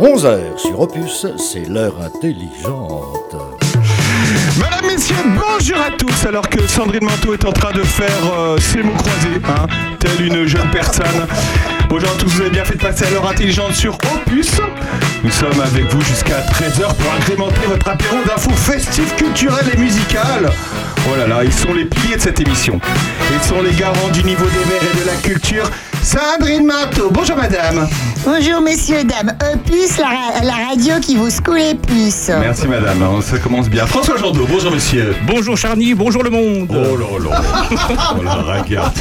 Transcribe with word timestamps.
11h 0.00 0.58
sur 0.58 0.80
Opus, 0.80 1.26
c'est 1.36 1.68
l'heure 1.68 1.94
intelligente. 2.00 3.36
Mesdames, 4.56 4.86
Messieurs, 4.86 5.14
bonjour 5.26 5.76
à 5.78 5.90
tous 5.90 6.26
Alors 6.26 6.48
que 6.48 6.66
Sandrine 6.66 7.04
Manteau 7.04 7.34
est 7.34 7.44
en 7.44 7.52
train 7.52 7.72
de 7.72 7.82
faire 7.82 8.08
euh, 8.34 8.58
ses 8.58 8.82
mots 8.82 8.94
croisés, 8.94 9.40
hein, 9.44 9.66
telle 10.00 10.26
une 10.26 10.46
jeune 10.46 10.70
personne. 10.70 11.26
Bonjour 11.88 12.08
à 12.08 12.14
tous, 12.14 12.26
vous 12.26 12.40
avez 12.40 12.50
bien 12.50 12.64
fait 12.64 12.76
de 12.76 12.82
passer 12.82 13.04
à 13.04 13.10
l'heure 13.10 13.28
intelligente 13.28 13.74
sur 13.74 13.94
Opus. 13.94 14.52
Nous 15.22 15.30
sommes 15.30 15.60
avec 15.60 15.84
vous 15.92 16.00
jusqu'à 16.00 16.40
13h 16.40 16.94
pour 16.94 17.12
agrémenter 17.20 17.66
votre 17.68 17.88
apéro 17.88 18.16
d'infos 18.26 18.50
festives, 18.50 19.14
culturelles 19.16 19.70
et 19.74 19.76
musicales. 19.76 20.50
Oh 21.10 21.16
là 21.16 21.26
là, 21.26 21.44
ils 21.44 21.52
sont 21.52 21.72
les 21.74 21.84
piliers 21.84 22.16
de 22.16 22.20
cette 22.20 22.40
émission. 22.40 22.80
Ils 23.32 23.46
sont 23.46 23.60
les 23.62 23.72
garants 23.72 24.08
du 24.08 24.24
niveau 24.24 24.46
des 24.46 24.64
verts 24.70 24.82
et 24.94 25.00
de 25.00 25.06
la 25.06 25.16
culture. 25.16 25.70
Sandrine 26.02 26.66
Manteau, 26.66 27.10
bonjour 27.10 27.36
madame. 27.36 27.88
Bonjour 28.24 28.60
messieurs, 28.60 29.02
dames. 29.04 29.36
Opus, 29.52 29.98
la, 29.98 30.06
ra- 30.06 30.44
la 30.44 30.68
radio 30.68 30.94
qui 31.00 31.16
vous 31.16 31.28
secoue 31.28 31.54
les 31.54 31.74
puces. 31.74 32.30
Merci 32.40 32.68
madame, 32.68 33.02
hein, 33.02 33.20
ça 33.20 33.38
commence 33.38 33.68
bien. 33.68 33.84
François 33.86 34.16
Jandot, 34.16 34.46
bonjour 34.48 34.70
monsieur. 34.70 35.14
Bonjour 35.26 35.56
Charny, 35.56 35.92
bonjour 35.94 36.22
le 36.22 36.30
monde. 36.30 36.68
Oh 36.70 36.96
là 36.96 37.30
là, 37.30 37.42
on 38.18 38.22
la 38.22 38.34
regarde. 38.62 38.92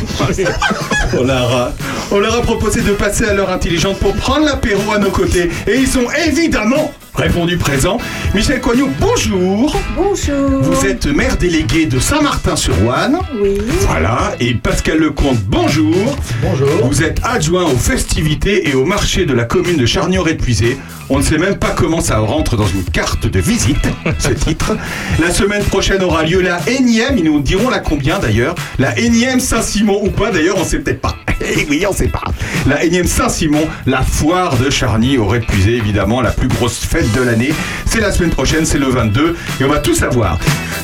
On 1.19 1.23
leur, 1.23 1.55
a, 1.55 1.71
on 2.11 2.19
leur 2.19 2.35
a 2.35 2.41
proposé 2.41 2.81
de 2.81 2.93
passer 2.93 3.25
à 3.25 3.33
l'heure 3.33 3.51
intelligente 3.51 3.99
pour 3.99 4.13
prendre 4.15 4.45
l'apéro 4.45 4.91
à 4.91 4.97
nos 4.97 5.11
côtés. 5.11 5.49
Et 5.67 5.75
ils 5.77 5.97
ont 5.99 6.09
évidemment 6.25 6.91
répondu 7.13 7.57
présent. 7.57 7.97
Michel 8.33 8.61
Coignot, 8.61 8.89
bonjour. 8.99 9.75
Bonjour. 9.95 10.61
Vous 10.61 10.85
êtes 10.85 11.05
maire 11.05 11.35
délégué 11.37 11.85
de 11.85 11.99
Saint-Martin-sur-Ouane. 11.99 13.17
Oui. 13.39 13.57
Voilà. 13.87 14.31
Et 14.39 14.53
Pascal 14.55 14.97
Lecomte, 14.97 15.37
bonjour. 15.45 15.93
Bonjour. 16.41 16.69
Vous 16.89 17.03
êtes 17.03 17.19
adjoint 17.23 17.65
aux 17.65 17.75
festivités 17.77 18.69
et 18.69 18.73
au 18.73 18.85
marché 18.85 19.10
de 19.17 19.33
la 19.33 19.43
commune 19.43 19.75
de 19.75 19.85
Charnier-Épuisé. 19.85 20.77
On 21.09 21.17
ne 21.17 21.23
sait 21.23 21.37
même 21.37 21.57
pas 21.57 21.71
comment 21.71 21.99
ça 21.99 22.19
rentre 22.19 22.55
dans 22.55 22.65
une 22.67 22.85
carte 22.85 23.27
de 23.27 23.39
visite, 23.39 23.89
ce 24.19 24.29
titre. 24.45 24.77
La 25.19 25.31
semaine 25.31 25.63
prochaine 25.63 26.01
aura 26.01 26.23
lieu 26.23 26.41
la 26.41 26.59
énième, 26.67 27.17
ils 27.17 27.25
nous 27.25 27.41
diront 27.41 27.69
la 27.69 27.79
combien 27.79 28.19
d'ailleurs, 28.19 28.55
la 28.79 28.97
énième 28.97 29.41
Saint-Simon 29.41 29.99
ou 30.01 30.09
pas 30.09 30.31
d'ailleurs, 30.31 30.55
on 30.57 30.63
sait 30.63 30.79
peut-être 30.79 31.01
pas. 31.01 31.15
Eh 31.43 31.65
oui, 31.69 31.83
on 31.89 31.91
sait 31.91 32.07
pas. 32.07 32.23
La 32.67 32.83
énième 32.83 33.07
Saint-Simon, 33.07 33.67
la 33.87 34.03
foire 34.03 34.57
de 34.57 34.69
Charny 34.69 35.17
au 35.17 35.33
Épuisé, 35.33 35.75
évidemment, 35.75 36.21
la 36.21 36.29
plus 36.29 36.47
grosse 36.47 36.77
fête 36.85 37.11
de 37.13 37.21
l'année. 37.23 37.51
C'est 37.87 37.99
la 37.99 38.11
semaine 38.11 38.29
prochaine, 38.29 38.63
c'est 38.63 38.77
le 38.77 38.85
22, 38.85 39.35
et 39.59 39.63
on 39.63 39.67
va 39.67 39.79
tout 39.79 39.95
savoir. 39.95 40.37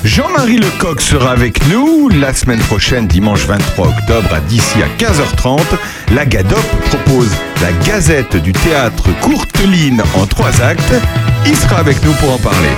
Jean-Marie 0.03 0.57
Lecoq 0.57 0.99
sera 0.99 1.31
avec 1.31 1.59
nous 1.67 2.09
la 2.09 2.33
semaine 2.33 2.59
prochaine, 2.59 3.05
dimanche 3.05 3.45
23 3.45 3.87
octobre, 3.87 4.33
à 4.33 4.39
d'ici 4.39 4.77
à 4.81 4.87
15h30. 5.03 5.59
La 6.15 6.25
GADOP 6.25 6.57
propose 6.89 7.29
la 7.61 7.71
Gazette 7.85 8.35
du 8.37 8.51
théâtre 8.53 9.03
Courteline 9.21 10.01
en 10.15 10.25
trois 10.25 10.61
actes. 10.61 10.93
Il 11.45 11.55
sera 11.55 11.77
avec 11.77 12.03
nous 12.03 12.13
pour 12.13 12.33
en 12.33 12.37
parler. 12.37 12.69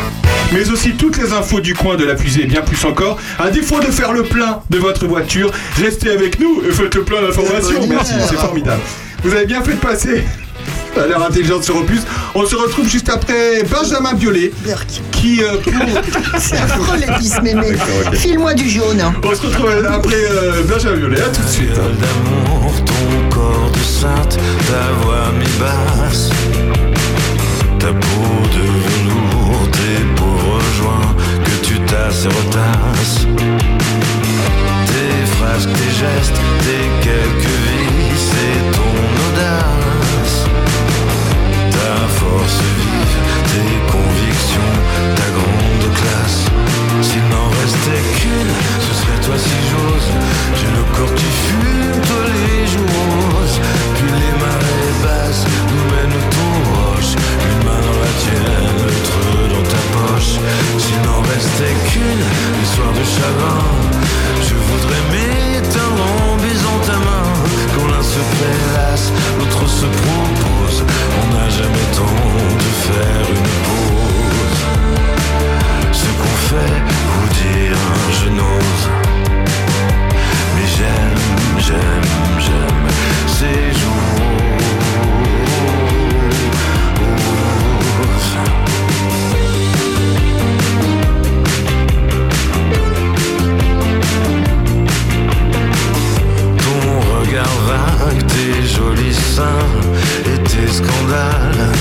Mais 0.52 0.70
aussi 0.70 0.92
toutes 0.94 1.18
les 1.18 1.32
infos 1.34 1.60
du 1.60 1.76
coin 1.76 1.96
de 1.96 2.06
la 2.06 2.16
fusée 2.18 2.44
et 2.44 2.48
bien 2.48 2.62
plus 2.62 2.84
encore. 2.86 3.20
À 3.38 3.50
défaut 3.50 3.80
de 3.80 3.88
faire 3.92 4.14
le 4.14 4.24
plein 4.24 4.62
de 4.70 4.78
votre 4.80 5.06
voiture, 5.06 5.52
restez 5.82 6.10
avec 6.12 6.40
nous 6.40 6.62
et 6.68 6.72
faites 6.72 6.96
le 6.96 7.04
plein 7.04 7.22
d'informations. 7.22 7.86
Merci, 7.88 8.14
c'est 8.28 8.38
formidable. 8.38 8.82
Vous 9.24 9.34
avez 9.34 9.46
bien 9.46 9.62
fait 9.64 9.74
de 9.74 9.78
passer 9.80 10.24
à 10.98 11.06
l'heure 11.06 11.24
intelligente 11.24 11.64
sur 11.64 11.76
Opus. 11.78 12.02
On 12.34 12.46
se 12.46 12.56
retrouve 12.56 12.88
juste 12.90 13.10
après 13.10 13.64
Benjamin 13.70 14.14
Biolay 14.14 14.52
qui 15.12 15.44
euh, 15.44 15.58
pour- 15.64 15.74
C'est 16.40 16.58
affreux 16.58 16.98
l'épice 16.98 17.40
mémé. 17.44 17.74
File-moi 18.14 18.54
du 18.54 18.68
jaune. 18.70 19.02
On 19.24 19.36
se 19.36 19.42
retrouve 19.46 19.70
après 19.88 20.16
euh, 20.32 20.64
Benjamin 20.68 20.98
Biolay. 20.98 21.22
À 21.22 21.26
tout 21.30 21.42
de 21.44 21.48
suite. 21.48 21.70
Sainte, 23.84 24.38
ta 24.68 24.92
voix 25.02 25.32
mi-basse, 25.38 26.30
ta 27.80 27.88
peau 27.88 28.48
de 28.56 28.66
velours, 28.86 29.70
tes 29.72 30.02
pauvres 30.16 30.62
joints 30.78 31.16
que 31.44 31.66
tu 31.66 31.80
tasses 31.82 32.26
et 32.26 32.34
retasses, 32.40 33.28
tes 34.92 35.26
phrases, 35.38 35.68
tes 35.68 35.92
gestes, 36.02 36.40
tes 36.66 36.86
quelques 37.02 37.58
vies, 37.66 38.18
c'est 38.30 38.62
ton 38.78 38.96
audace, 39.26 40.46
ta 41.72 42.08
force 42.20 42.60
vive, 42.80 43.20
tes 43.52 43.92
convictions, 43.92 44.74
ta 45.16 45.28
grande 45.38 45.94
classe. 46.00 46.46
S'il 47.02 47.24
n'en 47.30 47.50
restait 47.62 48.04
qu'une, 48.18 48.54
ce 48.86 48.94
serait 49.00 49.22
toi 49.26 49.38
si 49.38 49.58
j'ose. 49.70 50.10
J'ai 50.56 50.72
le 50.78 50.84
corps 50.96 51.16
qui 51.16 51.30
fume, 51.46 52.02
toi 52.08 52.22
les 52.28 52.60
les 52.62 53.39
nous 55.04 55.86
mènent 55.94 56.24
ton 56.36 56.52
roche. 56.72 57.14
Une 57.50 57.64
main 57.66 57.80
dans 57.88 58.00
la 58.04 58.12
tienne, 58.22 58.80
l'autre 58.84 59.20
dans 59.54 59.68
ta 59.70 59.82
poche. 59.96 60.36
S'il 60.78 61.02
n'en 61.02 61.22
restait 61.22 61.76
qu'une, 61.90 62.24
les 62.60 62.68
soirs 62.74 62.94
de 62.94 63.06
chagrin. 63.16 63.66
Je 64.42 64.56
voudrais 64.56 65.04
m'éteindre 65.12 66.06
en 66.24 66.36
baisant 66.38 66.80
ta 66.86 66.98
main. 67.08 67.30
Quand 67.76 67.88
l'un 67.88 68.04
se 68.04 68.22
prélasse, 68.36 69.12
l'autre 69.38 69.68
se 69.70 69.86
propose. 69.86 70.84
On 71.22 71.34
n'a 71.34 71.50
jamais 71.50 71.88
temps 71.96 72.20
de 72.64 72.70
faire 72.88 73.26
une 73.36 73.50
pause. 73.66 74.62
Ce 75.92 76.10
qu'on 76.20 76.38
fait, 76.50 76.78
vous 77.12 77.30
dire, 77.44 77.78
je 78.20 78.30
n'ose. 78.30 78.84
Mais 80.56 80.68
j'aime, 80.76 81.22
j'aime, 81.58 82.10
j'aime 82.40 82.88
ces 83.28 83.80
jours. 83.80 84.29
Tes 98.08 98.68
jolis 98.68 99.14
seins 99.36 99.70
et 100.26 100.40
tes 100.44 100.68
scandales. 100.72 101.72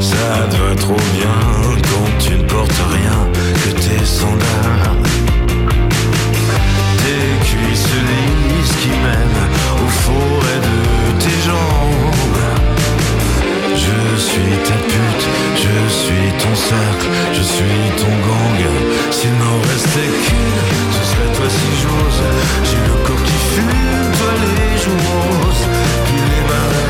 Ça 0.00 0.46
te 0.50 0.56
va 0.56 0.74
trop 0.76 1.02
bien 1.14 1.38
quand 1.88 2.10
tu 2.18 2.32
ne 2.36 2.44
portes 2.44 2.82
rien 2.92 3.18
que 3.62 3.70
tes 3.80 4.04
sandales. 4.04 5.02
Tes 6.98 7.28
cuisses 7.46 7.94
lisses 8.10 8.76
qui 8.82 8.88
mènent 8.88 9.44
au 9.82 9.88
forêt 10.04 10.60
de 10.68 10.78
tes 11.22 11.38
jambes. 11.46 12.16
Je 13.74 14.20
suis 14.20 14.56
ta 14.64 14.76
pute, 14.90 15.26
je 15.54 15.92
suis 15.92 16.28
ton 16.42 16.54
cercle, 16.54 17.08
je 17.32 17.42
suis 17.42 17.84
ton 17.98 18.12
gang. 18.26 18.60
S'il 19.10 19.34
n'en 19.38 19.58
restait 19.70 20.12
qu'une, 20.24 20.60
ce 20.96 21.02
serait 21.10 21.32
toi 21.36 21.48
si 21.48 21.70
j'ose. 21.82 22.22
J'ai 22.64 22.82
le 22.88 22.96
corps 23.06 23.22
qui 23.22 23.38
fume, 23.54 24.05
toi 24.18 24.32
les 24.42 24.78
joues 24.82 25.02
roses. 25.08 25.66
Puis 26.06 26.20
les 26.30 26.42
marées 26.48 26.85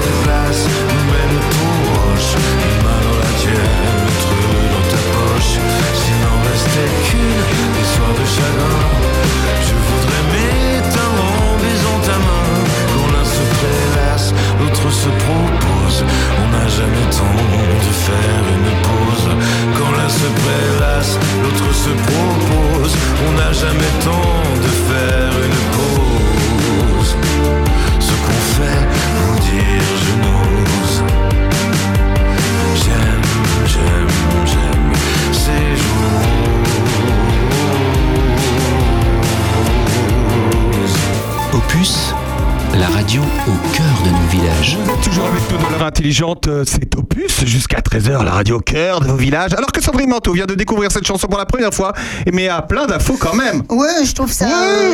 intelligente, 46.06 46.47
euh, 46.47 46.64
Opus, 46.97 47.44
jusqu'à 47.47 47.80
13h, 47.80 48.24
la 48.24 48.35
radio 48.47 48.57
au 48.59 48.60
cœur 48.60 49.01
de 49.01 49.07
vos 49.09 49.16
villages. 49.16 49.53
Alors 49.54 49.72
que 49.72 49.83
Sandrine 49.83 50.09
Manteau 50.09 50.33
vient 50.33 50.47
de 50.47 50.54
découvrir 50.54 50.93
cette 50.93 51.04
chanson 51.07 51.27
pour 51.27 51.39
la 51.39 51.47
première 51.47 51.75
fois, 51.75 51.93
mais 52.33 52.48
a 52.48 52.63
plein 52.63 52.87
d'infos 52.87 53.16
quand 53.19 53.34
même. 53.34 53.63
Ouais, 53.71 54.04
je 54.04 54.13
trouve 54.15 54.31
ça, 54.33 54.47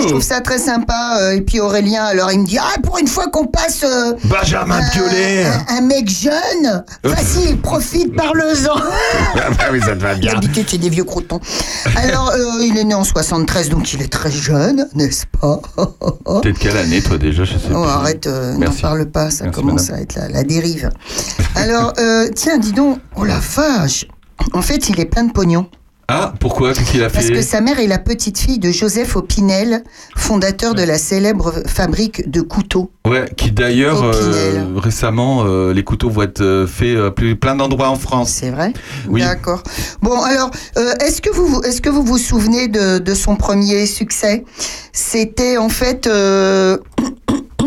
je 0.02 0.08
trouve 0.08 0.22
ça 0.22 0.40
très 0.40 0.56
sympa. 0.58 1.19
euh, 1.20 1.32
Et 1.37 1.43
puis 1.43 1.60
Aurélien, 1.60 2.02
alors 2.04 2.32
il 2.32 2.40
me 2.40 2.46
dit 2.46 2.56
ah 2.58 2.81
pour 2.82 2.96
une 2.99 3.06
fois 3.06 3.26
qu'on 3.28 3.46
passe 3.46 3.82
euh, 3.84 4.14
Benjamin 4.25 4.81
Biolay. 4.93 5.44
un, 5.44 5.76
un 5.76 5.81
mec 5.82 6.08
jeune, 6.08 6.82
vas-y 7.04 7.54
profite 7.56 8.14
parle-en. 8.16 8.43
Ah 9.37 9.50
bah 9.50 9.64
oui, 9.72 9.81
ça 9.81 9.94
te 9.96 10.00
va 10.02 10.14
bien. 10.14 10.32
D'habitude 10.34 10.66
c'est 10.69 10.78
des 10.78 10.88
vieux 10.88 11.05
croutons. 11.05 11.40
Alors 11.96 12.31
euh, 12.31 12.62
il 12.62 12.76
est 12.78 12.84
né 12.84 12.94
en 12.94 13.05
73 13.05 13.69
donc 13.69 13.93
il 13.93 14.00
est 14.02 14.12
très 14.12 14.31
jeune, 14.31 14.88
n'est-ce 14.94 15.26
pas? 15.40 15.60
T'es 16.43 16.52
de 16.52 16.58
quelle 16.58 16.76
année, 16.76 17.02
toi, 17.02 17.19
déjà? 17.19 17.44
Je 17.44 17.52
sais 17.52 17.58
Oh 17.75 17.82
plus. 17.82 17.90
arrête, 17.90 18.26
euh, 18.26 18.55
n'en 18.56 18.70
parle 18.72 19.06
pas, 19.06 19.31
ça 19.31 19.44
Merci, 19.44 19.60
commence 19.60 19.82
madame. 19.90 19.98
à 19.98 20.02
être 20.02 20.14
la, 20.16 20.28
la 20.28 20.43
dérive. 20.44 20.90
Alors, 21.56 21.93
euh, 21.98 22.28
tiens, 22.34 22.58
dis 22.58 22.72
donc, 22.72 22.98
oh 23.16 23.25
la 23.25 23.40
vache 23.42 24.06
En 24.54 24.62
fait, 24.62 24.88
il 24.88 24.98
est 25.00 25.06
plein 25.06 25.24
de 25.24 25.32
pognon. 25.32 25.66
Ah, 26.08 26.34
pourquoi? 26.40 26.74
Qu'est-ce 26.74 26.90
qu'il 26.90 27.02
a 27.04 27.08
Parce 27.08 27.26
fait? 27.26 27.32
que 27.32 27.42
sa 27.42 27.60
mère 27.62 27.78
est 27.78 27.86
la 27.86 27.98
petite 27.98 28.36
fille 28.36 28.58
de 28.58 28.70
Joseph 28.70 29.16
Opinel, 29.16 29.82
fondateur 30.14 30.74
de 30.74 30.82
la 30.82 30.98
célèbre 30.98 31.62
fabrique 31.66 32.28
de 32.28 32.42
couteaux. 32.42 32.90
Ouais, 33.06 33.24
qui 33.36 33.50
d'ailleurs, 33.50 34.02
euh, 34.02 34.64
récemment, 34.76 35.44
euh, 35.46 35.72
les 35.72 35.84
couteaux 35.84 36.10
vont 36.10 36.22
être 36.22 36.42
euh, 36.42 36.66
faits 36.66 36.98
à 36.98 37.10
plus, 37.12 37.36
plein 37.36 37.54
d'endroits 37.54 37.88
en 37.88 37.96
France. 37.96 38.30
C'est 38.30 38.50
vrai? 38.50 38.74
Oui. 39.08 39.20
D'accord. 39.22 39.62
Bon, 40.02 40.20
alors, 40.20 40.50
euh, 40.76 40.92
est-ce 41.00 41.22
que, 41.22 41.30
vous, 41.30 41.62
est 41.62 41.80
que 41.80 41.88
vous 41.88 42.02
vous 42.02 42.18
souvenez 42.18 42.68
de, 42.68 42.98
de 42.98 43.14
son 43.14 43.36
premier 43.36 43.86
succès? 43.86 44.44
C'était 44.92 45.56
en 45.56 45.70
fait 45.70 46.06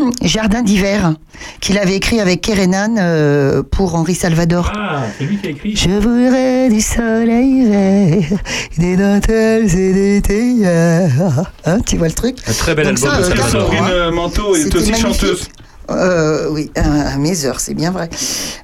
Jardin 0.21 0.61
d'hiver, 0.61 1.13
qu'il 1.61 1.77
avait 1.77 1.95
écrit 1.95 2.19
avec 2.19 2.41
Kerenan 2.41 2.95
euh, 2.97 3.63
pour 3.63 3.95
Henri 3.95 4.15
Salvador. 4.15 4.71
Ah, 4.75 5.03
c'est 5.17 5.25
lui 5.25 5.37
qui 5.37 5.47
a 5.47 5.49
écrit. 5.51 5.75
Je 5.75 5.89
voudrais 5.89 6.69
du 6.69 6.81
soleil 6.81 7.65
vert, 7.69 8.39
des 8.77 8.95
dentelles 8.97 9.73
et 9.77 9.93
des 9.93 10.21
théières. 10.21 11.51
Hein, 11.65 11.77
tu 11.85 11.97
vois 11.97 12.07
le 12.07 12.13
truc? 12.13 12.37
Un 12.47 12.53
très 12.53 12.75
bel 12.75 12.87
Donc 12.87 12.97
album 12.97 13.11
ça, 13.11 13.17
de 13.17 13.23
euh, 13.23 13.35
Salvador. 13.35 13.73
Hein. 13.73 14.11
Manteau 14.11 14.55
est 14.55 14.75
aussi 14.75 14.91
magnifique. 14.91 14.97
chanteuse. 14.97 15.47
Euh, 15.91 16.47
oui, 16.49 16.71
à 16.75 17.15
mes 17.17 17.45
heures, 17.45 17.59
c'est 17.59 17.75
bien 17.75 17.91
vrai. 17.91 18.09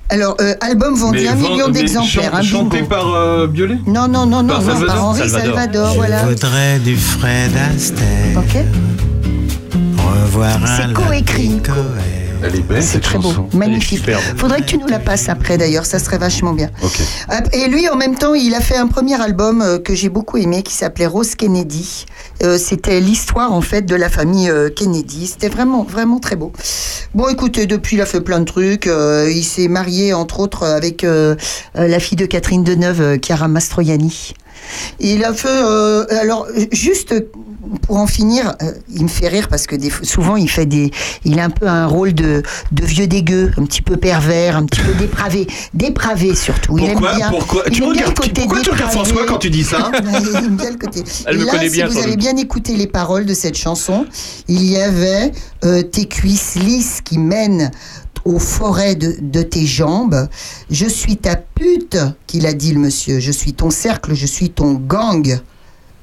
Alors, 0.09 0.35
euh, 0.41 0.55
album 0.59 0.95
vendu 0.95 1.27
un 1.27 1.35
million 1.35 1.69
d'exemplaires. 1.69 2.31
chan- 2.31 2.37
hein, 2.37 2.41
chanté 2.41 2.81
par 2.81 3.13
euh, 3.13 3.45
Biolay? 3.45 3.77
Non, 3.85 4.07
non, 4.07 4.25
non, 4.25 4.41
non, 4.41 4.47
Par 4.55 4.61
non, 4.61 4.65
Salvador 4.65 4.87
par 4.95 5.05
Henri 5.05 5.19
Salvador. 5.29 5.43
Salvador, 5.55 5.89
Je 5.91 5.97
voilà. 5.97 6.23
voudrais 6.25 6.79
du 6.79 6.95
Fred 6.97 7.51
Astaire. 7.75 8.37
Ok 8.37 9.10
C'est 10.77 10.93
coécrit. 10.93 11.61
Elle 12.43 12.55
est 12.55 12.59
belle 12.61 12.81
C'est 12.81 12.93
cette 12.93 13.03
très 13.03 13.19
beau, 13.19 13.31
magnifique. 13.53 14.03
Faudrait 14.35 14.61
que 14.61 14.65
tu 14.65 14.77
nous 14.77 14.87
la 14.87 14.97
passes 14.97 15.29
après 15.29 15.57
d'ailleurs, 15.59 15.85
ça 15.85 15.99
serait 15.99 16.17
vachement 16.17 16.53
bien. 16.53 16.71
Hop, 17.29 17.47
Et 17.53 17.67
lui, 17.67 17.87
en 17.87 17.95
même 17.95 18.15
temps, 18.15 18.33
il 18.33 18.55
a 18.55 18.61
fait 18.61 18.77
un 18.77 18.87
premier 18.87 19.21
album 19.21 19.61
euh, 19.61 19.77
que 19.77 19.93
j'ai 19.93 20.09
beaucoup 20.09 20.37
aimé 20.37 20.63
qui 20.63 20.73
s'appelait 20.73 21.05
Rose 21.05 21.35
Kennedy. 21.35 22.05
Euh, 22.41 22.57
C'était 22.57 22.99
l'histoire 22.99 23.53
en 23.53 23.61
fait 23.61 23.83
de 23.83 23.95
la 23.95 24.09
famille 24.09 24.49
euh, 24.49 24.69
Kennedy. 24.69 25.27
C'était 25.27 25.49
vraiment, 25.49 25.83
vraiment 25.83 26.19
très 26.19 26.35
beau. 26.35 26.51
Bon, 27.13 27.27
écoutez, 27.27 27.67
depuis, 27.67 27.97
il 27.97 28.01
a 28.01 28.07
fait 28.07 28.21
plein 28.21 28.39
de 28.39 28.45
trucs. 28.45 28.87
Euh, 28.87 29.29
il 29.31 29.43
s'est 29.43 29.67
marié 29.67 30.13
entre 30.13 30.39
autres 30.39 30.63
avec 30.65 31.03
euh, 31.03 31.35
euh, 31.77 31.87
la 31.87 31.99
fille 31.99 32.17
de 32.17 32.25
Catherine 32.25 32.63
Deneuve, 32.63 33.01
euh, 33.01 33.17
Chiara 33.21 33.47
Mastroianni. 33.49 34.33
Il 34.99 35.23
a 35.23 35.33
fait, 35.33 35.47
euh, 35.49 36.05
alors 36.19 36.47
juste 36.71 37.13
pour 37.83 37.97
en 37.97 38.07
finir, 38.07 38.55
euh, 38.61 38.71
il 38.93 39.03
me 39.03 39.07
fait 39.07 39.27
rire 39.27 39.47
parce 39.47 39.67
que 39.67 39.75
des, 39.75 39.91
souvent 40.03 40.35
il 40.35 40.49
fait 40.49 40.65
des, 40.65 40.91
il 41.25 41.39
a 41.39 41.45
un 41.45 41.49
peu 41.49 41.67
un 41.67 41.87
rôle 41.87 42.13
de, 42.13 42.43
de 42.71 42.85
vieux 42.85 43.07
dégueu, 43.07 43.51
un 43.57 43.65
petit 43.65 43.81
peu 43.81 43.97
pervers, 43.97 44.57
un 44.57 44.65
petit 44.65 44.81
peu 44.81 44.93
dépravé, 44.93 45.47
dépravé 45.73 46.35
surtout. 46.35 46.77
il 46.77 46.91
Pourquoi 46.91 47.11
aime 47.11 47.17
bien, 47.17 47.29
Pourquoi 47.29 47.63
il 47.67 47.71
Tu 47.71 47.83
aime 47.83 47.93
bien 47.93 48.05
regardes 48.05 48.17
le 48.17 48.21
côté 48.21 48.41
Pourquoi 48.41 48.61
tu 48.61 48.69
regardes 48.71 48.91
dépravé. 48.91 49.09
François 49.09 49.25
quand 49.27 49.37
tu 49.37 49.49
dis 49.49 49.63
ça 49.63 49.91
il 50.03 50.35
aime 50.35 50.55
bien 50.57 50.71
le 50.71 50.77
côté. 50.77 51.03
Elle 51.25 51.35
Et 51.35 51.39
me 51.39 51.45
là, 51.45 51.51
connaît 51.51 51.69
si 51.69 51.73
bien, 51.75 51.87
vous 51.87 51.97
avez 51.97 52.17
bien 52.17 52.35
écouté 52.37 52.75
les 52.75 52.87
paroles 52.87 53.25
de 53.25 53.33
cette 53.33 53.57
chanson, 53.57 54.05
il 54.47 54.63
y 54.63 54.77
avait 54.77 55.31
euh, 55.63 55.81
tes 55.83 56.07
cuisses 56.07 56.55
lisses 56.55 57.01
qui 57.03 57.17
mènent 57.17 57.71
aux 58.25 58.39
forêts 58.39 58.95
de, 58.95 59.15
de 59.19 59.41
tes 59.41 59.65
jambes. 59.65 60.27
Je 60.69 60.85
suis 60.85 61.17
ta 61.17 61.35
pute, 61.35 61.97
qu'il 62.27 62.45
a 62.45 62.53
dit 62.53 62.73
le 62.73 62.79
monsieur. 62.79 63.19
Je 63.19 63.31
suis 63.31 63.53
ton 63.53 63.69
cercle, 63.69 64.13
je 64.13 64.25
suis 64.25 64.49
ton 64.49 64.73
gang. 64.73 65.39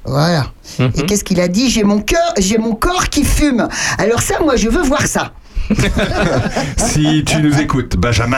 Voilà. 0.05 0.51
Mhm. 0.79 0.91
Et 0.95 1.05
qu'est-ce 1.05 1.23
qu'il 1.23 1.39
a 1.41 1.47
dit? 1.47 1.69
J'ai 1.69 1.83
mon 1.83 2.01
cœur, 2.01 2.33
j'ai 2.37 2.57
mon 2.57 2.75
corps 2.75 3.09
qui 3.09 3.23
fume. 3.23 3.67
Alors 3.97 4.21
ça, 4.21 4.39
moi, 4.39 4.55
je 4.55 4.69
veux 4.69 4.83
voir 4.83 5.05
ça. 5.05 5.33
Si 6.77 7.23
tu 7.25 7.41
nous 7.41 7.59
écoutes, 7.59 7.95
Benjamin, 7.97 8.37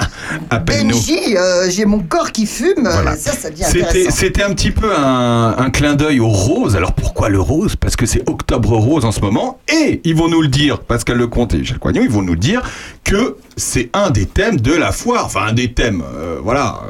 appelle-nous. 0.50 0.96
Benji, 0.96 1.38
euh, 1.38 1.70
j'ai 1.70 1.86
mon 1.86 2.00
corps 2.00 2.32
qui 2.32 2.46
fume. 2.46 2.84
Voilà. 2.84 3.16
Ça, 3.16 3.32
ça 3.34 3.50
devient 3.50 3.66
C'était, 4.10 4.44
un 4.44 4.54
petit 4.54 4.72
peu 4.72 4.94
un, 4.96 5.56
un 5.58 5.70
clin 5.70 5.94
d'œil 5.96 6.20
au 6.20 6.28
rose. 6.28 6.76
Alors 6.76 6.94
pourquoi 6.94 7.30
le 7.30 7.40
rose? 7.40 7.76
Parce 7.76 7.96
que 7.96 8.06
c'est 8.06 8.28
octobre 8.30 8.76
rose 8.78 9.06
en 9.06 9.12
ce 9.12 9.22
moment. 9.22 9.60
Et 9.72 10.02
ils 10.04 10.16
vont 10.16 10.28
nous 10.28 10.42
le 10.42 10.48
dire, 10.48 10.80
Pascal 10.80 11.18
Lecomte 11.18 11.54
et 11.54 11.58
Michel 11.60 11.80
Coignon, 11.80 12.02
ils 12.04 12.10
vont 12.10 12.22
nous 12.22 12.36
dire 12.36 12.62
que 13.04 13.38
c'est 13.56 13.90
un 13.94 14.10
des 14.10 14.26
thèmes 14.26 14.60
de 14.60 14.74
la 14.74 14.92
foire. 14.92 15.26
Enfin, 15.26 15.48
un 15.48 15.54
des 15.54 15.74
thèmes. 15.74 16.04
euh, 16.16 16.40
voilà. 16.44 16.82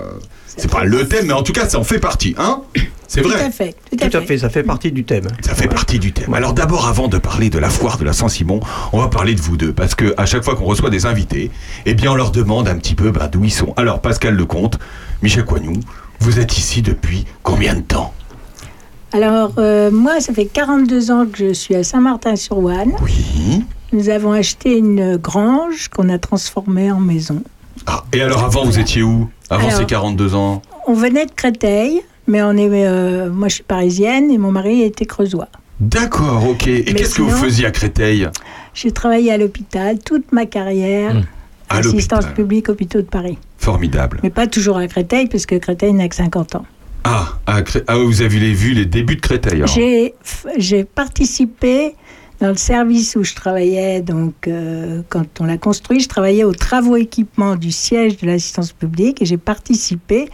C'est 0.58 0.72
pas 0.72 0.84
le 0.84 1.08
thème, 1.08 1.28
mais 1.28 1.34
en 1.34 1.44
tout 1.44 1.54
cas, 1.54 1.68
ça 1.70 1.80
en 1.80 1.84
fait 1.84 2.00
partie. 2.00 2.36
Hein 2.38 2.62
c'est 3.08 3.22
Tout 3.22 3.30
vrai. 3.30 3.42
à 3.44 3.52
fait. 3.52 3.76
Tout 3.90 3.98
à 4.04 4.10
Tout 4.10 4.18
à 4.18 4.22
fait. 4.22 4.28
fait, 4.28 4.38
ça 4.40 4.50
fait 4.50 4.64
partie 4.64 4.92
du 4.92 5.04
thème. 5.04 5.28
Ça 5.42 5.54
fait 5.56 5.68
partie 5.68 6.00
du 6.00 6.14
thème. 6.14 6.34
Alors 6.34 6.54
d'abord, 6.54 6.88
avant 6.88 7.08
de 7.08 7.18
parler 7.18 7.50
de 7.50 7.60
la 7.60 7.70
foire 7.70 7.98
de 7.98 8.04
la 8.06 8.14
Saint-Simon, 8.14 8.60
on 8.94 9.00
va 9.00 9.08
parler 9.10 9.36
de 9.36 9.42
vous 9.42 9.58
deux. 9.58 9.74
Parce 9.74 9.96
que 9.96 10.14
à 10.18 10.26
chaque 10.26 10.44
fois 10.44 10.56
qu'on 10.56 10.66
reçoit 10.66 10.90
des 10.90 11.06
invités, 11.06 11.52
eh 11.86 11.94
bien, 11.94 12.12
on 12.12 12.16
leur 12.16 12.32
demande 12.32 12.68
un 12.68 12.76
petit 12.76 12.96
peu 12.96 13.12
bah, 13.12 13.28
d'où 13.28 13.44
ils 13.44 13.52
sont. 13.52 13.74
Alors, 13.78 14.00
Pascal 14.02 14.36
Lecomte, 14.36 14.80
Michel 15.22 15.44
Coignou, 15.46 15.74
vous 16.20 16.40
êtes 16.40 16.58
ici 16.58 16.82
depuis 16.82 17.26
combien 17.44 17.76
de 17.76 17.82
temps? 17.82 18.14
Alors, 19.14 19.52
euh, 19.58 19.92
moi, 19.92 20.22
ça 20.22 20.34
fait 20.34 20.46
42 20.46 21.12
ans 21.12 21.26
que 21.26 21.38
je 21.38 21.54
suis 21.54 21.76
à 21.76 21.84
Saint-Martin-sur-Ouane. 21.84 22.94
Oui. 23.02 23.66
Nous 23.92 24.08
avons 24.08 24.32
acheté 24.32 24.78
une 24.78 25.18
grange 25.18 25.90
qu'on 25.90 26.08
a 26.08 26.18
transformée 26.18 26.92
en 26.94 27.02
maison. 27.02 27.44
Ah, 27.88 28.06
et 28.14 28.22
alors 28.22 28.46
avant, 28.46 28.64
vous 28.64 28.80
étiez 28.80 29.04
où? 29.04 29.30
Avant 29.52 29.68
Alors- 29.68 29.78
ces 29.80 29.86
42 29.86 30.34
ans 30.34 30.62
On 30.88 30.94
venait 30.94 31.26
de 31.28 31.32
Créteil, 31.32 32.02
mais 32.28 32.42
on 32.42 32.54
est, 32.54 32.70
euh, 32.72 33.30
moi, 33.30 33.48
je 33.50 33.56
suis 33.56 33.64
parisienne 33.64 34.32
et 34.32 34.38
mon 34.40 34.52
mari 34.52 34.82
était 34.82 35.06
creusois. 35.06 35.50
D'accord, 35.80 36.48
ok. 36.48 36.68
Et 36.68 36.84
Mais 36.88 36.94
qu'est-ce 36.94 37.16
que 37.16 37.22
vous 37.22 37.30
faisiez 37.36 37.66
à 37.66 37.72
Créteil? 37.72 38.28
J'ai 38.74 38.92
travaillé 38.92 39.32
à 39.32 39.38
l'hôpital 39.38 40.00
toute 40.00 40.32
ma 40.32 40.46
carrière, 40.46 41.16
Mmh. 41.16 41.24
À 41.70 41.78
assistance 41.78 42.20
l'hôpital. 42.24 42.34
publique 42.34 42.70
hôpitaux 42.70 43.00
de 43.02 43.08
Paris. 43.08 43.38
Formidable. 43.58 44.20
Mais 44.24 44.30
pas 44.30 44.48
toujours 44.48 44.78
à 44.78 44.88
Créteil, 44.88 45.28
puisque 45.28 45.58
Créteil 45.60 45.94
n'a 45.94 46.08
que 46.10 46.16
50 46.16 46.56
ans. 46.56 46.66
Ah, 47.04 47.40
à 47.48 47.62
Cré- 47.62 47.84
ah, 47.88 47.96
vous 47.98 48.22
avez 48.22 48.40
les- 48.40 48.54
vu 48.54 48.72
les 48.74 48.86
débuts 48.86 49.16
de 49.16 49.22
Créteil 49.22 49.56
alors. 49.56 49.68
J'ai 49.68 50.14
f- 50.26 50.48
J'ai 50.58 50.84
participé 50.84 51.96
dans 52.42 52.50
le 52.50 52.56
service 52.56 53.16
où 53.16 53.24
je 53.24 53.36
travaillais, 53.36 54.02
donc 54.02 54.48
euh, 54.48 55.02
quand 55.10 55.40
on 55.40 55.46
l'a 55.46 55.58
construit, 55.58 56.00
je 56.00 56.10
travaillais 56.10 56.44
aux 56.44 56.54
travaux 56.56 56.98
équipements 56.98 57.56
du 57.56 57.72
siège 57.72 58.18
de 58.18 58.26
l'assistance 58.26 58.72
publique 58.74 59.22
et 59.22 59.26
j'ai 59.26 59.38
participé 59.38 60.28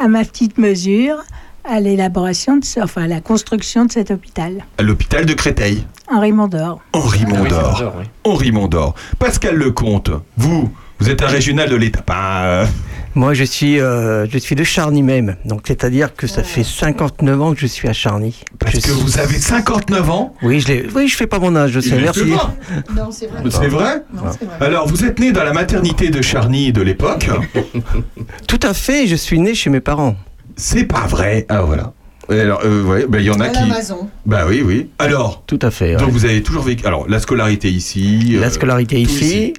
à 0.00 0.08
ma 0.08 0.24
petite 0.24 0.56
mesure 0.58 1.16
à 1.64 1.80
l'élaboration, 1.80 2.56
de 2.56 2.64
ce- 2.64 2.80
enfin 2.80 3.04
à 3.04 3.06
la 3.06 3.20
construction 3.20 3.84
de 3.84 3.92
cet 3.92 4.10
hôpital. 4.10 4.64
À 4.78 4.82
l'hôpital 4.82 5.26
de 5.26 5.34
Créteil. 5.34 5.84
Henri 6.10 6.32
Mondor. 6.32 6.80
Henri 6.92 7.24
Mondor. 7.26 7.94
Oui. 7.98 8.04
Henri 8.24 8.50
Mondor. 8.52 8.94
Pascal 9.18 9.56
Lecomte, 9.56 10.10
vous, 10.36 10.70
vous 10.98 11.10
êtes 11.10 11.22
un 11.22 11.26
régional 11.26 11.68
de 11.70 11.76
l'État. 11.76 12.02
Pas, 12.02 12.44
euh, 12.46 12.66
Moi, 13.16 13.32
je 13.32 13.44
suis, 13.44 13.78
euh, 13.80 14.26
je 14.28 14.38
suis 14.38 14.56
de 14.56 14.64
Charny 14.64 15.02
même. 15.02 15.36
Donc, 15.44 15.62
c'est-à-dire 15.68 16.14
que 16.16 16.26
ça 16.26 16.42
fait 16.42 16.64
59 16.64 17.40
ans 17.40 17.54
que 17.54 17.60
je 17.60 17.66
suis 17.66 17.88
à 17.88 17.92
Charny. 17.92 18.34
parce 18.58 18.72
Je 18.72 18.80
que 18.80 18.88
suis- 18.88 19.00
vous 19.00 19.18
avez 19.18 19.38
59 19.38 20.10
ans. 20.10 20.34
Oui, 20.42 20.58
je 20.60 20.66
l'ai- 20.68 20.86
oui, 20.96 21.06
je 21.06 21.16
fais 21.16 21.28
pas 21.28 21.38
mon 21.38 21.54
âge, 21.54 21.70
je 21.72 21.80
sais. 21.80 21.96
Merci. 22.00 22.24
Non, 22.96 23.10
c'est 23.12 23.26
vrai. 23.26 23.40
C'est 23.50 23.68
vrai 23.68 24.02
Non, 24.12 24.22
c'est 24.32 24.44
vrai. 24.46 24.56
Alors, 24.66 24.88
vous 24.88 25.04
êtes 25.04 25.20
né 25.20 25.30
dans 25.30 25.44
la 25.44 25.52
maternité 25.52 26.10
de 26.10 26.20
Charny 26.22 26.72
de 26.72 26.82
l'époque. 26.82 27.28
Tout 28.48 28.60
à 28.62 28.74
fait, 28.74 29.06
je 29.06 29.14
suis 29.16 29.38
né 29.38 29.54
chez 29.54 29.70
mes 29.70 29.80
parents. 29.80 30.16
C'est 30.56 30.84
pas 30.84 31.06
vrai. 31.06 31.46
Ah, 31.48 31.62
voilà. 31.62 31.92
Alors, 32.28 32.62
euh, 32.64 32.82
ouais, 32.84 33.06
ben, 33.08 33.18
il 33.20 33.26
y 33.26 33.30
en 33.30 33.38
a 33.40 33.44
À 33.46 33.48
qui. 33.50 33.58
Bah 34.26 34.44
oui, 34.48 34.62
oui. 34.64 34.88
Alors, 34.98 35.44
Tout 35.46 35.58
à 35.62 35.70
fait. 35.70 35.90
ouais. 35.94 36.00
donc 36.00 36.10
vous 36.10 36.24
avez 36.24 36.42
toujours 36.42 36.62
vécu. 36.62 36.84
Alors, 36.86 37.06
la 37.08 37.20
scolarité 37.20 37.70
ici. 37.70 38.36
La 38.40 38.46
euh, 38.46 38.50
scolarité 38.50 38.96
tout 39.02 39.10
ici, 39.10 39.52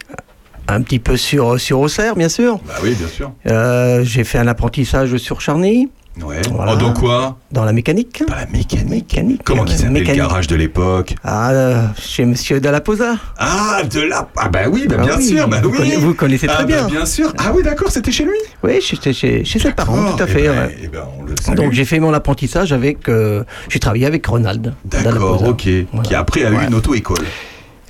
un 0.68 0.82
petit 0.82 1.00
peu 1.00 1.18
sur, 1.18 1.60
sur 1.60 1.80
Auxerre, 1.80 2.16
bien 2.16 2.30
sûr. 2.30 2.60
Bah 2.68 2.74
oui, 2.84 2.96
bien 2.96 3.08
sûr. 3.08 3.32
Euh, 3.48 4.04
j'ai 4.04 4.24
fait 4.24 4.38
un 4.40 4.48
apprentissage 4.48 5.16
sur 5.18 5.42
Charny, 5.42 5.90
Ouais. 6.24 6.40
Voilà. 6.50 6.76
Oh, 6.76 6.78
dans 6.78 6.94
quoi? 6.94 7.38
Dans 7.52 7.66
la 7.66 7.74
mécanique. 7.74 8.24
Pas 8.26 8.38
la 8.38 8.46
mécanique. 8.46 8.90
Mécanique. 8.90 9.42
Comment 9.44 9.66
qui 9.66 9.76
s'appelait 9.78 10.00
le 10.00 10.14
garage 10.16 10.48
de 10.48 10.56
l'époque? 10.56 11.14
Ah, 11.26 11.52
euh, 11.52 11.88
chez 12.00 12.24
Monsieur 12.24 12.62
Dallaposa. 12.62 13.16
Ah, 13.38 13.82
de 13.84 14.00
la. 14.00 14.26
Ah, 14.38 14.48
bah 14.48 14.62
oui, 14.72 14.86
bah, 14.88 14.96
Ah 15.00 15.04
bien 15.04 15.18
oui, 15.18 15.28
sûr, 15.28 15.46
bah 15.50 15.60
vous 15.62 15.72
oui. 15.72 15.78
conna- 15.78 15.98
vous 16.00 16.14
connaissez 16.14 16.48
très 16.48 16.64
ah, 16.64 16.64
bien. 16.64 16.84
Bah, 16.84 16.90
bien 16.90 17.06
sûr. 17.06 17.34
Ah 17.38 17.52
oui, 17.54 17.64
d'accord, 17.64 17.92
c'était 17.92 18.14
chez 18.14 18.24
lui? 18.24 18.38
Oui, 18.64 18.80
j'étais 18.80 19.12
chez, 19.12 19.44
chez 19.44 19.60
ses 19.60 19.74
parents, 19.74 20.14
tout 20.16 20.24
à 20.24 20.26
Eh 20.26 20.32
fait. 20.32 20.44
ben, 20.44 20.52
ouais. 20.68 20.78
eh 20.84 20.88
ben, 20.88 21.04
on 21.20 21.24
le. 21.26 21.56
Donc 21.58 21.74
j'ai 21.74 21.84
fait 21.84 22.00
mon 22.00 22.14
apprentissage 22.14 22.72
avec, 22.72 23.10
euh, 23.10 23.44
j'ai 23.68 23.80
travaillé 23.82 24.06
avec 24.06 24.26
Ronald. 24.26 24.74
D'accord, 24.86 25.44
ok. 25.46 25.68
Qui 26.04 26.16
après 26.16 26.46
a 26.46 26.50
eu 26.52 26.56
Ouais. 26.56 26.68
une 26.68 26.76
auto-école. 26.76 27.26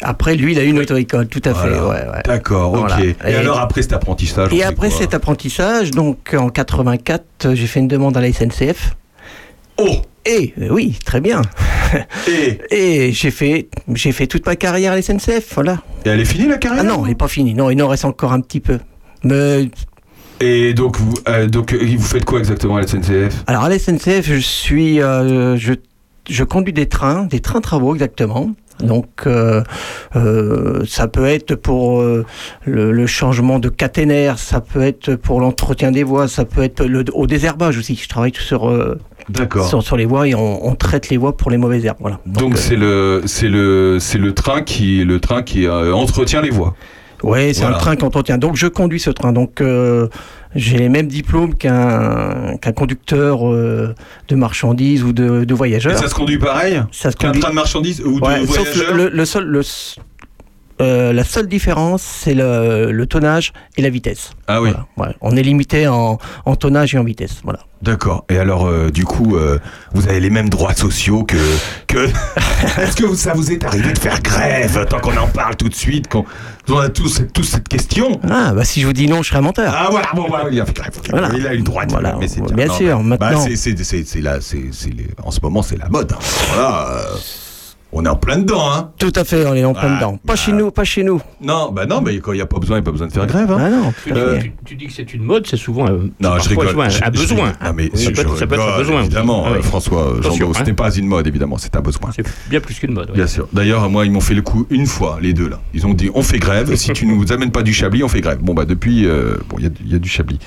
Après, 0.01 0.35
lui, 0.35 0.51
il 0.53 0.59
a 0.59 0.63
eu 0.63 0.67
une 0.69 0.79
auto-école, 0.79 1.27
tout 1.27 1.41
à 1.45 1.53
Voilà. 1.53 1.75
fait. 1.77 1.81
Ouais, 1.81 1.87
ouais. 2.15 2.21
D'accord, 2.25 2.73
ok. 2.73 2.91
Et, 3.01 3.15
Et- 3.31 3.35
alors 3.35 3.59
après 3.59 3.81
cet 3.81 3.93
apprentissage 3.93 4.53
Et 4.53 4.63
après 4.63 4.89
cet 4.89 5.13
apprentissage, 5.13 5.91
donc 5.91 6.35
en 6.37 6.49
84, 6.49 7.53
j'ai 7.53 7.67
fait 7.67 7.79
une 7.79 7.87
demande 7.87 8.17
à 8.17 8.21
la 8.21 8.27
SNCF. 8.31 8.95
Oh 9.77 9.97
Et 10.25 10.53
euh, 10.61 10.67
oui, 10.69 10.97
très 11.05 11.21
bien. 11.21 11.41
et, 12.27 12.59
Et 12.71 13.11
j'ai 13.13 13.31
fait, 13.31 13.67
j'ai 13.93 14.11
fait 14.11 14.27
toute 14.27 14.45
ma 14.45 14.55
carrière 14.55 14.91
à 14.93 14.95
la 14.95 15.01
SNCF, 15.01 15.53
voilà. 15.53 15.81
et 16.05 16.09
elle 16.09 16.19
est 16.19 16.25
finie 16.25 16.47
la 16.47 16.57
carrière 16.57 16.83
Ah 16.85 16.87
non, 16.87 17.03
elle 17.03 17.09
n'est 17.09 17.15
pas 17.15 17.27
finie. 17.27 17.53
Non, 17.53 17.69
il 17.69 17.81
en 17.83 17.87
reste 17.87 18.05
encore 18.05 18.33
un 18.33 18.41
petit 18.41 18.59
peu. 18.59 18.79
Mais 19.23 19.69
Et 20.41 20.73
donc 20.73 20.97
vous, 20.97 21.13
euh, 21.29 21.47
donc 21.47 21.73
euh, 21.73 21.79
vous 21.97 22.03
faites 22.03 22.25
quoi 22.25 22.39
exactement 22.39 22.75
à 22.77 22.81
la 22.81 22.87
SNCF 22.87 23.43
alors 23.47 23.63
à 23.63 23.69
la 23.69 23.79
SNCF, 23.79 24.25
je 24.27 24.35
suis, 24.39 25.01
euh, 25.01 25.55
je, 25.57 25.73
je 26.29 26.43
conduis 26.43 26.73
des 26.73 26.87
trains, 26.87 27.23
des 27.25 27.39
trains 27.39 27.61
travaux 27.61 27.93
exactement. 27.93 28.51
Donc 28.79 29.07
euh, 29.25 29.63
euh, 30.15 30.83
ça 30.85 31.07
peut 31.07 31.25
être 31.25 31.55
pour 31.55 32.01
euh, 32.01 32.25
le, 32.65 32.91
le 32.91 33.07
changement 33.07 33.57
de 33.59 33.69
caténaire, 33.69 34.37
ça 34.37 34.59
peut 34.61 34.81
être 34.81 35.15
pour 35.15 35.39
l'entretien 35.39 35.91
des 35.91 36.03
voies, 36.03 36.27
ça 36.27 36.43
peut 36.45 36.61
être 36.63 36.83
le, 36.85 37.05
au 37.13 37.25
désherbage 37.25 37.77
aussi. 37.77 37.95
Je 37.95 38.07
travaille 38.09 38.33
sur, 38.35 38.69
sur, 39.69 39.81
sur 39.83 39.95
les 39.97 40.05
voies 40.05 40.27
et 40.27 40.35
on, 40.35 40.67
on 40.67 40.75
traite 40.75 41.09
les 41.09 41.17
voies 41.17 41.37
pour 41.37 41.51
les 41.51 41.57
mauvaises 41.57 41.85
herbes. 41.85 41.97
Voilà. 42.01 42.19
Donc 42.25 42.57
c'est 42.57 42.75
le 42.75 43.21
c'est 43.25 43.47
le 43.49 43.97
c'est 43.99 44.17
le 44.17 44.33
train 44.33 44.61
qui 44.61 45.03
le 45.05 45.19
train 45.19 45.41
qui 45.41 45.67
entretient 45.69 46.41
les 46.41 46.49
voies. 46.51 46.75
Oui, 47.23 47.53
c'est 47.53 47.61
Voilà. 47.61 47.77
un 47.77 47.79
train 47.79 47.95
qu'entretient. 47.95 48.37
Donc 48.37 48.55
je 48.57 48.67
conduis 48.67 48.99
ce 48.99 49.09
train. 49.09 49.31
Donc 49.31 49.63
j'ai 50.55 50.77
les 50.77 50.89
mêmes 50.89 51.07
diplômes 51.07 51.53
qu'un 51.55 52.55
qu'un 52.61 52.71
conducteur 52.71 53.47
euh, 53.51 53.93
de 54.29 54.35
marchandises 54.35 55.03
ou 55.03 55.11
de, 55.13 55.43
de 55.43 55.53
Et 55.53 55.57
voyageurs. 55.57 55.97
ça 55.97 56.07
se 56.07 56.15
conduit 56.15 56.37
pareil? 56.39 56.81
Ça 56.91 57.11
se 57.11 57.17
qu'un 57.17 57.27
conduit- 57.27 57.41
train 57.41 57.49
de 57.51 57.55
marchandises 57.55 58.01
ou 58.01 58.19
de 58.19 58.25
sauf 58.25 58.47
voyageurs? 58.47 58.95
le, 58.95 59.03
le- 59.03 59.09
le 59.09 59.25
seul, 59.25 59.45
le 59.45 59.61
euh, 60.81 61.13
la 61.13 61.23
seule 61.23 61.47
différence, 61.47 62.01
c'est 62.01 62.33
le, 62.33 62.91
le 62.91 63.05
tonnage 63.05 63.53
et 63.77 63.81
la 63.81 63.89
vitesse. 63.89 64.31
Ah 64.47 64.61
oui. 64.61 64.71
Voilà, 64.97 65.11
ouais. 65.11 65.15
On 65.21 65.35
est 65.37 65.41
limité 65.43 65.87
en, 65.87 66.17
en 66.45 66.55
tonnage 66.55 66.93
et 66.95 66.97
en 66.97 67.03
vitesse. 67.03 67.37
Voilà. 67.43 67.59
D'accord. 67.81 68.25
Et 68.29 68.37
alors, 68.37 68.65
euh, 68.65 68.89
du 68.89 69.05
coup, 69.05 69.35
euh, 69.35 69.59
vous 69.93 70.07
avez 70.07 70.19
les 70.19 70.29
mêmes 70.29 70.49
droits 70.49 70.73
sociaux 70.73 71.23
que. 71.23 71.37
que... 71.87 72.07
Est-ce 72.81 72.95
que 72.95 73.13
ça 73.15 73.33
vous 73.33 73.51
est 73.51 73.63
arrivé 73.63 73.93
de 73.93 73.99
faire 73.99 74.21
grève 74.21 74.85
Tant 74.89 74.99
qu'on 74.99 75.15
en 75.17 75.27
parle 75.27 75.55
tout 75.55 75.69
de 75.69 75.75
suite, 75.75 76.07
qu'on 76.07 76.25
on 76.69 76.77
a 76.79 76.89
tous, 76.89 77.21
tous 77.33 77.43
cette 77.43 77.67
question? 77.67 78.19
Ah, 78.29 78.53
bah 78.53 78.63
si 78.63 78.81
je 78.81 78.87
vous 78.87 78.93
dis 78.93 79.07
non, 79.07 79.21
je 79.21 79.29
serai 79.29 79.37
un 79.39 79.41
menteur. 79.41 79.73
Ah 79.77 79.87
voilà, 79.91 80.07
bon, 80.15 80.25
voilà, 80.27 80.49
il 80.51 80.59
a 80.59 80.65
fait 80.65 80.73
grève. 80.73 80.91
Voilà. 81.09 81.29
Il 81.35 81.45
a 81.45 81.53
eu 81.53 81.57
le 81.57 81.63
droit 81.63 81.85
de 81.85 81.91
Voilà. 81.91 82.09
faire, 82.11 82.19
mais 82.19 82.27
c'est 82.27 82.41
Bien 82.53 82.65
non, 82.65 82.73
sûr, 82.73 82.97
bah, 82.97 83.03
maintenant- 83.19 83.45
c'est, 83.45 83.55
c'est, 83.55 83.77
c'est, 83.83 84.03
c'est 84.07 84.21
la, 84.21 84.41
c'est, 84.41 84.63
c'est 84.71 84.89
les- 84.93 85.07
en 85.23 85.29
ce 85.31 85.39
moment, 85.43 85.61
c'est 85.61 85.77
la 85.77 85.87
mode. 85.89 86.11
hein. 86.13 86.19
Voilà, 86.53 87.01
on 87.91 88.03
est 88.05 88.09
en 88.09 88.15
plein 88.17 88.37
dedans, 88.39 88.71
hein. 88.71 88.91
Tout 88.97 89.13
à 89.15 89.23
fait, 89.23 89.45
on 89.45 89.53
est 89.53 89.63
en 89.63 89.73
plein 89.73 89.93
Ah, 89.93 89.95
dedans. 89.95 90.11
Pas 90.17 90.33
bah. 90.33 90.35
chez 90.35 90.51
nous, 90.51 90.69
pas 90.71 90.83
chez 90.83 91.03
nous. 91.03 91.21
Non, 91.41 91.71
bah 91.71 91.85
non, 91.85 92.01
mais 92.01 92.17
quand 92.19 92.33
il 92.33 92.35
n'y 92.35 92.41
a 92.41 92.45
pas 92.45 92.59
besoin, 92.59 92.77
il 92.77 92.81
n'y 92.81 92.83
a 92.83 92.85
pas 92.85 92.91
besoin 92.91 93.07
de 93.07 93.13
faire 93.13 93.25
grève. 93.27 93.51
Hein. 93.51 93.57
Ah 93.59 93.69
non, 93.69 93.93
Euh, 94.15 94.39
tu- 94.41 94.53
tu 94.65 94.75
dis 94.75 94.87
que 94.87 94.93
c'est 94.93 95.13
une 95.13 95.23
mode, 95.23 95.47
c'est 95.47 95.55
souvent. 95.57 95.87
euh, 95.87 96.09
Non, 96.19 96.37
je 96.39 96.49
rigole. 96.49 96.69
souvent 96.69 96.89
Je- 96.89 97.03
un 97.03 97.05
je 97.05 97.11
besoin. 97.11 97.45
rigole. 97.51 97.53
Non, 97.67 97.73
mais 97.73 97.89
ça, 97.93 98.09
je- 98.09 98.15
je 98.15 98.35
ça 98.37 98.47
peut 98.47 98.55
être 98.55 98.73
un 98.73 98.77
besoin. 98.77 99.01
Évidemment, 99.01 99.43
Ah 99.45 99.51
euh, 99.51 99.53
oui. 99.57 99.63
François 99.63 100.13
Jean 100.15 100.19
Attention, 100.29 100.53
ce 100.53 100.59
hein. 100.59 100.63
n'est 100.65 100.73
pas 100.73 100.91
une 100.93 101.07
mode, 101.07 101.27
évidemment, 101.27 101.57
c'est 101.57 101.75
un 101.75 101.81
besoin. 101.81 102.09
C'est 102.15 102.25
bien 102.49 102.59
plus 102.59 102.75
qu'une 102.79 102.91
mode. 102.93 103.09
oui. 103.11 103.15
Bien 103.15 103.27
sûr. 103.27 103.47
D'ailleurs, 103.53 103.89
moi, 103.89 104.05
ils 104.05 104.11
m'ont 104.11 104.19
fait 104.21 104.33
le 104.33 104.41
coup 104.41 104.65
une 104.69 104.87
fois, 104.87 105.19
les 105.21 105.33
deux 105.33 105.47
là. 105.47 105.59
Ils 105.73 105.85
ont 105.87 105.93
dit 105.93 106.09
on 106.13 106.21
fait 106.21 106.39
grève. 106.39 106.75
si 106.75 106.91
tu 106.91 107.05
nous 107.05 107.31
amènes 107.31 107.51
pas 107.51 107.63
du 107.63 107.73
chablis, 107.73 108.03
on 108.03 108.09
fait 108.09 108.21
grève. 108.21 108.39
Bon 108.41 108.53
bah 108.53 108.65
depuis, 108.65 109.05
euh, 109.05 109.37
bon, 109.49 109.57
il 109.59 109.63
y 109.63 109.67
a 109.67 109.69
du- 109.69 109.81
il 109.85 109.91
y, 109.93 109.95
a 109.95 109.99
du 109.99 110.09
chablis. 110.09 110.39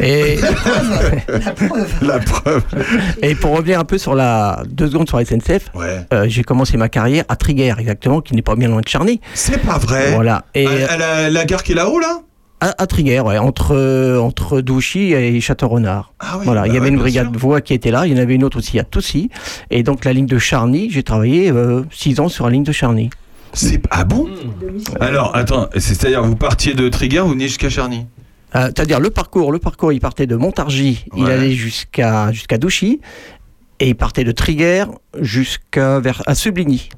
Et, 0.00 0.36
La 1.28 1.50
preuve. 1.52 1.92
La 2.02 2.18
preuve. 2.20 2.62
et 3.22 3.34
pour 3.34 3.56
revenir 3.56 3.80
un 3.80 3.84
peu 3.84 3.98
sur 3.98 4.14
la 4.14 4.62
deux 4.68 4.88
secondes 4.88 5.08
sur 5.08 5.18
la 5.18 5.24
SNCF, 5.24 5.70
Ouais. 5.74 6.00
euh, 6.12 6.24
j'ai 6.28 6.42
commencé 6.44 6.76
ma 6.76 6.85
carrière 6.88 7.24
à 7.28 7.36
Triguères, 7.36 7.78
exactement, 7.78 8.20
qui 8.20 8.34
n'est 8.34 8.42
pas 8.42 8.56
bien 8.56 8.68
loin 8.68 8.80
de 8.80 8.88
Charny. 8.88 9.20
C'est 9.34 9.58
pas 9.58 9.78
vrai. 9.78 10.12
Voilà. 10.14 10.44
Et 10.54 10.66
À- 10.66 10.92
à 10.92 10.96
la, 10.96 11.30
la 11.30 11.44
gare 11.44 11.62
qui 11.62 11.72
est 11.72 11.76
là-haut 11.76 11.98
là? 11.98 12.20
à, 12.60 12.74
à 12.82 12.86
Triguères, 12.86 13.26
ouais, 13.26 13.36
entre 13.38 13.72
euh, 13.76 14.18
entre 14.18 14.60
Douchy 14.62 15.12
et 15.12 15.40
Château-Renard. 15.42 16.14
Ah 16.20 16.36
oui. 16.38 16.44
Voilà, 16.46 16.62
bah 16.62 16.68
il 16.68 16.72
y 16.74 16.76
avait 16.78 16.86
ouais, 16.86 16.92
une 16.92 16.98
brigade 16.98 17.30
sûr. 17.30 17.38
voix 17.38 17.60
qui 17.60 17.74
était 17.74 17.90
là, 17.90 18.06
il 18.06 18.12
y 18.12 18.18
en 18.18 18.22
avait 18.22 18.34
une 18.34 18.44
autre 18.44 18.58
aussi 18.58 18.78
à 18.78 18.84
Toussy. 18.84 19.28
Et 19.70 19.82
donc 19.82 20.04
la 20.06 20.12
ligne 20.14 20.24
de 20.26 20.38
Charny, 20.38 20.88
j'ai 20.90 21.02
travaillé 21.02 21.52
6 21.90 22.18
ans 22.20 22.28
sur 22.30 22.46
la 22.46 22.52
ligne 22.52 22.62
de 22.64 22.72
Charny. 22.72 23.10
C'est 23.52 23.80
ah 23.90 24.04
bon? 24.04 24.26
Alors 25.00 25.36
attends, 25.36 25.68
c'est-à-dire 25.76 26.22
vous 26.22 26.36
partiez 26.36 26.74
de 26.74 26.88
Trigger, 26.88 27.20
vous 27.20 27.30
venez 27.30 27.48
jusqu'à 27.48 27.68
Charny? 27.70 28.06
Euh, 28.54 28.66
C'est-à-dire 28.66 29.00
le 29.00 29.10
parcours, 29.10 29.50
le 29.52 29.58
parcours, 29.58 29.92
il 29.92 30.00
partait 30.00 30.26
de 30.26 30.36
Montargis, 30.36 31.04
il 31.16 31.26
allait 31.26 31.52
jusqu'à 31.52 32.32
jusqu'à 32.32 32.58
Douchy, 32.58 33.00
et 33.80 33.88
il 33.88 33.94
partait 33.94 34.24
de 34.24 34.32
Triguères 34.32 34.88
jusqu'à 35.20 36.00
vers 36.00 36.22
à 36.26 36.34
Subligny. 36.34 36.88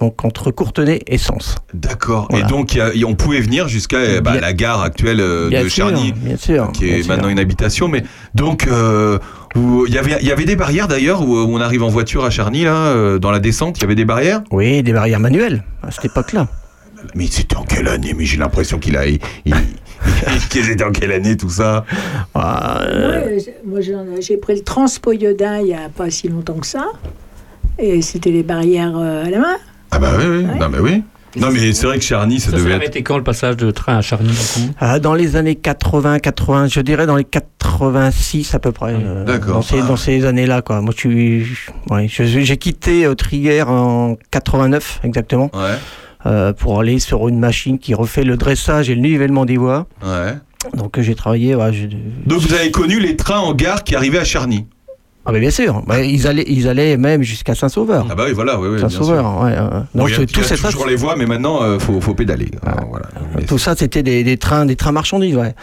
Donc 0.00 0.24
entre 0.24 0.50
Courtenay 0.50 1.00
et 1.06 1.18
Sens. 1.18 1.54
D'accord. 1.72 2.26
Voilà. 2.28 2.44
Et 2.44 2.48
donc 2.48 2.76
a- 2.76 2.90
on 3.06 3.14
pouvait 3.14 3.40
venir 3.40 3.68
jusqu'à 3.68 4.20
bah, 4.20 4.32
Bien- 4.32 4.40
la 4.40 4.52
gare 4.52 4.82
actuelle 4.82 5.20
euh, 5.20 5.48
Bien 5.48 5.62
de 5.62 5.68
sûr, 5.68 5.88
Charny. 5.90 6.10
bien 6.12 6.36
sûr. 6.36 6.72
qui 6.72 6.84
bien 6.86 6.96
est 6.96 7.02
sûr. 7.02 7.14
maintenant 7.14 7.28
une 7.28 7.38
habitation. 7.38 7.86
Mais 7.86 8.02
donc, 8.34 8.66
euh, 8.66 9.20
où- 9.54 9.84
il 9.86 9.94
y 9.94 9.98
avait, 9.98 10.16
il 10.20 10.26
y 10.26 10.32
avait 10.32 10.46
des 10.46 10.56
barrières 10.56 10.88
d'ailleurs 10.88 11.22
où 11.22 11.36
on 11.36 11.60
arrive 11.60 11.84
en 11.84 11.88
voiture 11.90 12.24
à 12.24 12.30
Charny 12.30 12.64
là, 12.64 12.74
euh, 12.74 13.20
dans 13.20 13.30
la 13.30 13.38
descente, 13.38 13.78
il 13.78 13.82
y 13.82 13.84
avait 13.84 13.94
des 13.94 14.04
barrières? 14.04 14.42
Oui, 14.50 14.82
des 14.82 14.92
barrières 14.92 15.20
manuelles 15.20 15.62
à 15.84 15.92
cette 15.92 16.06
époque-là. 16.06 16.48
Mais 17.14 17.26
c'était 17.30 17.56
en 17.56 17.64
quelle 17.64 17.88
année? 17.88 18.14
Mais 18.16 18.24
j'ai 18.24 18.36
l'impression 18.38 18.78
qu'il 18.78 18.96
a, 18.96 19.06
il, 19.06 19.18
il- 19.44 19.54
c'était 20.50 20.82
en 20.84 20.90
quelle 20.92 21.12
année 21.12 21.36
tout 21.36 21.48
ça? 21.50 21.84
Ah, 22.34 22.82
euh, 22.82 23.38
moi, 23.66 23.80
j'ai 23.80 24.36
pris 24.36 24.54
le 24.56 24.62
Transpoiodin 24.62 25.58
il 25.60 25.64
n'y 25.66 25.74
a 25.74 25.88
pas 25.88 26.10
si 26.10 26.28
longtemps 26.28 26.58
que 26.58 26.66
ça. 26.66 26.86
Et 27.78 28.02
c'était 28.02 28.30
les 28.30 28.42
barrières 28.42 28.96
euh, 28.96 29.24
à 29.24 29.30
la 29.30 29.38
main. 29.38 29.56
Ah 29.90 29.98
bah 29.98 30.12
oui, 30.18 30.24
oui. 30.26 30.44
Ouais. 30.46 30.58
Non 30.58 30.68
mais 30.68 30.78
oui. 30.78 31.02
Non 31.36 31.50
mais 31.50 31.72
c'est 31.72 31.86
vrai 31.86 31.98
que 31.98 32.04
Charny, 32.04 32.38
ça, 32.38 32.52
Ça 32.52 32.56
devait 32.56 32.74
être. 32.74 32.96
quand 32.98 33.16
le 33.16 33.24
passage 33.24 33.56
de 33.56 33.72
train 33.72 33.96
à 33.96 34.02
Charny 34.02 34.28
du 34.28 34.36
coup? 34.36 34.72
Ah, 34.78 35.00
dans 35.00 35.14
les 35.14 35.34
années 35.34 35.56
80, 35.56 36.20
80, 36.20 36.68
je 36.68 36.80
dirais 36.80 37.06
dans 37.06 37.16
les 37.16 37.24
86 37.24 38.54
à 38.54 38.60
peu 38.60 38.70
près. 38.70 38.94
euh, 38.94 39.24
D'accord. 39.24 39.54
Dans 39.54 39.62
ces, 39.62 39.80
Ah. 39.80 39.86
dans 39.86 39.96
ces 39.96 40.24
années-là, 40.26 40.62
quoi. 40.62 40.80
Moi, 40.80 40.92
je 40.94 41.00
suis, 41.00 41.46
ouais, 41.90 42.06
j'ai 42.08 42.56
quitté 42.56 43.04
euh, 43.04 43.14
Triguères 43.16 43.68
en 43.68 44.16
89 44.30 45.00
exactement. 45.02 45.50
Ouais, 45.54 45.74
euh, 46.26 46.52
pour 46.52 46.80
aller 46.80 46.98
sur 46.98 47.28
une 47.28 47.38
machine 47.38 47.78
qui 47.78 47.94
refait 47.94 48.24
le 48.24 48.36
dressage 48.36 48.90
et 48.90 48.94
le 48.94 49.00
nivellement 49.00 49.44
des 49.44 49.56
voies. 49.56 49.86
ouais. 50.02 50.34
Donc 50.74 50.96
euh, 50.96 51.02
j'ai 51.02 51.14
travaillé. 51.14 51.54
ouais, 51.54 51.70
Donc 52.26 52.40
vous 52.40 52.54
avez 52.54 52.70
connu 52.70 52.98
les 52.98 53.16
trains 53.16 53.40
en 53.40 53.52
gare 53.52 53.84
qui 53.84 53.94
arrivaient 53.94 54.18
à 54.20 54.24
Charny. 54.24 54.66
Ah 55.26 55.32
mais 55.32 55.40
bien 55.40 55.50
sûr, 55.50 55.82
Bah, 55.86 56.00
ils 56.02 56.26
allaient, 56.26 56.44
ils 56.46 56.68
allaient 56.68 56.96
même 56.98 57.22
jusqu'à 57.22 57.54
Saint-Sauveur. 57.54 58.06
Ah 58.10 58.14
bah 58.14 58.24
oui, 58.26 58.32
voilà, 58.34 58.58
oui, 58.60 58.68
oui. 58.72 58.80
Saint-Sauveur, 58.80 59.42
ouais. 59.42 59.52
euh, 59.56 59.80
donc 59.94 60.10
euh, 60.10 60.22
y 60.22 60.26
tout 60.26 60.42
ça, 60.42 60.54
toujours 60.56 60.86
les 60.86 60.96
voies, 60.96 61.16
mais 61.16 61.24
maintenant 61.26 61.62
euh, 61.62 61.78
faut, 61.78 61.98
faut 62.00 62.14
pédaler. 62.14 62.50
Ah, 62.64 62.76
voilà. 62.88 63.06
Mais 63.36 63.42
tout 63.44 63.56
ça, 63.58 63.74
c'était 63.76 64.02
des, 64.02 64.22
des 64.24 64.36
trains, 64.38 64.64
des 64.66 64.76
trains 64.76 64.92
marchandises, 64.92 65.36
ouais. 65.36 65.54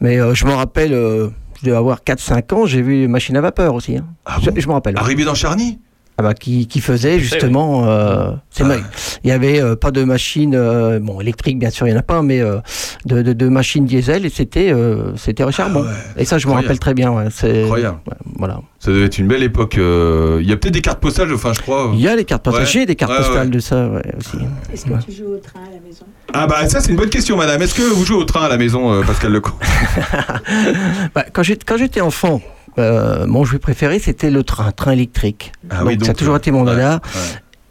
Mais 0.00 0.18
euh, 0.18 0.34
je 0.34 0.44
me 0.46 0.52
rappelle, 0.52 0.92
euh, 0.94 1.28
je 1.60 1.66
devais 1.66 1.76
avoir 1.76 2.00
4-5 2.00 2.54
ans, 2.54 2.66
j'ai 2.66 2.80
vu 2.82 3.00
les 3.00 3.08
machines 3.08 3.36
à 3.36 3.40
vapeur 3.42 3.74
aussi. 3.74 3.96
hein. 3.98 4.04
Ah 4.26 4.36
je, 4.42 4.50
bon 4.50 4.60
je 4.60 4.68
me 4.68 4.72
rappelle. 4.72 4.96
Arrivé 4.98 5.24
dans 5.24 5.34
Charny? 5.34 5.78
Ah 6.16 6.22
bah, 6.22 6.32
qui, 6.34 6.68
qui 6.68 6.80
faisait 6.80 7.18
justement. 7.18 7.88
euh, 7.88 8.30
c'est 8.50 8.62
Ah. 8.64 8.76
Il 9.24 9.30
y 9.30 9.32
avait 9.32 9.60
euh, 9.60 9.74
pas 9.74 9.90
de 9.90 10.04
machines, 10.04 10.54
euh, 10.54 11.00
bon 11.00 11.20
électriques 11.20 11.58
bien 11.58 11.70
sûr 11.70 11.88
il 11.88 11.90
y 11.90 11.94
en 11.94 11.98
a 11.98 12.02
pas, 12.02 12.22
mais 12.22 12.40
euh, 12.40 12.58
de, 13.04 13.20
de, 13.22 13.32
de 13.32 13.48
machines 13.48 13.84
diesel 13.84 14.24
et 14.24 14.28
c'était 14.30 14.70
euh, 14.72 15.16
c'était 15.16 15.42
au 15.42 15.50
charbon. 15.50 15.84
Ah 15.84 15.90
ouais. 15.90 16.22
Et 16.22 16.24
ça 16.24 16.38
je 16.38 16.46
me 16.46 16.52
rappelle 16.52 16.78
très 16.78 16.94
bien. 16.94 17.10
Ouais, 17.10 17.26
c'est 17.30 17.62
Incroyable. 17.64 17.98
ouais, 18.06 18.16
voilà. 18.38 18.60
Ça 18.78 18.92
devait 18.92 19.06
être 19.06 19.18
une 19.18 19.26
belle 19.26 19.42
époque. 19.42 19.76
euh, 19.78 20.38
Il 20.40 20.48
y 20.48 20.52
a 20.52 20.56
peut-être 20.56 20.74
des 20.74 20.82
cartes 20.82 21.00
postales, 21.00 21.32
enfin 21.34 21.52
je 21.52 21.60
crois. 21.62 21.90
Il 21.94 22.00
y 22.00 22.06
a 22.06 22.14
les 22.14 22.24
cartes 22.24 22.44
postales, 22.44 22.62
Ouais. 22.64 22.70
j'ai 22.70 22.86
des 22.86 22.94
cartes 22.94 23.10
Ouais, 23.12 23.18
postales 23.18 23.46
ouais. 23.48 23.54
de 23.54 23.58
ça 23.58 23.88
ouais, 23.88 24.02
aussi. 24.16 24.36
Est-ce 24.72 24.84
que 24.84 24.90
Ouais. 24.90 24.98
tu 25.04 25.12
joues 25.12 25.34
au 25.34 25.38
train 25.38 25.60
à 25.68 25.74
la 25.74 25.80
maison? 25.80 26.04
Ah 26.32 26.46
bah 26.46 26.68
ça 26.68 26.80
c'est 26.80 26.90
une 26.90 26.96
bonne 26.96 27.10
question 27.10 27.36
madame. 27.36 27.60
Est-ce 27.62 27.74
que 27.74 27.82
vous 27.82 28.04
jouez 28.04 28.16
au 28.18 28.24
train 28.24 28.44
à 28.44 28.48
la 28.48 28.56
maison 28.56 28.92
euh, 28.92 29.02
Pascal 29.02 29.32
Lecomte? 29.32 29.54
Bah, 31.14 31.24
quand 31.32 31.42
j'étais 31.42 32.00
enfant, 32.00 32.40
euh, 32.78 33.26
mon 33.26 33.44
jeu 33.44 33.58
préféré 33.58 33.98
c'était 33.98 34.30
le 34.30 34.42
train, 34.42 34.70
train 34.72 34.92
électrique. 34.92 35.52
Ah 35.70 35.78
donc, 35.80 35.88
oui, 35.88 35.96
donc, 35.96 36.06
ça 36.06 36.12
a 36.12 36.14
toujours 36.14 36.34
euh, 36.34 36.38
été 36.38 36.50
mon 36.50 36.64
dada. 36.64 37.00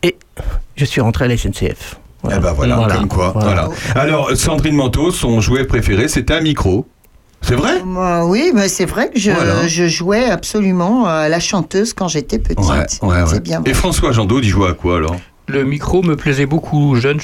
ouais. 0.04 0.10
Et 0.10 0.18
je 0.76 0.86
suis 0.86 1.02
rentré 1.02 1.26
à 1.26 1.28
la 1.28 1.38
SNCF. 1.38 2.00
Eh 2.26 2.40
bah 2.40 2.54
voilà, 2.54 2.76
Voilà. 2.78 2.96
comme 2.96 3.08
quoi. 3.08 3.32
Voilà. 3.36 3.68
Voilà. 3.68 4.02
Alors 4.02 4.32
Sandrine 4.36 4.76
Manteau, 4.76 5.12
son 5.12 5.42
jouet 5.42 5.66
préféré 5.66 6.08
c'était 6.08 6.34
un 6.34 6.42
micro. 6.42 6.88
C'est 7.42 7.56
vrai? 7.56 7.74
Oui, 8.26 8.52
mais 8.56 8.70
c'est 8.70 8.86
vrai 8.86 9.10
que 9.10 9.20
je, 9.20 9.30
Voilà. 9.32 9.68
je 9.68 9.86
jouais 9.90 10.30
absolument 10.30 11.06
à 11.06 11.28
la 11.28 11.42
chanteuse 11.42 11.94
quand 11.94 12.08
j'étais 12.08 12.40
petite. 12.40 13.02
Bien. 13.44 13.62
Et 13.66 13.74
François 13.74 14.14
Jandot, 14.14 14.40
il 14.40 14.48
jouait 14.48 14.70
à 14.70 14.74
quoi 14.74 14.96
alors? 14.98 15.18
Le 15.50 15.66
micro 15.66 16.02
me 16.04 16.16
plaisait 16.16 16.46
beaucoup 16.46 16.96
jeune. 16.96 17.20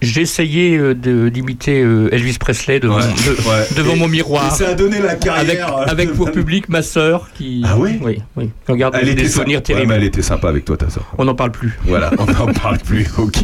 J'essayais 0.00 0.76
euh, 0.78 0.94
d'imiter 1.28 1.80
euh, 1.82 2.08
Elvis 2.12 2.36
Presley 2.38 2.78
devant, 2.78 2.98
Ouais, 2.98 3.02
de- 3.02 3.30
ouais. 3.48 3.66
devant 3.76 3.94
Et- 3.94 3.98
mon 3.98 4.06
miroir. 4.08 4.46
Et 4.46 4.56
ça 4.56 4.68
a 4.70 4.74
donné 4.74 5.00
la 5.00 5.10
Avec, 5.10 5.20
carrière. 5.20 5.76
euh, 5.76 5.84
avec 5.86 6.08
de- 6.10 6.14
pour 6.14 6.30
public 6.30 6.68
ma 6.68 6.82
sœur 6.82 7.28
qui. 7.34 7.62
Ah 7.66 7.76
oui 7.76 7.98
Oui, 8.00 8.22
oui. 8.36 8.50
On 8.68 8.76
garde 8.76 8.94
Elle 8.96 9.06
des 9.06 9.12
était 9.12 9.28
souvenirs. 9.28 9.58
Ouais, 9.58 9.62
terribles. 9.62 9.88
mais 9.88 9.96
elle 9.96 10.04
était 10.04 10.22
sympa 10.22 10.48
avec 10.48 10.64
toi, 10.64 10.76
ta 10.76 10.88
soeur. 10.88 11.12
On 11.18 11.24
n'en 11.24 11.34
parle 11.34 11.50
plus. 11.50 11.76
Voilà, 11.84 12.12
on 12.18 12.26
n'en 12.26 12.52
parle 12.52 12.78
plus, 12.78 13.08
ok. 13.18 13.42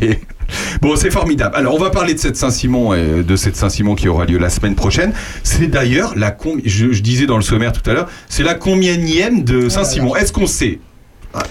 Bon, 0.80 0.94
c'est 0.94 1.10
formidable. 1.10 1.56
Alors, 1.56 1.74
on 1.74 1.78
va 1.78 1.90
parler 1.90 2.14
de 2.14 2.18
cette 2.20 2.36
Saint-Simon 2.36 2.94
et 2.94 3.24
de 3.24 3.34
cette 3.36 3.56
Saint-Simon 3.56 3.96
qui 3.96 4.08
aura 4.08 4.26
lieu 4.26 4.38
la 4.38 4.50
semaine 4.50 4.76
prochaine. 4.76 5.12
C'est 5.42 5.66
d'ailleurs 5.66 6.12
la 6.16 6.36
je, 6.64 6.92
je 6.92 7.02
disais 7.02 7.26
dans 7.26 7.36
le 7.36 7.42
sommaire 7.42 7.72
tout 7.72 7.88
à 7.90 7.94
l'heure, 7.94 8.08
c'est 8.28 8.42
la 8.44 8.54
combienième 8.54 9.42
de 9.42 9.68
Saint-Simon. 9.68 10.14
Est-ce 10.14 10.32
qu'on 10.32 10.46
sait? 10.46 10.78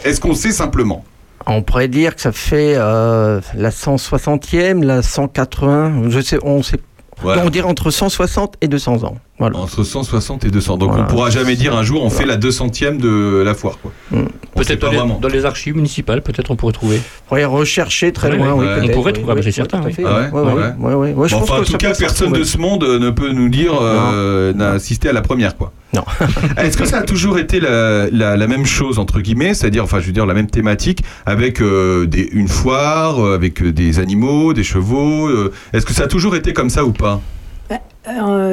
Est-ce 0.05 0.21
qu'on 0.21 0.33
sait 0.35 0.51
simplement? 0.51 1.03
On 1.47 1.61
pourrait 1.61 1.87
dire 1.87 2.15
que 2.15 2.21
ça 2.21 2.31
fait 2.31 2.75
euh, 2.77 3.41
la 3.55 3.69
160e, 3.69 4.83
la 4.83 5.01
180, 5.01 6.09
je 6.09 6.19
sais, 6.21 6.37
on 6.43 6.63
sait, 6.63 6.79
Voilà. 7.21 7.43
on 7.45 7.49
dirait 7.49 7.67
entre 7.67 7.91
160 7.91 8.55
et 8.61 8.67
200 8.67 9.03
ans. 9.03 9.15
Voilà. 9.43 9.57
Entre 9.57 9.83
160 9.83 10.45
et 10.45 10.51
200. 10.51 10.77
Donc, 10.77 10.89
Voilà. 10.91 11.03
on 11.03 11.07
pourra 11.07 11.29
jamais 11.29 11.55
dire 11.55 11.75
un 11.75 11.83
jour 11.83 12.01
on 12.03 12.09
fait 12.09 12.25
la 12.25 12.37
200e 12.37 12.97
de 12.97 13.41
la 13.45 13.53
foire, 13.53 13.77
sait 13.83 14.17
Peut-être 14.55 14.79
pas 14.79 14.85
dans, 14.87 14.91
les- 14.91 14.97
vraiment. 14.99 15.19
dans 15.21 15.27
les 15.27 15.43
archives 15.45 15.75
municipales, 15.75 16.21
peut-être 16.21 16.49
on 16.51 16.55
pourrait 16.55 16.71
trouver. 16.71 17.01
On 17.25 17.29
pourrait 17.29 17.43
rechercher 17.45 18.13
très 18.13 18.29
Ouais, 18.29 18.37
loin, 18.37 18.53
ouais, 18.53 18.65
oui. 18.81 18.89
On 18.89 18.93
pourrait 18.93 19.11
trouver, 19.13 19.41
c'est 19.43 19.51
certain, 19.51 19.79
enfin, 19.79 21.59
en 21.59 21.63
tout 21.63 21.77
cas, 21.77 21.93
personne 21.93 22.31
de 22.33 22.43
ce 22.43 22.57
monde 22.57 22.83
euh, 22.83 22.99
ne 22.99 23.09
peut 23.09 23.31
nous 23.31 23.49
dire 23.49 23.73
euh, 23.81 24.53
n'a 24.55 24.71
assisté 24.71 25.09
à 25.09 25.13
la 25.13 25.21
première, 25.21 25.57
quoi. 25.57 25.71
Non. 25.93 26.03
Est-ce 26.57 26.77
que 26.77 26.85
ça 26.85 26.99
a 26.99 27.01
toujours 27.03 27.37
été 27.37 27.59
la, 27.59 28.09
la- 28.09 28.37
la 28.37 28.47
même 28.47 28.65
chose 28.65 28.97
entre 28.97 29.19
guillemets, 29.19 29.53
c'est-à-dire, 29.53 29.83
enfin, 29.83 29.99
je 29.99 30.05
veux 30.07 30.11
dire, 30.13 30.25
la 30.25 30.33
même 30.33 30.49
thématique, 30.49 31.03
avec 31.25 31.61
euh, 31.61 32.05
des, 32.05 32.29
une 32.31 32.47
foire, 32.47 33.23
euh, 33.23 33.35
avec 33.35 33.61
des 33.63 33.99
animaux, 33.99 34.53
des 34.53 34.63
chevaux 34.63 35.27
euh, 35.27 35.51
Est-ce 35.73 35.85
que 35.85 35.93
ça 35.93 36.03
a 36.03 36.07
toujours 36.07 36.35
été 36.35 36.53
comme 36.53 36.69
ça 36.69 36.85
ou 36.85 36.91
pas? 36.91 37.19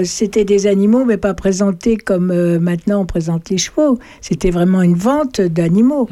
C'était 0.05 0.45
des 0.45 0.67
animaux, 0.67 1.05
mais 1.05 1.17
pas 1.17 1.35
présentés 1.35 1.97
comme 1.97 2.31
euh, 2.31 2.59
maintenant 2.61 3.01
on 3.03 3.07
présente 3.07 3.51
les 3.51 3.59
chevaux. 3.59 3.99
C'était 4.21 4.51
vraiment 4.51 4.83
une 4.83 4.95
vente 4.95 5.41
d'animaux. 5.41 6.09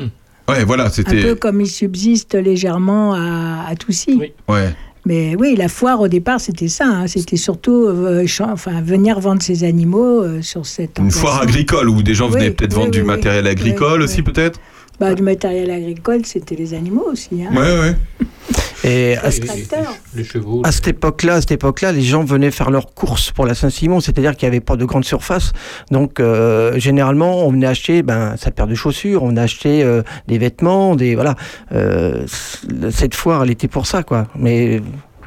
Ouais, 0.49 0.64
voilà, 0.64 0.85
Un 0.85 0.87
peu 0.87 0.93
c'était. 0.93 1.37
comme 1.37 1.61
ils 1.61 1.69
subsistent 1.69 2.35
légèrement 2.35 3.14
à, 3.14 3.67
à 3.69 3.76
Toussy. 3.76 4.17
Oui. 4.19 4.33
Ouais. 4.49 4.71
Mais 5.07 5.37
oui, 5.38 5.55
la 5.57 5.69
foire 5.69 6.00
au 6.00 6.09
départ, 6.09 6.40
c'était 6.40 6.69
ça. 6.69 6.85
hein. 6.87 7.07
C'était 7.07 7.37
surtout 7.37 7.85
euh, 7.87 8.26
enfin, 8.40 8.83
venir 8.83 9.21
vendre 9.21 9.40
ses 9.40 9.62
animaux 9.64 10.23
euh, 10.23 10.43
sur 10.43 10.67
cette. 10.67 10.99
Une 10.99 11.11
foire 11.11 11.40
agricole 11.43 11.88
où 11.88 12.02
des 12.02 12.14
gens 12.14 12.28
venaient 12.28 12.50
peut-être 12.50 12.73
oui, 12.75 12.81
vendre 12.81 12.90
du 12.90 13.02
matériel 13.05 13.47
agricole 13.47 14.00
Oui, 14.00 14.05
aussi, 14.05 14.17
oui. 14.19 14.23
peut-être? 14.25 14.61
Bah, 15.00 15.14
du 15.14 15.23
matériel 15.23 15.71
agricole, 15.71 16.25
c'était 16.25 16.57
les 16.57 16.75
animaux 16.75 17.07
aussi. 17.12 17.31
Hein. 17.43 17.55
Ouais, 17.55 17.78
ouais. 17.81 17.95
Et 18.85 19.17
à, 19.17 19.31
ce- 19.31 19.40
les 20.17 20.25
chevaux. 20.25 20.62
à 20.64 20.73
cette 20.73 20.88
époque-là, 20.88 21.35
à 21.35 21.40
cette 21.40 21.50
époque-là, 21.52 21.93
les 21.93 22.02
gens 22.02 22.25
venaient 22.25 22.50
faire 22.50 22.71
leurs 22.71 22.95
courses 22.95 23.31
pour 23.33 23.45
la 23.47 23.55
Saint-Simon, 23.55 24.00
c'est-à-dire 24.00 24.37
qu'il 24.37 24.49
n'y 24.49 24.55
avait 24.57 24.64
pas 24.64 24.76
de 24.76 24.85
grande 24.85 25.05
surface. 25.05 25.52
Donc, 25.90 26.21
euh, 26.21 26.78
généralement, 26.78 27.45
on 27.47 27.50
venait 27.52 27.67
acheter 27.67 28.02
ben, 28.02 28.37
sa 28.37 28.50
paire 28.50 28.67
de 28.67 28.75
chaussures, 28.75 29.23
on 29.25 29.37
acheter 29.37 29.83
euh, 29.83 30.02
des 30.26 30.38
vêtements, 30.38 30.97
des 30.97 31.14
voilà. 31.17 31.35
Euh, 31.73 32.25
cette 32.90 33.14
foire, 33.14 33.43
elle 33.43 33.50
était 33.50 33.69
pour 33.69 33.87
ça, 33.87 34.02
quoi. 34.05 34.26
Mais 34.37 34.81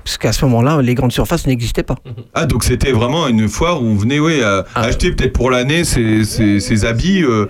parce 0.03 0.17
qu'à 0.17 0.31
ce 0.31 0.43
moment-là, 0.45 0.81
les 0.81 0.95
grandes 0.95 1.11
surfaces 1.11 1.45
n'existaient 1.45 1.83
pas. 1.83 1.95
Ah, 2.33 2.45
donc 2.45 2.63
c'était 2.63 2.91
vraiment 2.93 3.27
une 3.27 3.47
foire 3.49 3.81
où 3.83 3.85
on 3.85 3.95
venait 3.95 4.19
ouais, 4.19 4.41
à- 4.41 4.65
Ah. 4.75 4.81
acheter 4.83 5.11
peut-être 5.11 5.33
pour 5.33 5.51
l'année 5.51 5.83
ses, 5.83 6.23
ses- 6.23 6.59
ses 6.61 6.85
habits. 6.85 7.23
euh, 7.23 7.47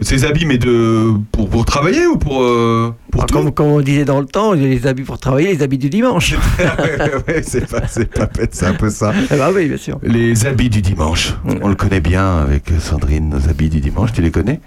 ses 0.00 0.24
habits, 0.24 0.46
mais 0.46 0.58
de 0.58 1.12
pour, 1.32 1.48
pour 1.48 1.64
travailler 1.64 2.06
ou 2.06 2.16
pour, 2.16 2.42
euh, 2.42 2.94
pour 3.10 3.22
Alors, 3.22 3.26
tout 3.26 3.34
comme, 3.34 3.52
comme 3.52 3.66
on 3.66 3.80
disait 3.80 4.04
dans 4.04 4.20
le 4.20 4.26
temps, 4.26 4.52
les 4.52 4.86
habits 4.86 5.02
pour 5.02 5.18
travailler, 5.18 5.54
les 5.54 5.62
habits 5.62 5.78
du 5.78 5.90
dimanche. 5.90 6.34
ouais, 7.28 7.42
c'est 7.42 7.68
pas, 7.68 7.80
pas 7.80 8.26
bête, 8.26 8.54
c'est 8.54 8.66
un 8.66 8.74
peu 8.74 8.90
ça. 8.90 9.12
Eh 9.30 9.36
ben 9.36 9.50
oui, 9.54 9.66
bien 9.66 9.76
sûr. 9.76 9.98
Les 10.02 10.46
habits 10.46 10.70
du 10.70 10.82
dimanche. 10.82 11.34
On 11.44 11.68
le 11.68 11.74
connaît 11.74 12.00
bien 12.00 12.38
avec 12.38 12.70
Sandrine, 12.78 13.28
nos 13.28 13.48
habits 13.48 13.68
du 13.68 13.80
dimanche, 13.80 14.12
tu 14.12 14.22
les 14.22 14.30
connais? 14.30 14.60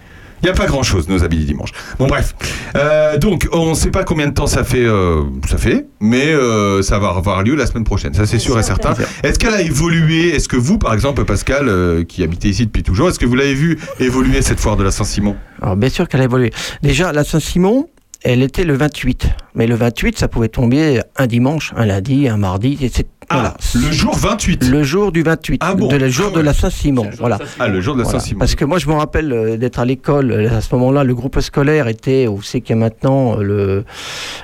Il 0.44 0.48
n'y 0.48 0.52
a 0.52 0.56
pas 0.56 0.66
grand 0.66 0.84
chose, 0.84 1.08
nos 1.08 1.24
habits 1.24 1.38
du 1.38 1.46
dimanche. 1.46 1.70
Bon, 1.98 2.06
bref. 2.06 2.36
Euh, 2.76 3.18
donc, 3.18 3.48
on 3.54 3.70
ne 3.70 3.76
sait 3.76 3.92
pas 3.92 4.04
combien 4.04 4.28
de 4.28 4.34
temps 4.34 4.46
ça 4.46 4.66
fait, 4.66 4.84
euh, 4.84 5.24
ça 5.50 5.58
fait 5.58 5.86
mais 6.02 6.34
euh, 6.34 6.82
ça 6.82 7.00
va 7.00 7.12
avoir 7.12 7.44
lieu 7.44 7.56
la 7.56 7.66
semaine 7.66 7.86
prochaine, 7.86 8.14
ça 8.14 8.26
c'est 8.26 8.40
sûr 8.40 8.60
et 8.60 8.64
certain. 8.64 8.94
Est-ce 9.24 9.40
qu'elle 9.40 9.54
a 9.54 9.62
évolué? 9.62 10.36
Est-ce 10.36 10.50
que 10.50 10.58
vous, 10.58 10.78
par 10.78 10.94
exemple, 10.94 11.24
Pascal, 11.24 12.06
qui 12.10 12.24
habitez 12.24 12.50
ici 12.50 12.66
depuis 12.66 12.84
toujours, 12.84 13.08
est-ce 13.08 13.20
que 13.20 13.26
vous 13.26 13.36
l'avez 13.36 13.54
vu 13.54 13.80
évoluer 14.02 14.42
cette 14.42 14.60
foire 14.60 14.76
de 14.76 14.84
la 14.84 14.92
Saint-Simon? 14.92 15.38
Alors 15.62 15.78
bien 15.78 15.88
sûr 15.88 16.10
qu'elle 16.10 16.20
a 16.20 16.26
évolué. 16.26 16.52
Déjà, 16.82 17.14
la 17.14 17.24
Saint-Simon, 17.24 17.88
elle 18.24 18.42
était 18.44 18.63
le 18.63 18.74
28. 18.75 19.27
Mais 19.56 19.68
le 19.68 19.75
28, 19.75 20.18
ça 20.18 20.27
pouvait 20.27 20.48
tomber 20.50 21.00
un 21.18 21.27
dimanche, 21.27 21.74
un 21.75 21.86
lundi, 21.86 22.27
un 22.27 22.38
mardi. 22.38 22.77
et 22.82 22.89
c'est- 22.89 23.08
voilà. 23.32 23.56
Ah, 23.58 23.77
le 23.77 23.92
jour 23.92 24.15
28 24.15 24.68
Le 24.70 24.84
jour 24.84 25.12
du 25.12 25.24
28, 25.24 25.62
Ah 25.63 25.74
bon 25.75 25.88
de 25.88 25.96
le 25.96 26.10
jour 26.10 26.30
Ah 26.34 26.36
de 26.38 26.42
la 26.42 26.53
Saint-Simon. 26.53 27.10
Voilà. 27.20 27.39
Ah, 27.58 27.68
le 27.68 27.80
jour 27.82 27.94
de 27.96 28.00
la 28.00 28.03
Voilà. 28.03 28.20
Saint-Simon. 28.20 28.39
Parce 28.39 28.56
que 28.56 28.65
moi, 28.65 28.80
je 28.80 28.88
me 28.88 28.94
rappelle 28.94 29.32
euh, 29.32 29.58
d'être 29.58 29.80
à 29.80 29.86
l'école. 29.86 30.32
euh, 30.32 30.58
À 30.58 30.62
ce 30.62 30.75
moment-là, 30.75 31.03
le 31.03 31.15
groupe 31.15 31.39
scolaire 31.39 31.88
était 31.88 32.27
où 32.27 32.42
c'est 32.42 32.60
qu'il 32.62 32.75
y 32.75 32.80
a 32.80 32.82
maintenant 32.82 33.39
euh, 33.39 33.44
le, 33.44 33.86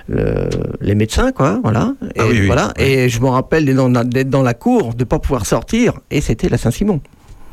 le- 0.08 0.50
les 0.82 0.96
médecins, 0.96 1.32
quoi. 1.32 1.60
Voilà. 1.62 1.94
Et, 2.16 2.20
Ah 2.20 2.24
oui, 2.30 2.38
oui. 2.42 2.46
voilà. 2.48 2.74
et 2.78 3.10
je 3.10 3.20
me 3.20 3.28
rappelle 3.28 3.66
d'être 3.66 3.76
dans, 3.76 3.90
dans 3.90 4.44
la 4.44 4.54
cour, 4.54 4.94
de 4.94 5.04
pas 5.04 5.20
pouvoir 5.20 5.46
sortir. 5.46 5.94
Et 6.10 6.22
c'était 6.22 6.50
la 6.50 6.58
Saint-Simon. 6.58 7.02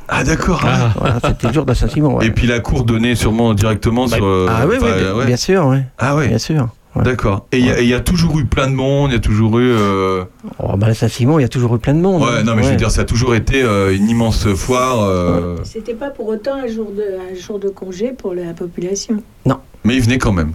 Ah, 0.08 0.24
d'accord. 0.24 0.64
hein. 0.64 0.70
Ah. 0.72 0.92
Voilà, 0.98 1.18
c'était 1.24 1.48
le 1.48 1.52
jour 1.52 1.64
de. 1.66 2.22
Et 2.22 2.30
puis 2.30 2.46
la 2.46 2.60
cour 2.60 2.84
donnait 2.84 3.14
sûrement 3.14 3.54
directement 3.54 4.06
Bah, 4.06 4.16
sur. 4.16 4.24
euh, 4.24 4.46
ah 4.48 4.66
oui, 4.66 4.76
oui, 4.80 4.88
bien, 4.98 5.14
ouais. 5.14 5.26
bien 5.26 5.36
sûr, 5.36 5.66
ouais. 5.66 5.84
Ah 5.98 6.14
ouais. 6.16 6.28
bien 6.28 6.38
sûr. 6.38 6.68
Ouais. 6.94 7.02
D'accord. 7.02 7.46
Et 7.52 7.58
il 7.58 7.66
y 7.66 7.70
a- 7.70 7.80
y, 7.98 8.02
toujours 8.02 8.38
eu 8.38 8.46
plein 8.46 8.68
de 8.70 8.74
monde, 8.74 9.10
il 9.10 9.14
y 9.14 9.16
a 9.16 9.20
toujours 9.20 9.58
eu. 9.58 9.68
euh, 9.70 10.24
Oh, 10.58 10.76
bah, 10.78 10.86
il 11.40 11.42
y 11.42 11.44
a 11.44 11.48
toujours 11.48 11.74
eu 11.74 11.78
plein 11.78 11.92
de 11.92 12.00
monde. 12.00 12.22
Ouais, 12.22 12.28
hein. 12.38 12.42
non, 12.44 12.54
mais 12.54 12.62
je 12.62 12.70
veux 12.70 12.76
dire, 12.76 12.90
ça 12.90 13.02
a 13.02 13.04
toujours 13.04 13.34
été 13.34 13.62
euh, 13.62 13.94
une 13.94 14.08
immense 14.08 14.46
foire. 14.54 15.02
euh, 15.02 15.56
C'était 15.64 15.92
pas 15.94 16.08
pour 16.08 16.28
autant 16.28 16.54
un 16.54 16.66
jour, 16.68 16.90
de, 16.96 17.02
un 17.02 17.38
jour 17.38 17.58
de 17.58 17.68
congé 17.68 18.12
pour 18.16 18.32
la 18.32 18.54
population. 18.54 19.22
Mais 19.84 19.94
il 19.96 20.02
venait 20.02 20.18
quand 20.18 20.32
même. 20.32 20.52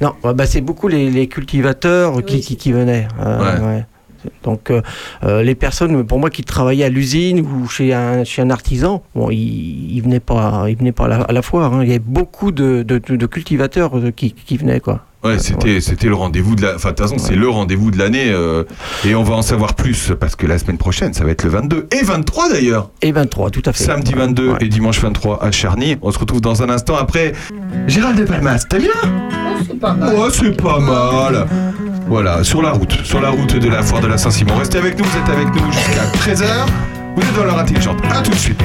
Non, 0.00 0.14
bah, 0.22 0.46
c'est 0.46 0.60
beaucoup 0.62 0.86
les, 0.88 1.10
les 1.10 1.26
cultivateurs 1.26 2.24
qui, 2.24 2.36
Oui, 2.36 2.56
qui 2.56 2.72
venaient. 2.72 3.08
euh, 3.20 3.58
Ouais. 3.60 3.84
Donc, 4.42 4.70
euh, 4.70 4.82
euh, 5.24 5.42
les 5.42 5.54
personnes, 5.54 6.04
pour 6.06 6.18
moi, 6.18 6.30
qui 6.30 6.42
travaillaient 6.44 6.84
à 6.84 6.88
l'usine 6.88 7.40
ou 7.40 7.66
chez 7.68 7.94
un, 7.94 8.24
chez 8.24 8.42
un 8.42 8.50
artisan, 8.50 9.02
bon, 9.14 9.30
ils, 9.30 9.94
ils 9.96 10.02
venaient 10.02 10.20
pas, 10.20 10.66
pas 10.92 11.04
à 11.06 11.32
la, 11.32 11.42
foire. 11.42 11.74
hein. 11.74 11.82
Il 11.82 11.88
y 11.88 11.92
avait 11.92 11.98
beaucoup 11.98 12.52
de, 12.52 12.82
de, 12.82 12.98
de- 12.98 13.16
de 13.16 13.26
cultivateurs 13.26 13.96
euh, 13.96 14.10
qui, 14.10 14.32
qui 14.32 14.56
venaient, 14.56 14.80
quoi. 14.80 15.04
Ouais, 15.22 15.38
c'était 15.38 15.80
c'était 15.82 16.06
le 16.08 16.14
rendez-vous 16.14 16.56
de 16.56 16.62
la. 16.62 16.76
Enfin, 16.76 16.90
de 16.90 16.94
toute 16.94 17.04
façon, 17.06 17.18
c'est 17.18 17.34
le 17.36 17.48
rendez-vous 17.48 17.90
de 17.90 17.98
l'année. 17.98 18.30
euh, 18.30 18.64
et 19.04 19.14
on 19.14 19.22
va 19.22 19.34
en 19.34 19.42
savoir 19.42 19.74
plus 19.74 20.12
parce 20.18 20.34
que 20.34 20.46
la 20.46 20.58
semaine 20.58 20.78
prochaine, 20.78 21.12
ça 21.12 21.24
va 21.24 21.30
être 21.30 21.44
le 21.44 21.50
22 21.50 21.88
et 21.92 22.02
23 22.02 22.48
d'ailleurs. 22.50 22.90
Et 23.02 23.12
23, 23.12 23.50
tout 23.50 23.62
à 23.66 23.72
fait. 23.74 23.84
Samedi 23.84 24.14
22 24.14 24.48
Ouais. 24.52 24.58
et 24.62 24.68
dimanche 24.68 24.98
23 25.00 25.44
à 25.44 25.50
Charny. 25.50 25.98
On 26.00 26.10
se 26.10 26.18
retrouve 26.18 26.40
dans 26.40 26.62
un 26.62 26.70
instant 26.70 26.96
après. 26.96 27.32
Gérald 27.86 28.18
de 28.18 28.24
Palmas, 28.24 28.64
t'as 28.68 28.78
bien 28.78 28.88
c'est 29.66 29.78
pas 29.78 29.92
mal. 29.92 30.14
Oh, 30.16 30.28
c'est 30.32 30.56
pas 30.56 30.78
mal. 30.78 31.46
Voilà, 32.08 32.42
sur 32.42 32.62
la 32.62 32.70
route, 32.72 32.96
sur 33.04 33.20
la 33.20 33.28
route 33.28 33.56
de 33.56 33.68
la 33.68 33.82
foire 33.82 34.00
de 34.00 34.06
la 34.06 34.16
Saint-Simon. 34.16 34.56
Restez 34.56 34.78
avec 34.78 34.98
nous, 34.98 35.04
vous 35.04 35.18
êtes 35.18 35.28
avec 35.28 35.54
nous 35.54 35.70
jusqu'à 35.70 36.06
13h. 36.18 36.66
Vous 37.14 37.22
êtes 37.22 37.36
dans 37.36 37.44
l'heure 37.44 37.58
intelligente. 37.58 37.98
À 38.10 38.22
tout 38.22 38.30
de 38.30 38.36
suite. 38.36 38.62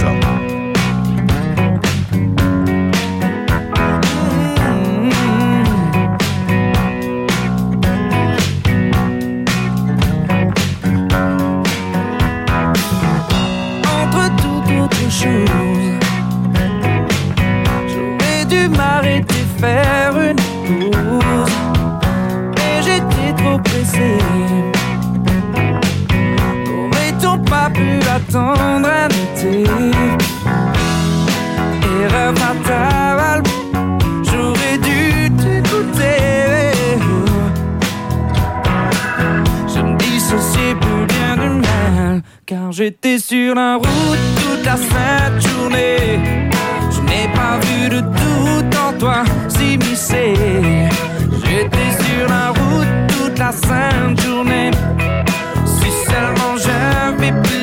Faire 19.65 20.13
une 20.29 20.41
pause. 20.65 21.55
Mais 22.55 22.75
j'étais 22.85 23.31
trop 23.39 23.57
pressé. 23.59 24.17
N'aurait-on 26.65 27.37
pas 27.39 27.69
pu 27.69 27.89
attendre 28.17 28.89
un 29.03 29.09
été? 29.23 29.63
Erreur 32.01 32.33
fatale, 32.41 33.41
j'aurais 34.29 34.77
dû 34.87 35.31
t'écouter. 35.41 36.19
Je 39.73 39.79
me 39.81 39.97
dissociais 39.97 40.75
plus 40.83 41.05
bien 41.13 41.33
du 41.43 41.49
mal 41.67 42.21
Car 42.45 42.71
j'étais 42.71 43.19
sur 43.19 43.55
la 43.55 43.75
route 43.75 44.25
toute 44.41 44.65
la 44.65 44.77
sainte 44.77 45.37
journée 45.47 46.19
Je 46.93 47.01
n'ai 47.01 47.27
pas 47.33 47.57
vu 47.65 47.89
de 47.89 47.99
doute 48.01 48.74
toi 48.99 49.23
s'immiscer. 49.47 50.33
J'étais 51.43 51.91
sur 52.03 52.27
la 52.27 52.49
route 52.49 52.87
toute 53.07 53.37
la 53.39 53.51
sainte 53.51 54.21
journée. 54.21 54.71
Si 55.65 55.89
seulement 56.09 56.55
j'avais 56.57 57.31
pu 57.41 57.54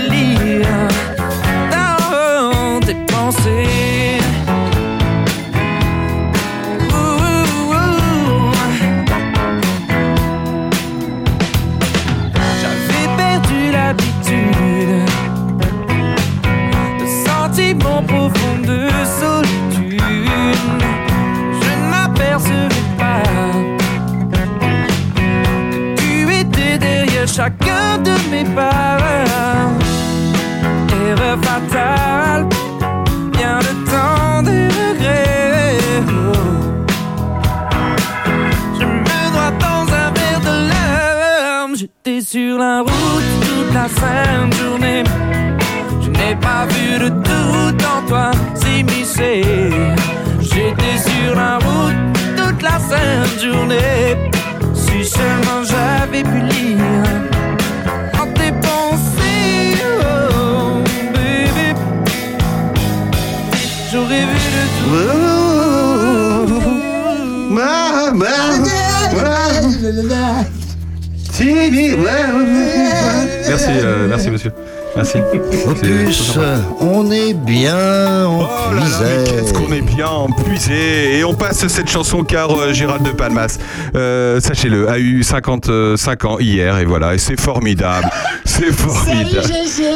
Merci. 75.15 75.69
Opus, 75.69 76.39
on 76.81 77.11
est 77.11 77.35
bien 77.35 78.27
en 78.27 78.41
Oh 78.43 78.75
là 78.75 78.81
là, 78.81 78.89
mais 79.03 79.25
qu'est-ce 79.31 79.53
qu'on 79.53 79.73
est 79.73 79.83
bien 79.83 80.09
empuisé 80.09 81.19
Et 81.19 81.25
on 81.25 81.35
passe 81.35 81.67
cette 81.67 81.91
chanson 81.91 82.25
car 82.25 82.51
euh, 82.59 82.73
Gérald 82.73 83.03
de 83.03 83.11
Palmas, 83.11 83.59
euh, 83.95 84.41
sachez-le, 84.41 84.89
a 84.89 84.99
eu 84.99 85.23
55 85.23 86.25
ans 86.25 86.39
hier 86.39 86.79
et 86.79 86.85
voilà, 86.85 87.15
et 87.15 87.19
c'est 87.19 87.39
formidable. 87.39 88.09
C'est 88.45 88.73
formidable. 88.73 89.47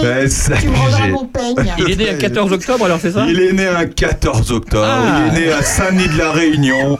Ouais, 0.02 0.28
salut, 0.28 0.60
Tu 0.62 0.68
me 0.68 0.76
rendras 0.76 1.06
Gé. 1.06 1.12
mon 1.12 1.24
peigne. 1.26 1.74
Il 1.78 1.90
est 1.90 1.96
né 1.96 2.12
le 2.12 2.18
14 2.18 2.52
octobre, 2.52 2.84
alors 2.86 2.98
c'est 3.00 3.10
ça? 3.12 3.26
Il 3.28 3.38
est 3.40 3.52
né 3.52 3.66
un 3.66 3.84
14 3.86 4.50
octobre, 4.52 4.86
Ah. 4.88 5.18
il 5.32 5.36
est 5.36 5.40
né 5.46 5.52
à 5.52 5.62
Saint-Denis 5.62 6.08
de 6.08 6.16
la 6.18 6.30
Réunion. 6.30 6.98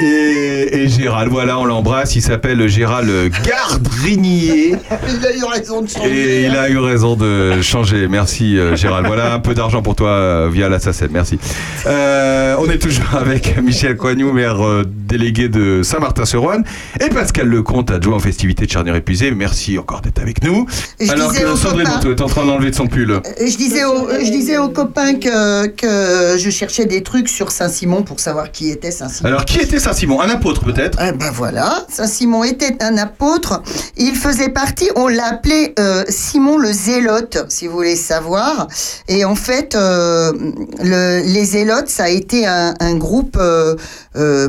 Et, 0.00 0.82
et 0.82 0.88
Gérald, 0.88 1.30
voilà, 1.30 1.58
on 1.58 1.64
l'embrasse. 1.64 2.16
Il 2.16 2.22
s'appelle 2.22 2.66
Gérald 2.68 3.10
Gardrinier. 3.44 4.76
Il 5.08 5.26
a 5.26 5.36
eu 5.36 5.44
raison 5.44 5.82
de 5.82 5.88
changer. 5.88 6.10
Et 6.10 6.46
il 6.46 6.56
a 6.56 6.68
eu 6.68 6.78
raison 6.78 7.16
de 7.16 7.60
changer. 7.62 8.08
Merci 8.08 8.58
euh, 8.58 8.76
Gérald. 8.76 9.06
Voilà 9.06 9.34
un 9.34 9.40
peu 9.40 9.54
d'argent 9.54 9.82
pour 9.82 9.94
toi 9.94 10.08
euh, 10.08 10.50
via 10.52 10.68
la 10.68 10.78
SACEM. 10.78 11.10
Merci. 11.12 11.38
Euh, 11.86 12.56
on 12.58 12.70
est 12.70 12.78
toujours 12.78 13.14
avec 13.14 13.60
Michel 13.62 13.96
Coignou, 13.96 14.32
maire 14.32 14.64
euh, 14.64 14.84
délégué 15.12 15.48
de 15.48 15.82
Saint-Martin-sur-Rhône, 15.82 16.64
et 16.98 17.08
Pascal 17.10 17.46
Lecomte, 17.46 17.90
adjoint 17.90 18.16
aux 18.16 18.20
festivités 18.20 18.64
de 18.64 18.70
Charnier 18.70 18.96
épuisé. 18.96 19.30
Merci 19.30 19.78
encore 19.78 20.00
d'être 20.00 20.20
avec 20.22 20.42
nous. 20.42 20.66
Je 20.98 21.10
Alors 21.12 21.30
que 21.32 21.54
Sandrine 21.56 21.86
copains- 21.86 22.10
est 22.10 22.20
en 22.22 22.26
train 22.26 22.46
d'enlever 22.46 22.70
de 22.70 22.74
son 22.74 22.86
pull. 22.86 23.10
Euh, 23.10 23.20
Je 23.38 23.56
disais, 23.56 23.84
aux, 23.84 24.08
je 24.08 24.30
disais 24.30 24.56
aux 24.56 24.70
copains 24.70 25.14
que, 25.14 25.66
que 25.66 26.38
je 26.38 26.50
cherchais 26.50 26.86
des 26.86 27.02
trucs 27.02 27.28
sur 27.28 27.50
Saint-Simon 27.52 28.02
pour 28.02 28.20
savoir 28.20 28.50
qui 28.52 28.70
était 28.70 28.90
Saint-Simon. 28.90 29.28
Alors 29.28 29.44
qui 29.44 29.58
était 29.58 29.78
Saint-Simon? 29.78 30.20
Un 30.22 30.30
apôtre 30.30 30.64
peut-être? 30.64 30.98
Eh 31.06 31.12
ben 31.12 31.30
voilà, 31.30 31.84
Saint-Simon 31.90 32.44
était 32.44 32.82
un 32.82 32.96
apôtre. 32.96 33.62
Il 33.98 34.14
faisait 34.14 34.48
partie, 34.48 34.88
on 34.96 35.08
l'appelait 35.08 35.74
euh, 35.78 36.04
Simon 36.08 36.56
le 36.56 36.72
Zélote, 36.72 37.44
si 37.50 37.66
vous 37.66 37.74
voulez 37.76 37.96
savoir. 37.96 38.66
Et 39.08 39.24
en 39.26 39.34
fait, 39.34 39.74
euh, 39.74 40.32
le- 40.82 41.22
les 41.26 41.44
Zélotes, 41.44 41.88
ça 41.88 42.04
a 42.04 42.08
été 42.08 42.46
un, 42.46 42.74
un 42.80 42.94
groupe 42.96 43.36
euh, 43.38 43.74
euh, 44.16 44.48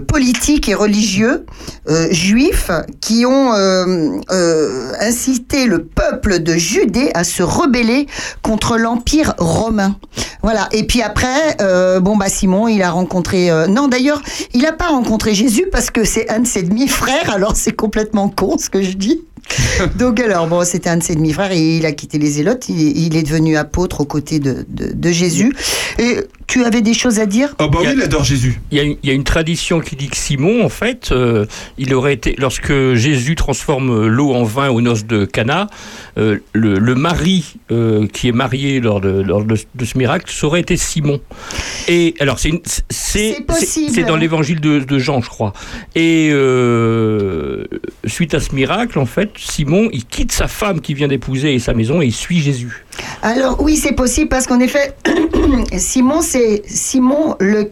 et 0.67 0.75
religieux 0.75 1.45
euh, 1.89 2.07
juifs 2.11 2.71
qui 3.01 3.25
ont 3.25 3.53
euh, 3.53 4.19
euh, 4.31 4.91
incité 4.99 5.65
le 5.65 5.83
peuple 5.83 6.39
de 6.39 6.53
Judée 6.53 7.11
à 7.13 7.23
se 7.23 7.43
rebeller 7.43 8.07
contre 8.41 8.77
l'Empire 8.77 9.33
romain. 9.37 9.97
Voilà. 10.43 10.69
Et 10.71 10.85
puis 10.85 11.01
après, 11.01 11.57
bon 12.01 12.17
bah 12.17 12.29
Simon, 12.29 12.67
il 12.67 12.81
a 12.81 12.91
rencontré. 12.91 13.49
non, 13.69 13.87
d'ailleurs, 13.87 14.21
il 14.53 14.61
n'a 14.61 14.73
pas 14.73 14.87
rencontré 14.87 15.33
Jésus 15.33 15.67
parce 15.71 15.89
que 15.89 16.03
c'est 16.03 16.29
un 16.29 16.39
de 16.39 16.47
ses 16.47 16.63
demi-frères. 16.63 17.31
Alors 17.33 17.55
c'est 17.55 17.75
complètement 17.75 18.29
con 18.29 18.57
ce 18.57 18.69
que 18.69 18.81
je 18.81 18.93
dis. 18.93 19.21
Donc 19.97 20.19
alors 20.19 20.47
bon, 20.47 20.63
c'était 20.65 20.89
un 20.89 20.97
de 20.97 21.03
ses 21.03 21.15
demi-frères 21.15 21.51
et 21.51 21.77
il 21.77 21.85
a 21.85 21.91
quitté 21.91 22.17
les 22.17 22.31
Zélotes. 22.31 22.69
Il, 22.69 22.97
il 22.97 23.15
est 23.15 23.23
devenu 23.23 23.57
apôtre 23.57 24.01
aux 24.01 24.05
côtés 24.05 24.39
de, 24.39 24.65
de, 24.67 24.93
de 24.93 25.11
Jésus. 25.11 25.53
Et 25.99 26.19
tu 26.47 26.63
avais 26.63 26.81
des 26.81 26.93
choses 26.93 27.19
à 27.19 27.25
dire 27.25 27.55
Oh 27.59 27.67
bah 27.67 27.79
oui, 27.81 27.87
il 27.93 28.01
adore 28.01 28.23
Jésus. 28.23 28.59
Il 28.71 28.77
y, 28.77 28.81
a 28.81 28.83
une, 28.83 28.97
il 29.03 29.09
y 29.09 29.11
a 29.11 29.15
une 29.15 29.23
tradition 29.23 29.79
qui 29.79 29.95
dit 29.95 30.09
que 30.09 30.17
Simon, 30.17 30.63
en 30.63 30.69
fait, 30.69 31.11
euh, 31.11 31.45
il 31.77 31.93
aurait 31.93 32.13
été, 32.13 32.35
lorsque 32.37 32.73
Jésus 32.93 33.35
transforme 33.35 34.07
l'eau 34.07 34.33
en 34.33 34.43
vin 34.43 34.69
aux 34.69 34.81
noces 34.81 35.05
de 35.05 35.25
Cana, 35.25 35.67
euh, 36.17 36.37
le, 36.53 36.75
le 36.79 36.95
mari 36.95 37.55
euh, 37.71 38.07
qui 38.07 38.27
est 38.27 38.33
marié 38.33 38.79
lors, 38.79 39.01
de, 39.01 39.09
lors 39.21 39.43
de, 39.43 39.55
de 39.75 39.85
ce 39.85 39.97
miracle, 39.97 40.31
ça 40.31 40.47
aurait 40.47 40.61
été 40.61 40.77
Simon. 40.77 41.19
Et 41.87 42.15
alors, 42.19 42.39
c'est 42.39 42.51
c'est 42.89 43.35
C'est 43.35 43.45
possible. 43.45 43.91
c'est 43.93 44.03
dans 44.03 44.15
l'évangile 44.17 44.59
de, 44.59 44.79
de 44.79 44.99
Jean, 44.99 45.21
je 45.21 45.29
crois. 45.29 45.53
Et 45.95 46.29
euh, 46.31 47.65
suite 48.05 48.33
à 48.33 48.39
ce 48.39 48.53
miracle, 48.53 48.99
en 48.99 49.05
fait, 49.05 49.31
Simon, 49.37 49.89
il 49.93 50.05
quitte 50.05 50.31
sa 50.31 50.47
femme 50.47 50.81
qui 50.81 50.93
vient 50.93 51.07
d'épouser 51.07 51.53
et 51.53 51.59
sa 51.59 51.73
maison 51.73 52.01
et 52.01 52.05
il 52.05 52.13
suit 52.13 52.39
Jésus. 52.39 52.85
Alors 53.21 53.61
oui, 53.61 53.75
c'est 53.75 53.93
possible 53.93 54.29
parce 54.29 54.45
qu'en 54.45 54.59
effet, 54.59 54.93
Simon, 55.77 56.21
c'est 56.33 56.63
Simon 56.67 57.35
le 57.39 57.69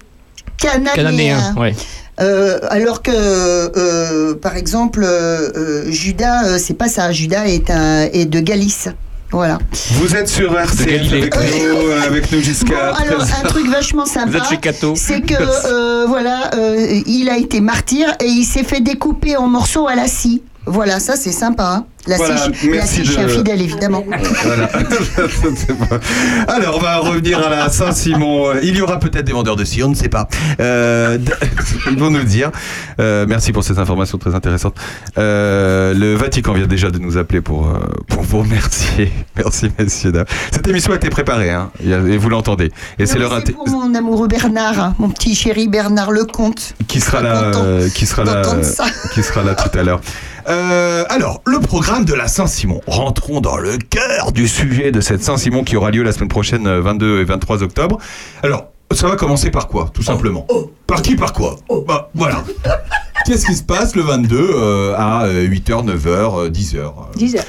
Cananéen. 0.58 0.94
Cananéen, 0.96 1.56
ouais. 1.58 1.74
Euh, 2.20 2.60
alors 2.70 3.02
que, 3.02 3.12
euh, 3.12 4.36
par 4.36 4.56
exemple, 4.56 5.02
euh, 5.04 5.90
Judas, 5.90 6.44
euh, 6.46 6.58
c'est 6.60 6.76
pas 6.76 6.88
ça. 6.88 7.12
Judas 7.12 7.46
est, 7.48 7.72
un, 7.72 8.04
est 8.14 8.26
de 8.26 8.40
Galice. 8.40 8.90
Voilà. 9.32 9.58
Vous 9.94 10.16
êtes 10.16 10.28
sur 10.28 10.56
RCF 10.60 11.12
avec 11.14 11.36
nous, 11.36 11.92
avec 12.06 12.32
nous 12.32 12.38
Bon, 12.38 12.44
jusqu'à 12.44 12.94
alors, 12.94 13.24
13h. 13.24 13.40
un 13.44 13.48
truc 13.48 13.68
vachement 13.70 14.04
Vous 14.04 14.12
sympa. 14.14 14.38
êtes 14.38 14.46
chez 14.50 14.58
Cato. 14.58 14.94
C'est 14.96 15.22
que, 15.22 15.34
euh, 15.66 16.06
voilà, 16.08 16.52
euh, 16.54 17.02
il 17.08 17.30
a 17.30 17.38
été 17.38 17.62
martyr 17.62 18.10
et 18.20 18.26
il 18.26 18.44
s'est 18.44 18.66
fait 18.66 18.82
découper 18.82 19.38
en 19.38 19.48
morceaux 19.48 19.88
à 19.88 19.96
la 19.96 20.08
scie. 20.08 20.44
Voilà, 20.66 21.00
ça 21.00 21.16
c'est 21.16 21.32
sympa. 21.32 21.64
Hein 21.66 21.86
la 22.08 22.18
Voilà, 22.18 22.38
scie, 22.38 22.68
la 22.68 22.76
merci 22.78 22.94
scie 22.96 23.02
de- 23.02 23.08
chien 23.08 23.28
fidèle, 23.28 23.62
évidemment. 23.62 24.04
Voilà. 24.44 24.70
Alors, 26.48 26.78
on 26.78 26.80
va 26.80 26.98
revenir 26.98 27.46
à 27.46 27.50
la 27.50 27.70
Saint-Simon. 27.70 28.54
Il 28.64 28.76
y 28.76 28.82
aura 28.82 29.00
peut-être 29.00 29.26
des 29.26 29.34
vendeurs 29.34 29.56
de 29.56 29.64
scie, 29.64 29.84
on 29.84 29.90
ne 29.90 29.96
sait 29.96 30.10
pas. 30.10 30.28
Euh, 30.60 31.20
ils 31.92 31.98
vont 32.00 32.10
nous 32.10 32.18
le 32.18 32.24
dire. 32.24 32.52
Euh, 33.00 33.26
merci 33.28 33.52
pour 33.52 33.64
ces 33.64 33.78
informations 33.78 34.18
très 34.18 34.34
intéressantes. 34.34 34.76
Euh, 35.18 35.94
le 35.94 36.16
Vatican 36.16 36.54
vient 36.54 36.66
déjà 36.66 36.90
de 36.90 36.98
nous 36.98 37.18
appeler 37.18 37.42
pour, 37.42 37.68
euh, 37.68 37.80
pour 38.08 38.24
vous 38.24 38.40
remercier. 38.40 39.12
Merci, 39.36 39.72
messieurs, 39.78 40.12
dames. 40.12 40.26
Cette 40.52 40.68
émission 40.68 40.94
a 40.94 40.96
été 40.96 41.10
préparée, 41.10 41.52
hein, 41.52 41.72
et 41.84 42.18
vous 42.18 42.30
l'entendez. 42.30 42.72
Et 42.98 43.06
c'est 43.06 43.20
leur 43.20 43.32
pour 43.44 43.70
mon 43.70 43.94
amoureux 43.96 44.28
Bernard, 44.28 44.80
hein, 44.80 44.96
mon 45.00 45.10
petit 45.10 45.36
chéri 45.36 45.68
Bernard 45.68 46.12
Lecomte. 46.12 46.74
qui 46.88 47.00
sera 47.00 47.22
là, 47.22 47.52
qui 47.94 48.06
sera 48.06 48.24
là, 48.24 48.42
qui 49.14 49.24
sera 49.24 49.44
là 49.44 49.56
tout 49.56 49.78
à 49.78 49.84
l'heure. 49.84 50.02
Euh, 50.48 51.04
alors, 51.10 51.42
le 51.46 51.60
programme 51.60 52.06
de 52.06 52.14
la 52.14 52.28
Saint-Simon. 52.28 52.82
Rentrons 52.88 53.42
dans 53.42 53.58
le 53.58 53.78
cœur 53.78 54.32
du 54.32 54.48
sujet 54.48 54.92
de 54.92 55.02
cette 55.02 55.24
Saint-Simon 55.24 55.64
qui 55.64 55.76
aura 55.76 55.92
lieu 55.92 56.04
la 56.04 56.12
semaine 56.12 56.30
prochaine, 56.30 56.68
euh, 56.68 56.82
22 56.82 57.22
et 57.22 57.24
23 57.24 57.64
octobre. 57.64 57.98
Alors, 58.44 58.68
ça 58.92 59.08
va 59.08 59.16
commencer 59.16 59.52
par 59.52 59.68
quoi, 59.68 59.90
tout 59.94 60.04
simplement 60.04 60.46
Par 60.88 61.02
qui, 61.02 61.16
par 61.16 61.34
quoi 61.34 61.58
Bah, 61.88 62.10
voilà. 62.14 62.44
Qu'est-ce 63.26 63.46
qui 63.46 63.56
se 63.56 63.64
passe 63.64 63.96
le 63.96 64.02
22 64.02 64.38
euh, 64.38 64.96
à 64.98 65.28
8h, 65.28 65.86
9h, 65.86 66.50
10h 66.50 66.52
10 66.52 66.76
heures. 66.76 67.46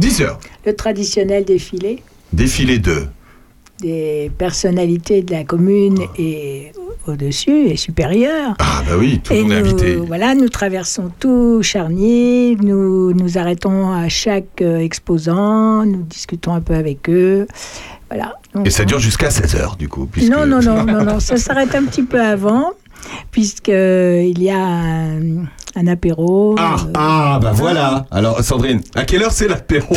10h. 0.00 0.26
Le 0.66 0.74
traditionnel 0.74 1.44
défilé 1.44 2.02
Défilé 2.32 2.78
2. 2.78 3.08
Des 3.82 4.30
personnalités 4.38 5.22
de 5.22 5.32
la 5.32 5.44
commune 5.44 5.98
et 6.18 6.72
au-dessus 7.06 7.66
et 7.66 7.76
supérieur. 7.76 8.54
Ah, 8.60 8.82
bah 8.88 8.94
oui, 8.98 9.20
tout 9.22 9.32
le 9.34 9.42
monde 9.42 9.52
est 9.52 9.56
invité. 9.56 9.96
voilà, 9.96 10.34
nous 10.34 10.48
traversons 10.48 11.10
tout 11.18 11.60
Charnier, 11.62 12.56
nous 12.62 13.12
nous 13.12 13.38
arrêtons 13.38 13.90
à 13.90 14.08
chaque 14.08 14.62
euh, 14.62 14.78
exposant, 14.78 15.84
nous 15.84 16.02
discutons 16.02 16.54
un 16.54 16.60
peu 16.60 16.74
avec 16.74 17.10
eux. 17.10 17.46
Voilà. 18.08 18.34
Donc, 18.54 18.66
Et 18.66 18.70
ça 18.70 18.84
dure 18.84 18.98
jusqu'à 19.00 19.28
16h, 19.30 19.76
du 19.76 19.88
coup. 19.88 20.06
puisque- 20.06 20.30
Non, 20.30 20.46
non, 20.46 20.60
non, 20.62 20.84
non, 20.84 21.04
non, 21.04 21.18
ça 21.20 21.36
s'arrête 21.44 21.74
un 21.74 21.84
petit 21.84 22.02
peu 22.04 22.20
avant, 22.20 22.70
puisqu'il 23.32 24.40
y 24.42 24.50
a 24.50 24.64
un, 24.64 25.44
un 25.74 25.86
apéro. 25.88 26.54
Ah, 26.58 26.76
euh, 26.78 26.90
ah, 26.94 27.38
bah 27.42 27.52
voilà. 27.54 28.06
Alors, 28.10 28.42
Sandrine, 28.44 28.80
à 28.94 29.04
quelle 29.04 29.22
heure 29.22 29.32
c'est 29.32 29.48
l'apéro? 29.48 29.96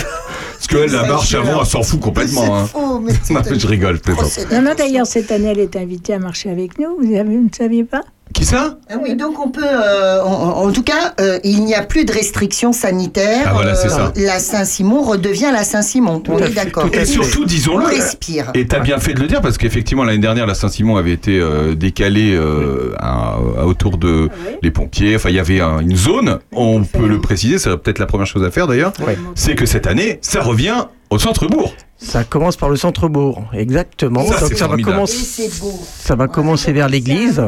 Parce 0.55 0.67
que 0.67 0.77
la 0.93 1.03
marche 1.07 1.33
avant, 1.33 1.61
elle 1.61 1.65
s'en 1.67 1.83
fout 1.83 1.99
complètement. 1.99 2.55
Hein. 2.57 2.65
Faux, 2.65 2.99
mais 2.99 3.11
Non, 3.29 3.41
c'est 3.43 3.59
je 3.59 3.67
rigole, 3.67 3.99
plaisante. 3.99 4.21
procédé. 4.23 4.55
Non, 4.55 4.61
non, 4.61 4.71
d'ailleurs, 4.77 5.05
cette 5.07 5.31
année, 5.31 5.49
elle 5.51 5.59
est 5.59 5.75
invitée 5.75 6.13
à 6.13 6.19
marcher 6.19 6.49
avec 6.49 6.79
nous. 6.79 6.97
Vous, 6.99 7.13
avez, 7.13 7.23
vous 7.23 7.43
ne 7.43 7.49
saviez 7.55 7.83
pas 7.83 8.01
Qui 8.33 8.45
ça? 8.45 8.77
Ah 8.89 8.95
oui, 9.01 9.15
donc 9.15 9.39
on 9.39 9.49
peut, 9.49 9.61
euh, 9.63 10.21
en, 10.23 10.65
en 10.67 10.71
tout 10.71 10.83
cas, 10.83 11.13
euh, 11.21 11.39
il 11.43 11.63
n'y 11.63 11.73
a 11.75 11.83
plus 11.83 12.05
de 12.05 12.11
restrictions 12.11 12.73
sanitaires. 12.73 13.45
Ah, 13.47 13.53
voilà, 13.53 13.75
c'est 13.75 13.89
ça. 13.89 14.11
La 14.15 14.39
Saint-Simon 14.39 15.03
redevient 15.03 15.49
la 15.53 15.63
Saint-Simon. 15.63 16.21
On 16.27 16.37
est 16.39 16.49
d'accord. 16.53 16.87
Et 16.93 17.05
surtout, 17.05 17.43
On 17.43 17.45
disons-le. 17.45 17.85
respire. 17.85 18.51
Et 18.53 18.67
t'as 18.67 18.79
bien 18.79 18.97
fait 18.99 19.13
de 19.13 19.19
le 19.21 19.27
dire 19.27 19.41
parce 19.41 19.57
qu'effectivement 19.57 20.03
l'année 20.03 20.19
dernière 20.19 20.47
la 20.47 20.53
Saint-Simon 20.55 20.97
avait 20.97 21.11
été 21.13 21.39
euh, 21.39 21.75
décalée 21.75 22.33
euh, 22.35 22.93
à- 22.99 23.35
à 23.59 23.65
autour 23.65 23.97
de 23.97 24.23
Oui. 24.47 24.55
les 24.61 24.71
pompiers. 24.71 25.15
Enfin 25.15 25.29
il 25.29 25.35
y 25.35 25.39
avait 25.39 25.61
un- 25.61 25.79
une 25.79 25.95
zone. 25.95 26.39
On 26.51 26.83
peut 26.83 27.07
le 27.07 27.19
préciser. 27.21 27.57
C'est 27.57 27.75
peut-être 27.77 27.99
la 27.99 28.05
première 28.05 28.27
chose 28.27 28.43
à 28.43 28.51
faire 28.51 28.67
d'ailleurs. 28.67 28.91
C'est 29.35 29.55
que 29.55 29.65
cette 29.65 29.87
année 29.87 30.19
ça 30.21 30.41
revient 30.45 30.85
au 31.09 31.19
centre-bourg. 31.19 31.73
Ça 31.97 32.23
commence 32.23 32.57
par 32.57 32.69
le 32.69 32.75
centre-bourg, 32.75 33.45
exactement. 33.53 34.25
Ça, 34.25 34.39
Donc 34.41 34.49
c'est 34.49 34.57
ça 34.57 34.67
va, 34.67 34.75
commencer, 34.77 35.15
c'est 35.23 35.59
beau. 35.61 35.71
ça 35.97 36.15
va 36.15 36.27
commencer 36.27 36.73
vers 36.73 36.89
l'église 36.89 37.41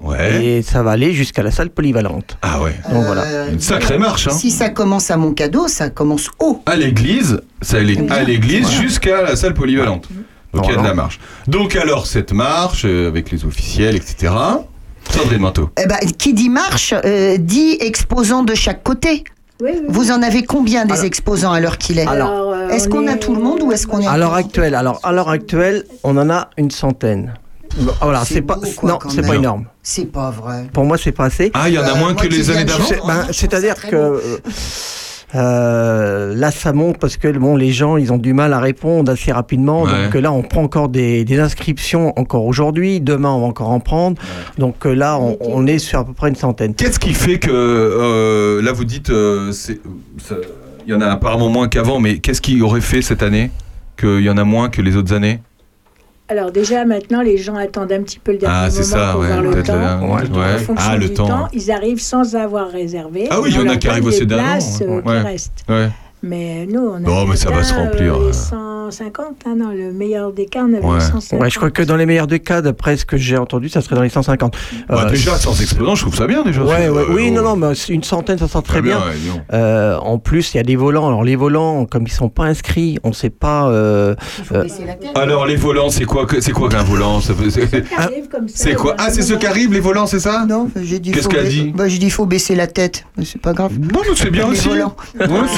Ouais. 0.00 0.44
et 0.44 0.62
ça 0.62 0.82
va 0.82 0.92
aller 0.92 1.12
jusqu'à 1.12 1.42
la 1.42 1.50
salle 1.50 1.68
polyvalente. 1.70 2.38
Ah 2.40 2.62
ouais. 2.62 2.74
Donc 2.90 3.04
voilà. 3.04 3.22
Euh, 3.24 3.52
Une 3.52 3.60
sacrée 3.60 3.98
marche. 3.98 4.26
Hein. 4.26 4.30
Si 4.30 4.50
ça 4.50 4.70
commence 4.70 5.10
à 5.10 5.16
mon 5.18 5.32
cadeau, 5.34 5.68
ça 5.68 5.90
commence 5.90 6.30
haut. 6.38 6.62
à 6.66 6.76
l'église, 6.76 7.42
ça 7.60 7.76
allait 7.76 8.10
à 8.10 8.22
l'église 8.24 8.70
jusqu'à 8.70 9.22
la 9.22 9.36
salle 9.36 9.54
polyvalente. 9.54 10.08
Donc 10.54 10.66
il 10.66 10.72
y 10.72 10.76
a 10.76 10.80
de 10.80 10.86
la 10.86 10.94
marche. 10.94 11.20
Donc 11.46 11.76
alors 11.76 12.06
cette 12.06 12.32
marche 12.32 12.84
euh, 12.86 13.06
avec 13.08 13.30
les 13.30 13.44
officiels, 13.44 13.96
etc. 13.96 14.32
Sandrine 15.10 15.40
Manteau. 15.40 15.70
Eh 15.80 15.86
ben, 15.86 15.98
qui 16.18 16.32
dit 16.34 16.48
marche 16.48 16.94
euh, 17.04 17.36
dit 17.36 17.76
exposant 17.80 18.42
de 18.44 18.54
chaque 18.54 18.82
côté. 18.82 19.24
Oui, 19.60 19.70
oui. 19.74 19.80
Vous 19.88 20.10
en 20.10 20.22
avez 20.22 20.42
combien 20.44 20.84
des 20.86 20.92
Alors- 20.94 21.04
exposants 21.04 21.52
à 21.52 21.60
l'heure 21.60 21.78
qu'il 21.78 21.98
est 21.98 22.06
Alors, 22.06 22.52
euh, 22.52 22.68
Est-ce 22.68 22.88
on 22.88 22.92
qu'on 22.92 23.06
a 23.08 23.16
tout 23.16 23.34
le 23.34 23.42
monde 23.42 23.62
ou 23.62 23.72
est-ce 23.72 23.86
qu'on 23.86 24.00
est 24.00 24.06
À 24.06 24.16
l'heure 24.16 24.34
actuelle, 24.34 24.74
alors 24.74 25.00
à 25.02 25.12
l'heure 25.12 25.28
actuelle, 25.28 25.84
on 26.04 26.16
en 26.16 26.30
a 26.30 26.48
une 26.56 26.70
centaine. 26.70 27.34
Bon, 27.78 27.92
Voilà, 28.02 28.22
C'est 28.24 28.42
pas, 28.42 28.58
quoi, 28.76 28.90
non, 28.90 28.98
c'est 29.08 29.22
pas 29.26 29.36
énorme. 29.36 29.66
C'est 29.82 30.06
pas 30.10 30.30
vrai. 30.30 30.66
Pour 30.72 30.84
moi, 30.84 30.96
c'est 30.98 31.12
pas 31.12 31.26
assez. 31.26 31.50
Ah, 31.54 31.68
il 31.68 31.74
y 31.74 31.78
en 31.78 31.84
a 31.84 31.90
Euh, 31.90 31.94
moins 31.96 32.12
moi 32.14 32.22
que 32.22 32.26
les 32.26 32.50
années 32.50 32.64
d'avant 32.64 32.84
ben, 33.06 33.26
C'est-à-dire 33.30 33.76
que 33.76 33.96
beau. 33.96 34.20
Euh, 35.34 36.34
là, 36.34 36.50
ça 36.50 36.72
monte 36.72 36.98
parce 36.98 37.16
que 37.16 37.28
bon, 37.28 37.56
les 37.56 37.70
gens, 37.72 37.96
ils 37.96 38.12
ont 38.12 38.18
du 38.18 38.32
mal 38.32 38.52
à 38.52 38.60
répondre 38.60 39.12
assez 39.12 39.32
rapidement. 39.32 39.82
Ouais. 39.82 40.04
Donc 40.04 40.14
là, 40.14 40.32
on 40.32 40.42
prend 40.42 40.62
encore 40.62 40.88
des, 40.88 41.24
des 41.24 41.38
inscriptions 41.38 42.12
encore 42.18 42.44
aujourd'hui. 42.44 43.00
Demain, 43.00 43.30
on 43.30 43.40
va 43.40 43.46
encore 43.46 43.70
en 43.70 43.80
prendre. 43.80 44.20
Donc 44.58 44.86
euh, 44.86 44.94
là, 44.94 45.18
on, 45.18 45.36
on 45.40 45.66
est 45.66 45.78
sur 45.78 46.00
à 46.00 46.04
peu 46.04 46.12
près 46.12 46.28
une 46.28 46.36
centaine. 46.36 46.74
Qu'est-ce 46.74 46.98
qui 46.98 47.14
fait 47.14 47.38
que 47.38 47.50
euh, 47.52 48.62
là 48.62 48.72
vous 48.72 48.84
dites 48.84 49.10
euh, 49.10 49.52
il 50.86 50.90
y 50.90 50.94
en 50.94 51.00
a 51.00 51.06
apparemment 51.06 51.48
moins 51.48 51.68
qu'avant, 51.68 52.00
mais 52.00 52.18
qu'est-ce 52.18 52.40
qui 52.40 52.60
aurait 52.62 52.80
fait 52.80 53.02
cette 53.02 53.22
année? 53.22 53.50
Qu'il 53.96 54.20
y 54.20 54.30
en 54.30 54.38
a 54.38 54.44
moins 54.44 54.70
que 54.70 54.82
les 54.82 54.96
autres 54.96 55.12
années? 55.12 55.40
Alors 56.30 56.52
déjà 56.52 56.84
maintenant 56.84 57.22
les 57.22 57.36
gens 57.36 57.56
attendent 57.56 57.90
un 57.92 58.02
petit 58.02 58.20
peu 58.20 58.30
le 58.32 58.38
dernier 58.38 58.56
Ah, 58.66 58.70
c'est 58.70 58.82
moment 58.88 59.04
ça, 59.06 59.12
pour 59.12 59.20
ouais, 59.22 59.26
voir 59.26 59.42
le 59.42 59.62
temps. 59.64 59.74
le- 59.74 60.06
Ouais. 60.06 60.20
Et 60.24 60.38
ouais. 60.38 60.54
en 60.54 60.58
fonction 60.58 60.86
Ah, 60.92 60.96
le 60.96 61.08
du 61.08 61.14
temps. 61.14 61.48
ils 61.52 61.70
arrivent 61.72 62.00
sans 62.00 62.36
avoir 62.36 62.68
réservé. 62.70 63.26
Ah 63.30 63.40
oui, 63.40 63.50
il 63.52 63.56
y 63.56 63.58
en 63.58 63.68
a 63.68 63.76
qui 63.76 63.88
arrivent 63.88 64.06
aussi 64.06 64.24
d'avant, 64.26 64.42
places, 64.44 64.80
euh, 64.80 65.02
qui 65.02 65.08
restent. 65.08 65.64
Mais 66.22 66.66
nous, 66.66 66.80
on 66.86 66.96
a 66.96 67.00
Bon, 67.00 67.26
mais 67.26 67.34
ça 67.36 67.50
va 67.50 67.64
se 67.64 67.74
remplir, 67.74 68.14
euh, 68.14 68.28
euh. 68.28 68.32
150, 68.90 69.26
hein, 69.46 69.54
non, 69.56 69.70
le 69.70 69.92
meilleur 69.92 70.32
des 70.32 70.46
cas, 70.46 70.60
on 70.68 70.74
avait 70.74 70.84
Ouais. 70.84 71.00
150. 71.00 71.40
Ouais, 71.40 71.50
je 71.50 71.56
crois 71.56 71.70
que 71.70 71.82
dans 71.82 71.96
les 71.96 72.06
meilleurs 72.06 72.26
des 72.26 72.40
cas, 72.40 72.60
d'après 72.62 72.96
ce 72.96 73.04
que 73.04 73.16
j'ai 73.16 73.36
entendu, 73.36 73.68
ça 73.68 73.80
serait 73.80 73.96
dans 73.96 74.02
les 74.02 74.08
150. 74.08 74.54
Bah, 74.88 75.04
Euh, 75.06 75.10
déjà 75.10 75.36
sans 75.36 75.60
exposants, 75.60 75.94
je 75.94 76.02
trouve 76.02 76.14
ça 76.16 76.26
bien 76.26 76.42
déjà. 76.42 76.62
Ouais, 76.62 76.88
ouais, 76.88 77.02
euh, 77.02 77.14
oui, 77.14 77.26
oh, 77.30 77.34
non, 77.34 77.42
non, 77.42 77.56
mais 77.56 77.72
une 77.88 78.02
centaine, 78.02 78.38
ça 78.38 78.48
sent 78.48 78.62
très 78.64 78.82
bien. 78.82 79.00
Euh, 79.52 79.96
en 79.98 80.18
plus, 80.18 80.54
il 80.54 80.56
y 80.56 80.60
a 80.60 80.64
des 80.64 80.76
volants. 80.76 81.06
Alors 81.08 81.24
les 81.24 81.36
volants, 81.36 81.84
comme 81.86 82.04
ils 82.06 82.12
sont 82.12 82.28
pas 82.28 82.44
inscrits, 82.44 82.98
on 83.04 83.12
sait 83.12 83.30
pas. 83.30 83.68
euh, 83.68 84.14
euh, 84.52 84.64
Alors 85.14 85.46
les 85.46 85.56
volants, 85.56 85.90
c'est 85.90 86.04
quoi 86.04 86.26
que- 86.26 86.40
C'est 86.40 86.52
quoi 86.52 86.68
qu'un 86.68 86.82
volant 86.82 87.20
C'est 88.46 88.74
quoi? 88.74 88.94
Ah, 88.98 89.08
c'est 89.10 89.22
ceux 89.22 89.36
qui 89.36 89.46
arrivent 89.46 89.72
les 89.72 89.80
volants, 89.80 90.06
c'est 90.06 90.20
ça? 90.20 90.44
Non, 90.48 90.68
j'ai 90.82 90.98
dit. 90.98 91.10
Qu'est-ce 91.12 91.24
faut 91.24 91.30
qu'elle 91.30 91.48
dit? 91.48 91.72
bah, 91.74 91.88
J'ai 91.88 91.98
dit 91.98 92.10
faut 92.10 92.26
baisser 92.26 92.54
la 92.54 92.66
tête. 92.66 93.04
C'est 93.24 93.40
pas 93.40 93.52
grave. 93.52 93.72
Non, 93.78 94.00
mais 94.08 94.14
c'est 94.16 94.30
bien 94.30 94.46
aussi. 94.48 94.68
Ouais, 94.68 94.78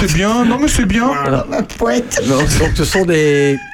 c'est 0.01 0.12
bien. 0.12 0.45
Non, 0.45 0.59
mais 0.61 0.68
c'est 0.68 0.87
bien. 0.87 1.11
Poète. 1.79 2.23
donc, 2.29 2.49
ce 2.75 2.85
sont 2.85 3.05
des, 3.05 3.22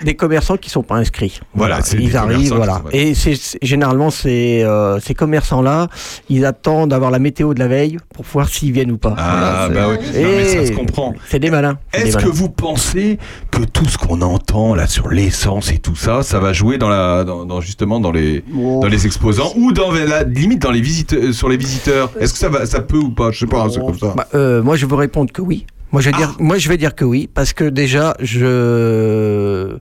des 0.05 0.15
commerçants 0.15 0.57
qui 0.57 0.71
sont 0.71 0.83
pas 0.83 0.97
inscrits. 0.97 1.41
Voilà, 1.55 1.81
c'est 1.83 1.97
des 1.97 2.05
ils 2.05 2.17
arrivent, 2.17 2.53
voilà. 2.55 2.75
sont 2.85 2.91
Et 2.93 3.15
c'est 3.15 3.35
généralement 3.63 4.11
ces, 4.11 4.63
euh, 4.65 4.99
ces 5.01 5.15
commerçants-là, 5.15 5.89
ils 6.29 6.45
attendent 6.45 6.91
d'avoir 6.91 7.11
la 7.11 7.19
météo 7.19 7.55
de 7.55 7.59
la 7.59 7.69
veille 7.69 7.99
pour 8.15 8.25
voir 8.25 8.49
s'ils 8.49 8.73
viennent 8.73 8.93
ou 8.93 8.99
pas. 8.99 9.15
Ah, 9.19 9.69
Voilà, 9.71 9.87
bah 9.89 9.97
oui. 10.01 10.07
c'est- 10.13 10.23
Non, 10.23 10.29
mais 10.31 10.45
ça 10.45 10.67
se 10.67 10.73
comprend. 10.73 11.15
C'est 11.29 11.39
des 11.39 11.51
malins. 11.51 11.79
Est-ce 11.93 12.17
que 12.17 12.29
vous 12.29 12.49
pensez 12.49 13.19
que 13.51 13.63
tout 13.65 13.85
ce 13.87 13.99
qu'on 13.99 14.21
entend 14.23 14.75
là 14.75 14.87
sur 14.87 15.09
l'essence 15.09 15.71
et 15.73 15.79
tout 15.79 15.97
ça, 15.97 16.23
ça 16.23 16.39
va 16.41 16.53
jouer 16.53 16.79
dans 16.79 16.89
la, 16.89 17.25
dans, 17.25 17.45
dans- 17.45 17.61
justement 17.61 18.01
dans 18.01 18.13
les, 18.13 18.45
Oh. 18.57 18.81
dans 18.83 18.89
les 18.89 19.07
exposants 19.07 19.53
ou 19.57 19.73
dans 19.73 19.93
la 19.93 20.23
limite 20.25 20.63
dans 20.63 20.71
les 20.71 20.81
visiteurs, 20.81 21.33
sur 21.35 21.49
les 21.49 21.57
visiteurs? 21.57 22.11
Est-ce 22.21 22.33
que 22.33 22.39
ça 22.39 22.49
va, 22.49 22.67
ça 22.67 22.81
peut 22.81 22.97
ou 22.99 23.11
pas? 23.11 23.31
Je 23.31 23.41
sais 23.41 23.47
pas, 23.47 23.67
c'est 23.71 23.81
comme 23.81 23.99
ça. 23.99 24.15
Bah, 24.17 24.27
euh, 24.35 24.63
moi, 24.63 24.77
je 24.77 24.87
veux 24.87 24.95
répondre 24.97 25.33
que 25.33 25.43
oui. 25.43 25.67
Moi, 25.91 26.03
je 26.03 26.11
vais 26.11 26.17
dire, 26.17 26.35
moi, 26.39 26.59
je 26.59 26.69
vais 26.69 26.77
dire 26.77 26.95
que 26.95 27.05
oui, 27.05 27.29
parce 27.33 27.53
que 27.53 27.65
déjà, 27.65 28.15
je, 28.21 29.79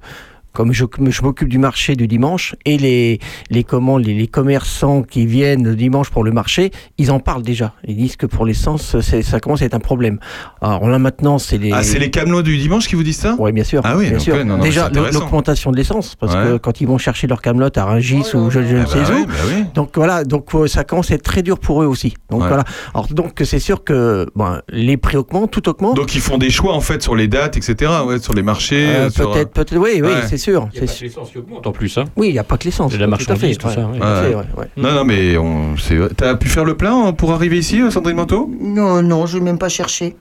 comme 0.57 0.73
je, 0.73 0.85
je 1.09 1.21
m'occupe 1.21 1.49
du 1.49 1.59
marché 1.59 1.95
du 1.95 2.07
dimanche 2.07 2.55
et 2.65 2.79
les, 2.79 3.19
les 3.51 3.63
comment, 3.63 3.99
les, 3.99 4.15
les 4.15 4.25
commerçants 4.25 5.03
qui 5.03 5.27
viennent 5.27 5.63
le 5.63 5.75
dimanche 5.75 6.09
pour 6.09 6.23
le 6.23 6.31
marché, 6.31 6.71
ils 6.97 7.11
en 7.11 7.19
parlent 7.19 7.43
déjà. 7.43 7.73
Ils 7.87 7.95
disent 7.95 8.15
que 8.15 8.25
pour 8.25 8.43
l'essence, 8.43 8.99
c'est- 9.01 9.21
ça 9.21 9.39
commence 9.39 9.61
à 9.61 9.65
être 9.65 9.75
un 9.75 9.79
problème. 9.79 10.17
Alors 10.59 10.87
là, 10.89 10.97
maintenant, 10.97 11.37
c'est 11.37 11.59
les. 11.59 11.71
Ah, 11.71 11.83
c'est 11.83 11.99
les 11.99 12.09
camelots 12.09 12.41
du 12.41 12.57
dimanche 12.57 12.87
qui 12.87 12.95
vous 12.95 13.03
disent 13.03 13.19
ça? 13.19 13.35
Oui, 13.37 13.51
bien 13.51 13.63
sûr. 13.63 13.81
Ah 13.83 13.95
oui, 13.97 14.05
bien 14.05 14.13
donc, 14.13 14.21
sûr. 14.21 14.33
ouais, 14.33 14.43
non, 14.43 14.57
non, 14.57 14.63
Déjà, 14.63 14.89
l'augmentation 14.89 15.69
de 15.71 15.77
l'essence, 15.77 16.15
parce 16.15 16.33
Ouais. 16.33 16.43
que 16.43 16.57
quand 16.57 16.81
ils 16.81 16.87
vont 16.87 16.97
chercher 16.97 17.27
leur 17.27 17.39
camelote 17.43 17.77
à 17.77 17.85
Rungis 17.85 18.23
ou 18.33 18.49
je, 18.49 18.59
ne 18.59 18.81
Ah 18.81 18.85
sais 18.87 18.97
bah 19.03 19.09
où, 19.21 19.25
bah 19.27 19.33
oui. 19.49 19.63
donc 19.75 19.91
voilà, 19.95 20.23
donc 20.23 20.55
euh, 20.55 20.65
ça 20.65 20.83
commence 20.83 21.11
à 21.11 21.13
être 21.13 21.21
très 21.23 21.43
dur 21.43 21.59
pour 21.59 21.83
eux 21.83 21.85
aussi. 21.85 22.15
Donc 22.31 22.41
Ouais. 22.41 22.47
voilà. 22.47 22.63
Alors 22.95 23.05
donc 23.09 23.41
c'est 23.43 23.59
sûr 23.59 23.83
que 23.83 24.25
bon, 24.35 24.57
les 24.69 24.97
prix 24.97 25.17
augmentent, 25.17 25.51
tout 25.51 25.69
augmente. 25.69 25.95
Donc 25.95 26.15
ils 26.15 26.21
font 26.21 26.39
des 26.39 26.49
choix 26.49 26.73
en 26.73 26.81
fait 26.81 27.03
sur 27.03 27.15
les 27.15 27.27
dates, 27.27 27.57
etc. 27.57 27.91
Ouais, 28.07 28.17
sur 28.19 28.33
les 28.33 28.41
marchés. 28.41 28.87
Euh, 28.89 29.09
sur- 29.11 29.31
peut-être, 29.31 29.51
peut-être, 29.51 29.77
oui, 29.77 29.91
oui, 29.95 30.01
Ouais. 30.01 30.21
c'est 30.27 30.37
sûr. 30.37 30.46
Il 30.51 30.53
y 30.53 30.57
a 30.57 30.61
c'est 30.73 30.79
pas 30.81 30.87
sûr. 30.87 30.99
que 30.99 31.03
l'essence 31.05 31.31
qui 31.31 31.37
augmente 31.37 31.67
en 31.67 31.71
plus. 31.71 31.97
Hein. 31.97 32.05
Oui, 32.15 32.27
il 32.29 32.33
n'y 32.33 32.39
a 32.39 32.43
pas 32.43 32.57
que 32.57 32.65
l'essence. 32.65 32.91
C'est 32.91 32.97
la 32.97 33.05
tout 33.05 33.11
marchandise, 33.11 33.57
tout 33.57 33.67
ouais, 33.67 33.73
ça, 33.75 33.81
ouais. 33.87 33.99
tout 33.99 34.05
fait, 34.05 34.29
Ouais. 34.29 34.35
ouais, 34.35 34.43
ouais. 34.57 34.67
Non, 34.77 34.91
non, 34.93 35.03
mais 35.03 35.37
on, 35.37 35.77
c'est- 35.77 36.15
t'as 36.15 36.35
pu 36.35 36.49
faire 36.49 36.65
le 36.65 36.75
plein 36.77 37.07
hein, 37.07 37.13
pour 37.13 37.31
arriver 37.33 37.57
ici, 37.57 37.81
euh, 37.81 37.91
Sandrine 37.91 38.15
Manteau? 38.17 38.49
Non, 38.59 39.01
non, 39.01 39.25
je 39.25 39.37
vais 39.37 39.43
même 39.43 39.57
pas 39.57 39.69
chercher. 39.69 40.15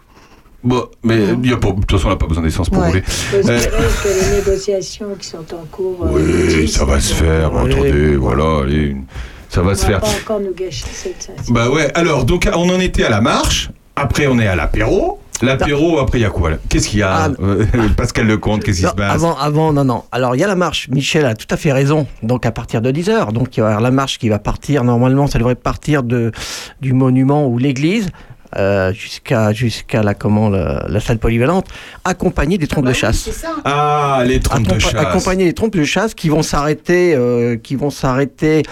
Bon, 0.64 0.84
mais 1.04 1.18
il 1.42 1.48
y 1.50 1.52
a 1.52 1.56
pas, 1.58 1.70
de 1.70 1.76
toute 1.80 1.92
façon, 1.92 2.06
on 2.08 2.10
n'a 2.10 2.16
pas 2.16 2.26
besoin 2.26 2.42
d'essence 2.42 2.68
pour 2.70 2.80
Ouais. 2.82 2.88
rouler. 2.88 3.02
Faut 3.06 3.36
espérer 3.36 3.68
que 4.02 4.08
les 4.32 4.38
négociations 4.38 5.06
qui 5.18 5.28
sont 5.28 5.38
en 5.38 5.64
cours. 5.70 6.04
euh, 6.04 6.08
Oui, 6.12 6.22
aboutissent. 6.22 6.76
ça 6.76 6.84
va 6.84 6.98
se 7.00 7.14
faire. 7.14 7.56
Attendez, 7.56 8.16
voilà, 8.16 8.62
allez, 8.64 8.76
une- 8.86 9.04
ça 9.48 9.62
va 9.62 9.72
On 9.72 9.74
se 9.76 9.82
va 9.82 9.86
faire. 9.86 10.00
pas 10.00 10.08
encore 10.08 10.40
nous 10.40 10.52
gâcher 10.54 10.86
cette. 10.92 11.30
Bah 11.50 11.70
ouais. 11.70 11.90
Alors, 11.94 12.24
donc 12.24 12.48
on 12.52 12.68
en 12.68 12.80
était 12.80 13.04
à 13.04 13.10
la 13.10 13.20
marche. 13.20 13.70
Après, 13.94 14.26
on 14.26 14.38
est 14.40 14.46
à 14.48 14.56
l'apéro. 14.56 15.20
L'apéro, 15.42 15.98
après, 15.98 16.18
il 16.18 16.22
y 16.22 16.24
a 16.24 16.30
quoi 16.30 16.50
là? 16.50 16.56
Qu'est-ce 16.68 16.88
qu'il 16.88 17.00
y 17.00 17.02
a 17.02 17.24
Ah. 17.24 17.28
euh, 17.40 17.64
Pascal 17.96 18.26
Lecomte, 18.26 18.62
qu'est-ce 18.64 18.80
qui 18.82 18.86
se 18.86 18.94
passe? 18.94 19.12
avant, 19.14 19.36
avant, 19.36 19.72
non, 19.72 19.84
non. 19.84 20.04
Alors, 20.12 20.34
il 20.34 20.40
y 20.40 20.44
a 20.44 20.46
la 20.46 20.56
marche. 20.56 20.88
Michel 20.90 21.24
a 21.26 21.34
tout 21.34 21.46
à 21.50 21.56
fait 21.56 21.72
raison. 21.72 22.06
Donc, 22.22 22.46
à 22.46 22.52
partir 22.52 22.80
de 22.82 22.90
10h. 22.90 23.32
Donc, 23.32 23.56
il 23.56 23.60
y 23.60 23.62
avoir 23.62 23.80
la 23.80 23.90
marche 23.90 24.18
qui 24.18 24.28
va 24.28 24.38
partir. 24.38 24.84
Normalement, 24.84 25.26
ça 25.26 25.38
devrait 25.38 25.54
partir 25.54 26.02
de, 26.02 26.32
du 26.80 26.92
monument 26.92 27.46
ou 27.46 27.58
l'église. 27.58 28.08
Euh, 28.56 28.92
jusqu'à 28.92 29.52
jusqu'à 29.52 30.02
la 30.02 30.14
comment 30.14 30.48
la, 30.48 30.84
la 30.88 31.00
salle 31.00 31.18
polyvalente 31.18 31.66
accompagnée 32.04 32.58
des 32.58 32.66
trompes 32.66 32.86
de 32.86 32.92
chasse 32.92 33.28
Ah, 33.64 34.22
les 34.26 34.40
trompes 34.40 34.66
de 34.66 34.78
chasse. 34.78 34.94
accompagner 34.94 35.44
les 35.44 35.52
trompes 35.52 35.76
de 35.76 35.84
chasse 35.84 36.14
qui 36.14 36.28
vont 36.28 36.42
s'arrêter, 36.42 37.14
euh, 37.14 37.56
qui 37.56 37.74
vont 37.76 37.90
s'arrêter. 37.90 38.62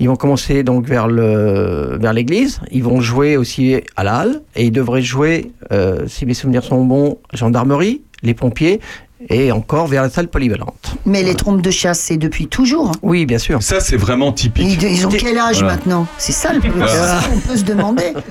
Ils 0.00 0.08
vont 0.08 0.16
commencer 0.16 0.62
donc 0.62 0.86
vers 0.86 1.06
le 1.08 1.98
vers 2.00 2.12
l'église. 2.12 2.60
Ils 2.70 2.82
vont 2.82 3.00
jouer 3.00 3.36
aussi 3.36 3.76
à 3.96 4.04
la 4.04 4.16
halle 4.16 4.42
et 4.56 4.64
ils 4.64 4.72
devraient 4.72 5.02
jouer, 5.02 5.52
euh, 5.72 6.06
si 6.08 6.26
mes 6.26 6.34
souvenirs 6.34 6.64
sont 6.64 6.84
bons, 6.84 7.18
gendarmerie, 7.32 8.02
les 8.22 8.34
pompiers 8.34 8.80
et 9.28 9.52
encore 9.52 9.86
vers 9.86 10.02
la 10.02 10.10
salle 10.10 10.28
polyvalente. 10.28 10.94
Mais 11.06 11.22
les 11.22 11.34
trompes 11.34 11.62
de 11.62 11.70
chasse, 11.70 12.00
c'est 12.00 12.16
depuis 12.16 12.46
toujours. 12.48 12.88
hein. 12.88 12.92
Oui, 13.02 13.26
bien 13.26 13.38
sûr. 13.38 13.62
Ça, 13.62 13.80
c'est 13.80 13.96
vraiment 13.96 14.32
typique. 14.32 14.80
Ils, 14.82 14.92
ils 14.92 15.06
ont 15.06 15.10
quel 15.10 15.38
âge 15.38 15.60
Voilà. 15.60 15.74
maintenant? 15.76 16.06
C'est 16.18 16.32
ça 16.32 16.52
le 16.52 16.60
plus. 16.60 16.70
Voilà. 16.70 16.88
c'est 16.92 16.96
ça 17.28 17.28
qu'on 17.32 17.38
peut 17.40 17.56
se 17.56 17.64
demander. 17.64 18.12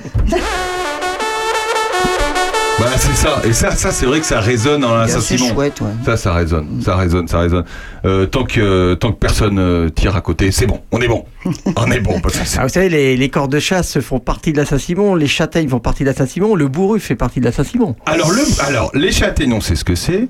Bah, 2.78 2.86
c'est 2.96 3.14
ça. 3.14 3.40
Et 3.44 3.52
ça, 3.52 3.70
ça 3.72 3.92
c'est 3.92 4.06
vrai 4.06 4.18
que 4.18 4.26
ça 4.26 4.40
résonne 4.40 4.80
dans 4.80 4.96
la 4.96 5.06
C'est 5.06 5.36
chouette, 5.38 5.80
ouais. 5.82 5.90
Ça, 6.04 6.16
ça 6.16 6.32
résonne, 6.32 6.80
ça 6.84 6.96
résonne, 6.96 7.28
ça 7.28 7.38
résonne. 7.40 7.64
Euh, 8.04 8.26
tant 8.26 8.42
que 8.44 8.94
tant 8.94 9.12
que 9.12 9.18
personne 9.18 9.58
euh, 9.60 9.88
tire 9.88 10.16
à 10.16 10.20
côté, 10.20 10.50
c'est 10.50 10.66
bon. 10.66 10.80
On 10.90 11.00
est 11.00 11.06
bon. 11.06 11.24
On 11.76 11.90
est 11.92 12.00
bon. 12.00 12.18
Parce 12.20 12.38
que 12.38 12.46
c'est- 12.46 12.58
Ah, 12.58 12.62
vous 12.64 12.70
savez, 12.70 12.88
les, 12.88 13.16
les 13.16 13.28
corps 13.28 13.46
de 13.46 13.60
chasse 13.60 14.00
font 14.00 14.18
partie 14.18 14.52
de 14.52 14.56
la 14.56 14.64
Saint-Simon, 14.64 15.14
les 15.14 15.28
châtaignes 15.28 15.68
font 15.68 15.78
partie 15.80 16.02
de 16.02 16.08
la 16.08 16.14
Saint-Simon, 16.14 16.56
le 16.56 16.66
bourru 16.66 16.98
fait 16.98 17.14
partie 17.14 17.38
de 17.38 17.44
la 17.44 17.52
Saint-Simon. 17.52 17.94
Alors 18.06 18.30
le, 18.32 18.42
alors 18.66 18.90
les 18.94 19.12
châtaignes, 19.12 19.52
on 19.52 19.60
sait 19.60 19.76
ce 19.76 19.84
que 19.84 19.94
c'est. 19.94 20.26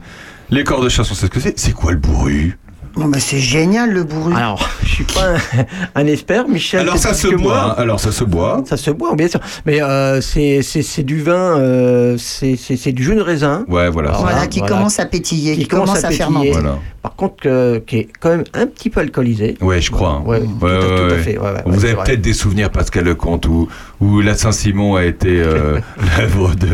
Les 0.52 0.64
corps 0.64 0.82
de 0.82 0.88
chasse, 0.90 1.10
on 1.10 1.14
sait 1.14 1.26
ce 1.26 1.30
que 1.30 1.40
c'est. 1.40 1.58
C'est 1.58 1.72
quoi 1.72 1.92
le 1.92 1.98
bourru 1.98 2.58
Bon, 2.94 3.06
bah, 3.08 3.18
c'est 3.20 3.38
génial 3.38 3.90
le 3.90 4.04
bourru. 4.04 4.34
Alors, 4.34 4.68
je 4.84 4.88
suis 4.96 5.04
pas 5.04 5.30
un, 5.30 5.64
un 6.02 6.06
expert, 6.06 6.46
Michel. 6.46 6.80
Alors 6.80 6.98
ça 6.98 7.14
se 7.14 7.26
boit. 7.28 7.38
moi. 7.38 7.80
Alors 7.80 7.98
ça 7.98 8.12
se 8.12 8.22
boit. 8.22 8.62
Ça 8.66 8.76
se 8.76 8.90
boit, 8.90 9.14
bien 9.16 9.28
sûr. 9.28 9.40
Mais 9.64 9.82
euh, 9.82 10.20
c'est 10.20 10.60
c'est- 10.60 10.82
c'est 10.82 11.02
du 11.02 11.22
vin, 11.22 11.32
euh, 11.58 12.16
c'est 12.18 12.54
c'est- 12.56 12.76
c'est 12.76 12.92
du 12.92 13.02
jus 13.02 13.14
de 13.14 13.22
raisin. 13.22 13.64
Ouais, 13.66 13.88
voilà. 13.88 14.10
Voilà, 14.10 14.32
voilà, 14.34 14.46
qui 14.46 14.58
voilà. 14.58 14.76
commence 14.76 15.00
à 15.00 15.06
pétiller, 15.06 15.54
qui, 15.54 15.62
Qui 15.62 15.68
commence 15.68 15.88
commence, 15.88 16.04
à 16.04 16.08
à, 16.08 16.10
pétiller. 16.10 16.18
fermenter. 16.26 16.50
Voilà. 16.52 16.78
Par 17.00 17.16
contre, 17.16 17.78
qui 17.86 17.96
est 17.96 18.08
quand 18.20 18.28
même 18.28 18.44
un 18.52 18.66
petit 18.66 18.90
peu 18.90 19.00
alcoolisé. 19.00 19.56
Ouais, 19.62 19.80
je 19.80 19.90
crois. 19.90 20.20
hein. 20.22 20.22
Ouais, 20.26 20.40
tout, 20.40 20.66
à- 20.66 20.68
Ouais, 20.68 20.78
tout 20.80 20.92
à 20.92 21.06
ouais, 21.16 21.18
fait. 21.22 21.38
ouais, 21.38 21.44
ouais, 21.50 21.62
Vous 21.64 21.84
avez 21.86 21.94
c'est 21.96 22.04
peut-être 22.04 22.20
des 22.20 22.34
souvenirs, 22.34 22.68
Pascal 22.68 23.04
Lecomte, 23.04 23.46
où, 23.46 23.68
où 24.02 24.20
la 24.20 24.34
Saint-Simon 24.36 24.96
a 24.96 25.04
été 25.06 25.40
euh, 25.40 25.78
l'œuvre 26.18 26.54
de, 26.56 26.66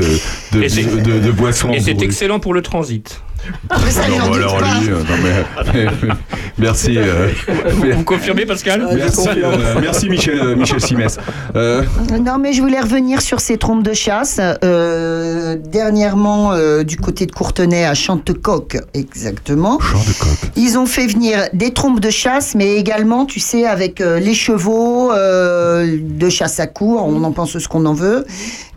de, 0.58 0.66
c'est- 0.68 1.00
de, 1.00 1.20
de 1.20 1.30
boissons. 1.30 1.70
Et 1.70 1.78
c'est 1.78 2.02
excellent 2.02 2.40
pour 2.40 2.54
le 2.54 2.62
transit. 2.62 3.22
Ça, 3.90 4.02
il 4.08 4.18
Non, 4.18 4.32
alors 4.32 4.58
pas. 4.58 4.80
lui, 4.80 4.90
euh, 4.90 4.98
non, 4.98 5.74
mais- 5.74 6.08
merci. 6.58 6.96
euh, 6.98 7.28
Vous, 7.72 7.90
vous 7.92 8.04
confirmez, 8.04 8.46
Pascal 8.46 8.84
Ah, 8.86 8.92
je 8.92 8.96
merci, 8.98 9.16
confirme. 9.16 9.52
euh, 9.54 9.74
merci 9.80 10.08
Michel, 10.08 10.38
euh, 10.40 10.56
Michel 10.56 10.80
Simès. 10.80 11.18
Euh, 11.56 11.82
Non, 12.20 12.38
mais 12.38 12.52
je 12.52 12.60
voulais 12.62 12.80
revenir 12.80 13.20
sur 13.22 13.40
ces 13.40 13.56
trompes 13.58 13.82
de 13.82 13.92
chasse. 13.92 14.40
Euh, 14.64 15.56
dernièrement, 15.56 16.52
euh, 16.52 16.82
du 16.84 16.96
côté 16.96 17.26
de 17.26 17.32
Courtenay 17.32 17.84
à 17.84 17.94
Chantecoq, 17.94 18.78
exactement. 18.94 19.78
Champ 19.80 19.98
de 19.98 20.12
coq. 20.18 20.50
Ils 20.56 20.78
ont 20.78 20.86
fait 20.86 21.06
venir 21.06 21.48
des 21.52 21.72
trompes 21.72 22.00
de 22.00 22.10
chasse, 22.10 22.54
mais 22.54 22.74
également, 22.76 23.24
tu 23.26 23.40
sais, 23.40 23.66
avec 23.66 24.00
euh, 24.00 24.18
les 24.18 24.34
chevaux 24.34 25.12
euh, 25.12 25.98
de 26.00 26.28
chasse 26.28 26.60
à 26.60 26.66
court, 26.66 27.04
on 27.06 27.22
en 27.24 27.32
pense 27.32 27.58
ce 27.58 27.68
qu'on 27.68 27.86
en 27.86 27.94
veut, 27.94 28.24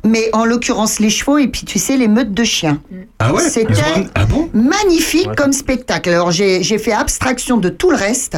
mais 0.03 0.29
en 0.33 0.45
l'occurrence 0.45 0.99
les 0.99 1.09
chevaux 1.09 1.37
et 1.37 1.47
puis 1.47 1.63
tu 1.65 1.77
sais 1.79 1.95
les 1.97 2.07
meutes 2.07 2.33
de 2.33 2.43
chiens. 2.43 2.79
Ah 3.19 3.33
ouais? 3.33 3.41
C'était 3.49 3.73
Ah 4.15 4.25
bon? 4.25 4.49
Magnifique 4.61 5.35
comme 5.35 5.53
spectacle. 5.53 6.09
Alors 6.09 6.31
j'ai 6.31 6.63
j'ai 6.63 6.77
fait 6.77 6.91
abstraction 6.91 7.57
de 7.57 7.69
tout 7.69 7.91
le 7.91 7.97
reste 7.97 8.37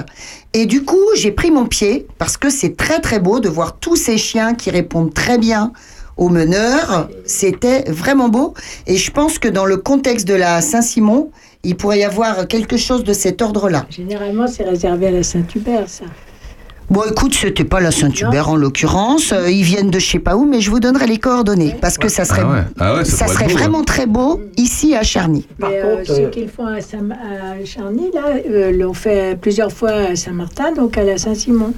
et 0.54 0.66
du 0.66 0.84
coup 0.84 1.06
j'ai 1.16 1.32
pris 1.32 1.52
mon 1.52 1.66
pied 1.66 2.08
parce 2.18 2.38
que 2.38 2.50
c'est 2.50 2.76
très 2.76 3.00
très 3.00 3.20
beau 3.20 3.40
de 3.40 3.50
voir 3.50 3.78
tous 3.80 3.96
ces 3.96 4.18
chiens 4.18 4.56
qui 4.56 4.70
répondent 4.70 5.14
très 5.14 5.38
bien 5.38 5.72
aux 6.18 6.30
meneurs. 6.30 7.10
C'était 7.26 7.84
vraiment 7.90 8.30
beau 8.30 8.54
et 8.88 8.98
je 8.98 9.12
pense 9.12 9.40
que 9.40 9.48
dans 9.48 9.66
le 9.66 9.78
contexte 9.78 10.28
de 10.28 10.36
la 10.36 10.62
Saint-Simon, 10.62 11.32
il 11.64 11.76
pourrait 11.76 12.00
y 12.00 12.04
avoir 12.04 12.48
quelque 12.48 12.78
chose 12.78 13.04
de 13.04 13.14
cet 13.14 13.42
ordre-là. 13.42 13.86
Généralement, 13.90 14.48
c'est 14.48 14.64
réservé 14.64 15.08
à 15.08 15.12
la 15.12 15.24
Saint-Hubert, 15.24 15.90
ça. 15.90 16.06
Bon, 16.90 17.02
écoute, 17.10 17.34
c'était 17.34 17.64
pas 17.64 17.80
la 17.80 17.92
Saint-Hubert 17.92 18.50
en 18.50 18.56
l'occurrence. 18.56 19.32
Euh, 19.32 19.50
ils 19.50 19.64
viennent 19.64 19.90
de 19.90 19.98
je 20.00 20.08
sais 20.12 20.20
pas 20.20 20.36
où, 20.36 20.46
mais 20.46 20.62
je 20.62 20.70
vous 20.70 20.80
donnerai 20.80 21.08
les 21.08 21.18
coordonnées 21.18 21.76
parce 21.82 21.98
que 21.98 22.08
ça 22.08 22.24
serait, 22.26 22.44
Ah 22.46 22.52
ouais, 22.52 22.64
ah 22.80 22.96
ouais, 22.96 23.06
ça, 23.06 23.28
serait 23.28 23.46
beau, 23.48 23.54
vraiment 23.54 23.80
hein. 23.80 23.86
très 23.86 24.06
beau 24.06 24.42
ici 24.58 24.94
à 24.96 25.02
Charny. 25.02 25.48
Mais 25.60 25.82
euh, 25.84 26.04
ceux 26.06 26.30
qui 26.30 26.42
le 26.42 26.48
font 26.50 26.68
à, 26.68 26.82
Saint- 26.82 27.10
à 27.12 27.66
Charny, 27.66 28.12
là, 28.14 28.36
euh, 28.50 28.72
l'ont 28.72 28.94
fait 28.94 29.40
plusieurs 29.40 29.72
fois 29.72 29.92
à 29.92 30.16
Saint-Martin, 30.16 30.74
donc 30.74 30.98
à 30.98 31.04
la 31.04 31.18
Saint-Simon. 31.18 31.74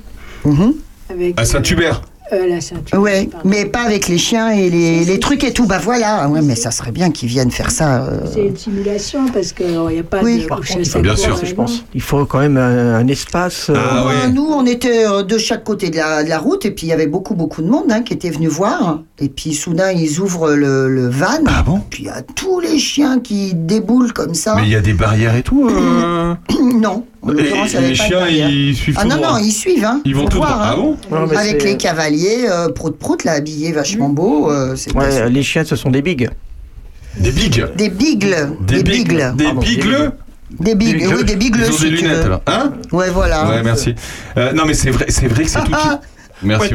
Avec, 1.10 1.40
À 1.40 1.46
Saint-Hubert. 1.46 2.02
Euh, 2.34 2.48
la. 2.48 2.98
Ouais, 3.00 3.28
pardon. 3.32 3.50
mais 3.50 3.66
pas 3.66 3.82
avec 3.82 4.08
les 4.08 4.18
chiens 4.18 4.50
et 4.50 4.70
les, 4.70 5.06
les 5.06 5.20
trucs 5.20 5.44
et 5.44 5.54
tout. 5.54 5.66
Bah 5.68 5.80
voilà, 5.82 6.28
ouais, 6.30 6.42
mais 6.42 6.56
ça 6.56 6.72
serait 6.72 6.92
bien 6.92 7.12
qu'ils 7.12 7.30
viennent 7.30 7.52
faire 7.52 7.72
ça. 7.72 8.04
euh. 8.06 8.20
C'est 8.34 8.46
une 8.46 8.58
simulation 8.58 9.28
parce 9.34 9.52
qu'il 9.54 9.68
n'y 9.68 10.00
a 10.00 10.04
pas 10.04 10.22
Oui. 10.24 10.44
de 10.44 10.48
Par 10.48 10.62
contre, 10.62 11.00
bien 11.02 11.16
sûr, 11.16 11.40
je 11.44 11.54
pense. 11.54 11.84
Il 11.94 12.02
faut 12.02 12.26
quand 12.26 12.40
même 12.40 12.58
un, 12.58 12.96
un 12.96 13.08
espace. 13.08 13.70
euh, 13.70 13.76
Ah 13.78 13.94
Bah, 14.04 14.08
ouais. 14.08 14.32
Nous, 14.32 14.46
on 14.46 14.66
était 14.66 15.06
euh, 15.06 15.24
de 15.24 15.38
chaque 15.38 15.64
côté 15.64 15.90
de 15.90 15.98
la, 15.98 16.24
de 16.24 16.30
la 16.30 16.40
route 16.40 16.66
et 16.66 16.72
puis 16.72 16.88
il 16.88 16.90
y 16.90 16.94
avait 16.94 17.08
beaucoup, 17.08 17.36
beaucoup 17.36 17.62
de 17.62 17.68
monde 17.68 17.86
hein, 17.92 18.02
qui 18.02 18.14
était 18.14 18.30
venu 18.32 18.48
voir. 18.48 19.02
Et 19.20 19.30
puis 19.30 19.54
soudain, 19.54 19.92
ils 19.92 20.20
ouvrent 20.20 20.52
le, 20.52 20.90
le 20.90 21.08
van. 21.10 21.26
Ah 21.48 21.64
bon? 21.64 21.82
Puis 21.90 22.04
il 22.04 22.06
y 22.08 22.10
a 22.10 22.22
tous 22.22 22.60
les 22.60 22.80
chiens 22.80 23.20
qui 23.20 23.54
déboulent 23.54 24.14
comme 24.14 24.34
ça. 24.34 24.56
Mais 24.56 24.64
il 24.64 24.70
y 24.72 24.76
a 24.76 24.82
des 24.82 24.94
barrières 24.94 25.36
et 25.36 25.44
tout. 25.44 25.70
euh 25.70 26.34
Non, 26.76 27.06
Et, 27.32 27.82
les 27.82 27.96
chiens, 27.96 28.28
ils 28.28 28.76
suivent 28.76 28.96
Ah 29.00 29.06
non, 29.06 29.16
droit. 29.18 29.32
non, 29.34 29.38
ils 29.44 29.52
suivent. 29.52 29.84
Hein. 29.86 30.02
Ils 30.06 30.16
vont 30.16 30.26
tout 30.26 30.38
droit. 30.38 30.48
voir, 30.48 30.62
hein. 30.62 30.70
Ah 30.74 30.76
bon 30.76 30.98
non, 31.12 31.28
mais 31.28 31.38
Avec 31.38 31.64
les 31.64 31.78
cavaliers, 31.78 32.46
euh, 32.50 32.70
prout-prout, 32.70 33.24
là, 33.24 33.34
habillés 33.34 33.72
vachement 33.72 34.10
beaux. 34.10 34.52
euh, 34.52 34.76
c'était 34.76 34.98
Ouais, 34.98 35.30
les 35.30 35.44
chiens, 35.44 35.64
ce 35.66 35.76
sont 35.76 35.90
des 35.90 36.02
bigs. 36.02 36.30
Des 37.18 37.32
bigs. 37.32 37.66
Des 37.76 37.90
bigles. 37.90 38.50
Des, 38.62 38.84
bigles. 38.84 39.34
Des 39.36 39.52
bigles. 39.54 40.12
Des 40.60 40.76
bigles, 40.76 41.08
oui, 41.16 41.24
des 41.24 41.36
bigles 41.36 41.64
Ils 41.68 41.74
ont 41.74 41.80
des 41.80 41.90
lunettes 41.90 42.26
alors. 42.26 42.42
Hein 42.48 42.74
Ouais, 42.92 43.10
voilà. 43.10 43.50
Ouais, 43.50 43.64
merci. 43.64 43.96
Euh, 44.38 44.54
non, 44.54 44.64
mais 44.66 44.74
c'est 44.76 44.92
vrai, 44.92 45.06
c'est 45.10 45.28
vrai 45.28 45.44
que 45.44 45.50
c'est 45.50 45.64
tout. 45.64 45.72
Ah, 45.74 46.00
Merci. 46.44 46.70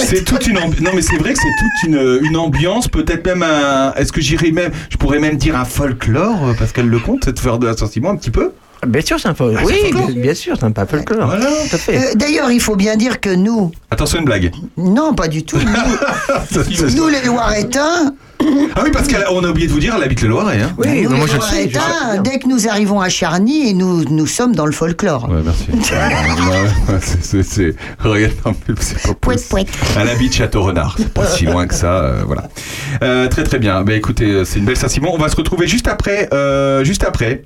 C'est 0.00 0.24
toute 0.24 0.46
une 0.48 0.58
ambi- 0.58 0.82
non 0.82 0.90
mais 0.92 1.00
c'est 1.00 1.16
vrai 1.16 1.32
que 1.32 1.38
c'est 1.38 1.46
toute 1.60 1.88
une, 1.88 2.18
une 2.24 2.36
ambiance 2.36 2.88
peut-être 2.88 3.24
même 3.24 3.44
un 3.44 3.94
est-ce 3.94 4.12
que 4.12 4.20
j'irais 4.20 4.50
même 4.50 4.72
je 4.90 4.96
pourrais 4.96 5.20
même 5.20 5.36
dire 5.36 5.56
un 5.56 5.64
folklore 5.64 6.48
euh, 6.48 6.54
parce 6.58 6.72
qu'elle 6.72 6.88
le 6.88 6.98
compte 6.98 7.24
cette 7.24 7.38
fleur 7.38 7.60
de 7.60 7.68
la 7.68 7.76
Saint-Simon 7.76 8.10
un 8.10 8.16
petit 8.16 8.32
peu 8.32 8.50
Bien 8.86 9.02
sûr, 9.02 9.20
c'est 9.20 9.28
un 9.28 9.34
folklore. 9.34 9.62
Ah, 9.62 9.66
Oui, 9.66 9.92
bien, 9.92 10.22
bien 10.22 10.34
sûr, 10.34 10.56
c'est 10.58 10.64
un 10.64 10.70
pas 10.70 10.86
folklore. 10.86 11.26
Voilà. 11.26 11.46
Tout 11.46 11.76
à 11.76 11.78
fait. 11.78 11.98
Euh, 11.98 12.14
D'ailleurs, 12.14 12.50
il 12.50 12.60
faut 12.60 12.76
bien 12.76 12.96
dire 12.96 13.20
que 13.20 13.30
nous, 13.30 13.70
attention 13.90 14.18
une 14.20 14.24
blague 14.24 14.52
non, 14.76 15.14
pas 15.14 15.28
du 15.28 15.44
tout. 15.44 15.58
Nous, 15.58 16.90
nous 16.96 17.08
les 17.08 17.22
Loiretains, 17.22 18.14
ah 18.76 18.80
oui 18.84 18.90
parce 18.92 19.08
qu'on 19.08 19.44
a 19.44 19.48
oublié 19.48 19.66
de 19.66 19.72
vous 19.72 19.80
dire 19.80 19.94
elle 19.96 20.02
habite 20.02 20.22
le 20.22 20.28
Loiret 20.28 20.60
hein 20.62 20.72
Oui, 20.78 20.86
mais 21.08 21.16
moi 21.16 21.26
je 21.26 21.34
le 21.36 21.40
sais. 21.40 21.68
je 21.70 21.78
sais 21.78 22.18
dès 22.24 22.38
que 22.38 22.48
nous 22.48 22.68
arrivons 22.68 23.00
à 23.00 23.08
Charny, 23.08 23.74
nous, 23.74 24.04
nous 24.04 24.26
sommes 24.26 24.54
dans 24.54 24.66
le 24.66 24.72
folklore. 24.72 25.28
ouais 25.28 25.40
merci 25.44 25.66
c'est- 27.00 27.22
c'est 27.22 27.42
c'est 27.42 27.74
regarde 27.98 28.34
un 28.44 28.52
peu, 28.52 28.74
c'est 28.80 29.00
pas 29.02 29.14
Pouet, 29.20 29.34
possible. 29.36 29.48
pouet. 29.50 29.66
Elle 30.00 30.08
habite 30.08 30.34
Château-Renard, 30.34 30.94
c'est 30.98 31.12
pas 31.12 31.26
si 31.26 31.44
loin 31.44 31.66
que 31.66 31.74
ça, 31.74 31.94
euh, 31.98 32.22
voilà. 32.26 32.44
Euh, 33.02 33.28
très 33.28 33.42
très 33.44 33.58
bien. 33.58 33.82
Bah 33.82 33.94
écoutez, 33.94 34.26
euh, 34.30 34.44
c'est 34.44 34.58
une 34.58 34.64
belle 34.64 34.76
Saint-Simon. 34.76 35.10
On 35.12 35.18
va 35.18 35.28
se 35.28 35.36
retrouver 35.36 35.66
juste 35.66 35.88
après, 35.88 36.28
euh, 36.32 36.84
juste 36.84 37.04
après. 37.04 37.44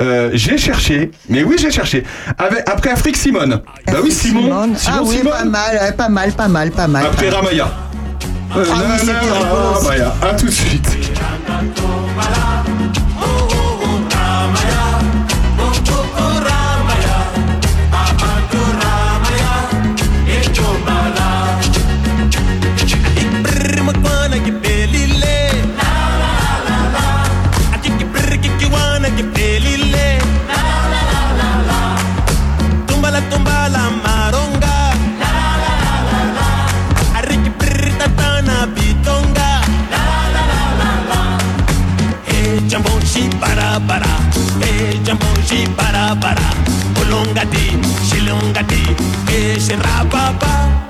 Euh, 0.00 0.30
j'ai 0.34 0.58
cherché, 0.58 1.10
mais 1.28 1.44
oui 1.44 1.56
j'ai 1.60 1.70
cherché. 1.70 2.04
Avec, 2.38 2.68
après 2.68 2.90
Afrique 2.90 3.16
Simone. 3.16 3.60
Bah 3.86 3.98
oui 4.02 4.10
Simon, 4.10 4.42
Simone. 4.42 4.76
Simon, 4.76 4.96
ah 4.98 5.02
oui, 5.04 5.16
Simone. 5.18 5.32
pas 5.32 5.44
mal, 5.44 5.94
pas 5.96 6.08
mal, 6.08 6.32
pas 6.32 6.48
mal, 6.48 6.70
pas 6.70 6.88
mal. 6.88 7.06
Après 7.06 7.28
Ramaya. 7.30 7.70
Euh, 8.54 8.64
Ah. 8.70 10.26
À 10.28 10.34
tout 10.34 10.46
de 10.46 10.50
suite. 10.50 10.88
chi 45.52 45.66
para 45.76 46.14
para, 46.18 46.48
colongati, 46.96 47.78
silongati, 48.08 48.82
que 49.26 49.60
se 49.60 49.76
rapa 49.76 50.32
pa. 50.40 50.81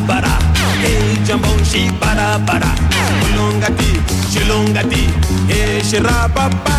barabara. 0.00 0.38
Ei, 0.84 1.18
jambon 1.26 1.64
shi 1.64 1.90
barabara. 2.00 2.70
Mulongati, 3.20 3.90
shilongati. 4.32 5.04
Ei, 5.48 5.82
shirababa. 5.84 6.76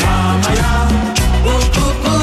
Mamaya, 0.00 0.88
utuku 1.44 2.06
oh, 2.06 2.10
oh, 2.10 2.14
oh. 2.14 2.17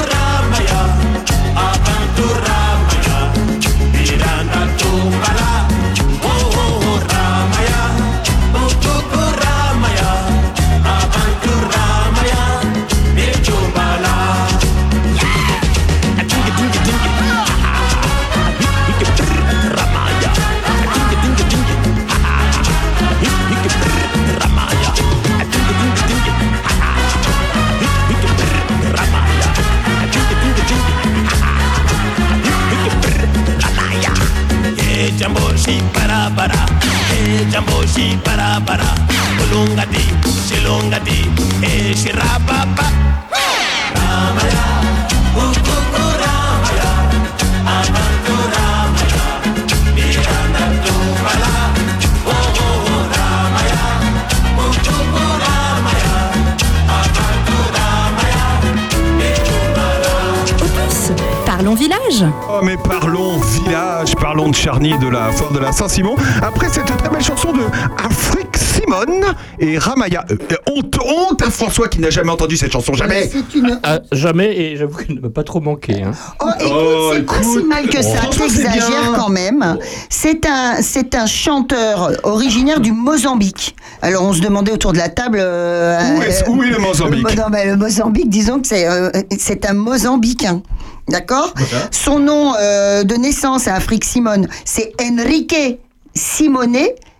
chamboxi 37.50 38.18
para 38.24 38.60
para. 38.60 38.94
Olungati, 39.42 40.04
xilungati 40.48 41.30
e 41.62 41.90
eh, 41.90 41.94
xirrapapa 41.94 42.86
Ramaya, 43.94 44.64
uh, 45.34 45.38
oh, 45.38 45.40
uh, 45.40 45.54
oh, 45.68 45.98
uh. 45.98 46.00
Oh. 46.00 46.05
Parlons 61.66 61.74
village. 61.74 62.24
Oh 62.48 62.60
mais 62.62 62.76
parlons 62.76 63.38
village, 63.38 64.14
parlons 64.14 64.48
de 64.50 64.54
Charny, 64.54 64.96
de 65.00 65.08
la 65.08 65.32
foire 65.32 65.50
de 65.52 65.58
la 65.58 65.72
Saint-Simon. 65.72 66.14
Après 66.40 66.68
cette 66.68 66.84
très 66.96 67.08
belle 67.08 67.20
chanson 67.24 67.52
de 67.52 67.62
Afrique 68.04 68.56
Simon. 68.56 68.66
Simone 68.76 69.24
et 69.58 69.78
Ramaya. 69.78 70.24
Euh, 70.30 70.36
euh, 70.52 70.56
honte, 70.70 70.96
honte 71.02 71.42
à 71.42 71.50
François 71.50 71.88
qui 71.88 71.98
n'a 71.98 72.10
jamais 72.10 72.30
entendu 72.30 72.56
cette 72.58 72.70
chanson, 72.70 72.92
jamais. 72.92 73.28
Une. 73.54 73.80
Ah, 73.82 74.00
jamais, 74.12 74.54
et 74.54 74.76
j'avoue 74.76 74.98
qu'elle 74.98 75.16
ne 75.16 75.20
m'a 75.22 75.30
pas 75.30 75.42
trop 75.44 75.60
manqué. 75.60 76.02
hein. 76.02 76.10
Oh, 76.40 76.46
écoute, 76.60 76.66
Oh, 76.70 77.10
c'est 77.14 77.22
pas 77.24 77.42
si 77.42 77.64
mal 77.64 77.88
que 77.88 78.02
ça. 78.02 78.18
T'exagères 78.30 79.12
quand 79.16 79.30
même. 79.30 79.78
C'est 80.10 80.44
un, 80.46 80.82
c'est 80.82 81.14
un 81.14 81.26
chanteur 81.26 82.12
originaire 82.24 82.78
du 82.80 82.92
Mozambique. 82.92 83.74
Alors, 84.02 84.22
on 84.24 84.34
se 84.34 84.40
demandait 84.42 84.72
autour 84.72 84.92
de 84.92 84.98
la 84.98 85.08
table. 85.08 85.38
euh, 85.40 85.98
Où 86.18 86.22
est- 86.22 86.48
où 86.48 86.62
est 86.62 86.70
le 86.70 86.78
Mozambique 86.78 87.28
le, 87.30 87.36
non, 87.36 87.46
mais 87.50 87.64
le 87.64 87.76
Mozambique, 87.76 88.28
disons 88.28 88.60
que 88.60 88.68
c'est, 88.68 88.86
euh, 88.86 89.10
c'est 89.38 89.64
un 89.68 89.72
Mozambicain. 89.74 90.60
D'accord 91.08 91.54
Son 91.90 92.18
nom 92.18 92.54
euh, 92.58 93.04
de 93.04 93.14
naissance 93.14 93.68
à 93.68 93.74
Afrique 93.74 94.04
Simone, 94.04 94.48
c'est 94.64 94.92
Enrique 95.00 95.78
Simone. 96.14 96.76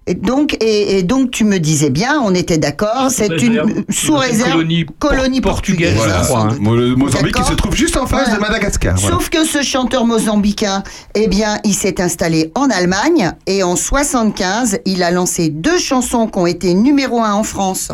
Et 0.09 0.15
donc, 0.15 0.57
et, 0.61 0.99
et 0.99 1.03
donc, 1.03 1.33
tu 1.33 1.43
me 1.43 1.59
disais 1.59 1.91
bien, 1.91 2.21
on 2.25 2.33
était 2.33 2.59
d'accord, 2.59 3.09
c'est 3.11 3.27
une 3.43 3.59
réserve. 3.59 3.71
sous 3.91 4.13
Une 4.13 4.19
réserve 4.19 4.51
colonie 4.53 4.87
colonie 5.01 5.41
portugaise, 5.41 5.95
portugaise. 5.97 5.97
Voilà, 5.97 6.23
je 6.23 6.29
crois, 6.29 6.71
hein. 6.71 6.77
Le 6.77 6.95
Mozambique 6.95 7.37
se 7.39 7.55
trouve 7.55 7.75
juste 7.75 7.97
en 7.97 8.07
face 8.07 8.29
Voilà. 8.29 8.37
de 8.37 8.41
Madagascar. 8.41 8.95
voilà. 8.97 9.17
Sauf 9.17 9.31
que 9.31 9.45
ce 9.45 9.63
chanteur 9.63 10.05
mozambicain, 10.05 10.85
eh 11.17 11.27
bien, 11.27 11.59
il 11.65 11.75
s'est 11.75 12.01
installé 12.01 12.53
en 12.55 12.71
Allemagne 12.71 13.33
et 13.49 13.65
en 13.65 13.75
75, 13.75 14.79
il 14.85 15.03
a 15.03 15.11
lancé 15.11 15.49
deux 15.49 15.79
chansons 15.79 16.29
qui 16.29 16.39
ont 16.39 16.47
été 16.47 16.75
numéro 16.75 17.21
un 17.21 17.33
en 17.33 17.43
France 17.43 17.91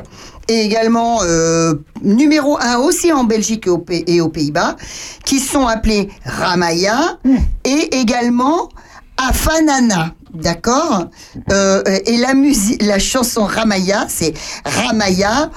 et 0.49 0.61
également 0.63 1.21
euh, 1.23 1.75
numéro 2.03 2.59
un 2.61 2.77
aussi 2.77 3.13
en 3.13 3.25
Belgique 3.25 3.69
et, 3.91 4.21
aux 4.21 4.29
Pays-Bas, 4.29 4.77
qui 5.25 5.39
sont 5.39 5.67
appelées 5.67 6.11
Ramaya 6.25 7.19
et 7.65 7.97
également 8.01 8.69
Afanana. 9.17 10.15
D'accord? 10.35 11.09
Euh, 11.51 11.83
Et 12.07 12.17
la 12.17 12.33
la 12.81 12.99
chanson 12.99 13.45
Ramaya, 13.45 14.07
c'est 14.09 14.33
Ramaya 14.65 15.51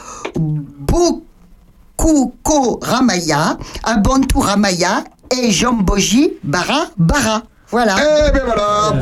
Bokuko 1.98 2.80
Ramaya, 2.82 3.58
Abantu 3.84 4.38
Ramaya 4.38 5.06
et 5.32 5.50
Jamboji 5.52 6.34
Bara 6.44 6.88
Bara. 6.98 7.44
Voilà. 7.72 7.96
Eh 8.00 8.32
ben 8.32 8.42
voilà 8.46 8.94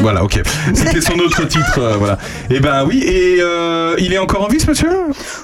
Voilà, 0.00 0.24
ok. 0.24 0.40
C'était 0.74 1.00
son 1.00 1.14
autre 1.18 1.44
titre, 1.46 1.78
euh, 1.78 1.94
voilà. 1.98 2.18
Eh 2.50 2.60
ben 2.60 2.84
oui, 2.86 3.02
et 3.04 3.38
euh, 3.40 3.94
il 3.98 4.12
est 4.12 4.18
encore 4.18 4.44
en 4.44 4.48
vie, 4.48 4.60
ce 4.60 4.68
monsieur? 4.68 4.90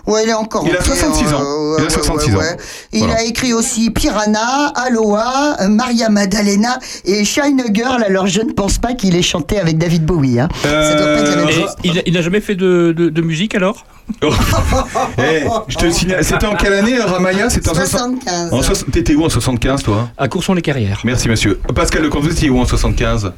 Ouais, 0.07 0.25
il 0.25 0.31
est 0.31 0.35
encore 0.35 0.65
Il 0.67 0.75
a 0.77 0.81
en 0.81 0.83
vie, 0.83 0.89
66 0.91 1.25
hein, 1.25 1.37
ans. 1.37 1.43
Il 1.79 1.81
a 1.81 1.85
ouais, 1.85 1.91
66 1.91 2.31
ouais, 2.35 2.37
ans. 2.37 2.57
Il 2.93 2.99
Voilà. 3.05 3.15
a 3.21 3.23
écrit 3.25 3.53
aussi 3.53 3.91
Piranha, 3.91 4.73
Aloha, 4.75 5.57
euh, 5.63 5.69
Maria 5.69 6.09
Maddalena 6.09 6.79
et 7.05 7.25
Shine 7.25 7.63
Girl. 7.73 8.03
Alors 8.05 8.27
je 8.27 8.41
ne 8.43 8.53
pense 8.53 8.79
pas 8.79 8.95
qu'il 8.95 9.17
ait 9.17 9.23
chanté 9.23 9.59
avec 9.59 9.79
David 9.79 10.05
Bowie. 10.05 10.41
Hein. 10.41 10.49
Ça 10.63 10.95
doit 10.95 11.07
pas 11.07 11.21
être 11.21 11.31
la 11.31 11.37
même 11.37 11.49
Et 11.49 11.53
chose. 11.53 11.71
il, 11.85 11.99
a- 11.99 12.03
il 12.07 12.15
n'a 12.15 12.23
jamais 12.23 12.41
fait 12.41 12.55
de, 12.55 12.93
de- 12.97 13.09
de 13.09 13.23
musique 13.23 13.55
alors? 13.55 13.85
Eh, 15.19 15.45
je 15.69 15.77
te 15.77 15.91
signale, 15.91 16.25
c'était 16.25 16.47
en 16.47 16.55
quelle 16.57 16.73
année, 16.75 16.99
Ramaya 16.99 17.49
C'était 17.51 17.69
en 17.71 17.75
75. 17.75 18.53
En 18.53 18.63
soix- 18.63 18.77
T'étais 18.93 19.15
où 19.15 19.25
en 19.25 19.29
75, 19.29 19.83
toi 19.83 20.09
À 20.19 20.29
Courson-les-Carrières. 20.29 21.01
Merci, 21.05 21.29
monsieur. 21.29 21.59
Pascal 21.75 22.03
Lecomte, 22.03 22.23
vous 22.25 22.31
étiez 22.33 22.51
où 22.51 22.59
en 22.59 22.65
75 22.67 23.33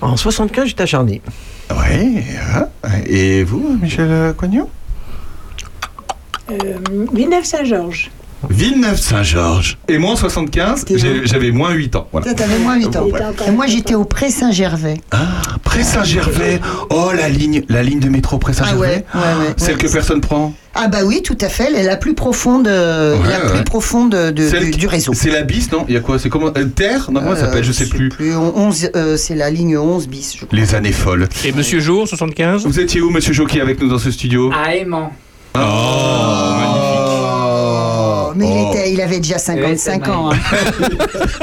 En 0.00 0.16
75, 0.16 0.66
j'étais 0.68 0.82
à 0.82 0.86
Charny. 0.86 1.20
Ouais. 1.70 2.24
Et 3.06 3.44
vous, 3.44 3.78
Michel 3.80 4.34
Cognot 4.36 4.68
Euh, 6.50 6.54
Villeneuve-Saint-Georges. 7.12 8.10
Villeneuve-Saint-Georges. 8.50 9.78
Et 9.88 9.98
moi 9.98 10.12
en 10.12 10.16
75, 10.16 10.84
j'ai- 10.94 11.22
j'avais 11.26 11.50
moins 11.50 11.70
8 11.72 11.96
ans. 11.96 12.08
Voilà. 12.12 12.32
T'avais 12.34 12.58
moins 12.58 12.76
8 12.76 12.96
ans. 12.96 13.04
Ouais. 13.06 13.20
Et 13.46 13.50
moi, 13.50 13.66
j'étais 13.66 13.94
au 13.94 14.04
Pré 14.04 14.30
Saint-Gervais. 14.30 14.98
Pré 15.62 15.82
Saint-Gervais. 15.84 16.60
Oh, 16.90 17.10
la 17.16 17.28
ligne, 17.28 17.62
la 17.68 17.82
ligne 17.82 18.00
de 18.00 18.08
métro 18.08 18.38
Pré 18.38 18.52
Ah 18.56 18.60
Saint-Gervais. 18.60 18.80
ouais, 18.80 19.04
ouais, 19.14 19.20
ouais. 19.48 19.54
Celle 19.56 19.76
ouais. 19.76 19.82
que 19.82 19.88
personne 19.92 20.20
prend. 20.20 20.54
Ah 20.74 20.88
bah 20.88 20.98
oui, 21.04 21.20
tout 21.22 21.36
à 21.40 21.48
fait. 21.48 21.64
Elle 21.68 21.76
est 21.76 21.82
la 21.82 21.96
plus 21.96 22.14
profonde, 22.14 22.66
euh, 22.66 23.16
Ouais, 23.18 23.28
la 23.28 23.44
ouais. 23.44 23.52
plus 23.56 23.64
profonde 23.64 24.10
de, 24.12 24.48
Celle 24.48 24.64
du, 24.64 24.70
qui- 24.70 24.78
du 24.78 24.86
réseau. 24.86 25.12
C'est 25.14 25.30
la 25.30 25.42
bis, 25.42 25.70
non? 25.70 25.84
Il 25.88 25.94
y 25.94 25.98
a 25.98 26.00
quoi? 26.00 26.18
C'est 26.18 26.30
comment? 26.30 26.50
Euh, 26.56 26.64
Terre? 26.64 27.10
Non, 27.10 27.20
comment 27.20 27.34
ça 27.36 27.42
Euh, 27.42 27.46
s'appelle? 27.46 27.64
Je 27.64 27.72
sais 27.72 27.86
plus. 27.86 28.08
Plus 28.08 28.34
on- 28.34 28.56
11, 28.56 28.88
euh, 28.96 29.16
c'est 29.18 29.34
la 29.34 29.50
ligne 29.50 29.76
11 29.76 30.08
bis. 30.08 30.34
je 30.38 30.46
crois. 30.46 30.58
Les 30.58 30.74
années 30.74 30.92
folles. 30.92 31.28
Et 31.44 31.52
Monsieur 31.52 31.80
Jour, 31.80 32.08
75 32.08 32.64
Vous 32.66 32.80
étiez 32.80 33.02
où, 33.02 33.10
monsieur 33.10 33.34
Jockey, 33.34 33.60
avec 33.60 33.80
nous 33.82 33.88
dans 33.88 33.98
ce 33.98 34.10
studio? 34.10 34.50
À 34.52 34.74
Aimant. 34.76 35.12
Oh, 35.54 35.58
mais 38.36 38.46
il, 38.46 38.66
Oh. 38.66 38.70
était, 38.72 38.92
il 38.92 39.00
avait 39.00 39.20
déjà 39.20 39.38
55 39.38 40.08
ans. 40.08 40.30
hein. 40.32 40.36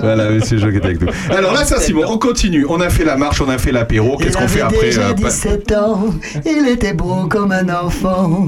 Voilà, 0.00 0.30
monsieur 0.30 0.58
Jockey 0.58 0.76
était 0.78 0.86
avec 0.86 1.00
nous. 1.00 1.08
Alors 1.30 1.52
là, 1.52 1.64
ça, 1.64 1.80
Simon, 1.80 2.04
on 2.08 2.18
continue. 2.18 2.66
On 2.68 2.80
a 2.80 2.90
fait 2.90 3.04
la 3.04 3.16
marche, 3.16 3.40
on 3.40 3.48
a 3.48 3.58
fait 3.58 3.72
l'apéro. 3.72 4.16
Qu'est-ce 4.16 4.30
Il 4.30 4.36
qu'on 4.36 4.48
fait 4.48 4.60
avait 4.60 4.76
après 4.76 4.98
euh, 4.98 5.14
pa- 5.14 5.28
17 5.28 5.72
ans, 5.72 6.04
il 6.44 6.68
était 6.68 6.92
beau 6.92 7.26
comme 7.28 7.52
un 7.52 7.68
enfant, 7.68 8.46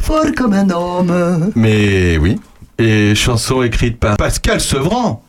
fort 0.00 0.26
comme 0.36 0.52
un 0.52 0.68
homme. 0.70 1.50
Mais 1.54 2.18
oui. 2.18 2.38
Et 2.78 3.14
chanson 3.14 3.62
écrite 3.62 3.98
par 3.98 4.16
Pascal 4.16 4.60
Sevran. 4.60 5.22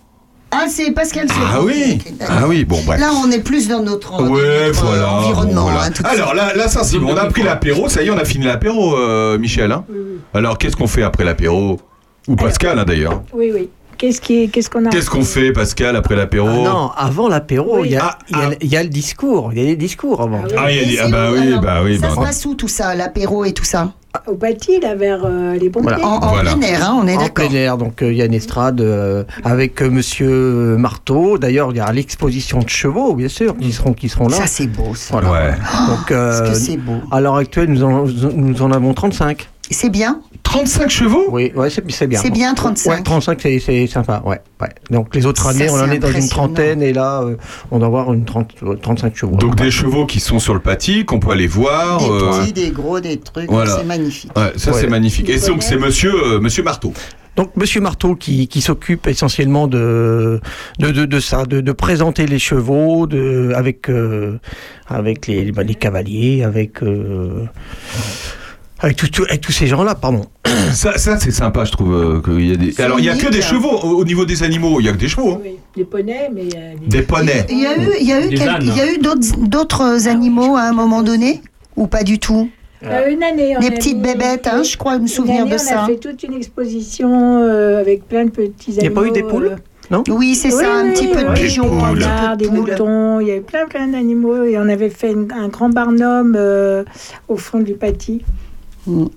Ah, 0.52 0.66
c'est 0.70 0.92
Pascal 0.92 1.28
Ah 1.30 1.62
oui. 1.62 2.00
Ah 2.28 2.48
oui, 2.48 2.64
bon, 2.64 2.80
bref. 2.86 3.00
Là, 3.00 3.12
on 3.24 3.30
est 3.32 3.40
plus 3.40 3.68
dans 3.68 3.82
notre, 3.84 4.12
dans 4.12 4.28
Ouais, 4.30 4.68
notre, 4.68 4.86
euh, 4.86 4.86
voilà. 4.88 5.14
environnement. 5.14 5.66
bon, 5.66 5.72
voilà. 5.72 5.86
hein, 5.88 5.92
Alors 6.06 6.34
là, 6.34 6.54
là, 6.56 6.68
ça, 6.70 6.84
Simon, 6.84 7.12
on 7.14 7.18
a 7.18 7.26
pris 7.26 7.44
l'apéro. 7.44 7.90
Ça 7.90 8.02
y 8.02 8.08
est, 8.08 8.10
on 8.12 8.18
a 8.18 8.24
fini 8.26 8.46
l'apéro, 8.46 8.96
euh, 8.98 9.38
Michel. 9.38 9.72
hein 9.72 9.84
Alors, 10.34 10.58
qu'est-ce 10.58 10.76
qu'on 10.78 10.88
fait 10.88 11.04
après 11.04 11.24
l'apéro? 11.26 11.80
Ou 12.28 12.36
Pascal, 12.36 12.78
hein, 12.80 12.84
d'ailleurs. 12.86 13.22
Oui, 13.34 13.52
oui. 13.54 13.70
Qu'est-ce 13.98 14.70
qu'on 14.70 14.86
a 14.86 14.90
Qu'est-ce 14.90 15.10
qu'on 15.10 15.24
fait, 15.24 15.52
Pascal, 15.52 15.96
après 15.96 16.16
l'apéro 16.16 16.48
Ah 16.50 16.70
non, 16.70 16.92
avant 16.96 17.28
l'apéro, 17.28 17.80
Oui. 17.80 17.88
il 17.90 17.92
y, 17.94 17.96
a- 17.98 18.04
Ah, 18.06 18.18
il 18.30 18.38
y 18.38 18.42
a- 18.42 18.56
il 18.62 18.68
y 18.70 18.78
a 18.78 18.84
le 18.84 18.90
discours. 18.90 19.50
Il 19.54 19.60
y 19.60 19.62
a 19.62 19.66
les 19.66 19.76
discours 19.76 20.22
avant. 20.22 20.42
Ah, 20.58 20.72
il 20.72 20.78
y 20.78 20.80
a 20.80 20.86
des- 20.86 21.00
ah 21.00 21.08
bah 21.10 21.30
oui, 21.34 21.48
alors 21.48 21.62
bah 21.62 21.80
oui. 21.84 21.98
Ça 22.00 22.08
bah, 22.08 22.14
se 22.16 22.20
passe 22.20 22.46
où 22.46 22.56
tout 22.56 22.68
ça, 22.68 22.94
l'apéro 22.96 23.44
et 23.46 23.54
tout 23.54 23.64
ça 23.66 23.92
Au 24.26 24.34
bâti, 24.36 24.80
là, 24.80 24.96
vers 24.96 25.22
euh, 25.26 25.54
les 25.56 25.70
pompiers. 25.70 25.92
Voilà. 25.92 26.08
En, 26.08 26.16
en 26.24 26.30
Voilà. 26.30 26.54
plein 26.56 26.62
air, 26.68 26.84
hein, 26.90 26.98
on 27.04 27.08
est 27.08 27.16
En 27.16 27.20
d'accord. 27.22 27.48
plein 27.48 27.56
air, 27.56 27.78
donc 27.78 28.02
euh, 28.02 28.12
il 28.12 28.18
y 28.18 28.22
a 28.22 28.26
une 28.26 28.34
estrade 28.34 28.82
euh, 28.82 29.24
avec 29.44 29.80
euh, 29.82 29.92
Monsieur 29.92 30.76
Marteau. 30.78 31.38
D'ailleurs, 31.38 31.70
il 31.72 31.78
y 31.78 31.80
a 31.80 31.92
l'exposition 31.92 32.60
de 32.60 32.70
chevaux, 32.70 33.14
bien 33.14 33.28
sûr, 33.28 33.56
qui 33.58 33.72
seront, 33.72 33.94
qui 33.94 34.10
seront 34.10 34.28
là. 34.28 34.38
Ça, 34.38 34.48
c'est 34.48 34.66
beau. 34.68 34.96
Ça. 34.96 35.20
Voilà. 35.20 35.32
Ouais. 35.32 35.52
Donc, 35.88 36.12
euh, 36.12 36.40
Parce 36.40 36.50
que 36.50 36.56
c'est 36.56 36.78
beau. 36.78 36.96
à 37.12 37.22
l'heure 37.22 37.36
actuelle, 37.36 37.70
nous 37.70 37.84
en, 37.84 38.06
nous 38.08 38.62
en 38.64 38.72
avons 38.72 38.94
35. 38.94 39.48
C'est 39.70 39.90
bien 39.90 40.22
35 40.52 40.90
chevaux? 40.90 41.26
Oui, 41.30 41.52
ouais, 41.56 41.70
c'est 41.70 41.84
c'est 41.92 42.08
bien. 42.08 42.20
C'est 42.22 42.30
bien, 42.32 42.54
35. 42.54 42.90
Ouais, 42.90 43.04
35, 43.04 43.42
c'est- 43.42 43.60
c'est 43.60 43.86
sympa. 43.88 44.22
Ouais, 44.26 44.40
ouais. 44.62 44.70
Donc 44.90 45.14
les 45.14 45.26
autres 45.26 45.44
Ça, 45.44 45.50
années, 45.50 45.70
on 45.70 45.76
en 45.76 45.92
est 45.92 46.00
dans 46.00 46.12
une 46.12 46.30
trentaine 46.30 46.82
et 46.82 46.94
là, 46.94 47.22
euh, 47.22 47.36
on 47.70 47.80
doit 47.80 47.88
avoir 47.88 48.14
une 48.14 48.24
30, 48.24 48.52
euh, 48.64 48.76
35 48.76 49.16
chevaux. 49.16 49.36
Donc 49.36 49.56
des 49.58 49.72
chevaux 49.72 50.06
qui 50.06 50.22
sont 50.22 50.40
sur 50.40 50.54
le 50.54 50.62
pâtis, 50.62 51.04
qu'on 51.04 51.20
peut 51.20 51.32
aller 51.32 51.48
voir. 51.48 52.00
Des 52.00 52.10
euh, 52.10 52.32
petits, 52.42 52.54
des 52.54 52.70
gros, 52.72 53.00
des 53.02 53.18
trucs, 53.18 53.52
voilà. 53.52 53.78
c'est 53.78 53.84
magnifique. 53.84 54.32
Ouais, 54.38 54.54
ça 54.56 54.72
Ouais. 54.72 54.80
c'est 54.82 54.88
magnifique. 54.88 55.28
Et 55.30 55.38
donc 55.40 55.62
c'est 55.64 55.78
monsieur, 55.78 56.14
euh, 56.14 56.40
monsieur 56.40 56.64
Marteau. 56.64 56.94
Donc 57.36 57.56
Monsieur 57.56 57.82
Marteau 57.82 58.16
qui, 58.16 58.48
qui 58.48 58.62
s'occupe 58.62 59.06
essentiellement 59.06 59.68
de 59.68 60.40
de, 60.80 60.90
de, 60.92 61.06
de 61.06 61.20
ça, 61.20 61.46
de, 61.46 61.62
de 61.62 61.72
présenter 61.74 62.26
les 62.26 62.40
chevaux, 62.40 63.06
de 63.06 63.52
avec 63.56 63.90
euh, 63.90 64.40
avec 64.88 65.28
les, 65.28 65.52
bah, 65.52 65.62
les 65.64 65.76
cavaliers, 65.76 66.44
avec 66.44 66.82
euh, 66.82 67.46
avec, 68.80 68.96
tout- 68.98 69.08
tout- 69.10 69.26
avec 69.28 69.42
tous 69.42 69.52
ces 69.52 69.68
gens-là, 69.68 69.96
pardon. 69.96 70.22
Ça, 70.74 70.98
ça 70.98 71.18
c'est 71.20 71.32
sympa, 71.32 71.64
je 71.66 71.72
trouve. 71.72 71.94
euh, 71.94 72.22
qu'il 72.22 72.48
y 72.48 72.52
a 72.54 72.56
des... 72.58 72.80
Alors 72.82 73.00
il 73.00 73.06
y 73.06 73.10
a 73.10 73.16
que 73.16 73.30
des 73.30 73.40
hein. 73.40 73.42
chevaux 73.42 73.70
au, 73.72 74.00
au 74.00 74.04
niveau 74.06 74.26
des 74.26 74.44
animaux. 74.44 74.80
Il 74.80 74.86
y 74.86 74.90
a 74.90 74.92
que 74.92 74.98
des 74.98 75.08
chevaux. 75.08 75.32
hein. 75.34 75.40
Oui, 75.44 75.58
des 75.76 75.86
poneys, 75.86 76.30
mais. 76.34 76.48
euh, 76.56 76.74
Des 76.86 77.02
poneys. 77.04 77.46
Il 77.50 77.60
y 77.60 77.66
a 77.66 77.78
eu, 77.78 77.88
il 78.02 78.08
y 78.08 78.12
a 78.14 78.26
eu, 78.26 78.30
Des 78.30 78.36
quel- 78.36 78.50
ânes. 78.50 78.60
il 78.64 78.76
y 78.78 78.82
a 78.82 78.92
eu 78.94 78.98
d'autres, 79.48 80.08
animaux 80.08 80.56
à 80.58 80.64
un 80.64 80.74
moment 80.74 81.04
donné 81.04 81.42
Ou 81.78 81.88
pas 81.88 82.04
du 82.04 82.20
tout? 82.20 82.50
Euh, 82.86 83.10
une 83.12 83.24
année. 83.24 83.56
on 83.58 83.60
Des 83.62 83.68
a 83.68 83.72
petites 83.72 83.96
mis- 83.98 84.04
bébêtes, 84.04 84.48
hein, 84.48 84.62
je 84.64 84.78
crois 84.78 85.00
me 85.00 85.08
souvenir 85.08 85.42
année, 85.44 85.52
de 85.52 85.56
On 85.56 85.58
ça. 85.58 85.84
a 85.84 85.88
fait 85.88 85.98
toute 85.98 86.22
une 86.24 86.34
exposition 86.36 87.42
euh, 87.42 87.80
avec 87.80 88.08
plein 88.08 88.26
de 88.26 88.30
petits 88.30 88.72
Il 88.72 88.76
y 88.76 88.80
a 88.80 88.82
animaux. 88.86 89.02
pas 89.02 89.08
eu 89.08 89.12
des 89.12 89.24
poules? 89.24 89.58
euh, 89.92 89.98
Oui, 90.10 90.36
c'est 90.36 90.54
oui, 90.54 90.62
ça, 90.64 90.74
un 90.76 90.84
oui, 90.86 90.94
petit 90.94 91.08
peu 91.08 91.24
de 91.24 91.34
pigeons, 91.34 91.84
un 91.84 91.94
Des 91.94 92.00
petit 92.00 92.06
peu 92.06 92.12
renards, 92.12 92.38
de 92.38 92.44
des 92.44 92.50
poules. 92.50 92.58
moutons, 92.72 93.20
il 93.22 93.28
y 93.28 93.32
avait 93.32 93.40
plein 93.42 93.66
plein 93.68 93.88
d'animaux 93.88 94.44
et 94.44 94.58
on 94.58 94.70
avait 94.70 94.90
fait 94.90 95.12
une- 95.14 95.32
un 95.32 95.48
grand 95.48 95.70
barnum 95.70 96.36
euh, 96.38 96.84
au 97.28 97.38
fond 97.38 97.60
du 97.60 97.74
pâtis. 97.74 98.24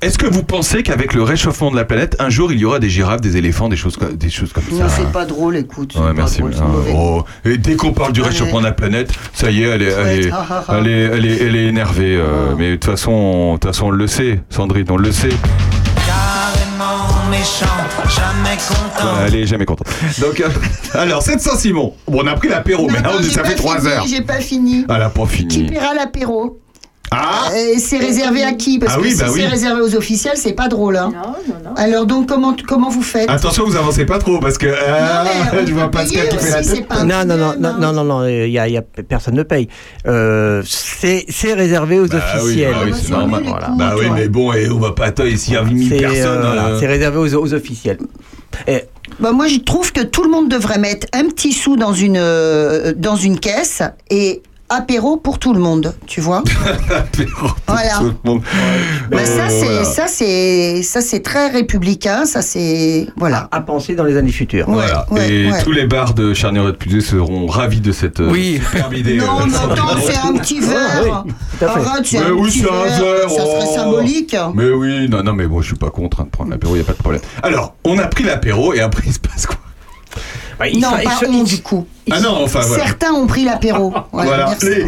Est-ce 0.03 0.19
que 0.19 0.27
vous 0.27 0.43
pensez 0.43 0.83
qu'avec 0.83 1.15
le 1.15 1.23
réchauffement 1.23 1.71
de 1.71 1.77
la 1.77 1.85
planète, 1.85 2.17
un 2.19 2.29
jour 2.29 2.53
il 2.53 2.59
y 2.59 2.65
aura 2.65 2.79
des 2.81 2.89
girafes, 2.91 3.21
des 3.21 3.37
éléphants, 3.37 3.69
des 3.69 3.77
choses, 3.77 3.97
des 4.15 4.31
choses 4.31 4.53
comme 4.53 4.65
Non, 4.73 4.89
ça? 4.89 4.89
c'est 4.89 5.13
pas 5.13 5.25
drôle, 5.25 5.57
écoute. 5.57 5.95
Ouais, 5.95 6.13
merci. 6.15 6.39
drôle, 6.39 6.55
oh. 6.95 7.23
Et 7.45 7.57
dès 7.57 7.77
qu'on 7.77 7.93
parle 7.93 8.13
du 8.13 8.23
réchauffement 8.23 8.59
de 8.61 8.65
la 8.65 8.73
planète, 8.73 9.13
ça 9.33 9.51
y 9.51 9.63
est, 9.63 9.69
elle 9.69 9.83
est, 9.83 9.93
elle 9.93 10.27
est, 10.27 10.31
Ah, 10.33 10.47
ah, 10.51 10.65
ah. 10.69 10.75
elle 10.79 10.89
est, 10.89 11.01
elle 11.03 11.27
est, 11.27 11.37
elle 11.43 11.57
est 11.57 11.67
énervée. 11.67 12.17
euh. 12.17 12.55
Mais 12.59 12.71
de 12.73 12.77
toute 12.77 12.91
façon, 12.91 13.55
de 13.55 13.59
toute 13.59 13.67
façon, 13.71 13.87
on 13.87 13.91
le 13.91 14.07
sait, 14.07 14.41
Sandrine, 14.51 14.87
on 14.91 14.97
le 14.97 15.13
sait. 15.13 15.29
Carrément 16.07 17.29
méchant, 17.31 17.67
jamais 18.09 18.57
content. 18.57 19.07
Ouais, 19.19 19.25
elle 19.29 19.35
est 19.37 19.47
jamais 19.47 19.65
contente. 19.67 19.87
Donc, 20.21 20.41
euh, 20.41 20.49
alors, 20.95 21.23
700 21.23 21.57
Simon. 21.57 21.93
Bon, 22.09 22.23
on 22.25 22.27
a 22.27 22.35
pris 22.35 22.49
l'apéro, 22.49 22.87
mais 22.89 22.95
là, 23.01 23.03
Non, 23.03 23.11
on 23.21 23.23
ça 23.23 23.45
fait 23.45 23.55
3 23.55 23.77
fini, 23.79 23.89
heures. 23.89 24.05
J'ai 24.09 24.21
pas 24.23 24.41
fini. 24.41 24.85
Elle 24.89 25.03
a 25.03 25.11
pas 25.11 25.27
Qui 25.27 25.37
fini. 25.37 25.67
paiera 25.67 25.95
l'apéro 25.95 26.59
Ah 27.13 27.49
c'est 27.79 27.99
réservé 27.99 28.45
à 28.45 28.53
qui? 28.53 28.79
Parce 28.79 28.93
Ah 28.95 28.99
que 28.99 29.03
oui, 29.03 29.11
si 29.11 29.19
bah 29.19 29.25
c'est 29.29 29.41
oui. 29.41 29.47
réservé 29.47 29.81
aux 29.83 29.97
officiels, 29.97 30.37
c'est 30.37 30.53
pas 30.53 30.69
drôle. 30.69 30.97
Hein. 30.97 31.11
Non, 31.13 31.33
non, 31.49 31.71
non. 31.71 31.75
Alors 31.77 32.07
donc 32.07 32.29
comment 32.29 32.55
comment 32.69 32.89
vous 32.89 33.03
faites? 33.03 33.29
Attention, 33.29 33.65
vous 33.67 33.77
avancez 33.77 34.07
pas 34.07 34.19
trop 34.19 34.39
parce 34.39 34.59
que 34.59 34.69
ah, 34.69 35.25
mais 35.53 35.59
on 35.63 35.67
je 35.67 35.73
vois 35.75 35.91
Pascal 35.91 36.29
qui 36.29 36.37
fait 36.39 36.51
la 36.51 36.63
tête. 36.63 36.87
Non, 37.05 37.25
non, 37.25 37.37
non, 37.37 37.55
non, 37.59 37.69
hein. 37.69 37.77
non, 37.81 37.93
non, 37.93 38.05
non, 38.05 38.27
il 38.29 38.51
y 38.51 38.59
a, 38.61 38.69
il 38.69 38.75
y 38.75 38.79
a- 38.79 38.83
personne 38.83 39.35
ne 39.35 39.43
paye. 39.43 39.69
Euh, 40.07 40.63
c'est 40.65 41.25
c'est 41.29 41.53
réservé 41.55 41.99
aux 41.99 42.07
Bah 42.07 42.19
oui, 42.37 42.41
officiels. 42.43 42.73
bah 42.73 42.79
oui, 42.85 42.93
c'est 42.95 43.09
Voilà. 43.09 43.23
normal. 43.27 43.43
Voilà. 43.49 43.69
Bah 43.77 43.95
oui, 43.99 44.07
mais 44.15 44.29
bon, 44.29 44.53
et 44.53 44.69
on 44.71 44.79
va 44.79 44.93
pas 44.93 45.07
attendre 45.07 45.35
s'il 45.37 45.55
y 45.55 45.57
a 45.57 45.63
1000 45.65 45.89
C'est 45.89 45.97
personnes. 45.97 46.21
euh, 46.27 46.41
voilà, 46.47 46.67
euh, 46.69 46.77
c'est 46.79 46.87
réservé 46.87 47.19
aux, 47.19 47.35
aux 47.43 47.55
officiels. 47.55 47.99
Et, 48.69 48.85
Bah, 49.19 49.33
moi, 49.33 49.49
je 49.49 49.59
trouve 49.59 49.93
que 49.93 50.03
tout 50.03 50.23
le 50.23 50.31
monde 50.31 50.49
devrait 50.49 50.79
mettre 50.79 51.07
un 51.13 51.25
petit 51.29 51.53
sou 51.53 51.77
dans 51.77 51.93
une, 51.93 52.17
euh, 52.19 52.93
dans 52.97 53.17
une 53.17 53.39
caisse 53.41 53.83
et 54.11 54.43
apéro 54.71 55.17
pour 55.17 55.39
tout 55.39 55.53
le 55.53 55.61
monde, 55.61 55.95
tu 56.07 56.21
vois. 56.21 56.43
Voilà. 57.67 57.99
tout 57.99 58.05
le 58.05 58.15
monde. 58.25 58.43
Bah, 59.11 59.19
Euh, 59.21 59.25
ça, 59.25 59.49
c'est, 59.49 59.65
voilà. 59.67 59.85
ça, 59.85 60.07
c'est, 60.07 60.83
ça, 60.83 61.01
c'est 61.01 61.21
très 61.21 61.49
républicain. 61.51 62.25
Ça, 62.25 62.41
c'est, 62.43 63.07
voilà. 63.17 63.49
à 63.53 63.61
penser 63.61 63.95
dans 63.95 64.05
les 64.05 64.17
années 64.17 64.33
futures. 64.33 64.69
Ouais, 64.69 64.75
Voilà. 64.77 65.07
ouais, 65.11 65.31
et 65.31 65.51
ouais. 65.51 65.63
tous 65.63 65.73
les 65.73 65.87
bars 65.87 66.15
de 66.15 66.33
Charnier 66.35 66.61
et 66.63 66.67
de 66.67 66.71
Pusey 66.73 67.01
seront 67.01 67.47
ravis 67.47 67.81
de 67.81 67.93
cette 67.93 68.21
euh, 68.21 68.31
Oui. 68.31 68.61
superbe 68.65 68.95
idée. 68.95 69.17
Non, 69.19 69.41
euh, 69.41 69.45
mais 69.47 69.57
attends, 69.57 69.97
c'est 70.05 70.17
un 70.17 70.33
petit 70.35 70.61
verre. 70.61 71.25
Arrête, 71.63 72.07
c'est 72.07 72.19
Mais 72.21 72.27
un 72.27 72.31
oui, 72.33 72.49
petit 72.49 72.61
c'est 72.61 72.71
un 72.71 72.99
verre, 72.99 73.31
Ça 73.31 73.37
serait 73.37 73.65
oh. 73.69 73.75
symbolique. 73.75 74.37
Mais 74.55 74.71
oui, 74.71 75.09
non, 75.09 75.23
non, 75.23 75.33
mais 75.35 75.47
moi 75.47 75.63
je 75.63 75.69
suis 75.69 75.77
pas 75.77 75.91
contre 75.91 76.21
hein, 76.21 76.25
de 76.25 76.31
prendre 76.31 76.51
l'apéro, 76.51 76.75
il 76.75 76.79
y 76.79 76.83
a 76.83 76.85
pas 76.85 76.93
de 76.93 76.99
problème. 76.99 77.21
Alors, 77.43 77.75
on 77.85 77.99
a 77.99 78.07
pris 78.07 78.25
l'apéro 78.25 78.73
et 78.75 78.81
après 78.81 79.03
il 79.07 79.13
se 79.13 79.19
passe 79.19 79.47
quoi? 79.47 79.57
Bah, 80.59 80.67
Non, 80.75 80.91
pas 81.03 81.11
on, 81.17 81.43
du 81.45 81.63
coup. 81.63 81.87
Ah 82.11 82.21
non, 82.21 82.43
enfin 82.43 82.61
voilà. 82.61 82.85
Certains 82.85 83.13
ont 83.13 83.27
pris 83.27 83.45
l'apéro. 83.45 83.95
Voilà, 84.13 84.29
Voilà, 84.29 84.57
les- 84.63 84.87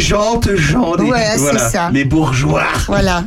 gentes 0.00 0.54
gens, 0.56 0.94
Ouais, 0.96 1.18
c'est 1.34 1.38
voilà, 1.38 1.58
ça. 1.68 1.90
les 1.92 2.04
bourgeois. 2.04 2.62
Voilà. 2.86 3.24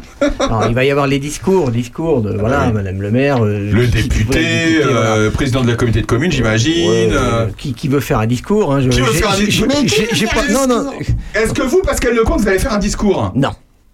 Non, 0.50 0.68
il 0.68 0.74
va 0.76 0.84
y 0.84 0.92
avoir 0.92 1.08
les 1.08 1.20
discours, 1.20 1.70
discours 1.72 2.22
de 2.22 2.36
voilà. 2.38 2.72
Madame 2.72 3.02
le 3.02 3.12
maire, 3.12 3.44
euh, 3.46 3.72
Le 3.72 3.86
qui- 3.86 3.92
qui- 3.92 4.04
député, 4.04 4.40
ouais, 4.40 4.44
le 4.66 4.70
député, 4.74 4.84
voilà. 4.92 5.10
euh, 5.16 5.30
président 5.32 5.62
de 5.62 5.68
la 5.70 5.76
communauté 5.76 6.02
de 6.02 6.08
communes, 6.08 6.32
j'imagine. 6.32 6.90
Ouais, 6.90 7.10
euh, 7.12 7.48
qui, 7.58 7.74
qui 7.74 7.88
veut 7.88 8.00
faire 8.00 8.20
un 8.20 8.28
discours 8.28 8.74
hein, 8.74 8.82
je- 8.82 8.90
Qui 8.90 9.02
veut 9.02 9.12
faire 9.14 9.32
un 9.32 9.38
discours 9.38 9.68
pas- 9.68 10.48
Non, 10.52 10.68
non, 10.68 10.92
discours? 10.98 11.16
Est-ce 11.36 11.54
que 11.54 11.62
vous, 11.62 11.82
Pascal 11.84 12.16
Lecomte, 12.16 12.42
vous 12.42 12.48
allez 12.48 12.60
faire 12.60 12.74
un 12.74 12.80
discours? 12.80 13.32
Non. 13.36 13.52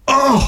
Oh 0.08 0.38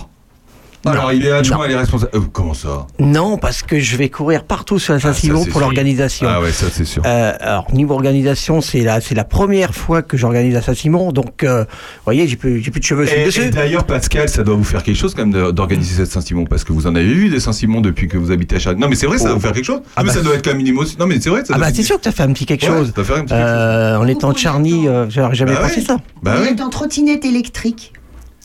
Alors, 0.87 1.12
il 1.12 1.26
est 1.26 1.31
adjoint, 1.31 1.59
Non. 1.59 1.64
il 1.66 1.72
est 1.72 1.76
responsable. 1.76 2.11
Euh, 2.14 2.20
comment 2.33 2.55
ça 2.55 2.87
Non, 2.99 3.37
parce 3.37 3.62
que 3.62 3.78
je 3.78 3.97
vais 3.97 4.09
courir 4.09 4.45
partout 4.45 4.78
sur 4.78 4.93
la 4.95 4.99
Ah, 4.99 5.01
ça, 5.01 5.09
Saint-Simon 5.12 5.45
pour 5.45 5.61
l'organisation. 5.61 6.26
Ah 6.31 6.41
ouais, 6.41 6.53
ça 6.53 6.66
c'est 6.72 6.85
sûr. 6.87 7.03
Euh, 7.05 7.33
alors 7.41 7.66
niveau 7.72 7.95
organisation, 7.95 8.61
c'est 8.61 8.81
la 8.81 9.01
c'est 9.01 9.14
la 9.14 9.24
première 9.24 9.74
fois 9.74 10.01
que 10.03 10.16
j'organise 10.16 10.57
à 10.57 10.62
Saint-Simon, 10.62 11.12
donc 11.12 11.45
euh, 11.45 11.64
vous 11.64 12.05
voyez, 12.07 12.26
j'ai 12.26 12.37
plus 12.37 12.62
j'ai 12.62 12.70
plus 12.70 12.81
de 12.81 12.85
cheveux 12.87 13.07
sur 13.07 13.14
le 13.16 13.22
Et, 13.22 13.26
dessus. 13.26 13.43
et 13.43 13.51
d'ailleurs, 13.51 13.85
Pascal, 13.85 14.28
ça 14.28 14.43
doit 14.43 14.55
vous 14.55 14.64
faire 14.64 14.83
quelque 14.83 14.97
chose 14.97 15.14
quand 15.14 15.26
même 15.26 15.53
d'organiser 15.53 15.97
cette 15.97 16.11
Saint-Simon, 16.12 16.45
parce 16.47 16.64
que 16.64 16.72
vous 16.72 16.87
en 16.87 16.95
avez 16.95 17.12
vu 17.12 17.28
des 17.28 17.41
Saint-Simon 17.41 17.81
depuis 17.83 18.09
que 18.09 18.16
vous 18.16 18.31
habitez 18.33 18.57
à 18.57 18.59
Charles. 18.59 18.76
Non, 18.76 18.89
mais 18.89 18.95
c'est 18.97 19.07
vrai, 19.07 19.18
ça 19.18 19.28
va 19.28 19.35
vous 19.35 19.41
faire 19.41 19.53
quelque 19.53 19.64
chose. 19.64 19.81
Ah 19.97 20.03
mais 20.03 20.09
bah- 20.09 20.14
ça 20.14 20.22
doit 20.22 20.35
être 20.35 20.45
quand 20.45 20.53
même 20.53 20.61
une 20.61 20.68
émotion. 20.68 20.97
Non, 20.99 21.07
mais 21.07 21.20
c'est 21.20 21.31
vrai, 21.31 21.41
ça 21.41 21.53
Ah 21.55 21.59
doit 21.59 21.66
bah 21.66 21.72
c'est 21.74 21.83
sûr 21.83 21.99
que 21.99 22.05
ça 22.05 22.12
fait 22.12 22.22
un 22.22 22.33
petit 22.33 22.47
quelque 22.47 22.62
Ouais, 22.66 22.68
chose. 22.78 22.87
ça 22.87 22.93
doit 22.93 23.05
faire 23.05 23.16
un 23.16 23.24
petit 23.24 23.35
quelque 23.35 23.47
chose. 23.47 24.01
En 24.03 24.07
étant 24.09 24.33
de 24.33 24.39
Charny, 24.39 24.89
euh, 24.89 25.07
j'aurais 25.11 25.35
jamais 25.35 25.53
Bah 25.53 25.61
pensé 25.62 25.81
ouais. 25.81 25.87
ça. 25.87 25.99
Bah 26.22 26.37
On 26.41 26.45
est 26.45 26.61
en 26.62 26.70
trottinette 26.70 27.24
électrique 27.24 27.93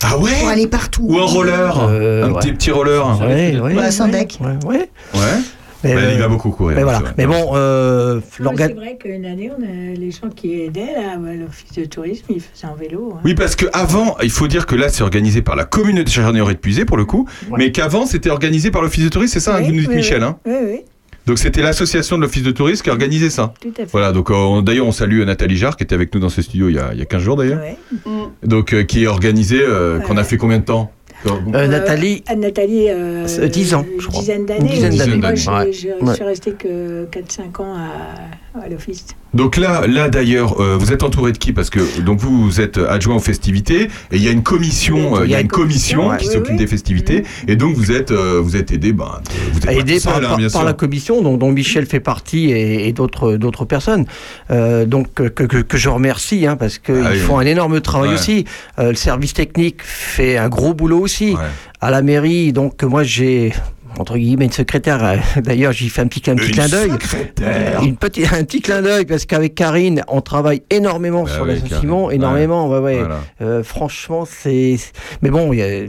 Ah 0.03 0.17
ouais 0.17 0.31
pour 0.39 0.49
aller 0.49 0.67
partout. 0.67 1.05
Ou 1.07 1.17
un 1.19 1.23
roller 1.25 1.87
Euh, 1.89 2.25
Un 2.25 2.31
ouais. 2.31 2.39
petit, 2.39 2.51
petit 2.53 2.71
roller 2.71 3.19
Ouais, 3.21 3.57
ouais, 3.59 3.73
Ouais, 3.75 3.91
sans 3.91 4.05
ouais, 4.05 4.11
deck. 4.11 4.37
Ouais, 4.41 4.57
ouais. 4.69 4.89
Ouais. 5.13 5.19
Mais, 5.83 5.93
Bah, 5.93 6.01
il 6.13 6.17
euh, 6.17 6.21
va 6.21 6.27
beaucoup 6.27 6.49
courir. 6.49 6.75
mais 6.77 6.83
voilà. 6.83 7.01
Mais 7.15 7.27
bon, 7.27 7.51
euh, 7.53 8.19
C'est 8.35 8.43
vrai 8.73 8.97
qu'une 8.99 9.25
année, 9.25 9.51
on 9.55 9.61
a 9.61 9.93
les 9.95 10.09
gens 10.09 10.29
qui 10.35 10.59
aidaient 10.61 10.93
là, 10.95 11.15
l'office 11.17 11.73
de 11.73 11.85
tourisme, 11.85 12.25
ils 12.29 12.41
faisaient 12.41 12.65
en 12.67 12.73
vélo. 12.75 13.13
hein. 13.15 13.21
Oui, 13.23 13.35
parce 13.35 13.55
que 13.55 13.67
avant, 13.71 14.17
il 14.23 14.31
faut 14.31 14.47
dire 14.47 14.65
que 14.65 14.73
là, 14.75 14.89
c'est 14.89 15.03
organisé 15.03 15.43
par 15.43 15.55
la 15.55 15.65
commune 15.65 16.01
de 16.03 16.09
Charnier 16.09 16.41
et 16.49 16.53
de 16.53 16.59
Puisé, 16.59 16.85
pour 16.85 16.97
le 16.97 17.05
coup, 17.05 17.27
Ouais. 17.51 17.57
mais 17.59 17.71
qu'avant, 17.71 18.07
c'était 18.07 18.31
organisé 18.31 18.71
par 18.71 18.81
l'office 18.81 19.03
de 19.03 19.09
tourisme, 19.09 19.33
c'est 19.33 19.39
ça, 19.39 19.55
hein, 19.55 19.59
Oui, 19.59 19.67
vous 19.67 19.73
nous 19.73 19.79
dites 19.81 19.89
oui, 19.89 19.95
Michel. 19.97 20.21
oui. 20.23 20.27
Hein 20.27 20.37
Oui, 20.47 20.53
oui, 20.63 20.79
Donc 21.25 21.39
c'était 21.39 21.61
l'association 21.61 22.17
de 22.17 22.21
l'office 22.21 22.43
de 22.43 22.51
tourisme 22.51 22.83
qui 22.83 22.89
a 22.89 22.93
organisé 22.93 23.29
ça. 23.29 23.53
tout 23.59 23.69
à 23.77 23.81
fait. 23.81 23.89
Voilà, 23.91 24.11
donc 24.11 24.29
euh, 24.29 24.35
on- 24.35 24.61
d'ailleurs, 24.61 24.85
on 24.87 24.91
salue 24.91 25.23
Nathalie 25.23 25.57
Jarre 25.57 25.75
qui 25.77 25.83
était 25.83 25.95
avec 25.95 26.13
nous 26.13 26.19
dans 26.19 26.29
ce 26.29 26.41
studio 26.41 26.69
il 26.69 26.75
y 26.75 26.79
a, 26.79 26.89
il 26.93 26.99
y 26.99 27.01
a 27.01 27.05
15 27.05 27.21
jours 27.21 27.35
d'ailleurs. 27.35 27.59
Ouais. 27.61 27.77
Donc 28.43 28.73
euh, 28.73 28.83
qui 28.83 29.03
est 29.03 29.07
organisé, 29.07 29.59
euh, 29.61 29.99
qu'on 29.99 30.17
a 30.17 30.23
fait 30.23 30.37
combien 30.37 30.59
de 30.59 30.65
temps 30.65 30.91
euh, 31.55 31.65
Nathalie, 31.67 32.23
Nathalie, 32.37 32.89
euh, 32.89 33.25
C'est 33.25 33.49
dix 33.49 33.73
ans, 33.73 33.83
je 33.99 34.05
crois. 34.07 34.19
Dizaine 34.19 34.41
Une 34.41 34.45
d'années. 34.45 34.69
dizaine 34.69 34.97
d'années. 34.97 35.17
Moi, 35.17 35.29
Ouais. 35.59 35.71
je, 35.73 35.79
je- 35.79 35.87
je 35.99 36.05
Ouais. 36.05 36.13
suis 36.13 36.23
restée 36.23 36.51
que 36.51 37.05
4-5 37.05 37.59
ans 37.61 37.73
à, 37.75 37.87
à 38.63 38.69
l'office. 38.69 39.05
Donc 39.33 39.57
là, 39.57 39.85
là 39.87 40.07
d'ailleurs, 40.09 40.61
euh, 40.61 40.77
vous 40.77 40.93
êtes 40.93 41.03
entouré 41.03 41.31
de 41.33 41.37
qui? 41.37 41.51
Parce 41.51 41.69
que 41.69 42.01
donc 42.01 42.19
vous, 42.19 42.43
vous 42.45 42.61
êtes 42.61 42.77
adjoint 42.77 43.15
aux 43.15 43.19
festivités 43.19 43.83
et 44.11 44.15
il 44.15 44.23
y 44.23 44.29
a 44.29 44.31
une 44.31 44.43
commission, 44.43 45.17
euh, 45.17 45.25
il 45.25 45.31
y 45.31 45.35
a 45.35 45.41
une 45.41 45.49
commission 45.49 46.15
qui 46.17 46.27
oui, 46.27 46.33
s'occupe 46.33 46.51
oui. 46.53 46.57
des 46.57 46.67
festivités 46.67 47.23
et 47.47 47.55
donc 47.57 47.75
vous 47.75 47.91
êtes, 47.91 48.11
euh, 48.11 48.39
vous 48.41 48.55
êtes 48.55 48.71
aidé, 48.71 48.93
ben, 48.93 49.19
vous 49.51 49.57
êtes 49.59 49.77
aidé 49.77 49.93
tout 49.95 49.99
seul, 50.09 50.21
par, 50.21 50.39
hein, 50.39 50.47
par- 50.53 50.63
la 50.63 50.73
commission 50.73 51.21
dont, 51.21 51.35
dont 51.37 51.51
Michel 51.51 51.85
fait 51.85 51.99
partie 51.99 52.51
et, 52.51 52.87
et 52.87 52.93
d'autres 52.93 53.35
d'autres 53.35 53.65
personnes. 53.65 54.05
Euh, 54.51 54.85
donc 54.85 55.13
que, 55.13 55.23
que, 55.27 55.57
que 55.57 55.77
je 55.77 55.89
remercie 55.89 56.45
hein, 56.47 56.55
parce 56.55 56.77
qu'ils 56.77 57.03
Ah 57.05 57.09
oui, 57.11 57.19
font 57.19 57.37
oui. 57.37 57.43
un 57.43 57.47
énorme 57.47 57.81
travail 57.81 58.09
Ouais. 58.09 58.15
aussi. 58.15 58.45
Euh, 58.79 58.89
le 58.89 58.95
service 58.95 59.33
technique 59.33 59.81
fait 59.81 60.37
un 60.37 60.47
gros 60.47 60.73
boulot 60.73 60.99
aussi. 60.99 61.31
Ouais. 61.33 61.41
À 61.81 61.91
la 61.91 62.01
mairie, 62.01 62.53
donc 62.53 62.81
moi 62.83 63.03
j'ai 63.03 63.51
entre 63.99 64.17
guillemets 64.17 64.45
une 64.45 64.51
secrétaire. 64.51 65.03
euh, 65.03 65.15
D'ailleurs, 65.41 65.71
j'y 65.71 65.89
fais 65.89 66.01
un 66.01 66.07
petit, 66.07 66.29
un 66.29 66.35
petit 66.35 66.47
Une 66.49 66.53
clin 66.53 66.67
d'œil. 66.69 66.91
Une 67.83 67.95
petite, 67.97 68.31
un 68.33 68.43
petit 68.43 68.61
clin 68.61 68.81
d'œil 68.81 69.05
parce 69.05 69.25
qu'avec 69.25 69.55
Karine, 69.55 70.03
on 70.07 70.21
travaille 70.21 70.63
énormément 70.69 71.23
Bah 71.23 71.29
sur 71.31 71.43
oui, 71.43 71.59
Saint-Simon, 71.69 72.03
Karine. 72.05 72.21
énormément. 72.21 72.69
Ouais, 72.69 72.79
ouais. 72.79 72.99
Voilà. 72.99 73.19
Euh, 73.41 73.63
franchement, 73.63 74.25
c'est. 74.25 74.77
Mais 75.21 75.29
bon, 75.29 75.53
il 75.53 75.59
y 75.59 75.63
a- 75.63 75.85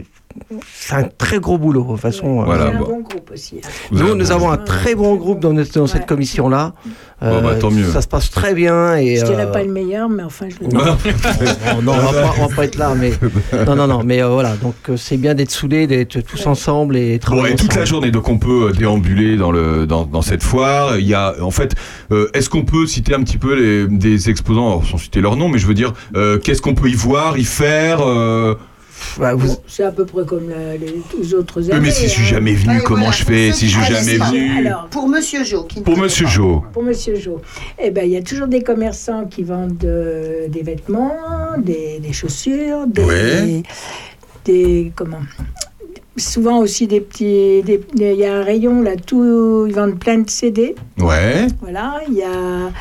c'est 0.73 0.95
un 0.95 1.03
très 1.17 1.39
gros 1.39 1.57
boulot. 1.57 1.83
De 1.83 1.91
toute 1.91 1.99
façon, 2.01 2.43
Voilà, 2.43 2.67
C'est 2.71 2.75
un 2.75 2.79
bon. 2.79 2.85
bon 2.87 2.99
groupe 3.01 3.31
aussi. 3.33 3.61
nous, 3.91 4.15
nous 4.15 4.31
avons 4.31 4.51
un 4.51 4.57
très 4.57 4.95
bon 4.95 5.15
groupe 5.15 5.39
dans, 5.39 5.53
notre- 5.53 5.73
dans 5.73 5.87
cette 5.87 6.01
Ouais. 6.01 6.05
commission-là. 6.07 6.73
Bon, 7.19 7.41
bah, 7.41 7.55
tant 7.55 7.71
mieux. 7.71 7.89
Ça 7.89 8.01
se 8.01 8.07
passe 8.07 8.29
très 8.29 8.53
bien. 8.53 8.95
Et, 8.97 9.15
Je 9.17 9.25
dirais 9.25 9.45
euh, 9.47 9.51
pas 9.51 9.63
le 9.63 9.71
meilleur, 9.71 10.07
mais 10.07 10.21
enfin, 10.23 10.47
je 10.49 10.63
le 10.63 10.71
non, 10.71 10.85
non, 10.85 11.81
non, 11.81 11.93
on 11.93 12.43
on 12.43 12.47
va 12.47 12.55
pas 12.55 12.65
être 12.65 12.75
là, 12.77 12.93
mais 12.95 13.11
non, 13.65 13.75
non, 13.75 13.87
non, 13.87 14.03
mais 14.03 14.21
euh, 14.21 14.27
voilà. 14.29 14.55
Donc 14.57 14.75
euh, 14.89 14.97
c'est 14.97 15.17
bien 15.17 15.33
d'être 15.33 15.49
soudés, 15.51 15.87
d'être 15.87 16.19
tous 16.21 16.45
ensemble 16.45 16.95
et 16.95 17.13
Bon, 17.13 17.19
travailler. 17.19 17.53
et 17.53 17.57
toute 17.57 17.73
la 17.75 17.85
journée, 17.85 18.11
donc 18.11 18.29
on 18.29 18.37
peut 18.37 18.67
euh, 18.69 18.71
déambuler 18.71 19.35
dans, 19.35 19.51
le, 19.51 19.87
dans, 19.87 20.05
dans 20.05 20.21
cette 20.21 20.43
foire. 20.43 20.97
Il 20.99 21.07
y 21.07 21.15
a, 21.15 21.33
en 21.41 21.49
fait, 21.51 21.73
euh, 22.11 22.29
est-ce 22.35 22.49
qu'on 22.51 22.63
peut 22.65 22.85
citer 22.85 23.15
un 23.15 23.23
petit 23.23 23.37
peu 23.39 23.55
les, 23.55 23.87
des 23.87 24.29
exposants, 24.29 24.83
sans 24.83 24.97
citer 24.99 25.19
leur 25.21 25.35
nom, 25.37 25.49
mais 25.49 25.57
je 25.57 25.65
veux 25.65 25.73
dire, 25.73 25.93
euh, 26.15 26.37
qu'est-ce 26.37 26.61
qu'on 26.61 26.75
peut 26.75 26.89
y 26.89 26.93
voir, 26.93 27.37
y 27.39 27.45
faire 27.45 27.99
euh, 28.01 28.53
Bah, 29.19 29.35
vous- 29.35 29.55
C'est 29.67 29.83
à 29.83 29.91
peu 29.91 30.05
près 30.05 30.25
comme 30.25 30.49
la- 30.49 30.77
les, 30.77 31.01
les 31.19 31.33
autres 31.33 31.61
oui, 31.61 31.71
années. 31.71 31.81
Mais 31.87 31.91
si 31.91 32.03
je 32.05 32.09
suis 32.09 32.25
jamais 32.25 32.53
venu, 32.53 32.77
Ouais, 32.77 32.83
comment 32.83 33.01
voilà, 33.05 33.15
je 33.17 33.23
fais 33.23 33.47
pour 33.49 33.55
Si 33.57 33.67
je 33.69 33.79
suis 33.79 33.93
jamais 33.93 34.17
venu 34.17 34.67
Alors, 34.67 34.87
Pour 34.87 35.07
Monsieur 35.07 35.43
Jo. 35.43 35.63
Qui 35.63 35.81
Pour 35.81 35.97
Monsieur 35.97 36.25
pas. 36.25 36.31
Jo. 36.31 36.63
Pour 36.73 36.83
Monsieur 36.83 37.15
Jo, 37.15 37.41
eh 37.79 37.91
ben, 37.91 38.05
il 38.05 38.11
y 38.11 38.17
a 38.17 38.21
toujours 38.21 38.47
des 38.47 38.63
commerçants 38.63 39.25
qui 39.25 39.43
vendent 39.43 39.83
euh, 39.83 40.47
des 40.47 40.63
vêtements, 40.63 41.15
des, 41.57 41.99
des 41.99 42.13
chaussures, 42.13 42.87
des, 42.87 43.03
Ouais. 43.03 43.63
des- 44.45 44.91
comment 44.95 45.19
Souvent 46.17 46.57
aussi 46.59 46.87
des 46.87 46.99
petits. 46.99 47.59
Il 47.95 48.01
y 48.15 48.25
a 48.25 48.33
un 48.35 48.43
rayon 48.43 48.81
là, 48.81 48.95
tout, 48.95 49.65
ils 49.67 49.73
vendent 49.75 49.99
plein 49.99 50.17
de 50.19 50.29
CD. 50.29 50.73
Ouais. 50.99 51.45
Voilà, 51.61 51.99
il 52.09 52.15
y 52.15 52.23
a. 52.23 52.71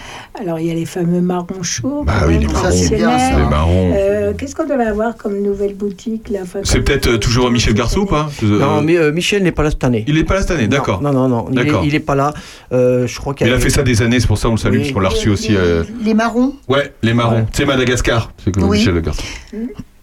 Alors, 0.41 0.59
il 0.59 0.67
y 0.67 0.71
a 0.71 0.75
les 0.75 0.85
fameux 0.87 1.21
marrons 1.21 1.63
chauds. 1.63 2.03
Bah 2.07 2.13
oui, 2.27 2.39
les 2.39 2.47
marrons. 2.47 2.71
C'est 2.73 2.95
bien, 2.97 3.09
traditionnels. 3.09 3.33
ça. 3.35 3.39
Les 3.39 3.49
marrons. 3.49 3.93
Euh, 3.97 4.33
Qu'est-ce 4.37 4.55
qu'on 4.55 4.67
devait 4.67 4.85
avoir 4.85 5.17
comme 5.17 5.41
nouvelle 5.43 5.75
boutique 5.75 6.29
là 6.31 6.41
enfin, 6.43 6.61
C'est 6.65 6.81
peut-être 6.81 7.07
euh, 7.09 7.19
toujours 7.19 7.51
Michel 7.51 7.75
Garceau 7.75 8.03
ou 8.03 8.07
pas 8.07 8.29
Euh, 8.43 8.59
Non, 8.59 8.83
mais 8.83 8.97
euh, 8.97 9.13
Michel 9.13 9.43
n'est 9.43 9.53
pas 9.53 9.63
là 9.63 9.71
cette 9.71 9.85
année. 9.85 10.05
Il 10.09 10.17
est 10.19 10.25
pas 10.25 10.35
là 10.35 10.41
cette 10.41 10.51
année, 10.53 10.69
d'accord. 10.69 11.03
Non, 11.03 11.13
non, 11.13 11.29
non, 11.29 11.47
il 11.53 11.59
est, 11.59 11.65
D'accord. 11.65 11.83
il 11.85 11.95
est 11.95 12.01
pas 12.01 12.15
là. 12.15 12.33
Euh, 12.73 13.07
je 13.07 13.19
crois 13.19 13.35
qu'il 13.35 13.53
a 13.53 13.59
fait 13.59 13.71
ça 13.71 13.83
des 13.83 14.01
années, 14.03 14.21
c'est 14.21 14.27
pour 14.27 14.39
ça 14.39 14.49
on 14.49 14.53
le 14.53 14.57
salue, 14.59 14.75
Oui. 14.75 14.81
parce 14.81 14.93
qu'on 14.93 15.01
l'a 15.01 15.09
reçu 15.11 15.27
Les- 15.29 15.33
aussi. 15.33 15.49
Les, 15.53 15.57
euh, 15.59 15.85
les 16.03 16.15
marrons. 16.15 16.55
Ouais, 16.69 16.93
les 17.03 17.13
marrons. 17.15 17.37
Ouais. 17.37 17.45
C'est 17.53 17.65
Madagascar, 17.67 18.33
c'est 18.45 18.53
comme 18.55 18.65
Oui. 18.65 18.79
Michel 18.79 19.01
Garceau. 19.01 19.23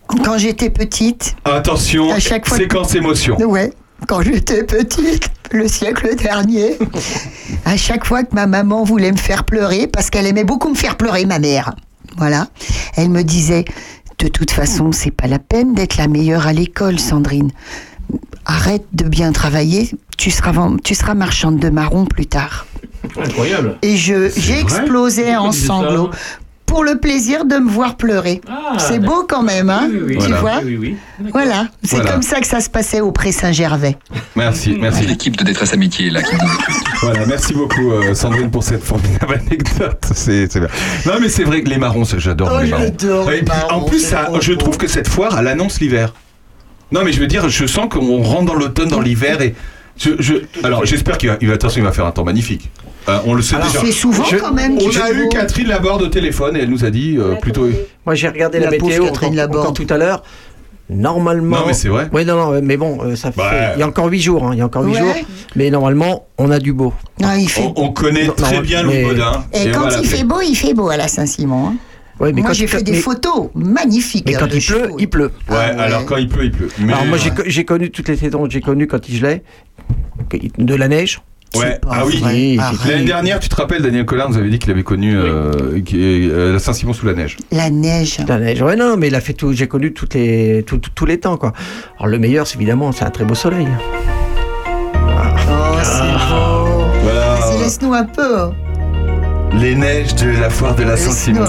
Quand 0.08 0.38
j'étais 0.38 0.70
petite, 0.70 1.36
Attention, 1.46 2.12
À 2.12 2.20
chaque 2.20 2.48
fois- 2.48 2.58
séquence 2.58 2.94
émotion. 2.96 3.38
ouais, 3.38 3.74
quand 4.08 4.22
j'étais 4.22 4.64
petite, 4.64 5.30
le 5.52 5.68
siècle 5.68 6.16
dernier, 6.16 6.78
à 7.66 7.78
chaque 7.78 8.06
fois 8.06 8.24
que 8.24 8.34
ma 8.36 8.46
maman 8.48 8.84
voulait 8.84 9.12
me 9.12 9.18
faire 9.18 9.44
pleurer, 9.44 9.88
parce 9.88 10.10
qu'elle 10.10 10.28
aimait 10.28 10.44
beaucoup 10.44 10.70
me 10.70 10.76
faire 10.76 10.98
pleurer, 10.98 11.26
ma 11.26 11.40
mère, 11.40 11.74
voilà, 12.18 12.48
elle 12.96 13.10
me 13.10 13.24
disait, 13.24 13.66
de 14.20 14.28
toute 14.28 14.52
façon, 14.52 14.92
c'est 14.92 15.12
pas 15.12 15.28
la 15.28 15.40
peine 15.40 15.74
d'être 15.74 15.98
la 15.98 16.08
meilleure 16.08 16.48
à 16.48 16.54
l'école, 16.54 17.00
Sandrine. 17.00 17.52
Arrête 18.46 18.86
de 18.92 19.06
bien 19.06 19.32
travailler, 19.32 19.90
tu 20.18 20.30
seras, 20.30 20.52
tu 20.84 20.96
seras 20.96 21.14
marchande 21.14 21.60
de 21.60 21.70
marron 21.70 22.06
plus 22.06 22.26
tard. 22.28 22.66
Incroyable. 23.18 23.78
Et 23.82 23.98
je, 23.98 24.30
Pourquoi 24.62 25.40
en 25.40 25.52
sanglots. 25.52 26.10
Pour 26.74 26.84
le 26.84 26.98
plaisir 26.98 27.46
de 27.46 27.56
me 27.58 27.70
voir 27.70 27.98
pleurer. 27.98 28.42
Ah, 28.50 28.80
c'est 28.80 28.98
beau 28.98 29.26
quand 29.30 29.44
même, 29.44 29.70
hein 29.70 29.88
Oui, 29.92 30.00
oui, 30.00 30.04
oui. 30.08 30.14
Tu 30.26 30.32
Voilà. 30.34 30.40
vois 30.40 30.62
Oui, 30.66 30.76
oui, 30.82 30.98
oui. 31.20 31.30
Voilà, 31.32 31.68
c'est 31.84 31.98
Voilà. 31.98 32.12
comme 32.14 32.24
ça 32.24 32.40
que 32.42 32.48
ça 32.48 32.62
se 32.62 32.70
passait 32.70 33.00
au 33.00 33.12
Pré 33.12 33.32
Saint-Gervais. 33.32 33.96
Merci, 34.36 34.76
merci. 34.80 35.06
L'équipe 35.06 35.38
de 35.38 35.44
détresse 35.44 35.72
amitié 35.74 36.10
là 36.10 36.24
qui 36.24 36.36
Voilà, 37.04 37.28
merci 37.28 37.54
beaucoup 37.54 37.92
euh, 37.92 38.16
Sandrine 38.16 38.50
pour 38.50 38.64
cette 38.64 38.84
formidable 38.84 39.36
anecdote. 39.46 40.04
C'est 40.16 40.48
bien. 40.58 40.68
Non 41.06 41.14
mais 41.22 41.30
c'est 41.30 41.44
vrai 41.44 41.62
que 41.62 41.70
les 41.70 41.78
marrons, 41.78 42.06
ça, 42.06 42.18
j'adore 42.18 42.52
Oh, 42.52 42.64
les 42.64 42.72
marrons. 42.72 42.84
j'adore 42.86 43.30
Et 43.32 43.36
les 43.36 43.44
puis, 43.44 43.48
marrons, 43.50 43.82
en 43.84 43.86
plus, 43.86 44.00
ça, 44.00 44.30
je 44.42 44.54
trouve 44.54 44.78
que 44.78 44.88
cette 44.88 45.08
foire, 45.08 45.38
elle 45.40 45.48
annonce 45.50 45.80
l'hiver. 45.80 46.12
Non, 46.92 47.02
mais 47.06 47.12
je 47.12 47.20
veux 47.20 47.28
dire, 47.28 47.50
je 47.50 47.68
sens 47.68 47.88
qu'on 47.88 48.24
rentre 48.24 48.46
dans 48.46 48.56
l'automne, 48.56 48.90
dans 48.90 49.00
l'hiver 49.02 49.42
et. 49.44 49.54
Je, 49.96 50.10
je- 50.18 50.34
alors, 50.64 50.86
j'espère 50.88 51.20
qu'il 51.20 51.30
va, 51.30 51.38
il 51.40 51.48
va, 51.48 51.54
attention, 51.54 51.80
il 51.82 51.86
va 51.86 51.92
faire 51.92 52.08
un 52.08 52.12
temps 52.12 52.24
magnifique. 52.24 52.72
Euh, 53.10 53.20
on 53.26 53.34
le 53.34 53.42
sait 53.42 53.56
Alors, 53.56 53.68
déjà. 53.68 53.80
c'est 53.82 53.92
souvent 53.92 54.24
Je- 54.24 54.38
quand 54.38 54.54
même 54.54 54.78
On 54.78 55.02
a 55.02 55.12
eu. 55.12 55.28
Catherine 55.30 55.68
Laborde 55.68 56.04
au 56.04 56.08
téléphone 56.08 56.56
et 56.56 56.62
elle 56.62 56.70
nous 56.70 56.86
a 56.86 56.90
dit 56.90 57.18
euh, 57.18 57.36
plutôt. 57.36 57.68
Moi, 58.06 58.16
j'ai 58.16 58.30
regardé 58.30 58.60
la, 58.60 58.70
La 58.70 58.78
pauvre 58.78 58.90
météo 58.92 59.06
Catherine 59.06 59.28
encore, 59.30 59.36
Laborde. 59.38 59.62
encore 59.62 59.74
tout 59.74 59.88
à 59.90 59.98
l'heure. 59.98 60.24
Normalement. 60.90 61.60
Non, 61.60 61.64
mais 61.68 61.74
c'est 61.74 61.88
vrai. 61.88 62.10
Oui, 62.14 62.26
non, 62.26 62.36
non, 62.36 62.62
mais 62.62 62.78
bon, 62.78 63.00
euh, 63.04 63.16
ça 63.16 63.32
fait. 63.32 63.42
Il 63.76 63.80
y 63.80 63.84
a 63.84 63.88
encore 63.88 64.08
8 64.08 64.20
jours, 64.22 64.44
hein, 64.46 64.50
il 64.54 64.60
y 64.60 64.62
a 64.62 64.66
encore 64.66 64.84
8 64.84 64.92
Ouais. 64.94 65.00
jours. 65.00 65.14
Mais 65.56 65.70
normalement, 65.70 66.28
on 66.38 66.52
a 66.52 66.60
du 66.60 66.74
beau. 66.74 66.94
Ah, 67.24 67.38
il 67.38 67.50
fait... 67.50 67.62
On, 67.64 67.74
on 67.86 67.92
connaît 67.94 68.28
Non, 68.28 68.34
très 68.34 68.56
non, 68.58 68.62
bien 68.62 68.84
mais- 68.84 69.02
Louis 69.04 69.10
Baudin. 69.14 69.46
Et, 69.54 69.72
quand 69.72 69.80
voilà, 69.82 70.00
il 70.00 70.08
fait 70.08 70.24
beau, 70.24 70.42
il 70.42 70.56
fait 70.56 70.74
beau 70.74 70.90
à 70.90 70.98
la 70.98 71.08
Saint-Simon. 71.08 71.68
hein. 71.70 71.74
Ouais, 72.20 72.32
mais 72.32 72.42
Moi, 72.42 72.54
j'ai 72.54 72.68
fait 72.68 72.84
des 72.84 72.92
mais- 72.92 72.98
photos 73.00 73.50
magnifiques. 73.56 74.26
Mais 74.28 74.36
hein, 74.36 74.40
quand 74.42 74.48
de 74.48 74.56
il 74.58 74.64
pleut, 74.66 74.90
il 75.00 75.10
pleut. 75.10 75.32
Ouais, 75.50 75.56
Ah 75.58 75.74
ouais. 75.74 75.82
alors 75.82 76.06
quand 76.06 76.18
il 76.18 76.28
pleut, 76.28 76.46
il 76.46 76.52
pleut. 76.52 76.70
Mais, 76.80 76.94
Alors 76.94 77.06
moi, 77.06 77.18
j'ai 77.48 77.66
connu 77.66 77.90
toutes 77.90 78.08
les 78.10 78.18
saisons. 78.18 78.48
J'ai 78.50 78.62
connu 78.62 78.86
quand 78.88 79.10
il 79.10 79.16
gelait, 79.16 79.42
de 80.58 80.76
la 80.76 80.88
neige. 80.88 81.22
Ouais, 81.56 81.78
pas 81.80 81.90
ah 81.92 82.04
oui. 82.06 82.22
Oui. 82.26 82.60
L'année 82.88 83.06
dernière, 83.06 83.40
tu 83.40 83.48
te 83.50 83.56
rappelles, 83.56 83.82
Daniel 83.84 84.06
Collard 84.06 84.30
nous 84.30 84.38
avait 84.38 84.50
dit 84.50 84.58
qu'il 84.60 84.72
avait 84.72 84.84
connu 84.84 85.16
euh, 85.16 85.76
est, 85.78 85.94
euh, 85.94 86.54
la 86.54 86.60
Saint-Simon 86.60 86.94
sous 86.94 87.06
la 87.06 87.14
neige. 87.14 87.38
La 87.52 87.70
neige. 87.70 88.18
La 88.28 88.40
neige. 88.40 88.62
Ouais, 88.62 88.76
non, 88.76 88.98
mais 88.98 89.08
il 89.08 89.16
a 89.16 89.22
fait 89.22 89.34
tout. 89.34 89.54
J'ai 89.54 89.68
connu 89.68 89.94
toutes 89.94 90.16
les, 90.16 90.64
tout- 90.66 90.78
tout- 90.80 90.90
tous 90.96 91.06
les 91.06 91.20
temps, 91.20 91.38
quoi. 91.38 91.54
Alors 91.98 92.08
le 92.08 92.18
meilleur, 92.18 92.48
c'est 92.48 92.56
évidemment, 92.56 92.92
c'est 92.92 93.06
un 93.06 93.12
très 93.12 93.24
beau 93.26 93.36
soleil. 93.36 93.68
Oh, 94.96 95.78
c'est 95.84 96.02
beau. 96.02 96.86
Voilà. 97.04 97.36
Vas-y, 97.36 97.60
laisse-nous 97.64 97.94
un 97.94 98.06
peu. 98.06 98.40
hein. 98.40 98.52
Les 99.60 99.76
neiges 99.76 100.16
de 100.16 100.30
la 100.42 100.50
foire 100.50 100.74
de 100.76 100.84
la 100.84 100.98
Saint-Simon. 100.98 101.46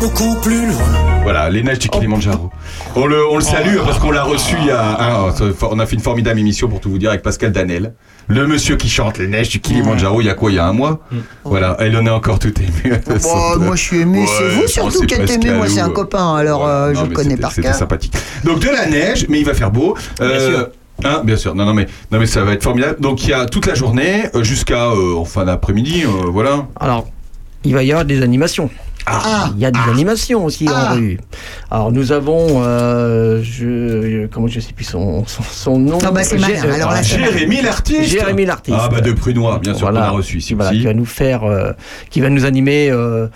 Beaucoup 0.00 0.34
plus 0.40 0.66
loin. 0.66 0.76
Voilà, 1.22 1.50
les 1.50 1.62
neiges 1.62 1.78
du 1.78 1.88
Kilimanjaro. 1.88 2.50
On 2.96 3.06
le, 3.06 3.24
on 3.30 3.36
le 3.36 3.42
salue 3.42 3.76
parce 3.84 3.98
qu'on 3.98 4.10
l'a 4.10 4.22
reçu 4.24 4.56
il 4.60 4.66
y 4.66 4.70
a. 4.70 4.82
un- 5.28 5.34
on 5.70 5.78
a 5.78 5.86
fait 5.86 5.94
une 5.94 6.00
formidable 6.02 6.40
émission 6.40 6.68
pour 6.68 6.80
tout 6.80 6.90
vous 6.90 6.98
dire 6.98 7.10
avec 7.10 7.22
Pascal 7.22 7.52
Danel, 7.52 7.92
le 8.26 8.46
monsieur 8.46 8.76
qui 8.76 8.88
chante 8.88 9.18
les 9.18 9.26
neiges 9.28 9.50
du 9.50 9.60
Kilimanjaro 9.60 10.20
il 10.22 10.26
y 10.26 10.30
a 10.30 10.34
quoi 10.34 10.50
Il 10.50 10.54
y 10.54 10.58
a 10.58 10.66
un 10.66 10.72
mois 10.72 11.00
Voilà, 11.44 11.76
elle 11.78 11.96
en 11.96 12.06
est 12.06 12.10
encore 12.10 12.38
tout 12.38 12.52
émue. 12.58 12.94
Bon, 13.22 13.58
moi, 13.58 13.76
je 13.76 13.82
suis 13.82 13.98
ému. 13.98 14.26
c'est 14.26 14.42
Ouais, 14.44 14.50
vous 14.62 14.66
surtout 14.68 14.98
c'est 15.00 15.06
qui 15.06 15.14
êtes 15.14 15.30
ému. 15.30 15.52
Moi, 15.52 15.68
c'est 15.68 15.80
un 15.80 15.88
ou- 15.90 15.92
copain. 15.92 16.34
Alors, 16.36 16.60
Voilà. 16.60 16.74
euh, 16.86 16.92
Non, 16.92 16.98
je 17.00 17.02
le 17.04 17.08
mais 17.10 17.14
connais 17.14 17.30
c'était- 17.30 17.42
par 17.42 17.52
C'était 17.52 17.68
cœur. 17.68 17.74
sympathique. 17.76 18.14
Donc 18.44 18.60
de 18.60 18.68
la 18.68 18.86
neige, 18.86 19.26
mais 19.28 19.38
il 19.40 19.44
va 19.44 19.54
faire 19.54 19.70
beau. 19.70 19.96
Euh, 20.22 20.66
hein, 21.04 21.20
bien 21.24 21.36
sûr. 21.36 21.54
Non, 21.54 21.66
non, 21.66 21.74
mais 21.74 21.86
non, 22.10 22.18
mais 22.18 22.26
ça 22.26 22.42
va 22.42 22.52
être 22.52 22.62
formidable. 22.62 22.96
Donc 23.00 23.22
il 23.24 23.30
y 23.30 23.34
a 23.34 23.44
toute 23.46 23.66
la 23.66 23.74
journée 23.74 24.24
euh, 24.34 24.42
jusqu'à 24.42 24.86
euh, 24.86 25.16
en 25.18 25.24
fin 25.26 25.44
d'après-midi, 25.44 26.04
euh, 26.04 26.30
voilà. 26.30 26.66
Alors, 26.80 27.06
il 27.64 27.74
va 27.74 27.82
y 27.82 27.90
avoir 27.92 28.06
des 28.06 28.22
animations. 28.22 28.70
Ah, 29.06 29.50
Il 29.56 29.60
y 29.62 29.66
a 29.66 29.70
des 29.70 29.78
animations 29.90 30.44
aussi 30.44 30.66
Ah. 30.68 30.90
en 30.92 30.94
rue. 30.96 31.18
Alors 31.70 31.92
nous 31.92 32.12
avons, 32.12 32.62
euh, 32.62 33.40
je, 33.42 34.26
comment 34.26 34.46
je 34.46 34.60
sais 34.60 34.72
plus 34.72 34.84
son, 34.84 35.24
son, 35.26 35.42
son 35.42 35.78
nom. 35.78 35.98
Ah 36.04 36.10
bah, 36.10 36.22
c'est 36.22 36.36
Gé- 36.36 36.40
malin. 36.40 36.74
Alors 36.74 36.90
là, 36.90 36.96
ah, 36.98 37.02
c'est 37.02 37.18
Jérémy 37.18 37.62
l'artiste. 37.62 38.02
Jérémy 38.04 38.44
l'artiste. 38.44 38.76
Ah 38.80 38.88
bah 38.88 39.00
de 39.00 39.12
Prunois, 39.12 39.58
bien 39.58 39.72
sûr 39.74 39.82
Voilà. 39.90 40.00
qu'on 40.00 40.06
a 40.06 40.10
reçu 40.10 40.38
ici 40.38 40.54
Voilà, 40.54 40.70
qui 40.72 40.84
va 40.84 40.94
nous 40.94 41.04
faire, 41.04 41.44
euh, 41.44 41.72
qui 42.10 42.20
va 42.20 42.28
nous 42.30 42.44
animer 42.44 42.90
euh, 42.90 43.26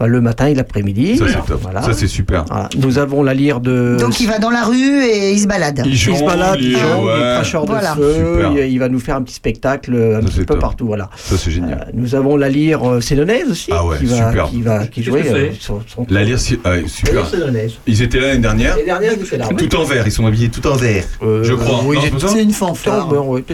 bah, 0.00 0.06
le 0.06 0.20
matin 0.20 0.46
et 0.46 0.54
l'après-midi. 0.54 1.18
Ça 1.18 1.24
c'est 1.28 1.46
top. 1.46 1.60
Voilà. 1.62 1.82
Ça 1.82 1.92
c'est 1.92 2.06
super. 2.08 2.44
Voilà. 2.48 2.68
Nous 2.78 2.98
avons 2.98 3.22
la 3.22 3.34
lyre 3.34 3.60
de. 3.60 3.96
Donc, 4.00 4.20
il 4.20 4.28
va 4.28 4.38
dans 4.38 4.50
la 4.50 4.64
rue 4.64 5.04
et 5.04 5.32
il 5.32 5.38
se 5.40 5.46
balade. 5.46 5.82
Il 5.84 5.92
il 5.92 5.98
se 5.98 6.24
balade, 6.24 6.58
il 6.60 6.72
il- 6.72 6.78
jongle, 6.78 7.06
ouais. 7.06 7.12
il 7.16 7.20
est 7.22 7.34
cracheur 7.34 7.64
Voilà. 7.66 7.94
de 7.94 8.00
feu, 8.02 8.14
Super. 8.36 8.52
il, 8.66 8.72
il 8.72 8.78
va 8.78 8.88
nous 8.88 9.00
faire 9.00 9.16
un 9.16 9.22
petit 9.22 9.34
spectacle 9.34 9.94
un 9.94 10.20
Ça, 10.20 10.26
petit 10.26 10.38
peu 10.40 10.44
top. 10.46 10.60
partout. 10.60 10.86
Voilà. 10.86 11.10
Ça 11.16 11.36
c'est 11.36 11.50
génial. 11.50 11.86
Euh, 11.88 11.90
nous 11.94 12.14
avons 12.14 12.36
la 12.36 12.48
lyre 12.48 12.88
euh, 12.88 13.00
sédonaise 13.00 13.50
aussi, 13.50 13.70
Ah 13.72 13.84
ouais, 13.84 13.98
qui 13.98 14.06
va, 14.06 14.16
super. 14.28 14.48
qui 14.48 14.62
va, 14.62 14.86
qui 15.02 15.10
jouait 15.10 15.32
euh, 15.32 15.50
son, 15.60 15.80
son- 15.86 16.06
La 16.08 16.24
lyre, 16.24 16.38
si- 16.38 16.58
ah, 16.64 16.76
La 16.76 16.88
super. 16.88 17.26
sédonaise. 17.28 17.72
Ils 17.86 18.02
étaient 18.02 18.20
là 18.20 18.28
l'année 18.28 18.40
dernière. 18.40 18.76
Ils 18.78 19.38
là. 19.38 19.48
Tout 19.56 19.76
en 19.76 19.84
vert, 19.84 20.04
ils 20.06 20.12
sont 20.12 20.26
habillés 20.26 20.48
tout 20.48 20.66
en 20.66 20.74
vert. 20.74 21.04
Euh, 21.22 21.42
je 21.44 21.54
crois. 21.54 21.80
oui, 21.84 21.96
Non, 21.96 22.28
c'est 22.28 22.42
une 22.42 22.52
fanfare. 22.52 23.08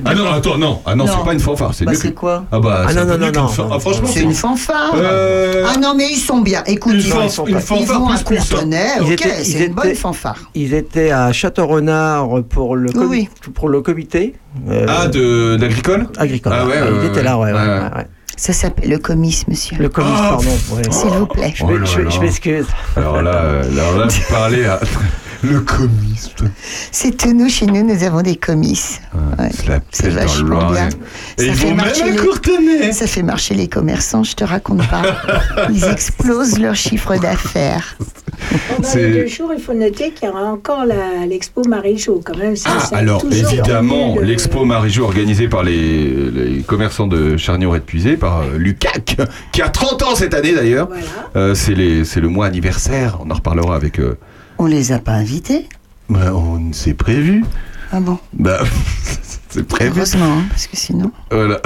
Ah 0.04 0.14
non, 0.14 0.30
attends, 0.32 0.58
non. 0.58 0.80
Ah 0.86 0.94
non, 0.94 1.04
Non. 1.06 1.12
c'est 1.18 1.24
pas 1.24 1.32
une 1.32 1.40
fanfare, 1.40 1.74
c'est 1.74 1.84
Bah, 1.84 1.92
c'est 1.94 2.10
que- 2.10 2.14
quoi 2.14 2.44
Ah 2.52 2.58
bah, 2.60 2.84
Ah 2.88 2.94
non, 2.94 3.04
non, 3.04 3.18
non, 3.18 3.48
fan- 3.48 3.66
non. 3.68 3.72
Ah, 3.74 3.78
franchement, 3.78 4.08
C'est 4.08 4.20
une 4.22 4.34
fanfare. 4.34 4.94
Euh, 4.96 5.64
Ah 5.68 5.78
non, 5.78 5.94
mais 5.96 6.08
ils 6.10 6.16
sont 6.16 6.40
bien. 6.40 6.62
Écoute, 6.66 6.94
ils, 6.96 7.02
sont 7.02 7.46
une 7.46 7.60
fanfare 7.60 8.24
plus. 8.24 8.36
Ils 8.36 9.12
Ok, 9.12 9.28
c'est 9.42 9.66
une 9.66 9.74
bonne 9.74 9.94
fanfare. 9.94 10.38
Ils 10.54 10.74
étaient 10.74 11.10
à 11.10 11.32
Château-Renard 11.32 12.42
pour 12.48 12.76
le, 12.76 12.90
pour 13.54 13.68
le 13.68 13.80
comité 13.80 14.34
euh, 14.70 14.86
Ah, 14.88 15.06
de 15.08 15.56
d'agricole 15.56 16.06
agricole. 16.16 16.52
Ah 16.54 16.66
ouais, 16.66 16.74
ils 17.02 17.06
étaient 17.08 17.22
là, 17.22 17.38
ouais. 17.38 17.52
Ça 18.36 18.52
s'appelle 18.52 18.90
le 18.90 18.98
comice, 18.98 19.48
monsieur. 19.48 19.76
Le 19.78 19.88
comice, 19.88 20.12
Oh, 20.16 20.28
pardon. 20.28 20.50
ouais. 20.76 20.82
S'il 20.92 21.10
vous 21.10 21.26
plaît. 21.26 21.52
Je 21.54 21.64
Oh 21.64 21.70
je- 21.84 22.20
m'excuse. 22.20 22.66
Alors 22.96 23.20
là, 23.22 23.34
euh, 23.34 23.62
alors 23.72 23.96
là, 23.98 24.06
vous 24.06 24.20
parlez 24.32 24.64
à 24.64 24.78
le 25.42 25.60
comice. 25.60 26.30
C'est 26.90 27.24
nous, 27.26 27.48
chez 27.48 27.66
nous, 27.66 27.82
nous 27.84 28.02
avons 28.02 28.22
des 28.22 28.36
comices. 28.36 29.00
Ouais. 29.38 29.48
C'est 29.52 29.68
la 29.68 29.80
C'est 29.90 30.02
pelle 30.04 30.14
dans 30.14 30.20
le 30.20 30.26
vachement 30.26 30.70
bien. 30.72 30.88
Et 30.88 31.42
Ça 31.42 31.46
ils 31.46 31.54
fait 31.54 31.62
vont 31.62 31.66
même 31.68 31.76
marcher 31.76 32.02
à 32.02 32.06
les-. 32.10 32.92
Ça 32.92 33.06
fait 33.06 33.22
marcher 33.22 33.54
les 33.54 33.68
commerçants, 33.68 34.24
je 34.24 34.34
te 34.34 34.44
raconte 34.44 34.86
pas. 34.88 35.02
Ils 35.72 35.84
explosent 35.84 36.58
leur 36.58 36.74
chiffre 36.74 37.16
d'affaires. 37.16 37.96
Pendant 38.76 38.94
les 38.94 39.10
deux 39.12 39.26
jours, 39.26 39.52
il 39.56 39.60
faut 39.62 39.74
noter 39.74 40.12
qu'il 40.12 40.28
y 40.28 40.30
aura 40.30 40.44
encore 40.44 40.84
la- 40.86 41.26
l'expo 41.26 41.62
Marie-Jo, 41.68 42.20
quand 42.24 42.36
même. 42.36 42.54
ça, 42.56 42.70
Ah, 42.76 42.80
ça 42.80 42.96
alors 42.96 43.24
évidemment, 43.30 44.14
tenu 44.14 44.20
le- 44.20 44.26
l'expo 44.26 44.64
Marie-Jo 44.64 45.04
organisée 45.04 45.48
par 45.48 45.64
les, 45.64 46.30
les 46.30 46.62
commerçants 46.62 47.08
de 47.08 47.36
Charnier 47.36 47.66
et 47.68 47.78
de 47.78 47.84
Puisé, 47.84 48.16
par 48.16 48.42
euh, 48.42 48.56
Lucac, 48.56 49.16
qui 49.52 49.60
a 49.60 49.68
30 49.68 50.02
ans 50.04 50.14
cette 50.14 50.34
année 50.34 50.54
d'ailleurs. 50.54 50.86
Voilà. 50.88 51.04
Euh, 51.36 51.54
c'est 51.54 51.74
le 51.74 52.28
mois 52.28 52.46
anniversaire, 52.46 53.18
on 53.24 53.30
en 53.30 53.34
reparlera 53.34 53.74
avec. 53.76 53.98
Euh, 53.98 54.16
On 54.58 54.66
les 54.66 54.92
a 54.92 54.98
pas 54.98 55.12
invités 55.12 55.68
bah, 56.08 56.32
on 56.34 56.72
s'est 56.72 56.94
prévu. 56.94 57.44
Ah 57.92 58.00
bon? 58.00 58.18
Bah, 58.32 58.60
c'est 59.50 59.62
prévu. 59.66 59.90
Heureusement, 59.94 60.38
hein, 60.38 60.44
parce 60.48 60.66
que 60.66 60.74
sinon, 60.76 61.12
Voilà. 61.30 61.60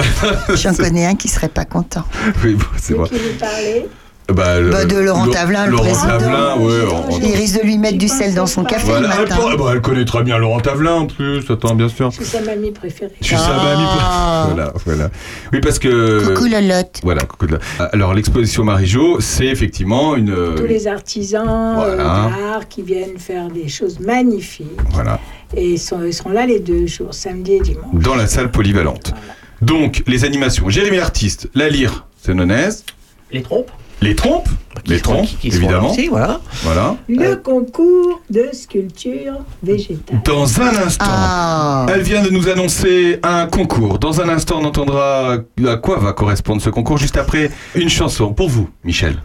j'en 0.55 0.73
connais 0.75 1.05
un 1.05 1.15
qui 1.15 1.29
serait 1.29 1.47
pas 1.47 1.63
content. 1.63 2.03
Oui, 2.43 2.55
bon, 2.55 2.65
c'est 2.75 2.93
De 2.93 2.97
vrai. 2.99 3.09
qui 3.09 3.15
vous 3.15 3.39
parlez 3.39 3.85
Bah, 4.29 4.59
le- 4.59 4.69
Bah, 4.71 4.85
de 4.85 4.95
Laurent 4.97 5.27
Tavelin, 5.27 5.65
le 5.65 5.71
Laurent. 5.73 6.05
Tavelin, 6.07 6.55
ouais. 6.57 6.81
on- 6.89 7.13
on- 7.15 7.19
Il 7.19 7.35
risque 7.35 7.59
de 7.59 7.65
lui 7.65 7.77
mettre 7.77 7.97
du 7.97 8.07
sel 8.07 8.33
dans 8.33 8.45
son 8.47 8.63
café 8.63 8.85
Voilà, 8.87 9.07
le 9.09 9.13
elle, 9.13 9.29
matin. 9.29 9.37
bah, 9.57 9.65
elle 9.73 9.81
connaît 9.81 10.05
très 10.05 10.23
bien 10.23 10.37
Laurent 10.37 10.61
Tavelin 10.61 10.93
en 10.93 11.05
plus, 11.07 11.43
attends, 11.51 11.75
bien 11.75 11.89
sûr. 11.89 12.09
C'est 12.13 12.23
sa 12.23 12.41
mamie 12.41 12.71
préférée. 12.71 13.11
Je 13.19 13.25
suis 13.27 13.35
sa 13.35 13.49
Ah. 13.59 14.47
mamie. 14.47 14.55
Voilà, 14.55 14.73
voilà. 14.85 15.09
Oui, 15.51 15.59
parce 15.59 15.77
que. 15.77 16.25
Coucou 16.33 16.45
Lolotte. 16.47 17.01
Voilà, 17.03 17.23
coucou 17.23 17.47
Alors, 17.91 18.13
l'exposition 18.13 18.63
Marie-Jo, 18.63 19.17
c'est 19.19 19.45
effectivement 19.47 20.15
une. 20.15 20.33
Tous 20.55 20.65
les 20.65 20.87
artisans 20.87 21.45
euh, 21.49 21.73
Voilà. 21.75 22.03
d'art 22.29 22.67
qui 22.69 22.81
viennent 22.81 23.17
faire 23.19 23.49
des 23.49 23.67
choses 23.67 23.99
magnifiques. 23.99 24.67
Voilà, 24.91 25.19
Et 25.55 25.71
ils, 25.71 25.79
sont, 25.79 25.99
ils 26.03 26.13
seront 26.13 26.29
là 26.31 26.45
les 26.45 26.59
deux 26.61 26.87
jours, 26.87 27.13
samedi 27.13 27.53
et 27.55 27.59
dimanche. 27.59 27.85
dans 27.93 28.15
la 28.15 28.27
salle 28.27 28.49
polyvalente. 28.51 29.13
Donc, 29.61 30.01
les 30.07 30.23
animations. 30.25 30.69
Jérémy 30.69 30.97
l'artiste, 30.97 31.49
la 31.55 31.67
lyre, 31.69 32.05
c'est 32.21 32.33
nonaise. 32.33 32.85
Les 33.31 33.41
trompes 33.41 33.71
Les 34.03 34.15
trompes, 34.15 34.49
les 34.85 34.97
seront- 34.99 35.13
trompes, 35.13 35.29
qui 35.39 35.47
évidemment. 35.47 35.93
voilà. 36.09 36.39
Voilà. 36.63 36.95
Le 37.07 37.35
concours 37.35 38.19
de 38.29 38.49
sculpture 38.51 39.35
végétale. 39.63 40.21
Dans 40.25 40.59
un 40.61 40.75
instant. 40.85 41.05
Ah. 41.07 41.85
Elle 41.93 42.01
vient 42.01 42.21
de 42.21 42.29
nous 42.29 42.49
annoncer 42.49 43.19
un 43.23 43.45
concours. 43.47 43.99
Dans 43.99 44.19
un 44.19 44.27
instant, 44.27 44.59
on 44.61 44.65
entendra 44.65 45.37
à 45.65 45.75
quoi 45.77 45.99
va 45.99 46.11
correspondre 46.11 46.61
ce 46.61 46.69
concours 46.69 46.97
juste 46.97 47.15
après 47.17 47.49
une 47.75 47.89
chanson 47.89 48.33
pour 48.33 48.49
vous, 48.49 48.69
Michel. 48.83 49.15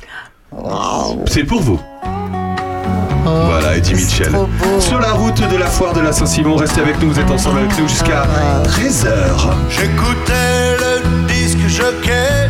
C'est 1.27 1.45
pour 1.45 1.61
vous. 1.61 1.81
Voilà, 3.25 3.77
Eddie 3.77 3.95
Mitchell. 3.95 4.33
Sur 4.79 5.01
la 5.01 5.13
route 5.13 5.41
de 5.51 5.57
la 5.57 5.67
foire 5.67 5.93
de 5.93 6.01
la 6.01 6.13
Saint-Simon, 6.13 6.57
restez 6.57 6.81
avec 6.81 7.01
nous, 7.03 7.11
vous 7.11 7.19
êtes 7.19 7.31
ensemble 7.31 7.59
avec 7.59 7.79
nous 7.79 7.89
jusqu'à 7.89 8.23
13h. 8.65 9.11
J'écoutais 9.69 10.77
le 10.79 11.27
disque 11.27 11.59
jockey 11.69 12.48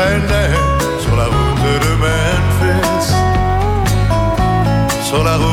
traînait 0.00 0.56
sur 0.98 1.14
la 1.16 1.26
route 1.34 1.64
de 1.84 1.92
Memphis. 2.02 3.08
Sur 5.08 5.22
la 5.24 5.36
route 5.36 5.49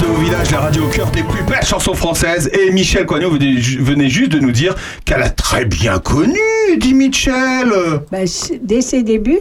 de 0.00 0.06
nos 0.06 0.14
villages, 0.14 0.50
la 0.50 0.60
radio 0.60 0.84
au 0.84 0.88
cœur 0.88 1.10
des 1.10 1.22
plus 1.22 1.42
belles 1.44 1.64
chansons 1.64 1.94
françaises. 1.94 2.50
Et 2.52 2.70
Michel 2.72 3.06
Coignot 3.06 3.30
venait, 3.30 3.56
ju- 3.58 3.80
venait 3.82 4.08
juste 4.08 4.32
de 4.32 4.38
nous 4.40 4.50
dire 4.52 4.74
qu'elle 5.04 5.22
a 5.22 5.30
très 5.30 5.64
bien 5.64 5.98
connu, 5.98 6.38
dit 6.78 6.94
Michel. 6.94 7.70
Bah, 8.10 8.18
dès 8.62 8.80
ses 8.80 9.02
débuts, 9.02 9.38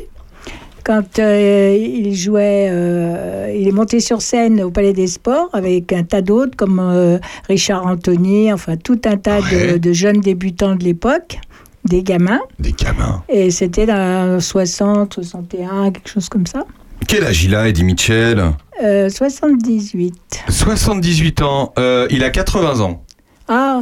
quand 0.84 1.20
euh, 1.20 1.76
il 1.80 2.16
jouait, 2.16 2.68
euh, 2.70 3.54
il 3.58 3.68
est 3.68 3.72
monté 3.72 4.00
sur 4.00 4.22
scène 4.22 4.62
au 4.62 4.70
Palais 4.72 4.94
des 4.94 5.08
Sports 5.08 5.50
avec 5.54 5.92
un 5.94 6.04
tas 6.04 6.22
d'autres 6.22 6.56
comme 6.56 6.80
euh, 6.80 7.18
Richard 7.48 7.86
Anthony, 7.86 8.52
enfin 8.54 8.78
tout 8.78 9.00
un 9.06 9.18
tas 9.18 9.42
de- 9.42 9.78
de, 9.78 9.94
jeunes 9.94 10.22
débutants 10.22 10.76
de 10.76 10.84
l'époque, 10.84 11.40
des 11.86 12.04
gamins. 12.04 12.40
Des 12.60 12.72
gamins. 12.74 13.24
Et 13.30 13.52
c'était 13.52 13.86
dans 13.86 14.40
60, 14.40 15.16
61, 15.16 15.92
quelque 15.92 16.10
chose 16.10 16.30
comme 16.30 16.48
ça. 16.48 16.66
Quel 17.08 17.24
âge 17.26 17.44
il 17.44 17.56
a, 17.56 17.68
Eddie 17.68 17.84
Mitchell 17.84 18.54
Euh, 18.84 19.10
78. 19.10 20.14
78 20.50 21.42
ans. 21.42 21.74
Euh, 21.80 22.08
il 22.12 22.24
a 22.24 22.30
80 22.30 22.80
ans. 22.82 23.04
Ah, 23.48 23.82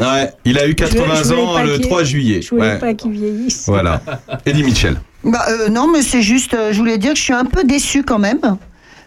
Ouais, 0.00 0.32
il 0.46 0.58
a 0.58 0.66
eu 0.66 0.74
80 0.74 1.22
je 1.24 1.34
ans 1.34 1.62
le 1.62 1.74
qu'il- 1.76 1.82
3 1.82 2.04
juillet. 2.04 2.40
je 2.42 2.50
voulais 2.50 2.72
Ouais. 2.72 2.78
pas 2.78 2.94
qu'il 2.94 3.10
vieillisse. 3.12 3.64
Voilà. 3.66 4.00
Eddie 4.46 4.62
Mitchell. 4.64 4.96
Bah, 5.24 5.44
euh, 5.50 5.68
non, 5.68 5.88
mais 5.92 6.00
c'est 6.02 6.22
juste, 6.22 6.54
euh, 6.54 6.72
je 6.72 6.78
voulais 6.78 6.96
dire 6.98 7.12
que 7.12 7.18
je 7.18 7.22
suis 7.22 7.32
un 7.34 7.44
peu 7.44 7.64
déçue 7.64 8.02
quand 8.02 8.18
même. 8.18 8.40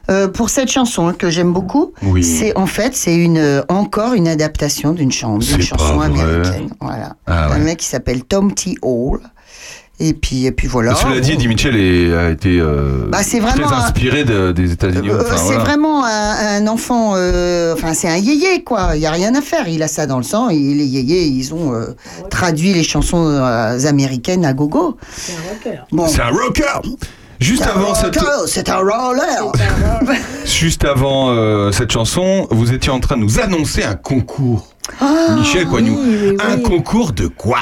euh, 0.10 0.30
pour 0.30 0.50
cette 0.50 0.72
chanson 0.72 1.10
hein, 1.10 1.14
que 1.14 1.30
j'aime 1.30 1.52
beaucoup, 1.52 1.92
Oui. 2.02 2.24
c'est 2.24 2.56
en 2.58 2.66
fait 2.66 2.96
c'est 2.96 3.14
une 3.14 3.38
euh, 3.38 3.62
encore 3.68 4.14
une 4.14 4.30
adaptation 4.30 4.94
d'une 4.94 5.12
chanson 5.12 5.50
vrai. 5.98 6.06
américaine. 6.06 6.70
Voilà, 6.80 7.18
Ah 7.26 7.50
ouais. 7.50 7.56
un 7.56 7.60
mec 7.60 7.80
qui 7.80 7.88
s'appelle 7.88 8.24
Tom 8.24 8.54
T. 8.54 8.76
Hall. 8.82 9.20
Et 10.00 10.14
puis 10.14 10.46
et 10.46 10.52
puis 10.52 10.68
voilà. 10.68 10.94
Cela 10.94 11.20
dit, 11.20 11.32
Eddie 11.32 11.48
Mitchell 11.48 11.76
est- 11.76 12.14
a 12.16 12.30
été 12.30 12.60
euh, 12.60 13.08
Bah, 13.10 13.20
très 13.24 13.74
inspiré 13.74 14.24
de- 14.26 14.52
des 14.52 14.72
États-Unis. 14.72 15.10
Euh, 15.10 15.22
Enfin, 15.22 15.38
c'est 15.38 15.44
voilà. 15.46 15.60
vraiment 15.64 16.06
un, 16.06 16.58
un 16.64 16.68
enfant, 16.68 17.14
euh, 17.16 17.74
enfin 17.74 17.96
c'est 17.96 18.08
un 18.08 18.18
yéyé 18.18 18.64
quoi, 18.64 18.92
il 18.94 19.02
y 19.02 19.08
a 19.08 19.12
rien 19.12 19.34
à 19.34 19.42
faire, 19.42 19.68
il 19.68 19.82
a 19.82 19.88
ça 19.88 20.06
dans 20.06 20.18
le 20.18 20.24
sang, 20.24 20.50
et 20.50 20.56
les 20.56 20.86
yéyés 20.86 21.26
ils 21.26 21.52
ont 21.54 21.74
euh, 21.74 21.96
traduit 22.30 22.74
les 22.74 22.84
chansons 22.84 23.26
euh, 23.28 23.80
américaines 23.88 24.46
à 24.46 24.54
gogo. 24.54 24.98
C'est 25.16 25.34
un 25.34 25.50
rocker. 25.52 25.82
Bon. 25.92 26.08
C'est 26.08 26.22
un 26.22 26.30
rocker. 26.30 26.82
Juste 27.40 27.64
C'est 27.64 27.70
un 27.70 27.74
avant 27.82 27.94
cette, 27.96 28.20
C'est 28.48 28.70
un 28.70 28.78
roller 28.78 29.52
juste 30.46 30.86
avant 30.86 31.30
euh, 31.32 31.72
cette 31.72 31.92
chanson, 31.92 32.48
vous 32.52 32.72
étiez 32.74 32.92
en 32.92 33.00
train 33.00 33.16
de 33.18 33.22
nous 33.24 33.40
annoncer 33.40 33.84
un 33.84 33.96
concours. 33.96 34.68
Ah, 35.02 35.36
Michel 35.38 35.66
Coignou. 35.68 35.98
oui, 36.00 36.18
oui, 36.32 36.38
Un 36.40 36.58
concours 36.60 37.12
de 37.14 37.28
quoi? 37.28 37.60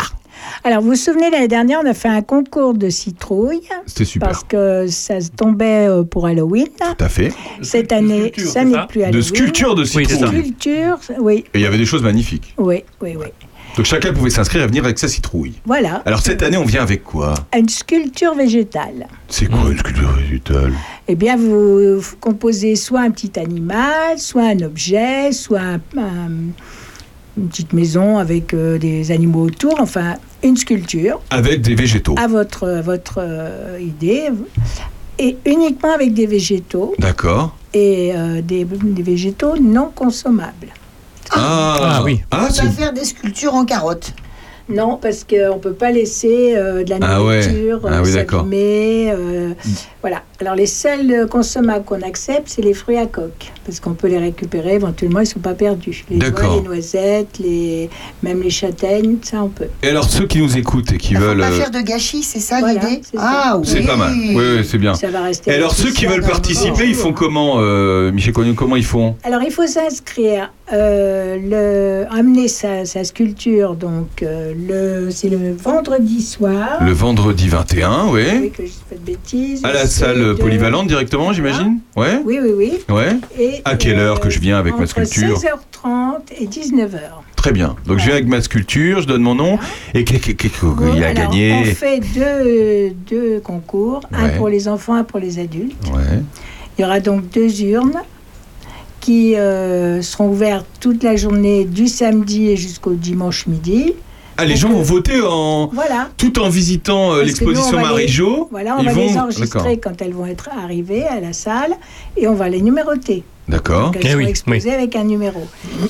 Alors, 0.64 0.82
vous 0.82 0.90
vous 0.90 0.96
souvenez, 0.96 1.30
l'année 1.30 1.48
dernière, 1.48 1.80
on 1.84 1.88
a 1.88 1.94
fait 1.94 2.08
un 2.08 2.22
concours 2.22 2.74
de 2.74 2.90
citrouilles. 2.90 3.62
C'était 3.86 4.06
super. 4.06 4.30
Parce 4.30 4.44
que 4.44 4.88
ça 4.88 5.22
se 5.22 5.30
tombait 5.30 5.88
euh, 5.88 6.04
pour 6.04 6.26
Halloween. 6.26 6.68
Tout 6.80 7.04
à 7.04 7.10
fait. 7.10 7.32
Cette 7.62 7.92
année, 7.92 8.30
sculpture, 8.30 8.52
ça 8.52 8.64
n'est 8.64 8.88
plus 8.88 9.02
Halloween. 9.04 9.12
De 9.18 9.22
sculpture 9.22 9.76
de 9.76 9.84
Oui, 9.84 10.06
c'est 10.08 10.16
ça. 10.16 10.28
citrouille. 10.28 10.40
Sculpture, 10.42 11.00
oui, 11.20 11.44
Et 11.54 11.60
il 11.60 11.62
y 11.62 11.66
avait 11.66 11.78
des 11.78 11.86
choses 11.86 12.02
magnifiques. 12.04 12.54
oui, 12.58 12.84
oui, 13.02 13.16
oui. 13.20 13.28
Donc 13.78 13.86
chacun 13.86 14.14
pouvait 14.14 14.30
s'inscrire 14.30 14.64
et 14.64 14.68
venir 14.68 14.86
avec 14.86 14.98
sa 14.98 15.10
citrouille. 15.10 15.56
Voilà. 15.66 16.02
Alors 16.06 16.22
cette 16.22 16.42
année, 16.44 16.56
on 16.56 16.64
vient 16.64 16.82
avec 16.82 17.04
quoi? 17.04 17.34
Une 17.54 17.68
sculpture 17.68 18.34
végétale. 18.34 19.06
C'est 19.28 19.48
quoi 19.48 19.70
une 19.70 19.78
sculpture 19.78 20.12
végétale? 20.14 20.72
Eh 21.10 21.16
bien, 21.16 21.36
vous, 21.36 22.00
vous 22.00 22.16
composez 22.22 22.78
soit 22.78 23.02
un 23.02 23.12
petit 23.12 23.38
animal, 23.38 24.18
soit 24.18 24.44
un 24.44 24.60
objet, 24.62 25.34
soit 25.34 25.60
un- 25.60 25.82
un- 26.00 26.52
une 27.38 27.48
petite 27.50 27.74
maison 27.74 28.18
avec 28.18 28.54
euh, 28.54 28.78
des 28.78 29.12
animaux 29.12 29.44
autour, 29.44 29.76
enfin, 29.80 30.16
une 30.44 30.56
sculpture 30.58 31.22
Avec 31.30 31.62
des 31.62 31.76
végétaux. 31.76 32.16
à 32.18 32.28
votre, 32.28 32.68
à 32.68 32.82
votre 32.82 33.16
euh, 33.20 33.78
idée, 33.82 34.30
et 35.20 35.38
uniquement 35.46 35.94
avec 35.94 36.14
des 36.14 36.26
végétaux, 36.28 36.94
D'accord. 37.00 37.56
et 37.74 38.12
euh, 38.16 38.42
des, 38.42 38.64
des 38.66 39.04
végétaux 39.04 39.58
non 39.58 39.92
consommables. 39.94 40.68
Ah, 41.32 41.98
Ah, 41.98 42.02
oui. 42.04 42.22
Ah, 42.32 42.48
On 42.50 42.54
c'est 42.54 42.64
va 42.66 42.70
faire 42.72 42.94
des 42.94 43.04
sculptures 43.06 43.54
en 43.56 43.66
carottes. 43.66 44.14
Non, 44.68 44.98
parce 45.00 45.24
qu'on 45.24 45.56
ne 45.56 45.60
peut 45.60 45.74
pas 45.74 45.92
laisser 45.92 46.56
euh, 46.56 46.84
de 46.84 46.90
la 46.90 46.98
Ah 47.02 47.24
ouais. 47.24 47.48
nourriture 47.48 47.82
Ah 47.84 47.94
euh, 48.00 48.04
oui, 48.04 48.14
d'accord. 48.14 48.40
s'abîmer, 48.40 49.12
euh, 49.12 49.54
Voilà. 50.06 50.22
Alors, 50.40 50.54
les 50.54 50.68
seuls 50.68 51.26
consommables 51.28 51.84
qu'on 51.84 52.04
accepte, 52.04 52.44
c'est 52.46 52.62
les 52.62 52.76
fruits 52.76 52.98
à 52.98 53.08
coque. 53.08 53.52
Parce 53.66 53.80
qu'on 53.80 53.96
peut 53.96 54.08
les 54.08 54.20
récupérer, 54.20 54.76
éventuellement, 54.76 55.22
ils 55.22 55.24
ne 55.24 55.30
sont 55.30 55.40
pas 55.40 55.56
perdus. 55.56 56.06
Les 56.12 56.18
noix, 56.18 56.58
les 56.58 56.62
noisettes, 56.62 57.40
les... 57.40 57.90
même 58.22 58.44
les 58.44 58.52
châtaignes, 58.52 59.18
ça, 59.24 59.42
on 59.42 59.48
peut. 59.48 59.66
Et 59.82 59.88
alors 59.88 60.08
ceux 60.08 60.28
qui 60.28 60.38
nous 60.44 60.58
écoutent 60.60 60.92
et 60.92 60.98
qui 60.98 61.14
Il 61.14 61.18
faut 61.18 61.24
veulent... 61.24 61.40
pas 61.40 61.48
euh, 61.50 61.58
faire 61.58 61.72
de 61.72 61.80
gâchis, 61.80 62.22
c'est 62.22 62.40
ça 62.40 62.60
Voilà, 62.60 62.88
l'idée 62.88 63.02
c'est 63.04 63.18
ça. 63.18 63.24
Ah 63.26 63.58
oui. 63.58 63.66
C'est 63.68 63.82
pas 63.82 63.96
mal. 63.96 64.14
Oui, 64.14 64.36
oui, 64.36 64.64
c'est 64.64 64.78
bien. 64.78 64.94
Ça 64.94 65.10
va 65.10 65.24
rester. 65.24 65.50
Et 65.50 65.56
alors 65.56 65.74
ceux 65.74 65.90
qui 65.90 66.06
veulent 66.06 66.22
participer, 66.22 66.86
ils 66.88 66.94
font 66.94 67.12
comment, 67.12 67.56
euh, 67.58 68.12
Michel 68.12 68.34
Cognon 68.34 68.54
Comment 68.54 68.76
ils 68.76 68.86
font? 68.86 69.16
Alors, 69.24 69.42
il 69.42 69.52
faut 69.52 69.66
s'inscrire, 69.66 70.52
euh, 70.74 71.38
le, 71.38 72.12
amener 72.12 72.48
sa, 72.48 72.86
sa 72.86 73.04
sculpture, 73.04 73.76
donc 73.76 74.24
euh, 74.24 74.54
le, 74.68 75.12
c'est 75.12 75.30
le 75.30 75.54
vendredi 75.54 76.24
soir. 76.24 76.84
Le 76.84 76.92
vendredi 76.92 77.48
21, 77.48 78.08
Oui, 78.08 78.24
oui. 78.42 78.52
que 78.52 78.64
je 78.66 78.72
ne 78.72 78.90
pas 78.90 78.96
de 78.96 79.06
bêtises. 79.06 79.64
À 79.64 79.74
la 79.74 79.86
salle 79.96 80.20
de- 80.20 80.34
polyvalente 80.34 80.88
directement, 80.88 81.34
j'imagine 81.34 81.80
Ouais 81.96 82.20
Oui, 82.26 82.40
oui, 82.42 82.52
oui. 82.56 82.74
Ouais. 82.94 83.18
Et, 83.40 83.62
À 83.66 83.76
quelle 83.76 83.98
heure 84.00 84.20
que 84.20 84.30
je 84.30 84.40
viens 84.40 84.58
avec 84.58 84.78
ma 84.78 84.86
sculpture 84.86 85.38
16h30 85.38 86.22
et 86.40 86.48
19h. 86.48 87.00
Très 87.36 87.52
bien. 87.52 87.76
Donc 87.86 88.00
je 88.00 88.06
viens 88.06 88.14
avec 88.16 88.28
ma 88.28 88.42
sculpture, 88.42 89.02
je 89.02 89.08
donne 89.08 89.22
mon 89.22 89.36
nom 89.36 89.60
et 89.94 90.04
qu'est- 90.04 90.20
qu'est- 90.20 90.34
qu'est- 90.34 90.50
qu'il 90.50 91.04
a 91.04 91.14
gagné. 91.14 91.54
On 91.62 91.64
fait 91.76 92.00
deux, 92.00 92.90
deux 93.10 93.40
concours, 93.40 94.02
un 94.12 94.30
pour 94.30 94.50
les 94.50 94.68
enfants, 94.68 94.96
un 94.96 95.04
pour 95.04 95.20
les 95.20 95.38
adultes. 95.40 95.76
Ouais. 95.94 96.22
Il 96.78 96.82
y 96.82 96.86
aura 96.86 97.00
donc 97.00 97.30
deux 97.30 97.62
urnes 97.64 98.02
qui 99.00 99.36
euh, 99.36 100.02
seront 100.02 100.30
ouvertes 100.30 100.66
toute 100.80 101.04
la 101.04 101.16
journée 101.16 101.66
du 101.66 101.88
samedi 101.88 102.50
et 102.50 102.58
jusqu'au 102.58 102.94
dimanche 102.96 103.46
midi. 103.48 103.94
Ah, 104.38 104.46
les 104.46 104.56
gens 104.56 104.70
vont 104.70 104.82
voter 104.82 105.22
en 105.22 105.68
Voilà. 105.68 106.10
tout 106.18 106.40
en 106.40 106.50
visitant 106.50 107.14
euh, 107.14 107.24
l'exposition 107.24 107.80
Marie-Jo. 107.80 108.50
Voilà, 108.52 108.76
on 108.78 108.82
ils 108.82 108.86
va 108.88 108.92
vont... 108.94 109.02
les 109.02 109.08
D'accord. 109.08 109.24
enregistrer 109.24 109.78
quand 109.78 110.02
elles 110.02 110.14
vont 110.14 110.26
être 110.26 110.50
arrivées 110.62 111.06
à 111.06 111.20
la 111.22 111.32
salle 111.34 111.74
et 112.18 112.28
on 112.28 112.34
va 112.34 112.50
les 112.50 112.62
numéroter. 112.62 113.24
D'accord. 113.48 113.92
Elles 114.02 114.12
sont 114.12 114.20
exposées 114.20 114.74
avec 114.74 114.96
un 114.96 115.04
numéro. 115.04 115.42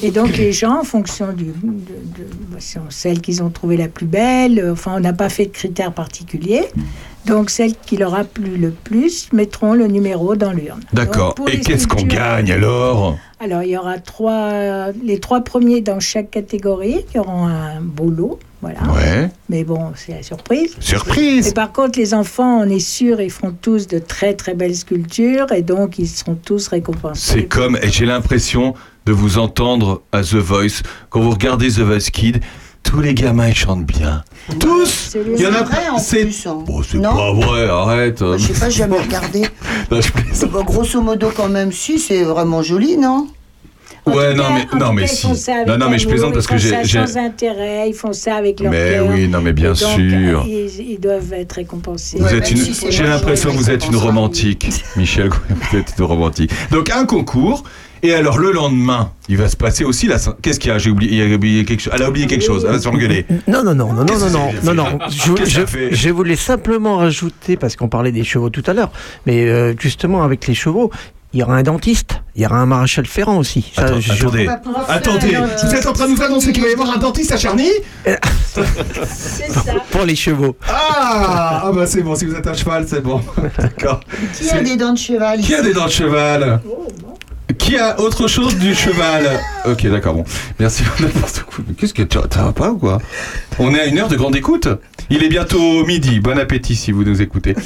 Et 0.03 0.11
donc 0.11 0.35
les 0.37 0.51
gens, 0.51 0.81
en 0.81 0.83
fonction 0.83 1.31
du, 1.31 1.45
de, 1.45 1.51
de- 1.51 2.29
bah, 2.51 2.57
celle 2.89 3.21
qu'ils 3.21 3.41
ont 3.41 3.49
trouvée 3.49 3.77
la 3.77 3.87
plus 3.87 4.05
belle, 4.05 4.59
euh, 4.59 4.73
enfin 4.73 4.93
on 4.97 4.99
n'a 4.99 5.13
pas 5.13 5.29
fait 5.29 5.45
de 5.45 5.51
critères 5.51 5.93
particuliers. 5.93 6.65
Donc 7.25 7.49
celles 7.49 7.75
qui 7.75 7.97
leur 7.97 8.13
a 8.15 8.23
plu 8.23 8.57
le 8.57 8.71
plus 8.71 9.31
mettront 9.33 9.73
le 9.73 9.87
numéro 9.87 10.35
dans 10.35 10.51
l'urne. 10.51 10.81
D'accord. 10.93 11.35
Et 11.51 11.59
qu'est-ce 11.59 11.87
qu'on 11.87 12.03
gagne 12.03 12.51
alors 12.51 13.17
Alors 13.39 13.63
il 13.63 13.69
y 13.69 13.77
aura 13.77 13.97
trois, 13.99 14.91
les 15.03 15.19
trois 15.19 15.41
premiers 15.41 15.81
dans 15.81 15.99
chaque 15.99 16.31
catégorie 16.31 17.05
qui 17.11 17.19
auront 17.19 17.47
un 17.47 17.81
beau 17.81 18.09
lot. 18.09 18.39
Voilà. 18.61 18.79
Ouais. 18.93 19.29
Mais 19.49 19.63
bon, 19.63 19.91
c'est 19.95 20.13
la 20.13 20.23
surprise. 20.23 20.75
Surprise 20.79 21.49
Et 21.49 21.53
par 21.53 21.71
contre, 21.71 21.99
les 21.99 22.13
enfants, 22.15 22.61
on 22.61 22.69
est 22.69 22.79
sûr, 22.79 23.21
ils 23.21 23.29
feront 23.29 23.55
tous 23.59 23.87
de 23.87 23.99
très 23.99 24.33
très 24.33 24.55
belles 24.55 24.75
sculptures 24.75 25.51
et 25.51 25.61
donc 25.61 25.99
ils 25.99 26.07
seront 26.07 26.35
tous 26.35 26.67
récompensés. 26.67 27.33
C'est 27.33 27.45
comme, 27.45 27.77
et 27.81 27.89
j'ai 27.89 28.05
l'impression 28.05 28.73
de 29.05 29.11
vous 29.11 29.37
entendre 29.37 30.01
à 30.11 30.21
The 30.21 30.35
Voice. 30.35 30.81
Quand 31.09 31.21
vous 31.21 31.29
regardez 31.29 31.69
The 31.69 31.81
Voice 31.81 32.09
Kid, 32.11 32.41
tous 32.95 33.01
les 33.01 33.13
gamins 33.13 33.49
ils 33.49 33.55
chantent 33.55 33.85
bien. 33.85 34.23
Tous 34.57 35.17
Il 35.35 35.41
y 35.41 35.45
en 35.45 35.53
a 35.53 35.63
vrai, 35.63 35.89
en 35.91 35.97
C'est 35.97 36.21
plus, 36.21 36.47
hein. 36.47 36.63
Bon, 36.65 36.81
c'est 36.81 36.97
Non 36.97 37.13
pas 37.13 37.33
vrai, 37.33 37.67
arrête. 37.67 38.19
Je 38.19 38.37
sais 38.37 38.53
pas, 38.57 38.69
j'ai 38.69 38.77
jamais 38.79 38.99
regardé. 39.01 39.41
Non, 39.91 39.99
je 39.99 40.11
plaisante. 40.13 40.51
Bah, 40.51 40.61
grosso 40.63 41.01
modo, 41.01 41.29
quand 41.35 41.49
même, 41.49 41.73
si, 41.73 41.99
c'est 41.99 42.23
vraiment 42.23 42.61
joli, 42.61 42.95
non? 42.97 43.27
Ouais, 44.05 44.33
non, 44.35 44.43
mais, 44.53 44.79
non, 44.79 44.93
mais 44.93 45.01
cas, 45.03 45.07
si. 45.07 45.25
Ils 45.25 45.29
font 45.29 45.35
ça 45.35 45.65
Non, 45.65 45.77
non, 45.77 45.89
mais 45.89 45.97
je 45.97 46.07
plaisante 46.07 46.33
parce 46.33 46.45
ils 46.45 46.49
que 46.49 46.53
font 46.55 46.59
j'ai. 46.61 46.69
ça 46.69 46.83
j'ai- 46.83 47.07
sans 47.07 47.17
intérêt, 47.17 47.89
ils 47.89 47.93
font 47.95 48.13
ça 48.13 48.35
avec 48.35 48.59
leur 48.59 48.71
Mais 48.71 48.99
oui, 48.99 49.27
non, 49.27 49.41
mais 49.41 49.53
bien 49.53 49.73
sûr. 49.73 49.87
euh, 49.99 50.41
Ils, 50.45 50.91
ils 50.91 50.99
doivent 50.99 51.33
être 51.33 51.53
récompensés. 51.53 52.19
J'ai 52.89 53.03
l'impression 53.03 53.51
que 53.51 53.57
vous 53.57 53.69
êtes 53.71 53.87
une 53.87 53.95
romantique, 53.95 54.69
Michel. 54.95 55.29
Vous 55.71 55.77
êtes 55.77 55.93
une 55.97 56.05
romantique. 56.05 56.51
Donc 56.71 56.89
un 56.91 57.05
concours. 57.05 57.63
Et 58.03 58.13
alors 58.13 58.37
le 58.37 58.51
lendemain, 58.51 59.11
il 59.29 59.37
va 59.37 59.47
se 59.49 59.55
passer 59.55 59.83
aussi 59.83 60.05
la. 60.07 60.17
Qu'est-ce 60.43 60.59
qu'il 60.59 60.69
y 60.69 60.73
a? 60.73 60.77
J'ai 60.77 60.91
oublié. 60.91 61.65
Quelque 61.65 61.79
chose. 61.81 61.93
Elle 61.95 62.03
a 62.03 62.09
oublié 62.09 62.27
quelque 62.27 62.45
chose. 62.45 62.63
Elle 62.63 62.73
va 62.73 62.79
se 62.79 62.87
engueuler. 62.87 63.25
Non, 63.47 63.63
non, 63.63 63.73
non, 63.73 63.93
non, 63.93 64.03
non, 64.03 64.19
non, 64.19 64.29
non, 64.29 64.51
non, 64.63 64.73
non. 64.75 64.99
ça 64.99 65.07
Je, 65.09 65.43
ça 65.45 65.61
je- 65.61 65.65
fait? 65.65 65.89
je 65.95 66.09
voulais 66.09 66.35
simplement 66.35 66.97
rajouter, 66.97 67.55
parce 67.57 67.75
qu'on 67.75 67.87
parlait 67.87 68.11
des 68.11 68.23
chevaux 68.23 68.51
tout 68.51 68.61
à 68.67 68.73
l'heure, 68.73 68.91
mais 69.25 69.45
euh, 69.45 69.73
justement 69.79 70.21
avec 70.21 70.45
les 70.45 70.53
chevaux, 70.53 70.91
il 71.33 71.39
y 71.39 71.43
aura 71.43 71.55
un 71.57 71.63
dentiste, 71.63 72.21
il 72.35 72.43
y 72.43 72.45
aura 72.45 72.57
un 72.57 72.65
maréchal 72.65 73.05
ferrant 73.05 73.37
aussi. 73.37 73.71
Ça, 73.75 73.83
Attends, 73.85 73.99
je- 73.99 74.13
attendez, 74.13 74.47
attendez. 74.87 75.37
Vous 75.63 75.75
êtes 75.75 75.85
en 75.85 75.93
train 75.93 76.07
de 76.07 76.13
nous 76.13 76.21
annoncer 76.21 76.53
qu'il 76.53 76.63
va 76.63 76.69
y 76.69 76.73
avoir 76.73 76.91
un 76.91 76.97
dentiste 76.97 77.31
à 77.33 77.37
Charny 77.37 77.67
C'est 78.05 79.51
ça. 79.51 79.61
Pour 79.91 80.03
les 80.05 80.15
chevaux. 80.15 80.55
Ah 80.69 81.63
Ah 81.65 81.71
bah 81.73 81.85
c'est 81.85 82.01
bon. 82.03 82.15
Si 82.15 82.25
vous 82.25 82.35
êtes 82.35 82.47
un 82.47 82.53
cheval, 82.53 82.85
c'est 82.87 83.01
bon. 83.01 83.21
D'accord. 83.59 83.99
Qui 84.33 84.49
a 84.49 84.61
des 84.61 84.77
dents 84.77 84.93
de 84.93 84.97
cheval 84.97 85.41
Qui 85.41 85.53
a 85.55 85.61
des 85.61 85.73
dents 85.73 85.85
de 85.87 85.91
cheval 85.91 86.61
Qui 87.57 87.77
a 87.77 87.99
autre 87.99 88.27
chose 88.27 88.55
du 88.57 88.73
cheval 88.73 89.29
Ok, 89.65 89.85
d'accord, 89.87 90.13
bon. 90.13 90.23
Merci 90.59 90.83
n'importe 90.99 91.43
quoi. 91.43 91.63
Mais 91.67 91.73
Qu'est-ce 91.73 91.93
que 91.93 92.03
tu 92.03 92.17
ça 92.33 92.43
va 92.43 92.51
pas 92.53 92.71
ou 92.71 92.77
quoi? 92.77 93.01
On 93.59 93.73
est 93.73 93.79
à 93.79 93.85
une 93.85 93.97
heure 93.99 94.07
de 94.07 94.15
grande 94.15 94.35
écoute. 94.35 94.67
Il 95.09 95.23
est 95.23 95.29
bientôt 95.29 95.85
midi. 95.85 96.19
Bon 96.19 96.37
appétit 96.39 96.75
si 96.75 96.91
vous 96.91 97.03
nous 97.03 97.21
écoutez. 97.21 97.55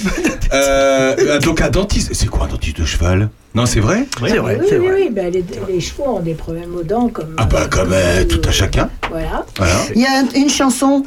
Euh, 0.51 1.39
donc 1.41 1.61
un 1.61 1.69
dentiste. 1.69 2.09
C'est 2.15 2.25
quoi 2.25 2.45
un 2.45 2.47
dentiste 2.47 2.79
de 2.79 2.85
cheval? 2.85 3.29
Non, 3.55 3.65
c'est 3.65 3.79
vrai 3.79 4.05
C'est 4.27 4.37
vrai, 4.37 4.57
Oui, 4.61 4.65
c'est 4.69 4.77
oui, 4.77 4.87
vrai. 4.87 4.95
oui, 5.03 5.09
ben, 5.11 5.31
les, 5.33 5.43
les 5.67 5.79
chevaux 5.81 6.05
ont 6.17 6.19
des 6.19 6.35
problèmes 6.35 6.75
aux 6.75 6.83
dents 6.83 7.09
comme. 7.09 7.33
Ah 7.37 7.45
bah 7.45 7.67
comme 7.69 7.91
euh, 7.93 8.23
tout 8.25 8.41
à 8.47 8.51
chacun. 8.51 8.89
Voilà. 9.09 9.45
Voilà. 9.57 9.73
Il 9.95 10.01
y 10.01 10.05
a 10.05 10.19
un- 10.19 10.39
une 10.39 10.49
chanson. 10.49 11.03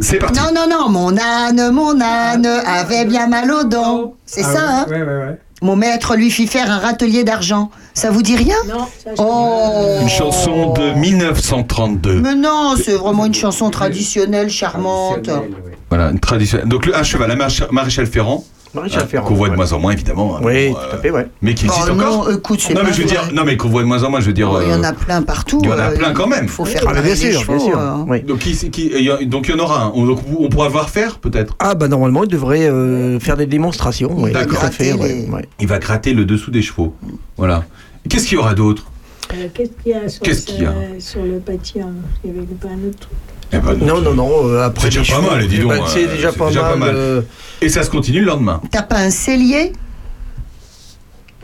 C'est 0.00 0.16
parti. 0.18 0.38
Non, 0.40 0.50
non, 0.54 0.66
non, 0.70 0.88
mon 0.88 1.16
âne, 1.18 1.70
mon 1.72 2.00
âne 2.00 2.46
avait 2.46 3.04
bien 3.04 3.26
mal 3.26 3.50
aux 3.50 3.64
dents. 3.64 4.14
C'est 4.24 4.42
ça, 4.44 4.60
hein 4.62 4.86
Ouais, 4.88 4.98
ouais, 5.02 5.04
ouais. 5.04 5.38
Mon 5.62 5.76
maître 5.76 6.14
lui 6.16 6.30
fit 6.30 6.46
faire 6.46 6.70
un 6.70 6.78
râtelier 6.78 7.22
d'argent. 7.24 7.70
Ça 7.92 8.10
vous 8.10 8.22
dit 8.22 8.36
rien 8.36 8.54
Non, 8.66 8.86
ça, 9.04 9.10
je- 9.14 9.20
Oh 9.22 9.98
Une 10.00 10.08
chanson 10.08 10.72
de 10.72 10.92
1932. 10.98 12.20
Mais 12.20 12.34
non, 12.34 12.74
c'est 12.82 12.92
vraiment 12.94 13.26
une 13.26 13.34
chanson 13.34 13.68
traditionnelle, 13.70 14.48
charmante. 14.48 15.28
Voilà, 15.90 16.10
une 16.10 16.20
tradition. 16.20 16.60
Donc 16.64 16.86
le, 16.86 16.96
un 16.96 17.02
cheval, 17.02 17.30
un 17.30 17.36
maréchal, 17.36 17.68
maréchal 17.72 18.06
Ferrand. 18.06 18.44
Maréchal 18.74 19.02
hein, 19.02 19.06
Ferrand, 19.08 19.26
Qu'on 19.26 19.34
voit 19.34 19.48
de 19.48 19.56
moins 19.56 19.72
en 19.72 19.78
moins 19.80 19.92
évidemment. 19.92 20.36
hein, 20.36 20.40
Oui, 20.44 20.68
bon, 20.68 20.74
tout 20.74 20.80
euh, 20.80 20.94
à 20.94 20.98
fait, 20.98 21.10
ouais. 21.10 21.26
Mais 21.42 21.54
qui 21.54 21.64
existe 21.66 21.84
Oh 21.88 21.92
encore 21.92 22.28
non, 22.28 22.36
écoute, 22.36 22.60
c'est 22.60 22.72
Non 22.74 22.82
mais 22.84 22.92
je 22.92 22.98
veux 23.02 23.08
dire, 23.08 23.28
non 23.34 23.42
mais 23.44 23.56
qu'on 23.56 23.68
voit 23.68 23.82
de 23.82 23.86
moins 23.88 24.02
en 24.04 24.10
moins, 24.10 24.20
je 24.20 24.26
veux 24.26 24.32
dire. 24.32 24.50
Oh, 24.52 24.58
Il 24.62 24.70
y 24.70 24.74
en 24.74 24.82
euh, 24.84 24.86
a 24.88 24.92
plein 24.92 25.22
partout. 25.22 25.58
il 25.62 25.68
y 25.68 25.72
en 25.72 25.78
a 25.78 25.90
euh, 25.90 25.96
plein 25.96 26.12
quand 26.12 26.26
même. 26.28 26.44
Il 26.44 26.48
faut 26.48 26.64
faire 26.64 26.82
Ah, 26.84 26.90
mais 26.90 26.94
parler 27.00 27.14
bien 27.14 27.28
les 27.28 27.32
sûr, 27.32 27.44
bien 27.46 27.58
chevaux, 27.58 27.70
sûr. 27.70 27.78
euh. 27.78 27.94
Oui. 28.06 28.22
Donc, 28.22 28.38
qui, 28.38 28.70
qui- 28.70 28.90
il 28.94 29.02
y 29.04 29.10
a- 29.10 29.24
donc 29.24 29.48
il 29.48 29.54
y 29.56 29.58
en 29.60 29.62
aura 29.62 29.82
un. 29.84 29.92
On, 29.94 30.06
donc, 30.06 30.20
on 30.38 30.48
pourra 30.48 30.66
le 30.66 30.72
voir 30.72 30.88
faire 30.90 31.18
peut-être? 31.18 31.56
Ah 31.58 31.74
bah 31.74 31.88
normalement, 31.88 32.22
il 32.24 32.30
devrait 32.30 32.68
euh, 32.68 33.18
faire 33.18 33.36
des 33.36 33.46
démonstrations. 33.46 34.10
Oui, 34.16 34.30
D'accord. 34.32 34.60
tout 34.60 34.66
à 34.66 34.70
fait, 34.70 34.90
Gratter 34.90 35.02
ouais, 35.02 35.08
les- 35.26 35.30
ouais. 35.30 35.48
Il 35.58 35.66
va 35.66 35.78
gratter 35.78 36.14
le 36.14 36.24
dessous 36.24 36.50
des 36.52 36.62
chevaux. 36.62 36.94
Voilà. 37.36 37.64
Qu'est-ce 38.08 38.26
qu'il 38.28 38.38
y 38.38 38.40
aura 38.40 38.54
d'autre? 38.54 38.84
Euh, 39.32 39.46
Qu'est-ce 39.54 39.70
qu'il 39.82 39.92
y 39.92 39.94
a 39.94 40.08
sur, 40.08 40.22
Qu'est-ce 40.22 40.46
qu'il 40.46 40.62
y 40.62 40.66
a? 40.66 40.74
ce- 40.98 41.10
sur 41.12 41.22
le 41.24 41.38
pâtis 41.38 41.80
hein? 41.80 41.90
Il 42.24 42.30
y 42.32 42.36
avait 42.36 42.46
pas 42.46 42.68
un 42.68 42.88
autre 42.88 42.98
truc. 43.00 43.10
Eh 43.52 43.58
ben, 43.58 43.74
Non, 43.80 44.00
non, 44.00 44.14
non. 44.14 44.30
euh, 44.48 44.62
après 44.66 44.90
C'est 44.90 44.98
déjà 45.00 45.16
pas 45.16 45.30
mal, 45.34 45.46
dis 45.48 45.58
donc, 45.58 45.72
ben, 45.72 45.82
C'est 45.86 46.06
euh, 46.06 46.14
déjà, 46.14 46.30
c'est 46.30 46.38
pas, 46.38 46.48
déjà 46.48 46.62
pas 46.62 46.76
mal. 46.76 46.94
euh, 46.94 47.22
Et 47.60 47.68
ça 47.68 47.82
se 47.82 47.90
continue 47.90 48.20
le 48.20 48.26
lendemain. 48.26 48.60
T'as 48.70 48.82
pas 48.82 48.98
un 48.98 49.10
cellier? 49.10 49.72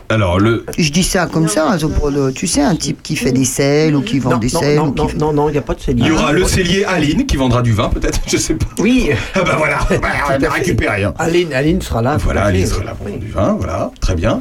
Alors 0.09 0.39
le. 0.39 0.65
Je 0.77 0.89
dis 0.89 1.03
ça 1.03 1.25
comme 1.27 1.49
ça, 1.49 1.69
hein, 1.69 1.77
pour 1.99 2.09
le- 2.09 2.31
tu 2.31 2.47
sais, 2.47 2.61
un 2.61 2.77
type 2.77 3.03
qui 3.03 3.17
fait 3.17 3.33
des 3.33 3.43
selles 3.43 3.93
ou 3.93 4.01
qui 4.01 4.19
vend 4.19 4.29
non, 4.31 4.37
des 4.37 4.47
selles. 4.47 4.77
non, 4.77 4.93
non, 4.95 5.07
fait- 5.09 5.17
non, 5.17 5.33
non, 5.33 5.49
il 5.49 5.51
n'y 5.51 5.57
a 5.57 5.61
pas 5.61 5.73
de 5.73 5.81
cellier. 5.81 6.01
Il 6.03 6.07
y 6.07 6.11
aura 6.11 6.31
le 6.31 6.45
cellier 6.45 6.85
Aline 6.85 7.25
qui 7.25 7.35
vendra 7.35 7.61
du 7.61 7.73
vin 7.73 7.89
peut-être, 7.89 8.21
je 8.27 8.37
sais 8.37 8.53
pas. 8.53 8.67
Oui, 8.79 9.09
Ah 9.35 9.41
bah 9.43 9.55
voilà, 9.57 9.79
bah, 10.01 10.07
on 10.33 10.39
va 10.39 10.49
récupérer. 10.49 11.03
hein. 11.03 11.13
Aline, 11.19 11.51
Aline 11.51 11.81
sera 11.81 12.01
là. 12.01 12.15
Voilà. 12.23 12.45
Aline 12.45 12.65
sera 12.65 12.85
là 12.85 12.91
pour 12.93 13.05
vendre 13.07 13.19
du 13.19 13.27
vin, 13.29 13.57
voilà, 13.59 13.91
très 13.99 14.15
bien. 14.15 14.39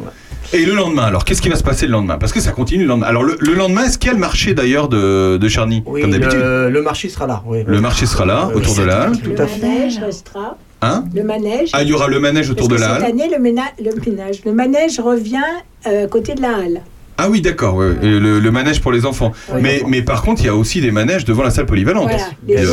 Et 0.52 0.64
le 0.64 0.74
lendemain, 0.74 1.04
alors, 1.04 1.24
qu'est-ce 1.24 1.42
qui 1.42 1.48
va 1.48 1.56
se 1.56 1.62
passer 1.62 1.86
le 1.86 1.92
lendemain? 1.92 2.18
Parce 2.18 2.32
que 2.32 2.40
ça 2.40 2.52
continue 2.52 2.82
le 2.84 2.88
lendemain. 2.88 3.06
Alors, 3.06 3.24
le, 3.24 3.36
le 3.40 3.54
lendemain, 3.54 3.84
est-ce 3.84 3.98
qu'il 3.98 4.06
y 4.08 4.10
a 4.10 4.14
le 4.14 4.20
marché 4.20 4.54
d'ailleurs 4.54 4.88
de, 4.88 5.36
de 5.36 5.48
Charny 5.48 5.82
Oui, 5.86 6.00
Comme 6.02 6.10
d'habitude? 6.12 6.38
le, 6.38 6.70
le 6.70 6.82
marché 6.82 7.08
sera 7.08 7.26
là. 7.26 7.42
Oui. 7.46 7.64
Le 7.66 7.80
marché 7.80 8.06
sera 8.06 8.24
là, 8.24 8.48
autour 8.54 8.74
de 8.76 8.82
la 8.82 9.02
halle. 9.02 9.18
Tout 9.18 9.30
le 9.30 9.40
à 9.40 9.46
fait. 9.46 9.60
manège 9.66 9.98
restera. 9.98 10.56
Hein? 10.82 11.04
Le 11.14 11.22
manège. 11.24 11.70
Ah, 11.72 11.82
il 11.82 11.88
y 11.88 11.92
aura 11.92 12.06
le 12.08 12.20
manège 12.20 12.50
autour 12.50 12.68
Parce 12.68 12.80
de 12.80 12.86
la 12.86 12.94
cette 12.94 13.04
halle. 13.04 13.10
année, 13.10 13.28
le, 13.28 13.36
le 13.36 14.00
ménage, 14.10 14.36
le 14.44 14.52
manège 14.52 15.00
revient 15.00 15.38
euh, 15.86 16.04
à 16.04 16.08
côté 16.08 16.34
de 16.34 16.42
la 16.42 16.56
halle. 16.56 16.80
Ah 17.18 17.28
oui, 17.30 17.40
d'accord, 17.40 17.74
ouais, 17.76 17.86
ouais. 17.88 17.96
Le, 18.02 18.38
le 18.40 18.50
manège 18.50 18.80
pour 18.80 18.92
les 18.92 19.06
enfants. 19.06 19.32
Oui. 19.52 19.60
mais, 19.62 19.82
mais 19.88 20.02
par 20.02 20.22
contre, 20.22 20.42
il 20.42 20.46
y 20.46 20.50
a 20.50 20.54
aussi 20.54 20.80
des 20.80 20.90
manèges 20.90 21.24
devant 21.24 21.42
la 21.44 21.50
salle 21.50 21.66
polyvalente. 21.66 22.04
Voilà. 22.10 22.24
Il 22.46 22.54
y 22.54 22.56
a 22.56 22.60
Les 22.60 22.66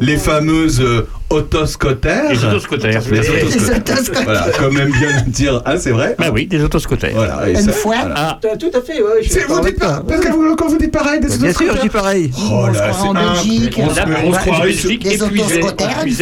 les 0.00 0.06
les 0.06 0.16
fameuses 0.18 0.80
euh, 0.80 1.06
autoscotères. 1.30 2.30
Les 2.30 2.44
autoscotères. 2.44 3.02
Les 3.10 3.20
Les 3.20 3.28
autoscotères. 3.30 3.78
autoscotères. 3.96 4.24
Voilà, 4.24 4.46
quand 4.58 4.70
même 4.70 4.90
bien 4.92 5.08
le 5.24 5.30
dire. 5.30 5.62
Ah, 5.64 5.76
c'est 5.78 5.90
vrai 5.90 6.14
Bah 6.18 6.26
oui, 6.32 6.46
des 6.46 6.62
autoscotères. 6.62 7.12
Voilà. 7.14 7.48
Une 7.48 7.56
ça- 7.56 7.72
fois. 7.72 7.96
voilà. 8.00 8.14
Ah, 8.16 8.38
Tout 8.58 8.70
à 8.74 8.80
fait, 8.82 9.00
ouais. 9.02 9.22
je 9.22 9.28
C'est- 9.30 9.44
vous 9.46 9.60
dites 9.60 9.78
pas, 9.78 10.02
parce 10.06 10.20
que 10.20 10.30
vous, 10.32 10.56
quand 10.56 10.68
vous 10.68 10.78
dites 10.78 10.92
pareil, 10.92 11.20
des 11.20 11.26
Bien 11.28 11.36
sûr, 11.36 11.44
je 11.44 11.48
autoscotères. 11.54 11.82
dis 11.82 11.88
pareil. 11.88 12.30
Oh 12.36 12.38
On 12.68 12.74
se 12.74 12.78
là, 12.78 12.88
croit 12.88 13.08
en 13.08 13.14
c'est 13.14 13.48
Belgique. 13.48 13.80
on 13.82 13.88
se- 13.88 13.94
se 13.94 14.00
en 14.02 14.60
Belgique, 14.60 15.06
épuisé, 15.06 15.58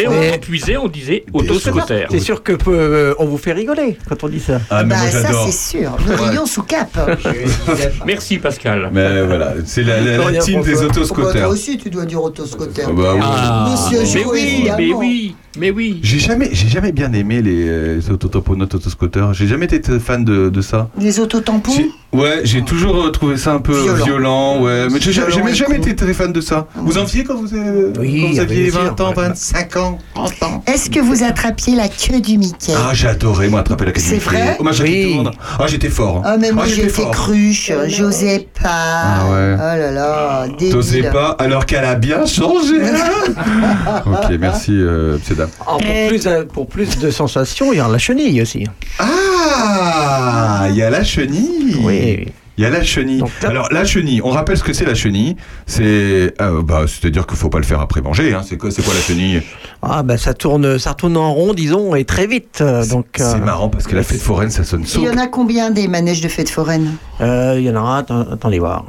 on, 0.08 0.12
faut. 0.12 0.34
épuisé, 0.34 0.76
on 0.76 0.88
disait 0.88 1.24
autoscotère. 1.32 2.08
C'est 2.10 2.20
sûr 2.20 2.42
que 2.42 2.52
euh, 2.68 3.14
on 3.18 3.26
vous 3.26 3.38
fait 3.38 3.52
rigoler 3.52 3.98
quand 4.08 4.22
on 4.24 4.28
dit 4.28 4.40
ça. 4.40 4.60
Ah, 4.70 4.82
mais 4.84 4.90
Bah, 4.90 4.96
moi 5.02 5.10
ça, 5.10 5.22
j'adore. 5.22 5.46
c'est 5.50 5.78
sûr. 5.78 5.96
Nous 6.06 6.22
rions 6.24 6.46
sous 6.46 6.62
cap. 6.62 6.91
Merci 8.06 8.38
Pascal. 8.38 8.90
Mais 8.92 9.22
voilà, 9.24 9.54
c'est 9.64 9.82
la, 9.82 10.00
la, 10.00 10.38
team 10.38 10.62
des. 10.62 10.72
Bah, 10.72 10.78
toi 10.78 10.86
autoscooters. 10.88 11.48
aussi, 11.48 11.78
tu 11.78 11.90
dois 11.90 12.04
dire 12.04 12.22
autoscotère. 12.22 12.88
Ah 12.90 12.92
bah 12.92 13.12
oui. 13.14 13.20
Ah, 13.22 13.68
Monsieur 13.70 14.00
mais 14.00 14.06
Jouet, 14.06 14.24
oui, 14.32 14.70
mais 14.78 14.92
oui, 14.92 15.34
mais 15.58 15.70
oui. 15.70 16.00
J'ai 16.02 16.18
jamais, 16.18 16.50
j'ai 16.52 16.68
jamais 16.68 16.92
bien 16.92 17.12
aimé 17.12 17.42
les, 17.42 17.96
les 17.96 18.10
autotamponautes, 18.10 18.74
autoscooters. 18.74 19.32
J'ai 19.34 19.46
jamais 19.46 19.66
été 19.66 19.80
fan 19.98 20.24
de, 20.24 20.48
de 20.48 20.60
ça. 20.60 20.88
Les 20.98 21.20
autotampons 21.20 21.72
Ouais, 22.12 22.40
j'ai 22.44 22.62
toujours 22.62 23.10
trouvé 23.10 23.38
ça 23.38 23.54
un 23.54 23.58
peu 23.60 23.72
Violent. 23.72 24.04
violent, 24.04 24.62
ouais. 24.62 24.86
Mais 24.90 25.00
j'ai 25.00 25.12
jamais, 25.12 25.78
été 25.78 25.96
très 25.96 26.12
fan 26.12 26.30
de 26.30 26.42
ça. 26.42 26.66
Vous 26.74 26.98
en 26.98 27.06
faisiez 27.06 27.24
quand 27.24 27.36
vous, 27.36 27.54
euh, 27.54 27.90
Oui, 27.98 28.20
quand 28.26 28.32
vous 28.34 28.40
aviez 28.40 28.62
bien 28.64 28.72
sûr, 28.72 28.82
20 28.82 29.00
ans, 29.00 29.08
ouais. 29.08 29.28
25 29.28 29.76
ans, 29.78 29.98
30 30.14 30.42
ans 30.42 30.64
Est-ce 30.66 30.90
que 30.90 31.00
vous 31.00 31.24
attrapiez 31.24 31.74
la 31.74 31.88
queue 31.88 32.20
du 32.20 32.36
Mickey? 32.36 32.74
Ah, 32.76 32.90
j'ai 32.92 33.08
adoré, 33.08 33.48
moi, 33.48 33.60
attraper 33.60 33.86
la 33.86 33.92
C'est 33.96 34.18
vrai? 34.18 34.56
Oh, 34.60 34.62
moi, 34.62 34.72
j'ai 34.72 34.82
Oui. 34.84 35.26
Ah, 35.58 35.66
j'étais 35.66 35.88
fort. 35.88 36.18
hein. 36.18 36.22
Ah, 36.26 36.36
mais 36.38 36.52
moi 36.52 36.64
Ah, 36.66 36.68
j'ai 36.68 36.81
cruche, 36.88 37.72
j'osais 37.86 38.48
pas. 38.62 38.68
Ah 38.68 39.24
ouais. 39.30 39.54
Oh 39.56 39.78
là 39.78 39.90
là, 39.90 40.46
débile. 40.48 40.70
T'osais 40.72 41.02
pas, 41.10 41.36
alors 41.38 41.66
qu'elle 41.66 41.84
a 41.84 41.94
bien 41.94 42.26
changé. 42.26 42.80
hein. 42.82 44.02
ok, 44.06 44.36
merci, 44.38 44.72
euh, 44.72 45.18
Dame. 45.36 45.50
Ah, 45.60 45.64
pour, 45.64 45.78
plus, 46.08 46.26
euh, 46.26 46.44
pour 46.44 46.66
plus 46.66 46.98
de 46.98 47.10
sensations, 47.10 47.72
il 47.72 47.78
y 47.78 47.80
a 47.80 47.88
la 47.88 47.98
chenille 47.98 48.42
aussi. 48.42 48.66
Ah, 48.98 50.66
il 50.70 50.76
y 50.76 50.82
a 50.82 50.90
la 50.90 51.04
chenille. 51.04 51.76
Oui. 51.82 52.26
Il 52.58 52.64
y 52.64 52.66
a 52.66 52.70
la 52.70 52.82
chenille. 52.82 53.18
Donc 53.20 53.30
Alors 53.44 53.68
la 53.72 53.84
chenille, 53.84 54.20
on 54.22 54.28
rappelle 54.30 54.58
ce 54.58 54.62
que 54.62 54.72
c'est 54.74 54.84
la 54.84 54.94
chenille. 54.94 55.36
C'est, 55.66 56.34
euh, 56.40 56.62
bah, 56.62 56.82
c'est-à-dire 56.86 57.26
qu'il 57.26 57.36
faut 57.38 57.48
pas 57.48 57.58
le 57.58 57.64
faire 57.64 57.80
après 57.80 58.02
manger. 58.02 58.34
Hein. 58.34 58.42
C'est 58.46 58.58
quoi, 58.58 58.70
c'est 58.70 58.82
quoi 58.82 58.92
la 58.94 59.00
chenille? 59.00 59.42
Ah 59.80 60.02
ben 60.02 60.16
ça 60.18 60.34
tourne, 60.34 60.78
ça 60.78 60.92
tourne 60.94 61.16
en 61.16 61.32
rond, 61.32 61.54
disons, 61.54 61.94
et 61.94 62.04
très 62.04 62.26
vite. 62.26 62.58
euh, 62.60 62.84
Donc 62.86 63.06
C'est 63.16 63.22
euh, 63.24 63.38
marrant 63.38 63.68
parce 63.70 63.86
que 63.86 63.96
la 63.96 64.02
fête 64.02 64.20
foraine, 64.20 64.50
ça 64.50 64.64
sonne 64.64 64.82
Il 64.82 64.86
saut. 64.86 65.02
y 65.02 65.08
en 65.08 65.16
a 65.16 65.28
combien 65.28 65.70
des 65.70 65.88
manèges 65.88 66.20
de 66.20 66.28
fête 66.28 66.50
foraine? 66.50 66.92
Euh, 67.22 67.54
il 67.58 67.64
y 67.64 67.70
en 67.70 67.76
aura. 67.76 67.98
Attends, 67.98 68.20
attendez 68.32 68.58
voir. 68.58 68.84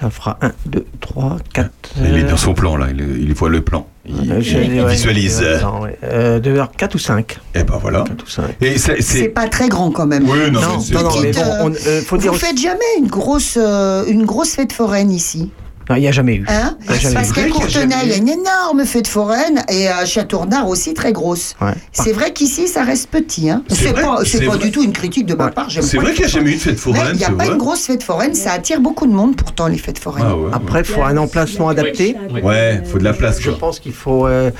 Ça 0.00 0.10
fera 0.10 0.38
1, 0.42 0.50
2, 0.66 0.84
3, 1.00 1.36
4. 1.52 1.70
Il 2.04 2.16
est 2.16 2.22
dans 2.24 2.36
son 2.36 2.54
plan 2.54 2.76
là, 2.76 2.86
il, 2.90 3.00
il 3.22 3.34
voit 3.34 3.48
le 3.48 3.60
plan. 3.60 3.86
Il, 4.06 4.16
il- 4.16 4.74
il 4.76 4.84
visualise. 4.86 5.42
Euh, 6.04 6.38
2 6.38 6.50
heures 6.56 6.70
4 6.76 6.94
ou 6.94 6.98
5 6.98 7.38
Et 7.54 7.64
ben 7.64 7.78
voilà. 7.80 8.04
Et 8.60 8.76
c'est- 8.78 8.96
C'est 9.00 9.02
c'est. 9.02 9.28
pas 9.28 9.48
très 9.48 9.68
grand 9.68 9.90
quand 9.90 10.06
même. 10.06 10.28
Oui, 10.28 10.50
non, 10.50 10.60
Non, 10.60 10.68
mais 10.76 10.82
c'est- 10.84 10.94
non, 10.94 11.02
non, 11.04 11.10
mais 11.22 11.30
Petite, 11.30 11.42
bon, 11.44 11.50
euh, 11.50 11.62
on, 11.62 11.72
euh, 11.88 12.02
faut 12.02 12.16
dire 12.18 12.30
Vous 12.32 12.36
aussi- 12.36 12.46
faites 12.46 12.58
jamais 12.60 12.80
une 12.98 13.06
grosse, 13.06 13.56
euh, 13.60 14.04
une 14.06 14.24
grosse 14.26 14.50
fête 14.54 14.72
foraine 14.74 15.10
ici? 15.10 15.50
Non, 15.90 15.96
il 15.96 16.00
n'y 16.00 16.08
a 16.08 16.12
jamais 16.12 16.36
eu. 16.36 16.44
Hein 16.48 16.76
Il 16.84 16.90
y 16.90 16.94
a 16.94 16.98
jamais 16.98 17.14
Parce 17.14 17.32
qu'à 17.32 17.48
Courtenay, 17.48 17.94
il 18.04 18.08
y 18.10 18.12
a 18.12 18.16
une 18.16 18.28
énorme 18.28 18.84
fête 18.84 19.06
foraine 19.06 19.62
et 19.68 19.88
à 19.88 20.04
Châteaurnard 20.06 20.68
aussi 20.68 20.94
très 20.94 21.12
grosse. 21.12 21.54
Ouais. 21.60 21.72
C'est 21.92 22.12
vrai 22.12 22.32
qu'ici, 22.32 22.68
ça 22.68 22.84
reste 22.84 23.08
petit. 23.10 23.50
Hein. 23.50 23.62
C'est 23.68 23.92
pas, 23.92 24.18
c'est 24.24 24.40
du 24.58 24.70
tout 24.70 24.82
une 24.82 24.92
critique 24.92 25.26
de 25.26 25.34
ma 25.34 25.50
part. 25.50 25.68
C'est 25.70 25.98
vrai 25.98 26.12
qu'il 26.12 26.20
n'y 26.20 26.26
a 26.26 26.28
jamais 26.28 26.52
eu 26.52 26.56
de 26.56 26.60
fête 26.60 26.78
foraine, 26.78 27.10
Il 27.12 27.18
n'y 27.18 27.24
a 27.24 27.28
pas 27.30 27.44
vrai. 27.44 27.48
une 27.52 27.58
grosse 27.58 27.86
fête 27.86 28.02
foraine, 28.02 28.34
ça 28.34 28.52
attire 28.52 28.80
beaucoup 28.80 29.06
de 29.06 29.12
monde 29.12 29.36
pourtant 29.36 29.66
les 29.68 29.78
fêtes 29.78 29.98
foraines. 29.98 30.24
Ah 30.28 30.36
ouais, 30.36 30.50
Après, 30.52 30.80
il 30.80 30.84
faut 30.86 31.02
un 31.02 31.16
emplacement 31.16 31.68
adapté. 31.68 32.16
Ouais, 32.42 32.82
faut 32.84 32.98
de 32.98 33.04
la 33.04 33.12
place. 33.12 33.40
Je 33.40 33.50
quoi. 33.50 33.58
pense 33.58 33.80
qu'il 33.80 33.92
faut. 33.92 34.26
euh, 34.26 34.50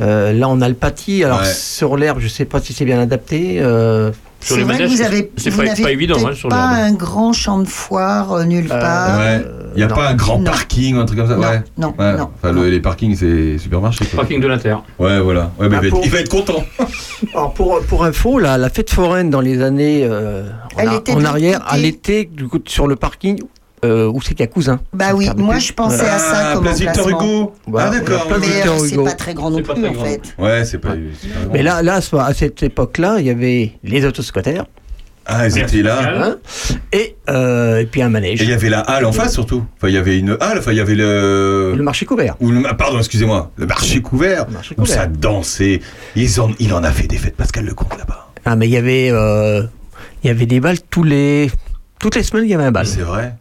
euh, 0.00 0.32
là, 0.32 0.48
on 0.48 0.60
a 0.60 0.68
le 0.68 0.74
pâtis. 0.74 1.24
Alors, 1.24 1.40
Ouais. 1.40 1.52
sur 1.52 1.96
l'herbe, 1.96 2.18
je 2.20 2.24
ne 2.26 2.30
sais 2.30 2.44
pas 2.44 2.60
si 2.60 2.72
c'est 2.72 2.84
bien 2.84 3.00
adapté. 3.00 3.56
euh, 3.58 4.10
Sur 4.40 4.54
C'est 4.54 4.56
les 4.60 4.64
vrai 4.64 4.74
que 4.74 4.82
manèges, 4.82 4.96
vous 4.96 5.02
avez, 5.02 5.32
c'est 5.36 5.50
vous 5.50 5.56
pas, 5.58 5.64
n'avez 5.64 5.82
pas 5.82 5.90
évident 5.90 6.16
hein, 6.26 6.32
sur 6.34 6.48
pas 6.48 6.56
un 6.68 6.92
grand 6.92 7.32
champ 7.32 7.58
de 7.58 7.66
foire 7.66 8.32
euh, 8.32 8.44
nulle 8.44 8.68
part. 8.68 9.18
Ouais. 9.18 9.44
Il 9.74 9.78
n'y 9.78 9.82
a 9.82 9.88
non. 9.88 9.94
pas 9.96 10.08
un 10.08 10.14
grand 10.14 10.38
Non. 10.38 10.44
parking 10.44 10.96
ou 10.96 11.00
un 11.00 11.04
truc 11.06 11.18
comme 11.18 11.28
ça. 11.28 11.36
Non, 11.36 11.42
ouais. 11.42 11.62
non, 11.76 11.94
Ouais. 11.98 12.16
non. 12.16 12.30
Enfin, 12.36 12.52
le- 12.52 12.70
les 12.70 12.80
parkings, 12.80 13.16
c'est 13.16 13.58
supermarché. 13.58 14.04
quoi. 14.06 14.18
Parking 14.20 14.40
de 14.40 14.46
l'Inter. 14.46 14.76
Ouais, 14.98 15.20
voilà. 15.20 15.50
Ouais, 15.58 15.68
mais 15.68 15.76
Ah, 15.76 15.78
il, 15.78 15.80
va 15.80 15.86
être, 15.86 15.90
pour- 15.90 16.04
il 16.04 16.10
va 16.10 16.20
être 16.20 16.28
content. 16.30 16.64
Alors, 17.34 17.52
pour, 17.54 17.80
pour 17.88 18.04
info, 18.04 18.38
la, 18.38 18.56
la 18.58 18.70
fête 18.70 18.90
foraine 18.90 19.28
dans 19.30 19.40
les 19.40 19.60
années 19.60 20.02
euh, 20.04 20.44
en, 20.76 20.78
Elle 20.78 20.88
a- 20.88 20.94
était 20.94 21.12
en 21.12 21.24
arrière, 21.24 21.64
elle 21.74 21.84
était 21.84 22.24
du 22.30 22.46
coup, 22.48 22.58
sur 22.66 22.86
le 22.86 22.94
parking 22.96 23.40
euh, 23.84 24.06
où 24.06 24.20
c'est 24.22 24.30
qu'il 24.30 24.40
y 24.40 24.42
a 24.42 24.46
cousin. 24.48 24.80
Bah 24.92 25.12
oui, 25.14 25.28
moi 25.36 25.58
je 25.58 25.72
pensais 25.72 26.08
à 26.08 26.18
ça 26.18 26.50
Ah, 26.50 26.54
comme 26.54 26.64
place 26.64 26.80
Victor 26.80 27.06
emplacement. 27.06 27.20
Hugo. 27.42 27.54
Voilà, 27.66 27.90
ah, 27.94 27.98
d'accord. 27.98 28.26
c'est 28.86 28.96
pas 29.04 29.12
très 29.12 29.34
grand 29.34 29.50
non 29.50 29.62
plus 29.62 29.72
en 29.86 29.92
grand. 29.92 30.04
fait. 30.04 30.20
Ouais, 30.38 30.64
c'est 30.64 30.78
pas. 30.78 30.94
Mais 31.52 31.62
grand. 31.62 31.76
là, 31.76 31.82
là, 31.82 31.94
à 31.94 32.00
ce- 32.00 32.16
à 32.16 32.32
cette 32.34 32.62
époque-là, 32.62 33.16
il 33.20 33.26
y 33.26 33.30
avait 33.30 33.72
les 33.84 34.04
autoscooters 34.04 34.64
Ah, 35.30 35.46
ils 35.46 35.58
étaient 35.58 35.82
là. 35.82 35.98
hein, 36.24 36.36
et, 36.92 37.16
euh, 37.28 37.80
et 37.80 37.86
puis 37.86 38.00
un 38.00 38.08
manège. 38.08 38.40
Et 38.40 38.44
il 38.44 38.50
y 38.50 38.54
avait 38.54 38.70
la 38.70 38.80
halle 38.80 39.04
en 39.04 39.12
face 39.12 39.34
surtout. 39.34 39.62
Enfin, 39.76 39.88
il 39.88 39.94
y 39.94 39.98
avait 39.98 40.18
une 40.18 40.38
halle. 40.40 40.58
Enfin, 40.58 40.70
il 40.72 40.78
y 40.78 40.80
avait 40.80 40.94
le. 40.94 41.74
Le 41.76 41.82
marché 41.82 42.06
couvert. 42.06 42.34
Ou 42.40 42.50
le- 42.50 42.62
pardon, 42.76 42.98
excusez-moi. 42.98 43.50
Le 43.56 43.66
marché 43.66 44.00
couvert. 44.00 44.46
Le 44.48 44.54
marché 44.54 44.74
Où 44.78 44.82
couvert. 44.82 44.96
ça 44.96 45.06
dansait. 45.06 45.80
Ils 46.16 46.40
en- 46.40 46.50
il 46.58 46.72
en 46.72 46.82
a 46.82 46.90
fait 46.90 47.06
des 47.06 47.18
fêtes, 47.18 47.36
Pascal 47.36 47.66
Lecomte, 47.66 47.96
là-bas. 47.98 48.28
Ah, 48.46 48.56
mais 48.56 48.66
il 48.68 48.72
y 48.72 48.78
avait, 48.78 49.10
euh, 49.12 49.62
il 50.24 50.28
y 50.28 50.30
avait 50.30 50.46
des 50.46 50.60
balles 50.60 50.78
tous 50.88 51.02
les, 51.02 51.50
toutes 52.00 52.14
les 52.16 52.22
semaines. 52.22 52.44
Il 52.44 52.50
y 52.50 52.54
avait 52.54 52.64
un 52.64 52.72
bal. 52.72 52.86
C'est 52.86 53.00
vrai. 53.02 53.34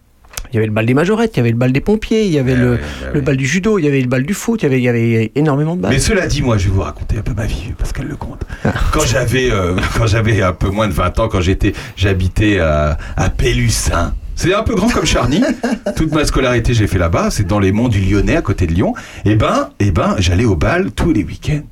Il 0.51 0.55
y 0.55 0.57
avait 0.57 0.67
le 0.67 0.73
bal 0.73 0.85
des 0.85 0.93
majorettes, 0.93 1.31
il 1.35 1.37
y 1.37 1.39
avait 1.41 1.51
le 1.51 1.57
bal 1.57 1.71
des 1.71 1.81
pompiers, 1.81 2.25
il 2.25 2.31
y 2.31 2.39
avait 2.39 2.53
Ouais, 2.53 2.57
le, 2.57 2.71
ouais, 2.73 2.77
bah 3.01 3.07
le 3.13 3.21
bal 3.21 3.37
du 3.37 3.45
judo, 3.45 3.77
il 3.77 3.85
y 3.85 3.87
avait 3.87 4.01
le 4.01 4.07
bal 4.07 4.23
du 4.25 4.33
foot, 4.33 4.61
il 4.61 4.65
y 4.65 4.67
avait, 4.67 4.79
il 4.79 4.83
y 4.83 4.89
avait 4.89 5.31
énormément 5.35 5.75
de 5.75 5.81
balles. 5.81 5.91
Mais 5.91 5.99
cela 5.99 6.27
dit, 6.27 6.41
moi, 6.41 6.57
je 6.57 6.65
vais 6.65 6.73
vous 6.73 6.81
raconter 6.81 7.17
un 7.17 7.21
peu 7.21 7.33
ma 7.33 7.45
vie, 7.45 7.73
Pascal 7.77 8.07
Lecomte. 8.07 8.41
Ah. 8.63 8.73
Quand 8.91 9.05
j'avais, 9.05 9.51
euh, 9.51 9.75
quand 9.97 10.07
j'avais 10.07 10.41
un 10.41 10.53
peu 10.53 10.69
moins 10.69 10.87
de 10.87 10.93
20 10.93 11.19
ans, 11.19 11.27
quand 11.27 11.41
j'étais, 11.41 11.73
j'habitais 11.95 12.59
à, 12.59 12.97
à 13.15 13.29
Pélussin. 13.29 14.13
C'est 14.35 14.53
un 14.53 14.61
peu 14.61 14.75
grand 14.75 14.87
comme 14.89 15.05
Charny. 15.05 15.41
Toute 15.95 16.13
ma 16.13 16.23
scolarité, 16.23 16.73
j'ai 16.75 16.85
fait 16.87 16.99
là-bas. 16.99 17.29
C'est 17.31 17.47
dans 17.47 17.59
les 17.59 17.71
monts 17.71 17.89
du 17.89 17.99
Lyonnais, 17.99 18.35
à 18.37 18.41
côté 18.43 18.67
de 18.67 18.73
Lyon. 18.73 18.93
Et 19.25 19.35
ben, 19.35 19.69
et 19.79 19.89
ben, 19.91 20.15
j'allais 20.19 20.45
au 20.45 20.55
bal 20.55 20.91
tous 20.91 21.11
les 21.11 21.23
week-ends. 21.23 21.63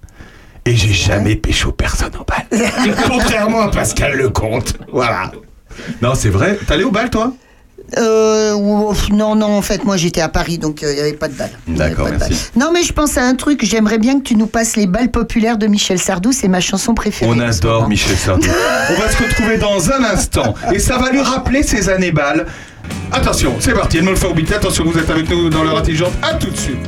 Et 0.65 0.75
j'ai 0.75 0.91
jamais 0.93 1.35
pécho 1.35 1.71
personne 1.71 2.11
en 2.19 2.25
bal. 2.25 2.59
Contrairement 3.07 3.61
à 3.61 3.71
Pascal 3.71 4.17
Lecomte. 4.17 4.73
Voilà. 4.91 5.31
Non, 6.01 6.15
c'est 6.15 6.29
vrai. 6.29 6.57
T'allais 6.65 6.83
au 6.83 6.89
bal, 6.91 7.11
toi? 7.11 7.33
Euh, 7.97 8.55
non, 9.11 9.35
non, 9.35 9.57
en 9.57 9.61
fait, 9.61 9.83
moi 9.83 9.95
j'étais 9.95 10.21
à 10.21 10.29
Paris, 10.29 10.57
donc 10.57 10.81
euh, 10.81 10.91
il 10.91 10.95
n'y 10.95 11.01
avait 11.01 11.13
pas 11.13 11.27
de 11.27 11.33
balle. 11.35 11.51
Il 11.67 11.77
y 11.77 11.81
avait 11.81 11.89
D'accord, 11.91 12.05
pas 12.05 12.11
de 12.13 12.17
balle. 12.17 12.29
merci. 12.29 12.49
Non, 12.55 12.71
mais 12.73 12.83
je 12.83 12.93
pense 12.93 13.17
à 13.17 13.23
un 13.23 13.35
truc, 13.35 13.63
j'aimerais 13.63 13.97
bien 13.99 14.17
que 14.19 14.23
tu 14.23 14.35
nous 14.35 14.47
passes 14.47 14.75
les 14.75 14.87
balles 14.87 15.11
populaires 15.11 15.57
de 15.57 15.67
Michel 15.67 15.99
Sardou, 15.99 16.31
c'est 16.31 16.47
ma 16.47 16.61
chanson 16.61 16.93
préférée. 16.93 17.31
On 17.33 17.39
adore. 17.39 17.87
Michel 17.87 18.17
Sardou. 18.17 18.47
On 18.89 19.01
va 19.01 19.09
se 19.11 19.21
retrouver 19.21 19.57
dans 19.57 19.91
un 19.91 20.03
instant 20.03 20.55
et 20.73 20.79
ça 20.79 20.97
va 20.97 21.11
lui 21.11 21.21
rappeler 21.21 21.63
ses 21.63 21.89
années 21.89 22.11
balles. 22.11 22.45
Attention, 23.11 23.55
c'est 23.59 23.73
parti, 23.73 23.97
elle 23.97 24.03
me 24.03 24.11
le 24.11 24.15
fait 24.15 24.27
orbiter. 24.27 24.55
Attention, 24.55 24.83
vous 24.85 24.97
êtes 24.97 25.09
avec 25.09 25.29
nous 25.29 25.49
dans 25.49 25.63
l'heure 25.63 25.77
intelligente. 25.77 26.13
À 26.21 26.33
tout 26.35 26.49
de 26.49 26.57
suite. 26.57 26.87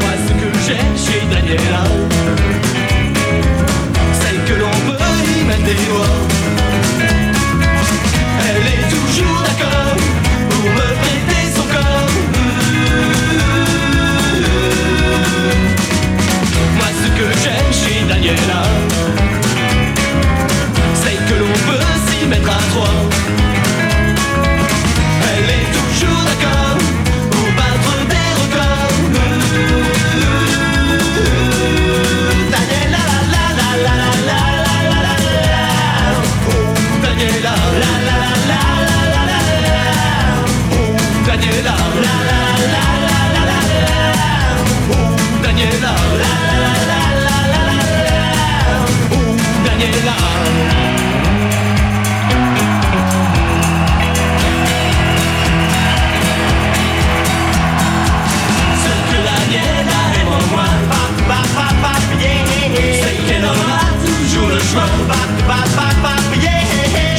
Moi 0.00 0.10
ce 0.26 0.32
que 0.32 0.58
j'ai 0.66 0.76
chez 1.02 1.20
Daniela 1.30 1.84
Celle 4.20 4.44
que 4.44 4.60
l'on 4.60 4.70
peut 4.86 4.98
y 5.40 5.44
mettre 5.44 5.64
des 5.64 5.74
doigts 5.74 6.06
C'est 18.22 18.30
que 21.26 21.34
l'on 21.40 21.52
peut 21.66 21.84
s'y 22.06 22.24
mettre 22.28 22.50
à 22.50 22.60
trois 22.70 22.94
Elle 25.34 25.50
est 25.50 25.68
toujours 25.74 26.22
d'accord 26.22 26.78
Pour 27.32 27.48
battre 27.56 27.94
des 28.12 28.30
records 28.40 28.94
Daniela, 32.52 33.02
la 33.32 33.44
la 33.58 33.68
la 33.68 33.80
la 33.86 34.20
la 34.28 34.40
la 34.62 34.76
la 34.92 35.12
la 35.50 35.64
Oh, 36.48 36.62
Daniela, 37.02 37.54
la 37.82 37.92
Oh, 40.70 40.94
Daniela, 41.26 41.74
la 42.04 42.14
la 42.28 42.38
la 42.72 42.86
la 43.04 43.18
la 43.34 43.40
la 43.40 43.58
la 43.58 44.30
Oh, 44.92 45.10
Daniela, 45.42 45.82
la 45.82 46.22
la 46.22 46.46
la 46.46 46.51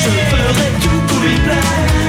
Je 0.04 0.10
ferai 0.10 0.70
tout 0.82 1.02
pour 1.08 1.20
lui 1.22 1.38
plaire, 1.38 2.03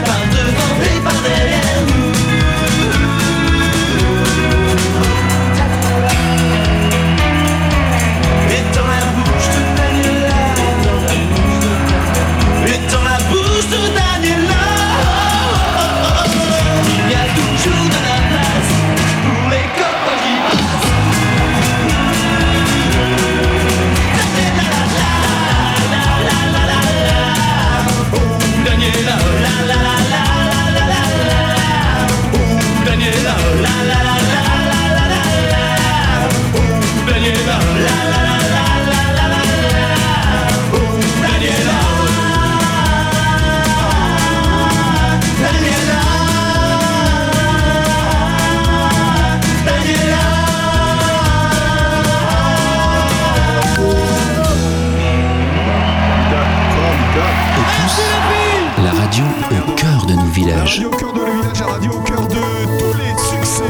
nos 60.44 60.50
villages. 60.50 60.78
Radio 60.80 60.88
au 60.88 60.96
cœur 60.96 61.12
de 61.12 61.20
le 61.20 61.32
village, 61.32 61.60
la 61.60 61.66
radio 61.66 61.90
au 61.92 62.00
cœur 62.00 62.28
de 62.28 62.34
tous 62.34 62.98
les 62.98 63.38
succès 63.44 63.62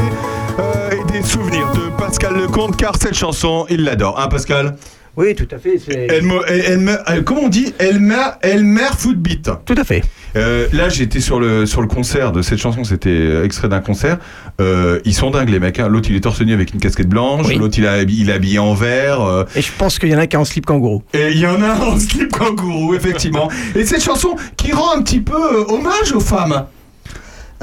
euh, 0.59 0.89
et 0.91 1.11
des 1.11 1.23
souvenirs 1.23 1.71
de 1.73 1.89
Pascal 1.97 2.35
Lecomte, 2.35 2.77
car 2.77 2.95
cette 3.01 3.15
chanson, 3.15 3.65
il 3.69 3.83
l'adore. 3.83 4.19
Hein, 4.19 4.27
Pascal? 4.27 4.75
Oui, 5.17 5.33
tout 5.33 5.47
à 5.51 5.57
fait. 5.57 5.77
c'est- 5.77 6.07
elle 6.09 6.23
me, 6.23 6.41
elle, 6.47 6.61
elle 6.67 6.77
me- 6.79 6.97
elle- 7.07 7.23
Comment 7.23 7.43
on 7.43 7.47
dit? 7.47 7.73
Elle 7.79 7.99
mère 7.99 8.93
footbeat. 8.97 9.49
Tout 9.65 9.75
à 9.77 9.83
fait. 9.85 10.03
Euh, 10.35 10.67
là, 10.73 10.89
j'étais 10.89 11.19
sur 11.21 11.39
le, 11.39 11.65
sur 11.65 11.81
le 11.81 11.87
concert 11.87 12.31
de 12.31 12.41
cette 12.41 12.59
chanson, 12.59 12.83
c'était 12.83 13.09
euh, 13.09 13.45
extrait 13.45 13.69
d'un 13.69 13.79
concert. 13.79 14.17
Euh, 14.59 14.99
ils 15.05 15.13
sont 15.13 15.31
dingues, 15.31 15.49
les 15.49 15.59
mecs. 15.59 15.79
hein. 15.79 15.87
L'autre, 15.87 16.09
il 16.09 16.15
est 16.15 16.21
torse 16.21 16.41
nu 16.41 16.53
avec 16.53 16.73
une 16.73 16.79
casquette 16.79 17.07
blanche. 17.09 17.45
Oui. 17.47 17.55
L'autre, 17.55 17.75
il, 17.77 17.87
a 17.87 18.01
il 18.01 18.29
est 18.29 18.33
habillé 18.33 18.59
en 18.59 18.73
vert. 18.73 19.21
euh, 19.21 19.43
Et 19.55 19.61
je 19.61 19.71
pense 19.77 19.97
qu'il 19.99 20.09
y 20.09 20.15
en 20.15 20.19
a 20.19 20.27
qui 20.27 20.35
ont 20.37 20.41
en 20.41 20.45
slip 20.45 20.65
kangourou. 20.65 21.03
et 21.13 21.31
il 21.31 21.39
y 21.39 21.47
en 21.47 21.61
a 21.61 21.67
un 21.67 21.79
en 21.81 21.99
slip 21.99 22.31
kangourou, 22.31 22.93
effectivement. 22.95 23.49
Et 23.75 23.85
cette 23.85 24.03
chanson 24.03 24.35
qui 24.57 24.71
rend 24.73 24.95
un 24.97 25.01
petit 25.01 25.21
peu 25.21 25.33
euh, 25.35 25.63
hommage 25.69 26.11
aux 26.13 26.19
femmes. 26.19 26.65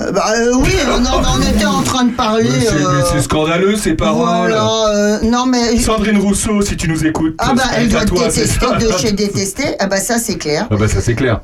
Euh, 0.00 0.10
bah, 0.10 0.24
euh, 0.34 0.52
oui, 0.54 0.70
mais 0.74 0.90
on 0.90 1.54
était 1.54 1.66
en 1.66 1.82
train 1.82 2.04
de 2.04 2.12
parler. 2.12 2.48
C'est, 2.60 2.72
euh, 3.16 3.20
scandaleux, 3.20 3.76
ces 3.76 3.92
paroles. 3.92 4.48
Voilà, 4.50 4.86
euh, 4.96 5.18
non 5.24 5.44
mais. 5.44 5.76
Sandrine 5.78 6.16
Rousseau, 6.16 6.62
si 6.62 6.78
tu 6.78 6.88
nous 6.88 7.04
écoutes. 7.04 7.34
Ah 7.38 7.52
bah 7.54 7.62
elle 7.76 7.90
doit 7.90 8.06
détester 8.06 8.66
de 8.80 8.90
chez 8.98 9.12
détester. 9.12 9.64
Ah 9.78 9.86
bah 9.88 9.98
ça 9.98 10.16
c'est 10.16 10.38
clair. 10.38 10.66
Ah 10.70 10.76
bah 10.76 10.88
ça, 10.88 11.02
c'est 11.02 11.14
clair. 11.14 11.40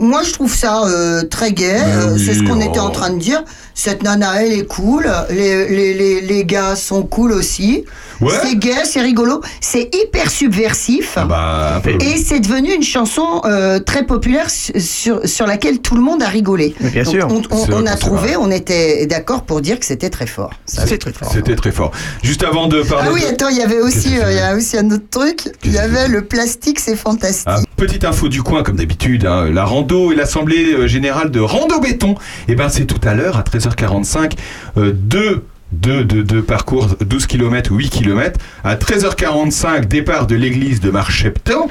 Moi 0.00 0.22
je 0.22 0.32
trouve 0.32 0.54
ça 0.54 0.84
euh, 0.86 1.22
très 1.24 1.52
gai. 1.52 1.76
Euh, 1.76 2.14
oui, 2.14 2.22
c'est 2.24 2.34
ce 2.34 2.42
qu'on 2.42 2.60
oh. 2.60 2.68
était 2.68 2.78
en 2.80 2.90
train 2.90 3.10
de 3.10 3.18
dire. 3.18 3.42
Cette 3.74 4.02
nana 4.02 4.42
elle 4.42 4.52
est 4.52 4.66
cool. 4.66 5.06
Les, 5.30 5.68
les, 5.68 5.94
les, 5.94 6.20
les 6.20 6.44
gars 6.44 6.76
sont 6.76 7.02
cool 7.02 7.32
aussi. 7.32 7.84
Ouais. 8.20 8.32
C'est 8.42 8.56
gay, 8.56 8.84
c'est 8.84 9.02
rigolo. 9.02 9.42
C'est 9.60 9.94
hyper 9.94 10.30
subversif. 10.30 11.12
Ah 11.16 11.24
bah. 11.26 11.82
Et 12.00 12.16
c'est 12.16 12.40
devenu 12.40 12.72
une 12.72 12.82
chanson 12.82 13.42
euh, 13.44 13.78
très 13.78 14.04
populaire 14.06 14.48
su- 14.48 14.80
sur, 14.80 15.20
sur 15.28 15.46
laquelle 15.46 15.80
tout 15.80 15.94
le 15.94 16.00
monde 16.00 16.22
a 16.22 16.28
rigolé. 16.28 16.74
Mais 16.80 16.88
bien 16.90 17.02
Donc, 17.02 17.12
sûr. 17.12 17.28
On, 17.72 17.84
a 17.84 17.94
trouvé, 17.96 18.28
vrai. 18.28 18.36
on 18.36 18.50
était 18.50 19.04
d'accord 19.06 19.42
pour 19.42 19.60
dire 19.60 19.78
que 19.78 19.84
c'était 19.84 20.08
très 20.08 20.26
fort. 20.26 20.50
C'est 20.64 20.96
très 20.98 21.12
fort. 21.12 21.30
C'était 21.30 21.56
très 21.56 21.72
fort. 21.72 21.90
Juste 22.22 22.42
avant 22.42 22.68
de 22.68 22.82
parler. 22.82 23.08
Ah 23.10 23.12
oui, 23.12 23.20
de- 23.20 23.26
attends, 23.26 23.48
il 23.50 23.58
y 23.58 23.62
avait 23.62 23.80
aussi, 23.80 24.18
euh, 24.18 24.32
y 24.32 24.36
c'est 24.36 24.40
a 24.42 24.54
aussi 24.56 24.78
un 24.78 24.90
autre 24.90 25.10
truc. 25.10 25.50
Il 25.64 25.72
y 25.72 25.78
avait 25.78 26.08
le 26.08 26.24
plastique, 26.24 26.80
c'est 26.80 26.96
fantastique. 26.96 27.44
Ah, 27.46 27.60
petite 27.76 28.04
info 28.04 28.28
du 28.28 28.42
coin, 28.42 28.62
comme 28.62 28.76
d'habitude, 28.76 29.26
hein, 29.26 29.50
la 29.52 29.64
et 30.12 30.14
l'assemblée 30.14 30.74
euh, 30.74 30.86
générale 30.86 31.30
de 31.30 31.40
Rando 31.40 31.80
Béton, 31.80 32.16
et 32.48 32.54
ben 32.54 32.68
c'est 32.68 32.86
tout 32.86 33.00
à 33.06 33.14
l'heure 33.14 33.36
à 33.36 33.42
13h45, 33.42 34.32
euh, 34.76 34.92
deux, 34.92 35.44
deux, 35.72 36.04
deux, 36.04 36.42
parcours, 36.42 36.88
12 37.00 37.26
km 37.26 37.72
ou 37.72 37.76
8 37.76 37.90
km. 37.90 38.40
À 38.64 38.76
13h45, 38.76 39.86
départ 39.86 40.26
de 40.26 40.34
l'église 40.34 40.80
de 40.80 40.90
Marcheptan, 40.90 41.68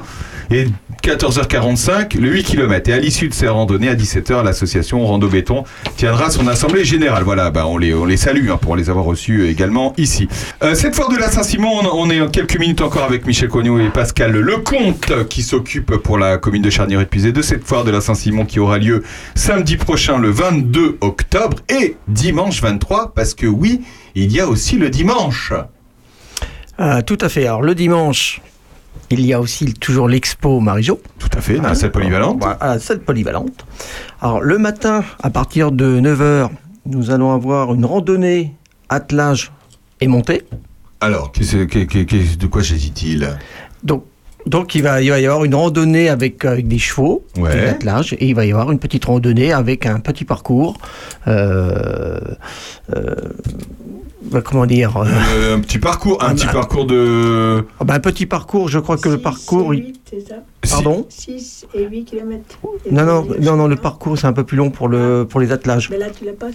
et 0.52 0.68
14h45, 1.04 2.18
le 2.20 2.32
8 2.32 2.44
km. 2.44 2.90
Et 2.90 2.94
à 2.94 3.00
l'issue 3.00 3.28
de 3.28 3.34
ces 3.34 3.48
randonnées, 3.48 3.90
à 3.90 3.96
17h, 3.96 4.44
l'association 4.44 5.06
Rando 5.06 5.28
Béton 5.28 5.64
tiendra 5.98 6.30
son 6.30 6.48
assemblée 6.48 6.86
générale. 6.86 7.24
Voilà, 7.24 7.52
bah, 7.52 7.66
on, 7.68 7.78
les, 7.78 7.94
on 7.94 8.06
les 8.06 8.18
salue 8.18 8.50
hein, 8.50 8.58
pour 8.58 8.76
les 8.76 8.90
avoir 8.90 9.06
reçus 9.06 9.48
également 9.48 9.94
ici. 9.98 10.28
Euh, 10.64 10.76
cette 10.76 10.96
foire 10.96 11.10
de 11.10 11.18
la 11.18 11.30
Saint-Simon, 11.30 11.82
on, 11.84 12.08
on 12.08 12.10
est 12.10 12.22
en 12.22 12.28
quelques 12.28 12.60
minutes 12.60 12.82
encore 12.82 13.04
avec 13.04 13.26
Michel 13.26 13.50
Cognot 13.50 13.80
et 13.80 13.90
Pascal 13.90 14.32
Lecomte 14.32 15.28
qui 15.30 15.42
s'occupe 15.42 15.98
pour 15.98 16.18
la 16.18 16.38
commune 16.38 16.62
de 16.62 16.70
charnier 16.70 17.00
épuisé 17.00 17.32
de 17.32 17.42
cette 17.42 17.64
foire 17.64 17.84
de 17.84 17.92
la 17.92 18.02
Saint-Simon 18.02 18.46
qui 18.46 18.60
aura 18.60 18.78
lieu 18.78 19.04
samedi 19.36 19.78
prochain 19.78 20.18
le 20.18 20.30
22 20.30 20.98
octobre 21.02 21.58
et 21.70 21.98
dimanche 22.08 22.62
23 22.62 23.14
parce 23.14 23.34
que 23.34 23.46
oui, 23.48 23.82
il 24.16 24.32
y 24.32 24.40
a 24.40 24.48
aussi 24.48 24.78
le 24.78 24.90
dimanche. 24.90 25.54
Ah, 26.78 27.02
tout 27.02 27.18
à 27.22 27.30
fait. 27.30 27.46
Alors 27.46 27.62
le 27.62 27.76
dimanche, 27.76 28.42
il 29.12 29.26
y 29.26 29.34
a 29.34 29.40
aussi 29.40 29.74
toujours 29.74 30.08
l'expo 30.08 30.60
Marijo. 30.60 31.00
Tout 31.20 31.30
à 31.38 31.42
fait, 31.42 31.56
dans 31.58 31.64
la 31.70 31.76
salle 31.76 31.92
polyvalente. 31.92 32.38
Voilà, 32.40 32.56
à 32.56 32.68
la 32.76 32.80
salle 32.80 33.00
polyvalente. 33.00 33.66
Alors 34.22 34.42
le 34.42 34.58
matin, 34.58 35.04
à 35.22 35.30
partir 35.30 35.72
de 35.72 36.00
9h, 36.00 36.50
nous 36.88 37.12
allons 37.12 37.32
avoir 37.32 37.74
une 37.74 37.86
randonnée 37.86 38.54
attelage 38.90 39.52
et 40.02 40.08
montée. 40.08 40.44
Alors, 41.02 41.32
de 41.32 42.48
quoi 42.48 42.64
s'agit-il? 42.64 43.30
Donc, 43.84 44.04
donc 44.46 44.76
il, 44.76 44.84
va, 44.84 45.02
il 45.02 45.10
va 45.10 45.20
y 45.20 45.26
avoir 45.26 45.44
une 45.46 45.56
randonnée 45.56 46.10
avec, 46.10 46.46
avec 46.46 46.68
des 46.68 46.78
chevaux, 46.78 47.26
Ouais. 47.38 47.54
des 47.56 47.68
attelages, 47.68 48.14
et 48.14 48.28
il 48.28 48.36
va 48.36 48.46
y 48.46 48.52
avoir 48.52 48.72
une 48.72 48.80
petite 48.80 49.06
randonnée 49.06 49.52
avec 49.52 49.86
un 49.86 50.00
petit 50.00 50.26
parcours. 50.26 50.78
euh, 51.28 52.20
euh, 52.96 53.16
comment 54.44 54.66
dire 54.66 54.98
euh, 54.98 55.06
Euh, 55.34 55.56
Un 55.56 55.60
petit 55.60 55.80
parcours, 55.80 56.24
un 56.24 56.34
petit 56.36 56.48
parcours 56.48 56.86
de. 56.86 57.64
ah 57.80 57.84
bah, 57.84 57.96
Un 57.96 58.00
petit 58.00 58.26
parcours, 58.26 58.68
je 58.70 58.80
crois 58.80 58.98
que 58.98 59.10
le 59.10 59.18
parcours. 59.18 59.74
Pardon? 60.70 61.06
6 61.10 61.68
et 61.74 61.84
8 61.86 62.06
km. 62.06 62.44
Non, 62.92 63.06
non, 63.06 63.28
non, 63.40 63.56
non, 63.56 63.68
le 63.68 63.76
parcours 63.76 64.18
c'est 64.18 64.28
un 64.28 64.34
peu 64.34 64.44
plus 64.44 64.58
long 64.58 64.72
pour, 64.72 64.88
le, 64.88 65.26
pour 65.30 65.40
les 65.40 65.52
attelages. 65.52 65.90
Mais 65.90 65.98
là, 65.98 66.08
tu 66.10 66.26
l'as 66.26 66.34
pas. 66.34 66.48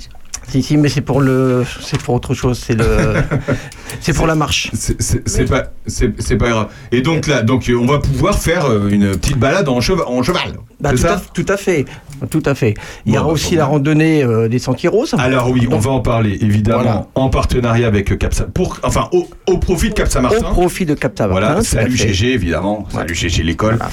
Si, 0.49 0.62
si, 0.64 0.76
mais 0.76 0.88
c'est 0.88 1.01
pour 1.01 1.20
le, 1.20 1.64
c'est 1.80 2.01
pour 2.03 2.14
autre 2.14 2.34
chose. 2.34 2.59
C'est 2.59 2.74
le, 2.74 3.14
c'est 4.01 4.12
pour 4.12 4.26
la 4.26 4.34
marche. 4.34 4.70
C'est- 4.74 5.45
pas, 5.49 5.66
c'est 5.86 6.36
pas 6.36 6.49
grave. 6.51 6.68
Et 6.91 7.03
donc 7.03 7.26
là, 7.28 7.43
donc 7.43 7.68
euh, 7.68 7.74
on 7.80 7.86
va 7.86 7.99
pouvoir 8.01 8.36
faire 8.38 8.64
euh, 8.66 8.88
une 8.88 9.12
petite 9.12 9.38
balade 9.38 9.68
en, 9.68 9.78
cheva- 9.78 10.07
en 10.07 10.22
cheval. 10.24 10.55
Bah, 10.80 10.91
tout, 10.91 10.97
ça 10.97 11.14
à, 11.14 11.20
tout 11.20 11.47
à 11.49 11.57
fait, 11.57 11.84
tout 12.30 12.43
à 12.47 12.55
fait. 12.57 12.74
Il 13.07 13.12
y 13.14 13.16
aura 13.18 13.28
bah, 13.28 13.32
aussi 13.32 13.55
la 13.55 13.66
randonnée 13.66 14.24
euh, 14.24 14.49
des 14.49 14.59
sentiers 14.59 14.88
roses. 14.88 15.14
Alors 15.18 15.51
oui, 15.51 15.68
on 15.70 15.78
va 15.78 15.91
en 15.93 16.01
parler 16.01 16.36
évidemment 16.41 16.82
Voilà. 16.82 17.07
en 17.14 17.28
partenariat 17.28 17.86
avec 17.86 18.18
Capsa, 18.18 18.45
pour, 18.53 18.78
enfin 18.82 19.09
au, 19.12 19.28
au 19.47 19.59
profit 19.59 19.91
de 19.91 19.95
Cap 19.95 20.09
au 20.09 20.11
Saint-Martin. 20.11 20.41
profit 20.51 20.84
de 20.86 20.95
Cap 20.95 21.12
Saint-Martin, 21.16 21.47
Voilà, 21.47 21.62
salut. 21.62 21.97
GG 21.97 22.32
évidemment, 22.32 22.88
salut 22.91 23.14
GG 23.14 23.43
l'école. 23.45 23.76
Voilà. 23.76 23.91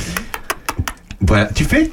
Voilà, 1.21 1.45
tu 1.53 1.63
fais 1.65 1.91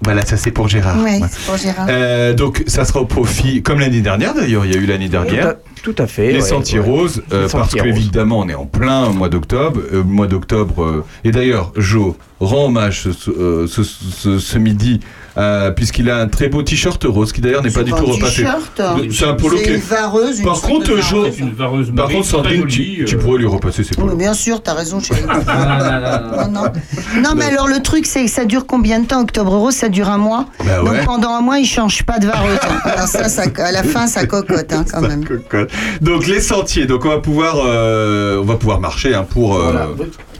Voilà, 0.00 0.24
ça 0.24 0.36
c'est 0.36 0.52
pour 0.52 0.68
Gérard. 0.68 1.02
Ouais. 1.02 1.20
c'est 1.28 1.44
pour 1.46 1.56
Gérard. 1.56 1.86
Euh, 1.90 2.32
donc 2.32 2.62
ça 2.68 2.84
sera 2.84 3.00
au 3.00 3.04
profit, 3.04 3.62
comme 3.62 3.80
l'année 3.80 4.00
dernière 4.00 4.32
d'ailleurs, 4.34 4.64
il 4.64 4.72
y 4.72 4.76
a 4.76 4.80
eu 4.80 4.86
l'année 4.86 5.08
dernière. 5.08 5.54
tout 5.82 5.94
à 5.98 6.06
fait. 6.06 6.28
Les 6.32 6.34
ouais, 6.40 6.48
sentiers 6.48 6.78
ouais. 6.78 6.86
roses, 6.86 7.22
euh, 7.32 7.46
Les 7.46 7.52
parce 7.52 7.74
qu'évidemment 7.74 8.38
on 8.38 8.48
est 8.48 8.54
en 8.54 8.66
plein 8.66 9.10
mois 9.10 9.28
d'octobre. 9.28 9.80
euh, 9.92 10.02
mois 10.04 10.26
d'octobre. 10.28 10.82
euh, 10.84 11.04
et 11.24 11.30
d'ailleurs, 11.32 11.72
Jo 11.76 12.16
rend 12.40 12.66
hommage 12.66 13.02
ce, 13.02 13.12
ce- 13.12 13.30
euh, 13.30 13.66
ce- 13.66 13.82
ce- 13.82 14.38
ce 14.38 14.58
midi, 14.58 15.00
euh, 15.38 15.70
puisqu'il 15.70 16.10
a 16.10 16.18
un 16.18 16.26
très 16.28 16.48
beau 16.48 16.62
t-shirt 16.62 17.02
rose, 17.04 17.32
qui 17.32 17.40
d'ailleurs 17.40 17.62
n'est 17.62 17.70
pas 17.70 17.82
du 17.84 17.92
tout 17.92 17.98
un 17.98 18.12
repassé. 18.12 18.42
De- 18.42 19.10
C'est 19.12 19.24
un 19.26 19.34
polo 19.34 19.56
C'est 19.56 19.62
qui 19.64 19.68
une 19.70 19.76
est- 19.76 19.88
vareuse. 19.88 20.38
une 20.40 20.44
Par 20.44 20.60
contre, 20.60 20.92
vareuse. 20.94 21.38
une 21.38 21.52
vareuse 21.54 21.92
par 21.96 22.08
contre, 22.08 22.26
Sandrine, 22.26 22.66
tu, 22.66 23.04
tu 23.04 23.14
euh. 23.14 23.18
pourrais 23.18 23.38
lui 23.38 23.46
repasser 23.46 23.82
ses 23.84 23.90
Oui, 23.96 24.02
polos. 24.02 24.16
bien 24.18 24.34
sûr, 24.34 24.62
t'as 24.62 24.74
raison, 24.74 25.00
chérie. 25.00 25.22
Ah, 25.46 26.46
non, 26.48 26.62
non. 26.62 26.62
Non, 27.22 27.30
mais 27.36 27.44
alors 27.44 27.68
le 27.68 27.80
truc, 27.82 28.06
c'est 28.06 28.24
que 28.24 28.30
ça 28.30 28.44
dure 28.44 28.66
combien 28.66 29.00
de 29.00 29.06
temps 29.06 29.20
Octobre 29.22 29.52
Rose, 29.56 29.74
ça 29.74 29.88
dure 29.88 30.08
un 30.08 30.18
mois. 30.18 30.46
Bah 30.64 30.82
ouais. 30.82 30.90
Donc 30.98 31.04
pendant 31.06 31.30
un 31.34 31.40
mois, 31.40 31.58
il 31.58 31.66
change 31.66 32.02
pas 32.04 32.18
de 32.18 32.26
vareuse. 32.26 32.58
hein. 32.62 32.80
Alors 32.84 33.06
ça, 33.08 33.28
ça, 33.28 33.42
à 33.58 33.72
la 33.72 33.82
fin, 33.82 34.06
ça 34.06 34.26
cocotte 34.26 34.72
hein, 34.72 34.84
quand 34.90 35.00
Ça 35.00 35.08
même. 35.08 35.24
cocotte. 35.24 35.70
Donc 36.00 36.26
les 36.26 36.40
sentiers, 36.40 36.86
donc 36.86 37.04
on 37.04 37.08
va 37.10 37.18
pouvoir, 37.18 37.56
euh, 37.64 38.40
on 38.40 38.44
va 38.44 38.56
pouvoir 38.56 38.80
marcher 38.80 39.14
hein, 39.14 39.26
pour, 39.28 39.56
euh, 39.56 39.62
Voilà. 39.62 39.88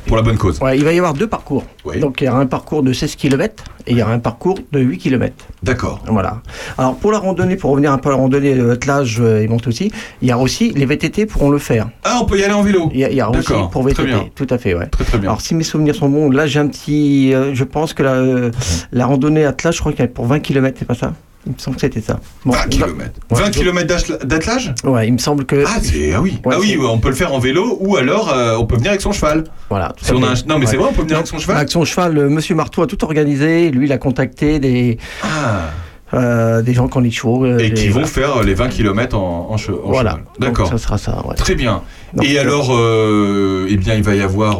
Pour 0.08 0.16
la 0.16 0.22
bonne 0.22 0.36
cause. 0.38 0.58
Ouais, 0.60 0.76
il 0.76 0.82
va 0.84 0.92
y 0.92 0.98
avoir 0.98 1.14
deux 1.14 1.28
parcours. 1.28 1.62
Oui. 1.84 2.00
Donc 2.00 2.20
il 2.20 2.24
y 2.24 2.28
aura 2.28 2.40
un 2.40 2.46
parcours 2.46 2.82
de 2.82 2.92
16 2.92 3.14
km 3.14 3.62
et 3.86 3.92
il 3.92 3.98
y 3.98 4.02
aura 4.02 4.12
un 4.12 4.18
parcours 4.18 4.58
de 4.72 4.80
8 4.80 4.98
km. 4.98 5.32
D'accord. 5.62 6.00
Voilà. 6.08 6.42
Alors 6.76 6.96
pour 6.96 7.12
la 7.12 7.18
randonnée, 7.18 7.56
pour 7.56 7.70
revenir 7.70 7.92
un 7.92 7.98
peu 7.98 8.08
à 8.08 8.12
la 8.12 8.18
randonnée 8.18 8.54
de 8.54 8.70
attelage 8.70 9.18
euh, 9.20 9.42
et 9.42 9.46
monte 9.48 9.66
aussi, 9.68 9.92
il 10.22 10.28
y 10.28 10.32
a 10.32 10.38
aussi 10.38 10.70
les 10.72 10.86
VTT 10.86 11.26
pourront 11.26 11.50
le 11.50 11.58
faire. 11.58 11.88
Ah, 12.04 12.18
on 12.20 12.24
peut 12.24 12.38
y 12.38 12.42
aller 12.44 12.54
en 12.54 12.62
vélo. 12.62 12.90
Il 12.92 12.98
y 13.00 13.04
a, 13.04 13.10
il 13.10 13.16
y 13.16 13.20
a 13.20 13.30
aussi 13.30 13.52
pour 13.70 13.82
très 13.84 13.92
VTT. 13.92 14.06
bien. 14.06 14.24
Tout 14.34 14.46
à 14.50 14.58
fait, 14.58 14.74
ouais. 14.74 14.86
Très 14.86 15.04
très 15.04 15.18
bien. 15.18 15.28
Alors 15.28 15.40
si 15.42 15.54
mes 15.54 15.62
souvenirs 15.64 15.94
sont 15.94 16.08
bons, 16.08 16.30
là 16.30 16.46
j'ai 16.46 16.58
un 16.58 16.66
petit, 16.68 17.32
euh, 17.34 17.54
je 17.54 17.64
pense 17.64 17.92
que 17.92 18.02
la, 18.02 18.14
euh, 18.14 18.50
la 18.92 19.06
randonnée 19.06 19.44
attelage, 19.44 19.76
je 19.76 19.80
crois 19.80 19.92
qu'elle 19.92 20.06
est 20.06 20.08
pour 20.08 20.26
20 20.26 20.40
km, 20.40 20.76
c'est 20.78 20.84
pas 20.86 20.94
ça? 20.94 21.12
Il 21.46 21.52
me 21.52 21.58
semble 21.58 21.76
que 21.76 21.80
c'était 21.82 22.00
ça. 22.00 22.20
Bon, 22.44 22.52
20 22.52 22.58
là- 22.58 22.66
km. 22.68 22.90
Ouais, 23.30 23.38
20 23.38 23.44
donc- 23.44 23.52
km 23.52 24.26
d'attelage 24.26 24.74
Ouais, 24.84 25.06
il 25.06 25.12
me 25.14 25.18
semble 25.18 25.46
que. 25.46 25.64
Ah, 25.66 25.76
ah 25.78 26.20
oui. 26.20 26.38
Ouais, 26.44 26.54
ah 26.56 26.60
oui, 26.60 26.76
on 26.80 26.98
peut 26.98 27.08
le 27.08 27.14
faire 27.14 27.32
en 27.32 27.38
vélo 27.38 27.78
ou 27.80 27.96
alors 27.96 28.30
euh, 28.32 28.56
on 28.58 28.66
peut 28.66 28.76
venir 28.76 28.90
avec 28.90 29.00
son 29.00 29.12
cheval. 29.12 29.44
Voilà. 29.70 29.94
tout 29.96 30.04
Si 30.04 30.10
à 30.12 30.14
on 30.16 30.22
a 30.24 30.34
fait. 30.36 30.42
un- 30.44 30.46
Non, 30.48 30.58
mais 30.58 30.66
c'est 30.66 30.76
vrai, 30.76 30.88
on 30.90 30.92
peut 30.92 31.02
venir 31.02 31.16
avec 31.16 31.26
son 31.28 31.38
cheval 31.38 31.56
Avec 31.56 31.70
son 31.70 31.84
cheval, 31.84 32.18
euh, 32.18 32.28
Monsieur 32.28 32.54
Marteau 32.54 32.82
a 32.82 32.86
tout 32.86 33.02
organisé. 33.04 33.70
Lui, 33.70 33.86
il 33.86 33.92
a 33.92 33.98
contacté 33.98 34.58
des, 34.58 34.98
Ah. 35.22 35.70
euh, 36.12 36.60
des 36.60 36.74
gens 36.74 36.88
qui 36.88 36.98
ont 36.98 37.02
des 37.02 37.10
chevaux. 37.10 37.44
euh, 37.46 37.58
Et 37.58 37.72
qui 37.72 37.88
vont 37.88 38.04
faire 38.04 38.42
les 38.42 38.54
20 38.54 38.68
km 38.68 39.16
en, 39.16 39.48
en, 39.50 39.56
che- 39.56 39.70
en 39.70 39.88
Voilà. 39.90 40.10
cheval. 40.12 40.24
D'accord. 40.40 40.68
Ça 40.68 40.76
sera 40.78 40.98
ça, 40.98 41.24
ouais. 41.26 41.34
Très 41.36 41.54
bien. 41.54 41.82
Donc, 42.14 42.26
Et 42.26 42.38
alors, 42.38 42.74
euh, 42.76 43.66
eh 43.70 43.76
bien, 43.76 43.94
il 43.94 44.02
va 44.02 44.14
y 44.14 44.20
avoir 44.22 44.58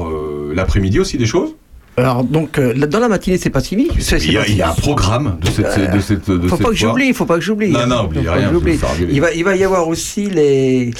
l'après-midi 0.55 1.01
aussi 1.01 1.19
des 1.19 1.27
choses? 1.27 1.55
Alors, 1.99 2.23
donc, 2.25 2.59
euh, 2.59 2.75
dans 2.87 3.01
la 3.01 3.09
matinée, 3.09 3.39
c'est 3.39 3.51
pas 3.51 3.61
si 3.61 3.75
vite. 3.77 3.91
C'est- 3.99 4.19
c'est 4.21 4.27
il 4.27 4.33
y, 4.35 4.39
a, 4.39 4.47
il 4.47 4.57
y 4.57 4.63
un 4.63 4.69
programme 4.73 5.37
de 5.43 5.51
cette, 5.51 5.67
Euh, 5.67 5.87
de 5.89 6.01
cette, 6.01 6.31
de 6.31 6.47
Faut 6.49 6.57
cette 6.57 6.65
pas 6.65 6.71
que 6.71 6.77
j'oublie, 6.77 7.13
faut 7.13 7.25
pas 7.27 7.35
que 7.35 7.41
j'oublie. 7.41 7.71
Non, 7.73 7.87
non, 7.87 8.05
oublie 8.05 8.21
rien. 8.29 8.53
Il 9.11 9.21
va, 9.21 9.33
il 9.33 9.43
va 9.45 9.57
y 9.57 9.65
avoir 9.65 9.89
aussi 9.89 10.31
les, 10.31 10.93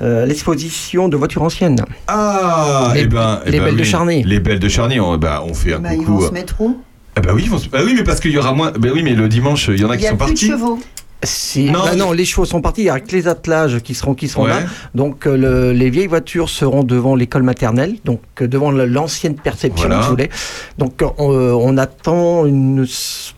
euh, 0.00 0.24
l'exposition 0.26 1.08
de 1.08 1.16
voitures 1.16 1.42
anciennes. 1.42 1.84
Ah, 2.06 2.92
Les- 2.94 3.00
eh 3.02 3.06
ben, 3.06 3.40
eh 3.46 3.50
les 3.50 3.58
ben 3.58 3.64
belles 3.66 3.76
de. 3.76 3.84
Charny. 3.84 4.22
Les 4.24 4.38
belles 4.40 4.60
de 4.60 4.68
Charny, 4.68 5.00
on, 5.00 5.16
bah, 5.18 5.42
on 5.44 5.54
fait 5.54 5.74
un 5.74 5.80
Bah, 5.80 5.92
ils 5.92 5.98
coucou. 5.98 6.18
vont 6.18 6.24
euh, 6.24 6.28
se 6.28 6.32
mettre 6.32 6.60
où? 6.60 6.76
Ah 7.16 7.20
bah 7.20 7.30
oui, 7.34 7.42
ils 7.44 7.50
vont 7.50 7.58
se- 7.58 7.68
oui, 7.72 7.94
mais 7.96 8.02
parce 8.04 8.20
qu'il 8.20 8.32
y 8.32 8.38
aura 8.38 8.52
moins. 8.52 8.72
Bah 8.72 8.88
oui, 8.92 9.02
mais 9.04 9.14
le 9.14 9.28
dimanche, 9.28 9.68
il 9.72 9.80
y 9.80 9.84
en 9.84 9.90
a 9.90 9.94
Il 9.94 9.98
qui 9.98 10.02
n'y 10.02 10.08
a 10.08 10.10
sont 10.10 10.16
plus 10.16 10.24
de 10.26 10.30
partis. 10.32 10.46
chevaux. 10.48 10.78
Si, 11.24 11.70
Non. 11.70 11.86
non. 11.86 11.96
non, 11.96 12.12
les 12.12 12.24
chevaux 12.24 12.44
sont 12.44 12.60
partis. 12.60 12.82
Il 12.82 12.86
y 12.86 12.90
a 12.90 13.00
que 13.00 13.12
les 13.12 13.28
attelages 13.28 13.80
qui 13.80 13.94
seront, 13.94 14.14
qui 14.14 14.28
seront 14.28 14.44
Ouais. 14.44 14.50
là. 14.50 14.60
Donc, 14.94 15.26
euh, 15.26 15.36
le- 15.36 15.72
les 15.72 15.90
vieilles 15.90 16.06
voitures 16.06 16.48
seront 16.48 16.82
devant 16.84 17.14
l'école 17.16 17.42
maternelle, 17.42 17.96
donc 18.04 18.20
euh, 18.42 18.46
devant 18.48 18.70
l'ancienne 18.70 19.34
perception, 19.34 19.86
Voilà. 19.88 20.02
si 20.02 20.08
vous 20.08 20.14
voulez. 20.14 20.30
Donc, 20.78 21.02
euh, 21.02 21.06
on, 21.18 21.76
attend 21.78 22.46
une, 22.46 22.86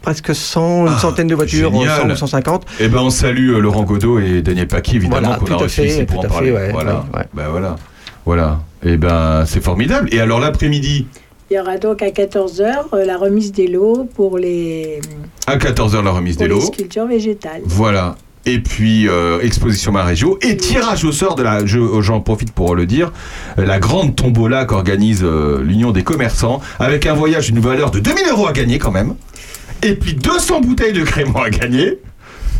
presque 0.03 0.34
100, 0.34 0.87
une 0.87 0.93
Ah, 0.97 0.99
centaine 0.99 1.26
de 1.28 1.34
voitures, 1.34 1.70
euh, 1.70 1.80
génial. 1.80 2.01
100 2.09 2.11
ou 2.11 2.16
150. 2.16 2.66
Eh 2.80 2.89
ben, 2.89 2.99
on 3.01 3.11
salue 3.11 3.57
Laurent 3.59 3.84
Godot 3.84 4.18
et 4.20 4.43
Daniel 4.43 4.66
Paqui, 4.68 4.97
évidemment, 4.97 5.20
Voilà, 5.28 5.37
qu'on 5.39 5.53
a 5.55 5.57
reçu 5.57 5.82
fait, 5.82 5.87
ici 5.89 6.05
pour 6.05 6.21
en 6.21 6.22
parler. 6.29 6.49
fait, 6.53 6.57
ouais, 6.57 6.72
voilà. 6.72 7.04
ouais. 7.14 7.25
Bah 7.34 7.45
voilà. 7.50 7.76
Voilà. 8.25 8.61
Eh 8.84 8.96
ben, 8.96 9.45
c'est 9.46 9.63
formidable. 9.63 10.08
Et 10.13 10.21
alors 10.21 10.41
l'après-midi 10.41 11.07
Il 11.50 11.54
y 11.54 11.60
aura 11.60 11.78
donc 11.78 12.02
à 12.02 12.08
14h 12.10 12.96
la 13.04 13.16
remise 13.16 13.52
des 13.52 13.68
lots 13.68 14.08
pour 14.14 14.36
les, 14.38 15.00
À 15.46 15.56
14h, 15.56 16.02
la 16.02 16.10
remise 16.10 16.36
pour 16.36 16.42
des 16.42 16.48
les 16.48 16.54
lots. 16.54 16.66
sculptures 16.66 17.06
végétales. 17.06 17.62
Voilà. 17.64 18.16
Et 18.48 18.60
puis, 18.60 19.08
euh, 19.08 19.40
exposition 19.40 19.90
Marégio. 19.92 20.38
Et 20.40 20.56
tirage 20.56 21.04
au 21.04 21.10
sort 21.12 21.34
de 21.34 21.42
la. 21.42 21.66
je- 21.66 22.00
J'en 22.00 22.20
profite 22.20 22.52
pour 22.52 22.74
le 22.76 22.86
dire. 22.86 23.12
euh, 23.58 23.64
La 23.64 23.78
grande 23.80 24.14
tombola 24.14 24.64
qu'organise 24.64 25.22
euh, 25.24 25.60
l'Union 25.62 25.90
des 25.90 26.04
commerçants. 26.04 26.60
Avec 26.78 27.06
un 27.06 27.14
voyage 27.14 27.50
d'une 27.50 27.60
valeur 27.60 27.90
de 27.90 27.98
2000 27.98 28.24
euros 28.30 28.46
à 28.46 28.52
gagner 28.52 28.78
quand 28.78 28.92
même. 28.92 29.14
Et 29.82 29.94
puis 29.94 30.14
200 30.14 30.60
bouteilles 30.60 30.92
de 30.92 31.02
crément 31.02 31.42
à 31.42 31.50
gagner. 31.50 31.98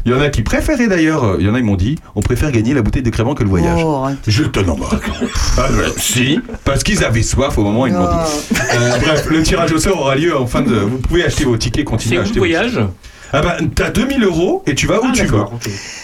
Il 0.07 0.13
y 0.13 0.15
en 0.15 0.21
a 0.21 0.29
qui 0.31 0.43
préféraient 0.43 0.87
d'ailleurs. 0.87 1.25
euh, 1.25 1.37
Il 1.41 1.47
y 1.47 1.51
en 1.51 1.55
a, 1.55 1.59
ils 1.59 1.65
m'ont 1.65 1.75
dit 1.75 1.97
on 2.15 2.23
préfère 2.23 2.53
gagner 2.53 2.73
la 2.75 2.83
bouteille 2.83 3.03
de 3.03 3.11
crément 3.11 3.35
que 3.35 3.43
le 3.43 3.49
voyage. 3.49 3.81
Oh. 3.85 4.07
Je 4.27 4.45
te 4.45 4.61
n'en 4.61 4.77
Ah 5.59 5.69
ouais, 5.73 5.87
si, 5.99 6.39
parce 6.65 6.85
qu'ils 6.85 7.05
avaient 7.05 7.23
soif 7.25 7.59
au 7.59 7.65
moment 7.65 7.83
où 7.83 7.87
ils 7.89 7.93
m'ont 7.93 8.07
dit. 8.07 8.17
Oh. 8.53 8.55
Euh, 8.75 8.99
bref, 8.99 9.27
le 9.29 9.43
tirage 9.43 9.73
au 9.73 9.79
sort 9.79 10.01
aura 10.01 10.15
lieu 10.15 10.37
en 10.37 10.47
fin 10.47 10.63
de. 10.63 10.75
Vous 10.77 10.99
pouvez 10.99 11.25
acheter 11.25 11.45
vos 11.45 11.57
tickets, 11.57 11.85
continuer 11.85 12.15
C'est 12.17 12.21
à 12.21 12.23
acheter 12.23 12.35
le 12.37 12.41
vos 12.41 12.47
voyage 12.47 12.71
tickets. 12.71 12.87
Ah 13.33 13.43
bah, 13.43 13.57
t'as 13.75 13.91
2000 13.91 14.23
euros 14.23 14.63
et 14.67 14.77
tu 14.77 14.87
vas 14.87 15.01
où 15.01 15.07
Ah, 15.09 15.13
tu 15.13 15.29
ok. 15.29 15.51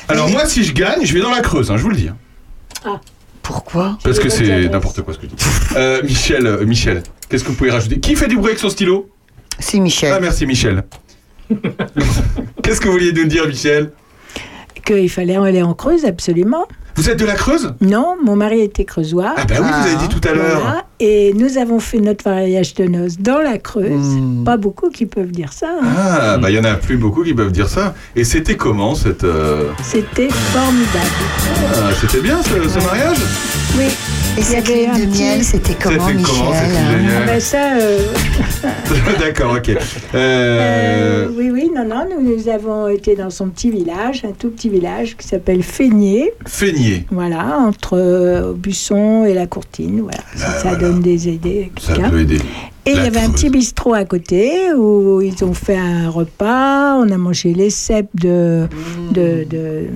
Alors 0.09 0.29
moi, 0.29 0.45
si 0.47 0.65
je 0.65 0.73
gagne, 0.73 1.05
je 1.05 1.15
vais 1.15 1.21
dans 1.21 1.31
la 1.31 1.41
Creuse, 1.41 1.71
hein, 1.71 1.77
je 1.77 1.83
vous 1.85 1.91
le 1.91 1.97
dis. 1.97 2.11
Pourquoi? 3.43 3.99
Parce 4.03 4.19
que 4.19 4.29
c'est 4.29 4.69
n'importe 4.69 5.03
quoi 5.03 5.15
ce 5.15 5.19
que 5.19 5.27
je 5.29 5.35
dis. 5.35 5.45
Euh, 5.77 6.03
Michel, 6.03 6.47
euh, 6.47 6.65
Michel, 6.65 7.03
qu'est-ce 7.29 7.45
que 7.45 7.49
vous 7.51 7.55
pouvez 7.55 7.71
rajouter? 7.71 7.99
Qui 8.01 8.17
fait 8.17 8.29
du 8.29 8.37
bruit 8.37 8.49
avec 8.49 8.59
son 8.59 8.69
stylo? 8.69 9.09
C'est 9.59 9.79
Michel. 9.79 10.13
Ah 10.13 10.21
merci 10.21 10.47
Michel. 10.47 10.83
qu'est-ce 12.63 12.81
que 12.81 12.87
vous 12.87 12.93
vouliez 12.93 13.13
nous 13.13 13.27
dire, 13.27 13.47
Michel? 13.47 13.93
Qu'il 14.85 15.11
fallait 15.11 15.37
aller 15.37 15.63
en 15.63 15.75
Creuse, 15.75 16.05
absolument. 16.05 16.67
Vous 16.97 17.09
êtes 17.09 17.19
de 17.19 17.25
la 17.25 17.35
Creuse? 17.35 17.75
Non, 17.81 18.17
mon 18.23 18.37
mari 18.37 18.61
était 18.61 18.85
creusois. 18.85 19.35
Ah 19.37 19.45
bah 19.45 19.55
oui, 19.61 19.67
vous 19.67 19.87
avez 19.89 20.07
dit 20.07 20.09
tout 20.09 20.29
à 20.29 20.33
l'heure. 20.33 20.61
Voilà, 20.61 20.85
et 21.05 21.33
nous 21.35 21.59
avons 21.59 21.81
fait 21.81 21.99
notre 21.99 22.29
mariage 22.31 22.75
de 22.75 22.85
noces 22.85 23.19
dans 23.19 23.39
la 23.39 23.59
Creuse. 23.59 23.91
Hmm. 23.91 24.45
Pas 24.45 24.57
beaucoup 24.57 24.89
qui 24.91 25.07
peuvent 25.07 25.33
dire 25.33 25.53
ça. 25.53 25.71
hein. 25.83 25.87
Ah 25.99 26.39
bah 26.39 26.49
il 26.51 26.57
y 26.57 26.59
en 26.61 26.65
a 26.65 26.75
plus 26.75 26.97
beaucoup 26.97 27.25
qui 27.25 27.35
peuvent 27.35 27.51
dire 27.53 27.69
ça. 27.69 27.95
Et 28.15 28.23
c'était 28.25 28.55
comment 28.57 28.95
cette 28.95 29.25
euh, 29.25 29.71
C'était 29.83 30.29
formidable. 30.31 31.17
ah, 31.75 31.91
C'était 32.01 32.21
bien 32.23 32.41
ce, 32.43 32.69
ce 32.69 32.85
mariage? 32.87 33.19
Oui. 33.77 33.85
Et 33.85 34.41
Il 34.41 34.41
y 34.41 34.45
cette 34.45 34.67
avait 34.69 34.81
lune 34.87 34.91
un 34.95 34.99
de 34.99 35.05
miel, 35.19 35.45
c'était 35.45 35.75
comment, 35.83 36.07
C'était 36.07 36.19
Michel 36.19 36.35
comment, 36.39 36.53
cette 36.55 36.69
lune 36.71 36.99
de 36.99 37.03
miel 37.03 37.13
Ah 37.23 37.27
ben 37.27 37.41
ça, 37.41 37.77
euh, 37.81 37.99
D'accord, 39.21 39.55
ok. 39.57 39.69
Euh, 39.69 39.77
euh, 40.15 41.29
oui, 41.37 41.51
oui, 41.53 41.71
non, 41.75 41.85
non, 41.85 42.07
nous, 42.11 42.37
nous 42.37 42.49
avons 42.49 42.89
été 42.89 43.15
dans 43.15 43.29
son 43.31 43.49
petit 43.49 43.71
village, 43.71 44.25
un 44.25 44.33
tout 44.33 44.49
petit 44.51 44.69
village 44.71 45.17
qui 45.19 45.27
s'appelle 45.29 45.63
Feigné, 45.63 46.33
Feigné. 46.47 47.05
voilà, 47.11 47.59
entre 47.59 47.99
euh, 47.99 48.53
Busson 48.55 49.25
et 49.27 49.35
la 49.35 49.47
Courtine, 49.47 50.01
voilà, 50.01 50.19
ça, 50.35 50.47
Ah, 50.47 50.59
ça 50.63 50.69
voilà. 50.71 50.89
Des 51.01 51.29
idées. 51.29 51.71
Ça 51.81 51.95
peut 52.09 52.21
aider. 52.21 52.39
Et 52.85 52.91
il 52.91 52.97
y 52.97 53.07
avait 53.07 53.21
un 53.21 53.31
petit 53.31 53.49
bistrot 53.49 53.95
à 53.95 54.05
côté 54.05 54.73
où 54.75 55.21
ils 55.21 55.45
ont 55.45 55.55
fait 55.55 55.77
un 55.77 56.11
repas, 56.11 56.97
on 56.97 57.09
a 57.11 57.17
mangé 57.17 57.55
les 57.55 57.71
cèpes 57.71 58.11
de, 58.15 58.67
de, 59.13 59.45
de, 59.49 59.87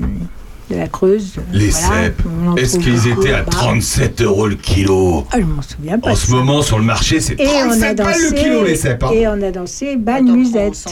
de 0.71 0.77
la 0.77 0.89
Creuse. 0.89 1.35
Les 1.53 1.69
voilà, 1.69 1.87
cèpes. 2.05 2.23
Est-ce 2.57 2.79
qu'ils 2.79 3.07
étaient 3.09 3.31
à 3.33 3.39
là-bas. 3.39 3.51
37 3.51 4.23
euros 4.23 4.47
le 4.49 4.57
kilo 4.57 5.25
Ah, 5.31 5.37
je 5.41 5.45
m'en 5.45 5.63
souviens 5.63 5.99
pas. 5.99 6.11
En 6.11 6.15
ce 6.17 6.27
ça. 6.27 6.33
moment, 6.35 6.63
sur 6.63 6.79
le 6.79 6.85
marché, 6.85 7.21
c'est 7.21 7.39
Et 7.41 7.47
on 7.47 7.71
a 7.71 7.77
37 7.95 7.97
balles 7.97 8.07
dansé, 8.15 8.31
le 8.31 8.37
kilo, 8.43 8.65
les 8.65 8.75
cèpes. 8.77 9.03
hein. 9.05 9.11
et 9.13 9.29
on 9.29 9.43
a 9.43 9.51
dansé 9.51 9.97
bal 9.97 10.25
musette. 10.25 10.85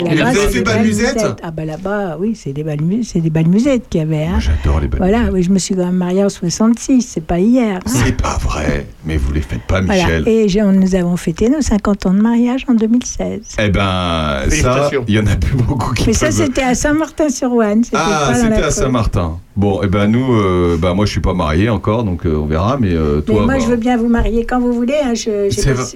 Vous 0.00 0.06
avez 0.08 0.34
fait 0.48 0.52
des 0.54 0.62
bal 0.62 0.82
musette. 0.84 1.24
Ah 1.42 1.50
bah 1.50 1.64
là-bas, 1.64 2.16
oui, 2.18 2.34
c'est 2.34 2.52
des 2.52 2.62
bals 2.64 2.80
musettes 2.82 3.88
qu'il 3.88 4.00
y 4.00 4.04
avait. 4.04 4.24
Hein. 4.24 4.38
J'adore 4.40 4.80
les 4.80 4.88
balles. 4.88 4.98
Voilà, 5.00 5.30
oui, 5.32 5.42
je 5.42 5.50
me 5.50 5.58
suis 5.58 5.74
quand 5.74 5.84
même 5.86 5.94
mariée 5.96 6.24
en 6.24 6.28
66, 6.28 7.02
c'est 7.02 7.24
pas 7.24 7.38
hier. 7.38 7.76
hein. 7.76 7.80
C'est 8.04 8.16
pas 8.20 8.38
vrai, 8.38 8.86
mais 9.04 9.16
vous 9.16 9.32
les 9.32 9.40
faites 9.42 9.62
pas, 9.62 9.80
Voilà, 9.80 10.02
Michel. 10.04 10.28
et 10.28 10.46
nous 10.72 10.94
avons 10.94 11.16
fêté 11.16 11.48
nos 11.48 11.60
50 11.60 12.06
ans 12.06 12.14
de 12.14 12.20
mariage 12.20 12.64
en 12.68 12.74
2016. 12.74 13.40
Eh 13.58 13.68
ben, 13.68 14.40
ça, 14.50 14.90
il 15.08 15.14
y 15.14 15.18
en 15.18 15.26
a 15.26 15.36
plus 15.36 15.56
beaucoup 15.56 15.92
qui 15.94 16.08
Mais 16.08 16.12
ça, 16.12 16.30
c'était 16.30 16.62
à 16.62 16.74
Saint-Martin-sur-Ouane. 16.74 17.82
Ah, 17.94 18.32
c'était 18.34 18.46
à 18.54 18.60
Creuse. 18.60 18.74
Bon, 19.56 19.80
eh 19.82 19.86
ben 19.88 20.06
nous, 20.06 20.32
euh, 20.34 20.78
bah 20.80 20.94
moi 20.94 21.04
je 21.06 21.10
suis 21.10 21.20
pas 21.20 21.34
marié 21.34 21.68
encore, 21.68 22.04
donc 22.04 22.24
euh, 22.24 22.34
on 22.36 22.46
verra, 22.46 22.78
mais 22.80 22.92
euh, 22.94 23.16
Mais 23.16 23.22
toi, 23.22 23.42
moi, 23.44 23.54
bah, 23.54 23.60
je 23.60 23.66
veux 23.66 23.76
bien 23.76 23.96
vous 23.96 24.08
marier 24.08 24.44
quand 24.46 24.58
vous 24.60 24.72
voulez. 24.72 24.94
hein. 25.04 25.12
Je, 25.14 25.48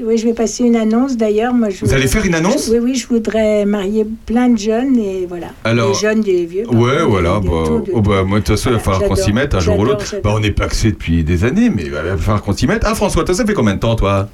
oui, 0.05 0.19
je 0.19 0.25
vais 0.27 0.35
passer 0.35 0.65
une 0.65 0.77
annonce 0.77 1.17
d'ailleurs. 1.17 1.55
Moi, 1.55 1.71
je 1.71 1.85
Vous 1.85 1.95
allez 1.95 2.07
faire 2.07 2.25
une 2.27 2.35
annonce? 2.35 2.67
Je- 2.67 2.73
Oui, 2.73 2.79
oui, 2.83 2.95
je 2.97 3.07
voudrais 3.07 3.65
marier 3.65 4.07
plein 4.27 4.49
de 4.51 4.59
jeunes 4.59 4.97
et 4.99 5.27
voilà. 5.27 5.49
Alors- 5.65 5.93
des 5.93 5.99
jeunes, 5.99 6.21
des 6.21 6.45
vieux. 6.45 6.67
Ouais, 6.69 7.03
voilà. 7.05 7.41
des- 7.41 7.49
Bah, 7.49 7.55
des- 7.81 7.87
des- 7.87 7.93
oh, 7.95 8.01
bah, 8.03 8.23
moi, 8.25 8.41
de 8.41 8.45
toute 8.45 8.57
façon, 8.57 8.71
il 8.71 8.75
va 8.75 8.79
falloir 8.81 9.05
qu'on 9.05 9.15
s'y 9.17 9.33
mette 9.33 9.55
un 9.55 9.61
jour 9.61 9.79
ou 9.79 9.85
l'autre. 9.85 10.15
Bah, 10.23 10.33
on 10.35 10.43
est 10.43 10.51
paxé 10.51 10.91
depuis 10.93 11.25
des 11.25 11.45
années, 11.45 11.71
mais 11.71 11.85
il 11.85 11.91
va 11.91 12.03
falloir 12.19 12.43
qu'on 12.43 12.53
s'y 12.53 12.67
mette. 12.67 12.83
Ah, 12.85 12.95
François, 12.95 13.25
toi, 13.25 13.35
ça 13.35 13.47
fait 13.47 13.55
combien 13.55 13.75
de 13.75 13.81
temps, 13.81 13.97
toi? 13.97 14.29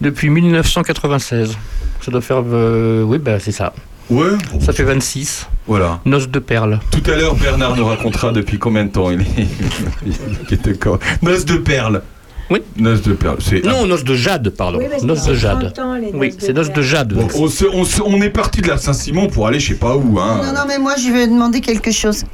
Depuis 0.00 0.30
1996. 0.30 1.56
Ça 2.00 2.10
doit 2.10 2.20
faire. 2.20 2.42
euh, 2.52 3.02
oui, 3.02 3.18
bah, 3.18 3.38
c'est 3.38 3.52
ça. 3.52 3.72
Ouais. 4.12 4.60
Ça 4.60 4.72
fait 4.72 4.82
26. 4.84 5.48
Voilà. 5.66 6.00
Noces 6.04 6.28
de 6.28 6.38
perles. 6.38 6.80
Tout 6.90 7.02
à 7.10 7.16
l'heure, 7.16 7.34
Bernard 7.34 7.76
nous 7.76 7.86
racontera 7.86 8.30
depuis 8.32 8.58
combien 8.58 8.84
de 8.84 8.90
temps 8.90 9.10
il 9.10 9.20
est. 9.20 9.24
il 10.06 10.54
était. 10.54 10.78
Noces 11.22 11.44
de 11.44 11.56
perles. 11.56 12.02
Oui. 12.50 12.60
Noces 12.76 13.02
de 13.02 13.12
perles. 13.14 13.38
C'est. 13.40 13.64
Non, 13.64 13.86
noces 13.86 14.04
de 14.04 14.14
jade, 14.14 14.50
pardon. 14.50 14.78
Oui, 14.78 14.86
noces 15.06 15.24
de 15.26 15.34
jade. 15.34 15.72
30 15.72 15.78
ans, 15.78 15.94
les 15.94 16.10
Oui, 16.12 16.34
c'est 16.38 16.48
de 16.48 16.58
noces 16.58 16.72
de 16.72 16.82
jade. 16.82 17.14
Bon, 17.14 17.26
on, 17.36 17.48
se- 17.48 17.64
on 17.72 17.84
se- 17.84 18.02
on 18.02 18.20
est 18.20 18.30
parti 18.30 18.60
de 18.60 18.68
la 18.68 18.76
Saint-Simon 18.76 19.28
pour 19.28 19.46
aller 19.46 19.58
je 19.60 19.68
sais 19.68 19.74
pas 19.78 19.96
où. 19.96 20.18
Hein. 20.18 20.40
Non, 20.44 20.52
non, 20.52 20.64
mais 20.68 20.78
moi, 20.78 20.94
je 20.96 21.10
vais 21.10 21.26
demander 21.26 21.60
quelque 21.60 21.90
chose. 21.92 22.24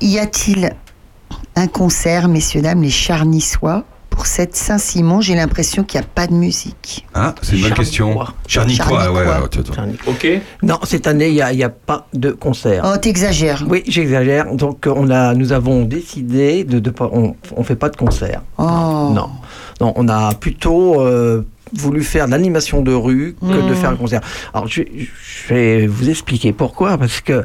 Y 0.00 0.18
a-t-il 0.18 0.72
un 1.54 1.66
concert, 1.68 2.26
messieurs, 2.28 2.62
dames, 2.62 2.82
les 2.82 2.90
Charnissois 2.90 3.84
Pour 4.10 4.26
cette 4.26 4.54
Saint-Simon, 4.54 5.20
j'ai 5.20 5.34
l'impression 5.34 5.82
qu'il 5.84 5.98
n'y 6.00 6.04
a 6.04 6.08
pas 6.14 6.26
de 6.26 6.34
musique. 6.34 7.06
Ah, 7.14 7.34
c'est 7.40 7.56
une 7.56 7.62
bonne 7.62 7.74
question. 7.74 8.18
Charnicois. 8.46 9.10
Ouais. 9.12 9.24
Ok. 10.06 10.26
Non, 10.62 10.78
cette 10.84 11.06
année, 11.06 11.28
il 11.28 11.56
n'y 11.56 11.62
a, 11.64 11.68
pas 11.70 12.06
de 12.12 12.30
concert. 12.32 12.84
Oh, 12.92 12.96
t'exagères. 12.98 13.64
Oui, 13.68 13.82
j'exagère. 13.86 14.54
Donc, 14.54 14.86
on 14.86 15.08
a, 15.10 15.34
nous 15.34 15.52
avons 15.52 15.84
décidé 15.84 16.64
de, 16.64 16.80
de 16.80 16.90
pas, 16.90 17.08
on, 17.12 17.34
on 17.56 17.64
fait 17.64 17.76
pas 17.76 17.88
de 17.88 17.96
concert. 17.96 18.42
Oh. 18.58 18.64
Non, 19.14 19.30
non, 19.80 19.92
on 19.96 20.08
a 20.08 20.34
plutôt 20.34 21.00
euh, 21.00 21.46
voulu 21.72 22.02
faire 22.02 22.26
de 22.26 22.32
l'animation 22.32 22.82
de 22.82 22.92
rue 22.92 23.36
que 23.40 23.46
de 23.46 23.72
Mm. 23.72 23.74
faire 23.76 23.90
un 23.90 23.96
concert. 23.96 24.20
Alors, 24.52 24.66
je, 24.68 24.82
je 24.82 25.54
vais 25.54 25.86
vous 25.86 26.10
expliquer 26.10 26.52
pourquoi. 26.52 26.98
Parce 26.98 27.20
que 27.20 27.44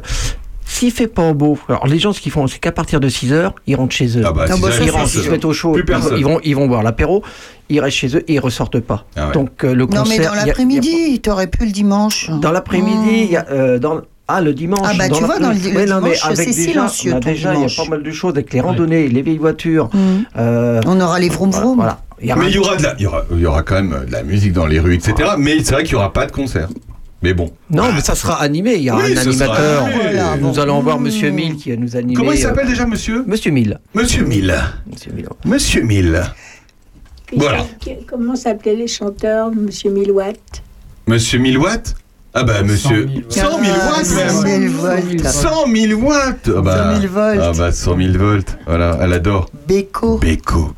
s'il 0.68 0.90
fait 0.90 1.06
pas 1.06 1.32
beau, 1.32 1.56
alors 1.68 1.86
les 1.86 1.98
gens, 1.98 2.12
ce 2.12 2.20
qu'ils 2.20 2.32
font, 2.32 2.46
c'est 2.48 2.58
qu'à 2.58 2.72
partir 2.72 2.98
de 3.00 3.08
6 3.08 3.32
heures, 3.32 3.54
ils 3.66 3.76
rentrent 3.76 3.94
chez 3.94 4.18
eux. 4.18 4.22
Ah 4.26 4.32
bah, 4.32 4.44
Ah 4.48 4.54
bah, 4.60 4.68
ils 4.82 4.90
rentrent, 4.90 5.08
se 5.08 5.30
mettent 5.30 5.44
au 5.44 5.52
chaud, 5.52 5.76
ils 6.16 6.24
vont, 6.24 6.40
ils 6.44 6.56
vont 6.56 6.66
boire 6.66 6.82
l'apéro, 6.82 7.22
ils 7.68 7.80
restent 7.80 7.96
chez 7.96 8.16
eux 8.16 8.24
et 8.28 8.34
ils 8.34 8.40
ressortent 8.40 8.80
pas. 8.80 9.04
Ah 9.16 9.28
ouais. 9.28 9.32
Donc 9.32 9.64
euh, 9.64 9.74
le 9.74 9.86
Non, 9.86 10.02
concert. 10.02 10.18
mais 10.18 10.24
dans 10.26 10.34
l'après-midi, 10.34 11.20
t'aurais 11.20 11.46
pu 11.46 11.64
le 11.66 11.72
dimanche. 11.72 12.30
Dans 12.40 12.52
l'après-midi, 12.52 13.22
il 13.26 13.30
y 13.30 13.36
a, 13.36 13.46
euh, 13.50 13.78
dans 13.78 14.00
ah 14.28 14.40
le 14.40 14.52
dimanche. 14.54 14.80
Ah 14.84 14.92
bah, 14.98 15.08
dans 15.08 15.16
tu 15.18 15.24
vois, 15.24 15.38
dans 15.38 15.50
le- 15.50 15.54
non, 15.86 16.00
dimanche, 16.00 16.24
avec 16.24 16.36
c'est 16.38 16.52
silencieux, 16.52 17.12
on 17.14 17.16
a 17.18 17.20
ton 17.20 17.30
déjà, 17.30 17.54
il 17.54 17.60
y 17.60 17.64
a 17.64 17.68
pas 17.84 17.88
mal 17.88 18.02
de 18.02 18.10
choses 18.10 18.32
avec 18.34 18.52
les 18.52 18.60
randonnées, 18.60 19.06
les 19.08 19.22
vieilles 19.22 19.38
voitures. 19.38 19.88
Mm. 19.94 19.98
euh, 20.36 20.80
On 20.86 21.00
aura 21.00 21.20
les 21.20 21.28
vroom 21.28 21.52
vroom. 21.52 21.76
voilà. 21.76 22.00
Il 22.20 22.28
y 22.28 22.32
aura- 22.32 22.40
Mais 22.40 22.48
il 22.48 22.54
y 22.54 22.58
aura 22.58 22.76
de 22.76 22.82
la, 22.82 22.94
il 22.98 23.02
y 23.02 23.06
aura, 23.06 23.22
il 23.30 23.38
y 23.38 23.46
aura 23.46 23.62
quand 23.62 23.74
même 23.76 24.04
de 24.06 24.10
la 24.12 24.22
musique 24.24 24.52
dans 24.52 24.66
les 24.66 24.80
rues, 24.80 24.94
etc. 24.94 25.30
Mais 25.38 25.58
c'est 25.62 25.74
vrai 25.74 25.84
qu'il 25.84 25.92
y 25.92 25.96
aura 25.96 26.12
pas 26.12 26.26
de 26.26 26.32
concert. 26.32 26.68
Mais 27.22 27.32
bon. 27.34 27.50
Non, 27.70 27.92
mais 27.92 28.00
ça 28.02 28.14
sera 28.14 28.40
animé. 28.42 28.74
Il 28.74 28.82
y 28.82 28.90
aura 28.90 29.02
Oui, 29.04 29.14
un 29.16 29.20
animateur. 29.20 29.86
Voilà, 30.02 30.36
Nous 30.36 30.58
allons 30.58 30.80
voir 30.80 30.98
Mm. 31.00 31.02
Monsieur 31.04 31.30
Mille 31.30 31.56
qui 31.56 31.70
va 31.70 31.76
nous 31.76 31.96
animer. 31.96 32.14
Comment 32.14 32.32
il 32.32 32.38
euh, 32.38 32.42
s'appelle 32.42 32.68
déjà, 32.68 32.86
monsieur 32.86 33.24
Monsieur 33.26 33.50
Mille. 33.50 33.78
Monsieur 33.94 34.24
Mille. 34.24 34.54
Monsieur 34.90 35.12
Mille. 35.12 35.28
Monsieur 35.44 35.82
Mille. 35.82 36.22
Qui- 37.28 37.36
Voilà. 37.38 37.64
Comment 38.06 38.36
s'appelaient 38.36 38.76
les 38.76 38.86
chanteurs, 38.86 39.50
Monsieur 39.50 39.90
Milwatt 39.90 40.62
Monsieur 41.08 41.38
1000 41.38 41.58
watts 41.58 41.94
Ah 42.34 42.42
bah 42.44 42.62
monsieur. 42.62 43.08
100 43.28 43.40
000 43.64 43.76
Ah, 43.80 43.88
watts 43.96 44.04
100 44.04 44.42
même 44.42 44.68
000 44.68 44.82
volts. 44.82 45.24
100 45.24 45.66
000 45.74 46.00
watts 46.02 46.50
ah 46.56 46.60
bah, 46.60 46.94
100 46.94 47.00
000 47.00 47.12
volts. 47.12 47.40
Ah 47.42 47.52
bah 47.56 47.72
100 47.72 47.96
000 47.96 48.12
volts. 48.18 48.58
Voilà, 48.66 48.98
elle 49.00 49.12
adore. 49.12 49.48
Beko. 49.66 50.18
Beko. 50.18 50.72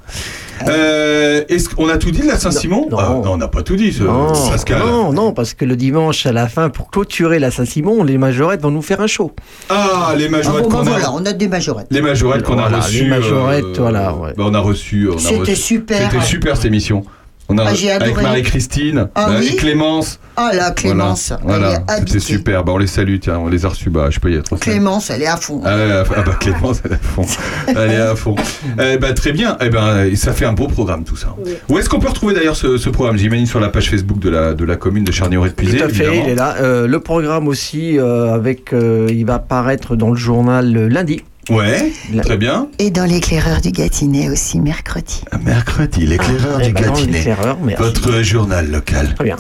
Euh, 0.66 1.44
Est-ce 1.48 1.68
qu'on 1.68 1.89
a 1.89 1.98
tout 1.98 2.10
dit 2.10 2.20
de 2.22 2.26
la 2.26 2.39
Saint-Simon 2.39 2.89
Non. 2.90 2.97
Ah, 2.98 3.09
non, 3.24 3.32
on 3.32 3.36
n'a 3.36 3.48
pas 3.48 3.62
tout 3.62 3.76
dit, 3.76 3.93
ce- 3.93 4.02
Non, 4.02 4.32
Pascal. 4.51 4.78
non, 4.80 5.12
non, 5.12 5.32
parce 5.32 5.55
que 5.55 5.64
le 5.64 5.76
dimanche 5.76 6.26
à 6.26 6.32
la 6.32 6.48
fin, 6.48 6.68
pour 6.68 6.90
clôturer 6.90 7.39
la 7.39 7.51
Saint-Simon, 7.51 8.02
les 8.05 8.18
majorettes 8.18 8.60
vont 8.62 8.70
nous 8.70 8.82
faire 8.82 9.01
un 9.01 9.06
show. 9.06 9.32
Ah, 9.68 10.14
les 10.16 10.26
Ah 10.26 10.30
majorettes 10.30 10.64
bon, 10.64 10.68
bah 10.70 10.74
qu'on 10.78 10.86
a. 10.86 10.90
voilà, 10.90 11.12
on 11.12 11.24
a 11.26 11.32
des 11.32 11.48
majorettes. 11.48 11.86
Les 11.90 12.01
majorettes 12.02 12.43
qu'on 12.43 12.59
a 12.59 12.62
Voilà, 12.68 12.78
reçues. 12.78 13.05
les 13.05 13.09
majorettes, 13.10 13.78
voilà, 13.78 14.14
ouais. 14.14 14.32
bah, 14.36 14.44
on 14.47 14.55
a 14.55 14.59
reçu. 14.60 15.09
on 15.12 15.16
a 15.16 15.18
C'était 15.18 15.39
reçu- 15.52 15.55
super. 15.56 16.10
C'était 16.10 16.24
super 16.24 16.56
cette 16.56 16.64
émission. 16.66 17.05
On 17.50 17.56
a 17.58 17.64
Ah, 17.64 17.94
avec. 18.00 18.20
Marie-Christine, 18.20 19.08
Ah 19.14 19.26
avec 19.26 19.40
oui 19.50 19.56
Clémence. 19.56 20.20
Ah 20.36 20.50
là, 20.54 20.70
Clémence, 20.70 21.32
Voilà, 21.42 21.82
c'était 22.06 22.18
super. 22.20 22.62
Bah, 22.62 22.72
on 22.74 22.78
les 22.78 22.86
salue, 22.86 23.16
tiens, 23.20 23.38
on 23.38 23.48
les 23.48 23.64
a 23.64 23.68
reçus. 23.70 23.90
Bah, 23.90 24.08
je 24.10 24.18
peux 24.20 24.30
y 24.30 24.34
être. 24.36 24.54
Clémence, 24.56 25.10
elle 25.10 25.22
est 25.22 25.26
à 25.26 25.36
fond. 25.36 25.62
Ah, 25.64 26.04
ah 26.16 26.22
bah 26.22 26.36
Clémence, 26.38 26.82
elle 26.84 26.92
est 26.92 26.94
à 26.94 26.98
fond. 26.98 27.24
Elle 27.68 27.90
est 27.92 27.96
à 27.96 28.14
fond. 28.14 28.34
Eh 28.80 28.98
ben, 28.98 29.14
très 29.14 29.32
bien. 29.32 29.56
Eh 29.60 29.70
ben, 29.70 30.14
ça 30.14 30.32
fait 30.32 30.44
un 30.44 30.52
beau 30.52 30.66
programme 30.68 31.04
tout 31.04 31.16
ça. 31.16 31.34
Oui. 31.44 31.52
Où 31.68 31.78
est-ce 31.78 31.88
qu'on 31.88 31.98
peut 32.00 32.08
retrouver 32.08 32.34
d'ailleurs 32.34 32.56
ce, 32.56 32.76
ce 32.76 32.90
programme? 32.90 33.16
J'imagine 33.16 33.46
sur 33.46 33.60
la 33.60 33.68
page 33.68 33.90
Facebook 33.90 34.18
de 34.18 34.28
la, 34.30 34.54
de 34.54 34.64
la 34.64 34.76
commune 34.76 35.04
de 35.04 35.12
Charnier-Épuisé. 35.12 35.78
Tout 35.78 35.84
à 35.84 35.88
fait, 35.88 36.16
il 36.24 36.28
est 36.30 36.34
là. 36.34 36.56
Euh, 36.60 36.86
le 36.86 37.00
programme 37.00 37.48
aussi, 37.48 37.98
euh, 37.98 38.32
avec, 38.34 38.72
euh, 38.72 39.06
il 39.10 39.24
va 39.26 39.34
apparaître 39.34 39.96
dans 39.96 40.10
le 40.10 40.16
journal 40.16 40.76
euh, 40.76 40.88
lundi. 40.88 41.22
Ouais, 41.50 41.92
très 42.22 42.36
bien. 42.36 42.68
Et 42.78 42.90
dans 42.90 43.04
l'éclaireur 43.04 43.60
du 43.60 43.70
Gâtinais 43.70 44.28
aussi, 44.28 44.60
mercredi. 44.60 45.22
Mercredi, 45.44 46.06
l'éclaireur 46.06 46.56
Ah, 46.58 46.62
du 46.62 46.68
eh 46.70 46.72
ben 46.72 46.82
Gâtinais. 46.82 47.36
Votre 47.78 48.22
journal 48.22 48.70
local. 48.70 49.14
Très 49.14 49.24
bien. 49.24 49.36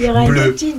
Il 0.00 0.06
y 0.06 0.10
aura 0.10 0.22
une 0.24 0.30
Bleu. 0.30 0.52
petite, 0.52 0.76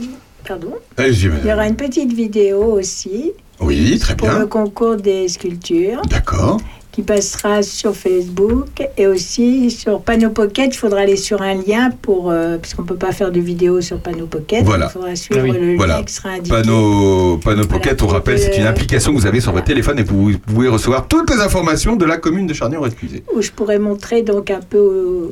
pardon. 0.48 0.74
Allez-y, 0.98 1.22
Il 1.22 1.26
y 1.26 1.30
madame. 1.30 1.54
aura 1.58 1.68
une 1.68 1.76
petite 1.76 2.12
vidéo 2.14 2.64
aussi 2.74 3.32
Oui, 3.62 3.98
très 4.00 4.16
pour 4.18 4.28
le 4.30 4.36
bien. 4.36 4.48
concours 4.48 4.98
des 4.98 5.28
sculptures 5.30 6.02
D'accord. 6.10 6.60
Qui 7.00 7.06
passera 7.06 7.64
sur 7.64 7.96
Facebook 7.96 8.68
et 8.98 9.08
aussi 9.08 9.72
sur 9.72 10.02
Panneau 10.02 10.32
Pocket. 10.32 10.74
Il 10.76 10.78
faudra 10.78 11.00
aller 11.02 11.16
sur 11.16 11.42
un 11.42 11.54
lien 11.56 11.92
pour 12.02 12.30
euh, 12.30 12.58
puisqu'on 12.58 12.84
peut 12.84 12.96
pas 12.98 13.14
faire 13.14 13.32
de 13.32 13.40
vidéo 13.40 13.80
sur 13.80 14.00
Panneau 14.00 14.26
Pocket. 14.26 14.66
Voilà. 14.66 14.88
Il 14.88 14.92
faudra 14.92 15.16
suivre 15.16 15.40
Ah 15.42 15.50
oui. 15.50 15.58
le 15.58 15.76
Voilà. 15.78 15.98
lien 16.00 16.04
qui 16.04 16.14
sera 16.14 16.30
indiqué. 16.32 16.50
Panneau, 16.50 17.38
Panneau 17.38 17.66
Pocket, 17.66 17.94
on 18.02 18.06
pour 18.06 18.12
rappelle, 18.14 18.38
c'est 18.38 18.52
que- 18.52 18.58
une 18.60 18.66
application 18.68 19.14
que 19.14 19.18
vous 19.18 19.26
avez 19.28 19.40
sur 19.40 19.54
votre 19.54 19.64
téléphone 19.66 19.98
et 20.00 20.04
vous 20.04 20.32
pouvez 20.46 20.68
recevoir 20.68 21.08
toutes 21.08 21.30
les 21.34 21.40
informations 21.40 21.96
de 21.96 22.04
la 22.04 22.18
commune 22.18 22.48
de 22.48 22.54
charnier 22.54 22.78
excusez 22.86 23.24
où 23.34 23.42
je 23.42 23.52
pourrais 23.52 23.80
montrer 23.80 24.22
donc 24.22 24.52
un 24.52 24.60
peu, 24.60 24.78
euh, 24.78 25.30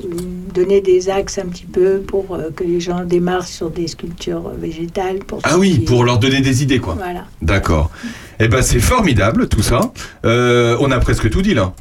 donner 0.53 0.79
des 0.79 1.09
axes 1.09 1.37
un 1.37 1.45
petit 1.47 1.65
peu 1.65 1.97
pour 1.99 2.33
euh, 2.35 2.49
que 2.55 2.63
les 2.63 2.79
gens 2.79 3.03
démarrent 3.03 3.45
sur 3.47 3.69
des 3.69 3.87
sculptures 3.87 4.51
végétales. 4.57 5.19
Pour 5.19 5.39
Ah 5.43 5.57
oui, 5.57 5.71
qui- 5.73 5.79
pour 5.81 6.05
leur 6.05 6.17
donner 6.17 6.39
des 6.39 6.63
idées, 6.63 6.79
quoi. 6.79 6.93
Voilà. 6.97 7.25
D'accord. 7.41 7.91
Eh 8.39 8.47
ben, 8.47 8.61
c'est 8.61 8.79
formidable, 8.79 9.47
tout 9.47 9.63
ça. 9.63 9.79
Euh, 10.25 10.77
on 10.79 10.91
a 10.91 10.99
presque 10.99 11.29
tout 11.29 11.41
dit, 11.41 11.53
là. 11.53 11.73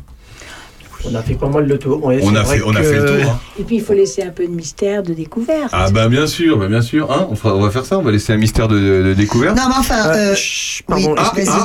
On 1.04 1.14
a 1.14 1.22
fait 1.22 1.34
pas 1.34 1.48
mal 1.48 1.66
le 1.66 1.78
tour. 1.78 2.02
ouais, 2.04 2.20
On 2.22 2.34
a 2.34 2.44
fait, 2.44 2.62
on 2.64 2.74
a 2.74 2.82
fait 2.82 2.98
le 3.00 3.04
tour. 3.22 3.30
hein. 3.32 3.38
Et 3.58 3.62
puis 3.64 3.76
il 3.76 3.82
faut 3.82 3.92
laisser 3.92 4.22
un 4.22 4.30
peu 4.30 4.46
de 4.46 4.52
mystère, 4.52 5.02
de 5.02 5.12
découverte. 5.14 5.70
Ah 5.72 5.90
bah 5.90 6.08
bien 6.08 6.26
sûr, 6.26 6.58
bah 6.58 6.68
bien 6.68 6.80
sûr. 6.82 7.10
Hein, 7.12 7.26
on, 7.30 7.36
fera- 7.36 7.54
on 7.54 7.60
va 7.60 7.70
faire 7.70 7.84
ça, 7.84 7.98
on 7.98 8.02
va 8.02 8.10
laisser 8.10 8.32
un 8.32 8.36
mystère 8.38 8.68
de, 8.68 8.78
de- 8.78 9.02
de 9.08 9.14
découverte. 9.14 9.56
Non, 9.56 9.64
mais 9.68 9.74
enfin. 9.78 10.08
Euh, 10.08 10.32
euh, 10.32 10.34
chut, 10.34 10.84
pardon, 10.86 11.14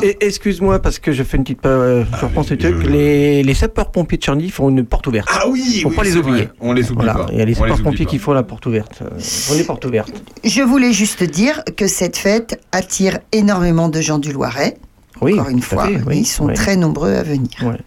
oui, 0.02 0.16
excuse-moi 0.20 0.80
parce 0.80 1.00
que 1.00 1.12
je 1.12 1.24
fais 1.24 1.38
une 1.38 1.44
petite. 1.44 1.66
euh, 1.66 2.04
je 2.20 2.26
repense 2.26 2.52
mais 2.52 2.66
un 2.66 2.72
truc. 2.72 2.84
je- 2.86 2.90
Les, 2.90 3.44
les 3.44 3.54
sapeurs-pompiers 3.54 4.18
de 4.18 4.24
Charny 4.24 4.50
font 4.50 4.70
une 4.70 4.86
porte 4.86 5.08
ouverte. 5.08 5.30
Ah 5.32 5.46
oui, 5.48 5.80
Faut 5.84 5.90
oui, 5.90 5.96
pas 5.96 6.04
les 6.04 6.18
oublier. 6.18 6.38
vrai. 6.46 6.52
On 6.60 6.74
les 6.74 6.84
oublie 6.92 7.06
Voilà, 7.06 7.14
pas. 7.14 7.26
il 7.32 7.38
y 7.38 7.42
a 7.42 7.46
les 7.46 7.54
sapeurs-pompiers 7.56 8.06
qui 8.06 8.18
font 8.20 8.34
la 8.34 8.44
porte 8.44 8.66
ouverte. 8.66 9.02
Euh, 9.02 9.10
On 9.52 9.56
les 9.56 9.64
portes 9.64 9.86
ouvertes. 9.86 10.12
Je 10.44 10.62
voulais 10.62 10.94
juste 10.94 11.24
dire 11.24 11.64
que 11.78 11.88
cette 11.88 12.18
fête 12.18 12.60
attire 12.72 13.20
énormément 13.32 13.90
de 13.90 14.02
gens 14.02 14.20
du 14.20 14.32
Loiret. 14.34 14.78
Oui, 15.22 15.34
Encore 15.34 15.50
une 15.50 15.62
fois, 15.62 15.86
fait, 15.86 16.00
oui, 16.08 16.20
ils 16.22 16.26
sont 16.26 16.46
oui. 16.48 16.54
très 16.56 16.76
nombreux 16.76 17.14
à 17.14 17.22
venir. 17.22 17.50
Ouais. 17.62 17.78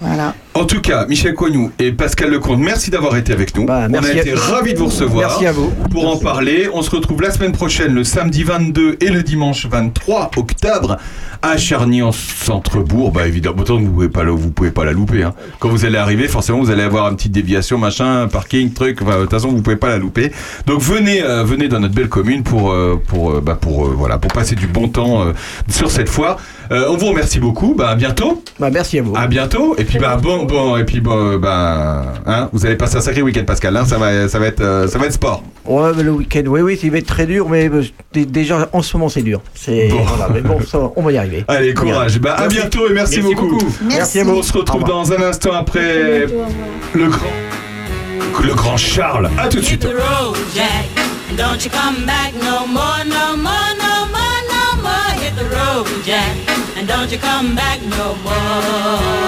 Voilà. 0.00 0.34
En 0.58 0.64
tout 0.64 0.80
cas, 0.80 1.06
Michel 1.06 1.34
Coignou 1.34 1.70
et 1.78 1.92
Pascal 1.92 2.30
Lecomte, 2.30 2.58
merci 2.58 2.90
d'avoir 2.90 3.16
été 3.16 3.32
avec 3.32 3.56
nous. 3.56 3.64
Bah, 3.64 3.86
on 3.88 3.94
a 3.94 4.10
été 4.12 4.34
ravis 4.34 4.74
de 4.74 4.78
vous 4.80 4.86
recevoir. 4.86 5.28
Merci 5.28 5.46
à 5.46 5.52
vous. 5.52 5.70
Pour 5.92 6.08
en 6.12 6.16
parler, 6.16 6.68
on 6.74 6.82
se 6.82 6.90
retrouve 6.90 7.22
la 7.22 7.30
semaine 7.30 7.52
prochaine, 7.52 7.94
le 7.94 8.02
samedi 8.02 8.42
22 8.42 8.96
et 9.00 9.08
le 9.10 9.22
dimanche 9.22 9.66
23 9.66 10.32
octobre 10.36 10.96
à 11.42 11.56
Charny 11.56 12.02
en 12.02 12.10
centre-bourg. 12.10 13.12
Bah 13.12 13.28
évidemment, 13.28 13.58
autant 13.60 13.76
vous 13.78 13.88
pouvez 13.92 14.08
pas 14.08 14.24
vous 14.24 14.50
pouvez 14.50 14.72
pas 14.72 14.84
la 14.84 14.90
louper. 14.90 15.22
hein. 15.22 15.34
Quand 15.60 15.68
vous 15.68 15.84
allez 15.84 15.96
arriver, 15.96 16.26
forcément, 16.26 16.58
vous 16.58 16.70
allez 16.70 16.82
avoir 16.82 17.08
une 17.08 17.14
petite 17.14 17.30
déviation, 17.30 17.78
machin, 17.78 18.26
parking, 18.26 18.72
truc. 18.72 19.00
Enfin, 19.00 19.16
de 19.18 19.20
toute 19.22 19.30
façon, 19.30 19.48
vous 19.50 19.62
pouvez 19.62 19.76
pas 19.76 19.88
la 19.88 19.98
louper. 19.98 20.32
Donc 20.66 20.80
venez, 20.80 21.22
euh, 21.22 21.44
venez 21.44 21.68
dans 21.68 21.78
notre 21.78 21.94
belle 21.94 22.08
commune 22.08 22.42
pour 22.42 22.72
euh, 22.72 23.00
pour 23.06 23.30
euh, 23.30 23.40
bah, 23.40 23.56
pour 23.60 23.88
voilà 23.90 24.18
pour 24.18 24.32
passer 24.32 24.56
du 24.56 24.66
bon 24.66 24.88
temps 24.88 25.26
sur 25.68 25.88
cette 25.92 26.08
foire. 26.08 26.38
On 26.70 26.96
vous 26.96 27.06
remercie 27.06 27.38
beaucoup. 27.38 27.74
Bah 27.78 27.90
à 27.90 27.94
bientôt. 27.94 28.42
Bah, 28.58 28.70
merci 28.70 28.98
à 28.98 29.02
vous. 29.02 29.14
À 29.16 29.28
bientôt. 29.28 29.76
Et 29.78 29.84
puis 29.84 29.98
bah 30.00 30.16
bon 30.20 30.47
bon 30.48 30.76
et 30.76 30.84
puis 30.84 31.00
bon 31.00 31.32
euh, 31.34 31.38
bah 31.38 32.14
hein, 32.26 32.48
vous 32.52 32.64
allez 32.66 32.74
passer 32.76 32.96
un 32.96 33.00
sacré 33.00 33.22
week-end 33.22 33.44
Pascal. 33.44 33.76
Hein, 33.76 33.84
ça 33.84 33.98
va 33.98 34.28
ça 34.28 34.38
va 34.38 34.46
être 34.46 34.60
euh, 34.60 34.88
ça 34.88 34.98
va 34.98 35.06
être 35.06 35.12
sport. 35.12 35.42
Ouais, 35.66 35.90
mais 35.96 36.02
le 36.02 36.12
week-end, 36.12 36.42
oui, 36.46 36.62
oui, 36.62 36.80
il 36.82 36.90
va 36.90 36.98
être 36.98 37.06
très 37.06 37.26
dur, 37.26 37.48
mais 37.48 37.68
euh, 37.68 37.82
déjà 38.14 38.68
en 38.72 38.80
ce 38.82 38.96
moment 38.96 39.08
c'est 39.10 39.22
dur. 39.22 39.40
C'est 39.54 39.88
Bon. 39.88 40.02
voilà, 40.02 40.28
mais 40.32 40.40
bon, 40.40 40.58
ça, 40.66 40.78
on 40.96 41.02
va 41.02 41.12
y 41.12 41.18
arriver. 41.18 41.44
Allez, 41.48 41.74
courage. 41.74 42.18
Bah, 42.18 42.34
à 42.38 42.48
bientôt 42.48 42.88
et 42.88 42.92
merci, 42.94 43.20
Merci 43.20 43.34
beaucoup. 43.34 43.48
beaucoup. 43.58 43.72
Merci. 43.84 44.20
à 44.20 44.24
vous. 44.24 44.36
On 44.38 44.42
se 44.42 44.52
retrouve 44.52 44.84
dans 44.84 45.12
un 45.12 45.22
instant 45.22 45.52
après 45.52 46.26
le 46.94 47.08
grand, 47.08 48.42
le 48.42 48.54
grand 48.54 48.76
Charles. 48.78 49.28
À 49.38 49.48
tout 49.48 49.58
de 49.58 49.64
suite. 49.64 49.82
the 49.82 49.88
road, 49.88 50.36
Jack, 50.54 50.86
and 51.30 51.36
don't 51.36 51.62
you 51.64 51.70
come 51.70 52.06
back 52.06 52.32
no 52.34 52.66
more, 52.66 53.04
no 53.04 53.36
more, 53.36 53.52
no 53.78 54.06
more, 54.06 54.40
no 54.48 54.82
more. 54.82 55.22
Hit 55.22 55.34
the 55.36 55.44
road, 55.44 55.86
Jack, 56.04 56.34
and 56.78 56.86
don't 56.88 57.10
you 57.12 57.18
come 57.18 57.54
back 57.54 57.78
no 57.82 58.14
more. 58.24 59.27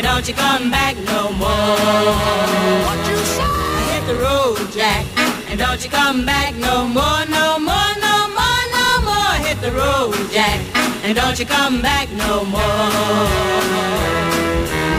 And 0.00 0.06
don't 0.06 0.26
you 0.26 0.32
come 0.32 0.70
back 0.70 0.96
no 1.12 1.30
more. 1.32 1.46
What 2.86 3.00
you 3.06 3.16
say? 3.36 3.44
Hit 3.92 4.06
the 4.06 4.14
road, 4.14 4.56
Jack. 4.72 5.04
And 5.50 5.58
don't 5.58 5.84
you 5.84 5.90
come 5.90 6.24
back 6.24 6.54
no 6.54 6.88
more, 6.88 7.26
no 7.28 7.58
more, 7.58 7.92
no 8.00 8.16
more, 8.32 8.62
no 8.72 8.86
more. 9.04 9.34
Hit 9.44 9.60
the 9.60 9.70
road, 9.72 10.16
Jack. 10.32 10.58
And 11.04 11.14
don't 11.14 11.38
you 11.38 11.44
come 11.44 11.82
back 11.82 12.08
no 12.12 12.46
more. 12.46 12.88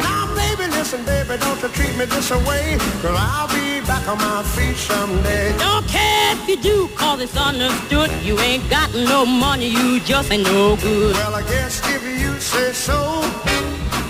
Now, 0.05 0.29
baby, 0.35 0.69
listen, 0.69 1.03
baby, 1.03 1.35
don't 1.35 1.59
you 1.63 1.69
treat 1.69 1.97
me 1.97 2.05
this 2.05 2.29
way. 2.45 2.77
Cause 3.01 3.17
I'll 3.17 3.47
be 3.47 3.81
back 3.87 4.07
on 4.07 4.19
my 4.19 4.43
feet 4.53 4.77
someday. 4.77 5.57
Don't 5.57 5.87
care 5.87 6.33
if 6.33 6.47
you 6.47 6.57
do, 6.57 6.87
cause 6.89 7.21
it's 7.21 7.35
understood. 7.35 8.11
You 8.21 8.37
ain't 8.41 8.69
got 8.69 8.93
no 8.93 9.25
money, 9.25 9.65
you 9.65 9.99
just 10.01 10.31
ain't 10.31 10.43
no 10.43 10.75
good. 10.75 11.15
Well, 11.15 11.33
I 11.33 11.41
guess 11.41 11.81
if 11.89 12.03
you 12.03 12.39
say 12.39 12.71
so, 12.71 13.23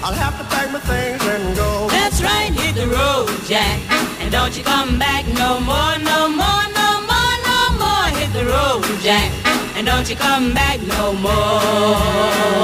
I'll 0.03 0.13
have 0.13 0.35
to 0.39 0.43
pack 0.45 0.71
my 0.71 0.79
things 0.79 1.21
and 1.27 1.55
go. 1.55 1.87
That's 1.89 2.23
right, 2.23 2.51
hit 2.51 2.73
the 2.73 2.87
road, 2.87 3.29
Jack. 3.45 3.79
And 4.19 4.31
don't 4.31 4.57
you 4.57 4.63
come 4.63 4.97
back 4.97 5.27
no 5.27 5.59
more, 5.61 5.93
no 6.01 6.27
more, 6.27 6.65
no 6.73 6.89
more, 7.05 7.35
no 7.45 7.59
more. 7.77 8.07
Hit 8.17 8.33
the 8.33 8.45
road, 8.49 8.81
Jack. 9.03 9.29
And 9.77 9.85
don't 9.85 10.09
you 10.09 10.15
come 10.15 10.53
back 10.55 10.81
no 10.81 11.13
more. 11.13 12.01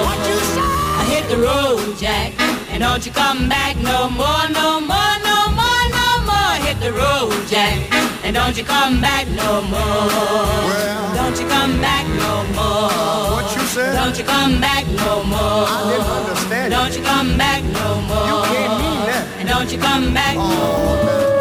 What 0.07 0.18
you 0.27 0.38
say? 0.49 0.65
Hit 1.14 1.30
the 1.30 1.38
road, 1.38 1.97
Jack. 1.99 2.34
And 2.72 2.81
don't 2.81 3.05
you 3.05 3.11
come 3.11 3.47
back 3.47 3.77
no 3.77 4.09
more, 4.09 4.49
no 4.49 4.81
more, 4.81 5.15
no 5.22 5.38
more, 5.53 5.85
no 5.93 6.09
more. 6.26 6.53
Hit 6.65 6.80
the 6.80 6.91
road, 6.91 7.47
Jack. 7.47 7.97
And 8.28 8.36
don't 8.36 8.58
you 8.58 8.66
come 8.66 8.99
back 8.99 9.26
no 9.30 9.62
more. 9.62 9.80
Well, 9.80 11.16
Don't 11.16 11.40
you 11.40 11.48
come 11.48 11.80
back 11.80 12.06
no 12.10 12.44
more. 12.60 12.91
what 13.32 13.56
you 13.56 13.62
said? 13.62 13.94
Don't 13.94 14.18
you 14.20 14.26
come 14.26 14.60
back 14.60 14.86
no 14.86 15.24
more. 15.24 15.64
I 15.64 15.95
didn't 15.95 16.08
understand 16.12 16.74
Don't 16.74 16.94
you 16.94 17.04
come 17.04 17.38
back 17.38 17.64
no 17.64 18.02
more. 18.02 18.28
You 18.28 18.44
can't 18.52 18.82
mean 18.82 18.99
that. 19.08 19.26
And 19.40 19.48
don't 19.48 19.72
you 19.72 19.78
come 19.80 20.14
back 20.14 20.36
no 20.36 20.44
more. 20.44 21.38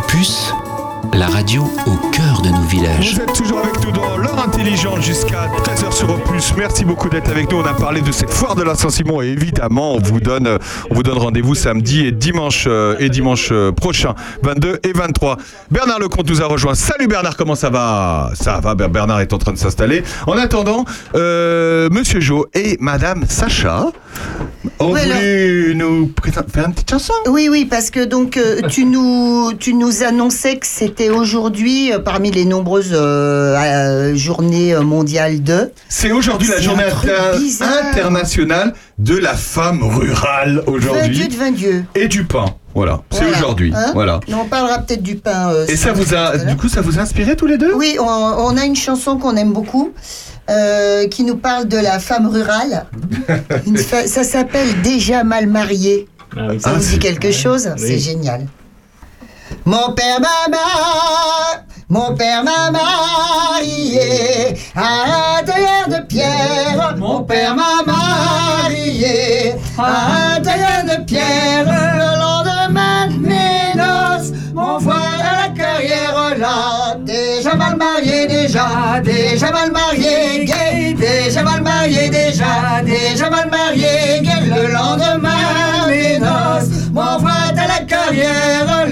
Opus, 0.00 0.48
la 1.18 1.26
radio 1.26 1.62
au 1.86 1.96
cœur 2.10 2.42
de 2.42 2.48
nos 2.50 2.62
villages. 2.68 3.14
Vous 3.14 3.20
êtes 3.22 3.32
toujours 3.32 3.58
avec 3.58 3.84
nous 3.84 3.90
dans 3.90 4.16
l'heure 4.18 4.38
intelligente 4.38 5.02
jusqu'à 5.02 5.48
13h 5.64 5.90
sur 5.92 6.10
Opus. 6.10 6.52
Merci 6.56 6.84
beaucoup 6.84 7.08
d'être 7.08 7.28
avec 7.30 7.50
nous. 7.50 7.58
On 7.58 7.64
a 7.64 7.74
parlé 7.74 8.02
de 8.02 8.12
cette 8.12 8.30
foire 8.30 8.54
de 8.54 8.62
la 8.62 8.76
Saint-Simon 8.76 9.22
et 9.22 9.26
évidemment, 9.26 9.94
on 9.94 9.98
vous 9.98 10.20
donne, 10.20 10.58
on 10.90 10.94
vous 10.94 11.02
donne 11.02 11.18
rendez-vous 11.18 11.56
samedi 11.56 12.06
et 12.06 12.12
dimanche 12.12 12.66
euh, 12.68 12.94
et 13.00 13.08
dimanche 13.08 13.48
euh, 13.50 13.72
prochain, 13.72 14.14
22 14.42 14.78
et 14.84 14.92
23. 14.92 15.38
Bernard 15.72 15.98
Lecomte 15.98 16.28
nous 16.28 16.40
a 16.40 16.46
rejoint. 16.46 16.74
Salut 16.74 17.08
Bernard, 17.08 17.36
comment 17.36 17.56
ça 17.56 17.70
va? 17.70 18.30
Ça 18.34 18.60
va, 18.60 18.74
Ber- 18.76 18.88
Bernard 18.88 19.20
est 19.20 19.32
en 19.32 19.38
train 19.38 19.52
de 19.52 19.58
s'installer. 19.58 20.04
En 20.28 20.36
attendant, 20.38 20.84
euh, 21.16 21.88
Monsieur 21.90 22.20
Jo 22.20 22.46
et 22.54 22.76
Madame 22.80 23.24
Sacha 23.28 23.86
ont 24.78 24.88
voulu 24.94 25.74
nous 25.74 26.12
faire 26.52 26.66
une 26.66 26.74
petite 26.74 26.90
chanson. 26.90 27.12
Oui, 27.28 27.48
oui, 27.50 27.64
parce 27.64 27.90
que 27.90 28.04
donc 28.04 28.36
euh, 28.36 28.60
tu 28.68 28.84
nous 28.84 29.52
tu 29.58 29.74
nous 29.74 30.02
annonçais 30.04 30.56
que 30.56 30.66
c'était 30.66 31.07
aujourd'hui 31.10 31.92
euh, 31.92 31.98
parmi 31.98 32.30
les 32.30 32.44
nombreuses 32.44 32.90
euh, 32.92 33.56
euh, 33.56 34.14
journées 34.16 34.74
mondiales 34.76 35.42
de. 35.42 35.72
C'est 35.88 36.12
aujourd'hui 36.12 36.48
la 36.48 36.60
journée 36.60 36.84
internationale 37.92 38.74
de 38.98 39.16
la 39.16 39.34
femme 39.34 39.82
rurale 39.82 40.62
aujourd'hui 40.66 41.10
Dieu 41.10 41.28
de 41.28 41.34
vingt 41.34 41.52
Dieu. 41.52 41.84
et 41.94 42.08
du 42.08 42.24
pain. 42.24 42.46
Voilà, 42.74 43.00
c'est 43.10 43.22
Voilà. 43.24 43.38
aujourd'hui. 43.38 43.72
Hein 43.74 43.90
voilà. 43.94 44.20
Mais 44.28 44.34
on 44.34 44.44
parlera 44.44 44.78
peut-être 44.78 45.02
du 45.02 45.16
pain. 45.16 45.50
euh, 45.52 45.66
Et 45.68 45.76
ça 45.76 45.92
vous 45.92 46.14
a, 46.14 46.36
du 46.38 46.56
coup, 46.56 46.68
ça 46.68 46.80
vous 46.80 46.98
a 46.98 47.02
inspiré 47.02 47.34
tous 47.34 47.46
les 47.46 47.58
deux? 47.58 47.72
Oui, 47.74 47.96
on, 47.98 48.04
on 48.04 48.56
a 48.56 48.64
une 48.64 48.76
chanson 48.76 49.18
qu'on 49.18 49.34
aime 49.36 49.52
beaucoup. 49.52 49.92
euh, 50.50 51.06
qui 51.08 51.24
nous 51.24 51.36
parle 51.36 51.68
de 51.68 51.76
la 51.76 51.98
femme 51.98 52.26
rurale. 52.26 52.86
Fa- 53.76 54.06
ça 54.06 54.24
s'appelle 54.24 54.68
Déjà 54.82 55.22
mal 55.24 55.46
mariée. 55.46 56.08
Ah 56.36 56.46
oui. 56.50 56.60
Ça 56.60 56.70
Ah, 56.72 56.78
vous 56.78 56.88
dit 56.90 56.98
quelque 56.98 57.32
chose? 57.32 57.68
Oui. 57.76 57.84
C'est 57.86 57.98
génial. 57.98 58.46
Mon 59.64 59.92
père, 59.92 60.20
maman, 60.20 60.58
Mon 61.88 62.14
père 62.14 62.44
m'a 62.44 62.70
marié 62.70 64.54
à 64.76 65.38
un 65.38 65.42
de 65.88 66.06
pierre. 66.06 66.94
Mon 66.98 67.22
père 67.22 67.54
m'a 67.54 67.82
marié 67.86 69.54
à 69.78 70.36
un 70.36 70.40
de 70.40 71.04
pierre. 71.04 71.64
Le 71.64 72.18
lendemain 72.18 73.06
de 73.08 73.26
mes 73.26 73.74
noces, 73.74 74.32
mon 74.54 74.78
voile 74.78 75.20
à 75.20 75.48
la 75.48 75.54
carrière 75.54 76.34
là. 76.38 76.96
Déjà 77.00 77.54
mal 77.54 77.76
marié, 77.76 78.26
déjà, 78.26 79.00
déjà 79.02 79.50
mal 79.50 79.72
marié, 79.72 80.44
gay. 80.44 80.94
Déjà 80.94 81.42
mal 81.42 81.62
marié, 81.62 82.10
déjà, 82.10 82.82
déjà 82.84 83.30
mal 83.30 83.48
marié, 83.50 84.20
gay. 84.22 84.42
Le 84.44 84.72
lendemain 84.72 85.37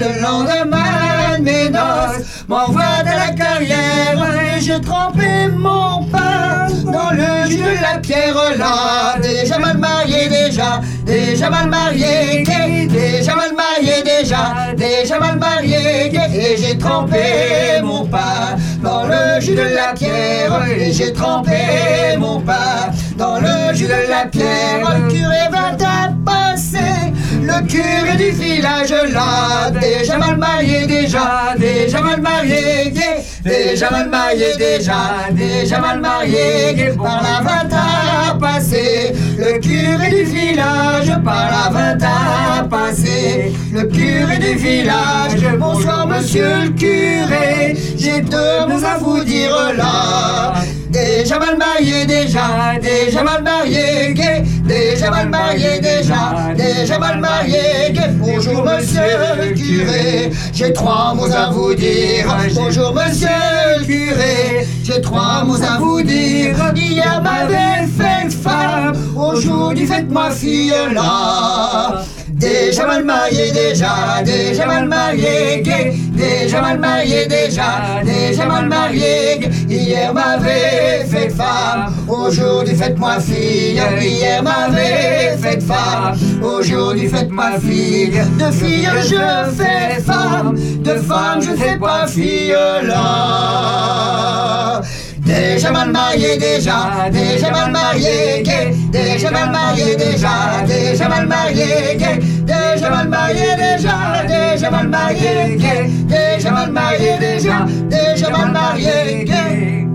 Le 0.07 0.21
lendemain 0.21 1.37
de 1.37 1.43
mes 1.43 1.69
noces, 1.69 2.45
m'envoie 2.47 2.83
à 2.83 3.03
la 3.03 3.33
carrière. 3.33 4.25
Et 4.55 4.61
j'ai 4.61 4.79
trempé 4.79 5.49
mon 5.53 6.03
pain 6.05 6.67
dans 6.85 7.11
le 7.11 7.49
jus 7.49 7.57
de 7.57 7.81
la 7.81 7.99
pierre 7.99 8.35
là. 8.57 9.17
Déjà 9.21 9.57
mal 9.57 9.77
marié, 9.77 10.29
déjà, 10.29 10.81
déjà 11.05 11.49
mal 11.49 11.67
marié. 11.67 12.45
Déjà 12.89 13.35
mal 13.35 13.53
marié, 13.53 14.03
déjà, 14.03 14.73
déjà 14.77 15.19
mal 15.19 15.37
marié. 15.39 16.11
Et 16.33 16.57
j'ai 16.57 16.77
trempé 16.77 17.81
mon 17.83 18.05
pain 18.05 18.55
dans 18.81 19.03
le 19.03 19.41
jus 19.41 19.55
de 19.55 19.75
la 19.75 19.93
pierre. 19.93 20.65
Et 20.69 20.93
j'ai 20.93 21.11
trempé 21.11 22.15
mon 22.17 22.39
pain 22.39 22.91
dans 23.17 23.39
le 23.39 23.73
jus 23.73 23.87
de 23.87 24.09
la 24.09 24.25
pierre. 24.25 24.89
Le 24.89 25.11
curé 25.11 25.49
va 25.51 25.67
passer, 26.25 27.13
le 27.47 27.65
curé 27.67 28.15
du 28.17 28.31
village 28.31 28.93
là. 29.13 29.71
Déjà 29.71 30.17
mal 30.17 30.37
marié, 30.37 30.85
déjà, 30.85 31.55
déjà 31.57 32.01
mal 32.01 32.21
marié. 32.21 32.93
Déjà 33.43 33.89
mal 33.89 34.09
marié, 34.09 34.57
déjà, 34.57 35.29
déjà 35.31 35.79
mal 35.79 35.99
marié. 36.01 36.91
Par 36.97 37.21
la 37.23 37.41
vingt 37.47 37.69
à 37.71 38.35
passer, 38.35 39.13
le 39.37 39.59
curé 39.59 40.09
du 40.09 40.23
village, 40.23 41.11
par 41.23 41.49
la 41.55 41.69
vingt 41.69 42.03
à 42.03 42.63
passer, 42.63 43.53
le 43.71 43.83
curé 43.83 44.37
du 44.37 44.55
village. 44.55 45.57
Bonsoir 45.57 46.07
monsieur 46.07 46.63
le 46.63 46.69
curé, 46.69 47.77
j'ai 47.97 48.21
deux 48.21 48.65
mots 48.67 48.83
à 48.83 48.97
vous 48.97 49.23
dire 49.23 49.55
là. 49.77 50.53
Déjà 50.89 51.37
mal 51.37 51.57
marié, 51.57 52.05
déjà, 52.05 52.79
déjà 52.81 53.23
mal 53.23 53.43
marié, 53.43 54.13
gay. 54.13 54.43
Déjà 54.65 55.09
mal 55.09 55.29
marié, 55.29 55.79
déjà, 55.81 56.53
déjà 56.55 56.97
mal 56.97 57.19
marié, 57.19 57.91
gay. 57.91 58.09
Bonjour 58.19 58.63
monsieur 58.63 59.01
le 59.37 59.53
curé, 59.53 60.31
j'ai 60.53 60.71
trois 60.73 61.13
mots 61.13 61.31
à 61.31 61.49
vous 61.51 61.73
dire. 61.73 62.25
Bonjour 62.55 62.93
monsieur 62.93 63.27
le 63.79 63.85
curé, 63.85 64.65
j'ai 64.83 65.01
trois 65.01 65.43
mots 65.43 65.61
à 65.61 65.77
vous 65.77 66.01
dire. 66.01 66.55
Hier 66.75 67.21
m'avait 67.21 67.87
fait 67.87 68.29
femme, 68.31 68.95
aujourd'hui 69.15 69.87
faites-moi 69.87 70.31
fille 70.31 70.73
là. 70.93 72.03
Déjà 72.37 72.85
mal 72.85 73.03
marié, 73.03 73.51
déjà, 73.51 74.21
déjà 74.23 74.67
mal 74.67 74.87
marié. 74.87 75.63
Déjà 76.13 76.61
mal 76.61 76.77
marié, 76.79 77.25
déjà, 77.25 78.03
déjà 78.03 78.45
mal 78.45 78.67
marié. 78.67 79.39
Hier 79.67 80.13
m'avait 80.13 81.03
fait 81.09 81.29
femme, 81.29 81.93
aujourd'hui 82.07 82.75
faites-moi 82.75 83.19
fille. 83.19 83.81
Hier 83.99 84.43
m'avait 84.43 85.35
fait 85.41 85.61
femme, 85.61 86.15
aujourd'hui 86.43 87.07
faites-moi 87.07 87.59
fille. 87.59 88.21
De 88.37 88.51
fille 88.51 88.87
je 89.01 89.51
fais 89.55 89.99
femme, 90.01 90.55
de 90.83 90.93
femme 90.93 91.41
je 91.41 91.55
fais 91.55 91.77
pas 91.77 92.05
fille 92.05 92.55
là. 92.83 94.81
Déjà 95.27 95.71
mal 95.71 95.91
marié, 95.91 96.37
déjà, 96.37 97.09
déjà 97.11 97.51
mal 97.51 97.71
marié, 97.71 98.41
gay. 98.43 98.73
Déjà 98.89 99.29
mal 99.29 99.51
marié, 99.51 99.95
déjà, 99.97 100.63
déjà 100.65 101.09
mal 101.09 101.27
marié, 101.27 101.97
gay. 101.97 102.19
Déjà 102.43 102.89
mal 102.89 103.09
marié, 103.09 103.45
déjà, 103.57 104.23
déjà 104.25 104.71
mal 104.71 104.87
marié, 104.87 105.57
gay. 105.57 105.89
Déjà 106.05 106.51
mal 106.51 106.71
marié, 106.71 107.17
déjà, 107.19 107.65
déjà 107.89 108.29
mal 108.29 108.51
marié, 108.53 109.25
gay. 109.25 109.87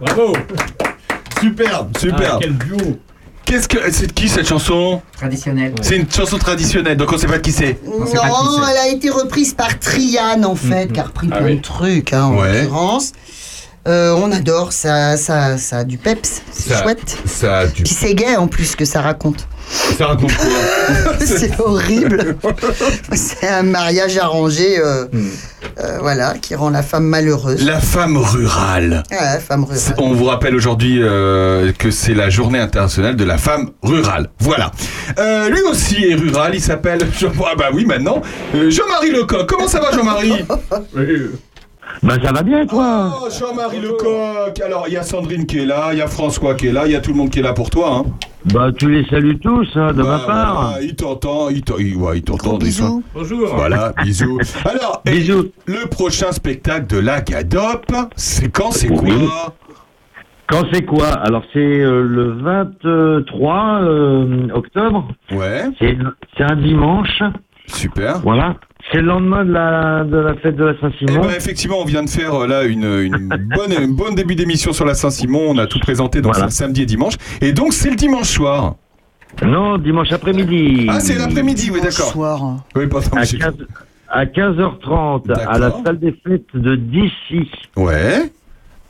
Bravo 0.00 0.32
Superbe, 1.40 1.96
superbe. 1.98 2.30
Ah, 2.34 2.38
quel 2.40 2.56
duo 2.56 2.98
Qu'est-ce 3.44 3.68
que 3.68 3.76
c'est 3.92 4.06
de 4.06 4.12
qui 4.12 4.28
cette 4.30 4.48
chanson? 4.48 5.02
Traditionnelle. 5.18 5.74
C'est 5.82 5.96
une 5.96 6.10
chanson 6.10 6.38
traditionnelle, 6.38 6.96
donc 6.96 7.12
on 7.12 7.18
sait 7.18 7.26
pas 7.26 7.36
de 7.36 7.42
qui 7.42 7.52
c'est. 7.52 7.78
Non, 7.84 8.06
elle 8.70 8.78
a 8.78 8.88
été 8.88 9.10
reprise 9.10 9.52
par 9.52 9.78
Triane 9.78 10.46
en 10.46 10.54
fait, 10.54 10.90
qui 10.90 10.98
a 10.98 11.02
repris 11.02 11.28
Ah 11.30 11.36
plein 11.36 11.46
oui. 11.46 11.56
de 11.56 11.60
trucs 11.62 12.12
hein, 12.14 12.24
en 12.24 12.36
Ouais. 12.38 12.62
l'occurrence. 12.62 13.12
Euh, 13.86 14.14
on 14.16 14.32
adore, 14.32 14.72
ça, 14.72 15.16
ça, 15.18 15.58
ça 15.58 15.78
a 15.78 15.84
du 15.84 15.98
peps, 15.98 16.42
c'est 16.50 16.74
chouette. 16.82 17.18
Ça 17.26 17.58
a 17.58 17.66
du. 17.66 17.82
Puis 17.82 17.92
c'est 17.92 18.14
gay 18.14 18.34
en 18.36 18.46
plus 18.46 18.76
que 18.76 18.84
ça 18.86 19.02
raconte. 19.02 19.46
Ça 19.98 20.06
raconte 20.06 20.32
quoi 20.36 20.46
c'est 21.24 21.58
horrible. 21.60 22.36
c'est 23.14 23.48
un 23.48 23.62
mariage 23.62 24.16
arrangé, 24.18 24.78
euh, 24.78 25.06
euh, 25.80 25.98
voilà, 26.00 26.34
qui 26.40 26.54
rend 26.54 26.70
la 26.70 26.82
femme 26.82 27.04
malheureuse. 27.04 27.64
La 27.64 27.80
femme 27.80 28.16
rurale. 28.16 29.02
Ouais, 29.10 29.38
femme 29.40 29.64
rurale. 29.64 29.94
On 29.98 30.12
vous 30.12 30.24
rappelle 30.24 30.54
aujourd'hui 30.54 30.98
euh, 31.02 31.72
que 31.78 31.90
c'est 31.90 32.14
la 32.14 32.30
journée 32.30 32.58
internationale 32.58 33.16
de 33.16 33.24
la 33.24 33.38
femme 33.38 33.70
rurale. 33.82 34.28
Voilà. 34.38 34.70
Euh, 35.18 35.48
lui 35.50 35.60
aussi 35.62 36.04
est 36.04 36.14
rural, 36.14 36.52
il 36.54 36.60
s'appelle. 36.62 37.00
Ah 37.46 37.54
bah 37.56 37.68
oui 37.72 37.84
maintenant, 37.84 38.22
euh, 38.54 38.70
Jean-Marie 38.70 39.10
Lecoq. 39.10 39.46
Comment 39.46 39.68
ça 39.68 39.80
va 39.80 39.92
Jean-Marie? 39.92 40.44
Bah 42.02 42.14
ça 42.22 42.32
va 42.32 42.42
bien 42.42 42.66
toi 42.66 43.10
Oh 43.22 43.28
Jean-Marie 43.30 43.80
Lecoq 43.80 44.60
Alors 44.64 44.84
il 44.88 44.94
y 44.94 44.96
a 44.96 45.02
Sandrine 45.02 45.46
qui 45.46 45.58
est 45.60 45.66
là, 45.66 45.90
il 45.92 45.98
y 45.98 46.02
a 46.02 46.06
François 46.06 46.54
qui 46.54 46.66
est 46.68 46.72
là, 46.72 46.82
il 46.86 46.92
y 46.92 46.96
a 46.96 47.00
tout 47.00 47.10
le 47.12 47.16
monde 47.16 47.30
qui 47.30 47.38
est 47.38 47.42
là 47.42 47.52
pour 47.54 47.70
toi. 47.70 47.96
Hein. 47.98 48.04
Bah 48.52 48.70
tu 48.76 48.90
les 48.90 49.06
salues 49.08 49.38
tous 49.38 49.66
hein, 49.74 49.92
de 49.94 50.02
ma 50.02 50.18
Bah, 50.18 50.22
part. 50.26 50.62
voilà, 50.70 50.82
il 50.82 50.94
t'entend, 50.96 51.48
il 51.48 51.62
t'en- 51.62 51.78
il- 51.78 51.96
ouais, 51.96 52.18
il 52.18 52.22
t'entend. 52.22 52.58
des 52.58 52.70
fois. 52.70 53.00
Bonjour. 53.14 53.54
Voilà, 53.54 53.92
bisous. 54.02 54.38
Alors, 54.66 55.00
et 55.06 55.12
Bisous. 55.12 55.46
le 55.66 55.88
prochain 55.88 56.30
spectacle 56.32 56.86
de 56.88 56.98
la 56.98 57.22
Gadop, 57.22 57.86
c'est 58.16 58.50
quand, 58.52 58.70
c'est 58.70 58.90
Oui. 58.90 59.26
quoi 59.26 59.54
Quand 60.46 60.62
c'est 60.72 60.84
quoi? 60.84 61.08
Alors 61.08 61.42
c'est 61.54 61.58
euh, 61.58 62.02
le 62.02 62.32
23 62.32 63.80
euh, 63.82 64.48
octobre. 64.52 65.08
Ouais. 65.32 65.62
C'est 65.78 65.96
c'est 66.36 66.44
un 66.44 66.56
dimanche. 66.56 67.22
Super. 67.66 68.18
Voilà. 68.20 68.56
C'est 68.92 68.98
le 69.00 69.06
lendemain 69.06 69.44
de 69.44 69.52
la, 69.52 70.04
de 70.04 70.16
la 70.18 70.34
fête 70.36 70.56
de 70.56 70.64
la 70.64 70.72
Eh 70.76 70.80
Saint-Simon. 70.80 71.20
ben, 71.22 71.30
effectivement, 71.30 71.78
on 71.80 71.84
vient 71.84 72.02
de 72.04 72.10
faire 72.10 72.34
euh, 72.42 72.46
là 72.46 72.64
une, 72.64 72.84
une 72.84 73.28
bonne, 73.56 73.72
un 73.76 73.88
bon 73.88 74.14
début 74.14 74.34
d'émission 74.34 74.72
sur 74.72 74.84
la 74.84 74.94
Saint-Simon. 74.94 75.42
On 75.48 75.58
a 75.58 75.66
tout 75.66 75.78
présenté 75.80 76.20
dans 76.20 76.30
Voilà. 76.30 76.50
ce 76.50 76.56
samedi 76.56 76.82
et 76.82 76.86
dimanche. 76.86 77.14
Et 77.40 77.52
donc, 77.52 77.72
c'est 77.72 77.90
le 77.90 77.96
dimanche 77.96 78.28
soir. 78.28 78.74
Non, 79.44 79.78
dimanche 79.78 80.12
après-midi. 80.12 80.86
Ah, 80.90 81.00
c'est 81.00 81.18
l'après-midi, 81.18 81.70
oui, 81.72 81.80
Dimanche 81.80 81.96
d'accord. 81.96 82.12
soir. 82.12 82.40
Oui, 82.76 82.86
pardon. 82.86 83.08
À, 83.16 83.24
j'ai- 83.24 83.38
15, 83.38 83.54
à 84.08 84.26
15h30 84.26 85.32
à 85.48 85.58
la 85.58 85.70
salle 85.84 85.98
des 85.98 86.12
fêtes 86.24 86.54
de 86.54 86.76
Dissy. 86.76 87.50
Ouais. 87.76 88.30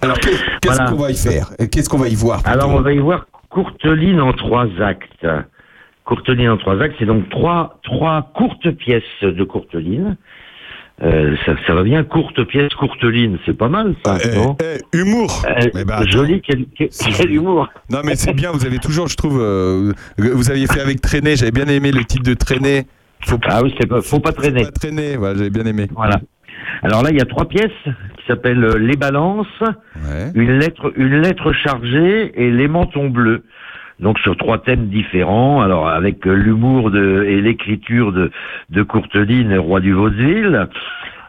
Alors, 0.03 0.19
qu'est- 0.19 0.31
qu'est-ce 0.61 0.75
Voilà. 0.77 0.91
qu'on 0.91 0.97
va 0.97 1.11
y 1.13 1.17
faire? 1.17 1.51
Qu'est-ce 1.71 1.89
qu'on 1.89 1.97
va 1.99 2.09
y 2.09 2.15
voir 2.15 2.43
Alors 2.45 2.75
on 2.75 2.81
va 2.83 2.93
y 2.93 2.99
voir 2.99 3.27
Courteline 3.49 4.21
en 4.21 4.33
trois 4.35 4.67
actes. 4.83 5.25
Courteline 6.05 6.51
en 6.51 6.57
trois 6.59 6.81
actes, 6.83 6.97
c'est 6.99 7.07
donc 7.07 7.29
trois, 7.31 7.79
trois 7.83 8.31
courtes 8.35 8.71
pièces 8.73 9.03
de 9.23 9.45
Courteline. 9.45 10.17
Euh, 11.03 11.35
ça, 11.45 11.55
ça 11.67 11.75
va 11.75 11.83
bien, 11.83 12.05
courte 12.05 12.45
pièce, 12.45 12.73
Courteline, 12.75 13.39
c'est 13.45 13.57
pas 13.57 13.69
mal 13.69 13.95
ça, 14.05 14.17
Eh, 14.25 14.37
non 14.37 14.57
eh, 14.63 14.97
humour. 14.97 15.43
Euh, 15.49 15.67
Eh 15.81 15.85
ben. 15.85 16.07
Joli, 16.07 16.41
quel, 16.47 17.31
humour 17.33 17.69
Non, 17.91 17.99
mais 18.05 18.15
c'est 18.15 18.33
bien. 18.33 18.53
Vous 18.53 18.65
avez 18.65 18.79
toujours, 18.79 19.09
je 19.09 19.17
trouve, 19.17 19.41
euh, 19.43 19.93
vous 20.19 20.51
aviez 20.53 20.67
fait 20.69 20.81
avec 20.81 21.01
Traîner. 21.01 21.35
J'avais 21.37 21.51
bien 21.51 21.67
aimé 21.67 21.91
le 21.91 22.05
titre 22.05 22.23
de 22.23 22.35
Traîner. 22.35 22.85
Faut 23.27 23.39
Ah 23.49 23.61
oui, 23.63 23.75
c'est 23.81 23.89
pas, 23.89 24.03
faut 24.03 24.21
pas 24.21 24.33
traîner. 24.33 24.63
pas 24.65 24.71
traîner. 24.71 25.17
Voilà, 25.17 25.37
j'avais 25.39 25.51
bien 25.51 25.65
aimé. 25.67 25.89
Voilà. 25.97 26.21
Alors 26.83 27.03
là, 27.03 27.11
il 27.11 27.17
y 27.19 27.23
a 27.23 27.25
trois 27.25 27.49
pièces 27.49 27.71
qui 27.85 28.27
s'appellent 28.29 28.77
Les 28.79 28.97
Balances, 28.97 29.47
Ouais. 29.63 30.31
une 30.35 30.59
lettre, 30.59 30.93
une 30.97 31.23
lettre 31.23 31.53
chargée 31.53 32.31
et 32.41 32.51
Les 32.53 32.69
Mentons 32.69 33.09
Bleus. 33.09 33.43
Donc 34.01 34.19
sur 34.19 34.37
trois 34.37 34.59
thèmes 34.59 34.89
différents, 34.89 35.63
alors 35.63 35.89
avec 35.89 36.27
euh, 36.27 36.35
l'humour 36.35 36.91
de, 36.91 37.25
et 37.29 37.41
l'écriture 37.41 38.13
de, 38.13 38.31
de 38.71 38.83
Courteline, 38.83 39.57
roi 39.57 39.81
du 39.81 39.93
vaudeville. 39.93 40.69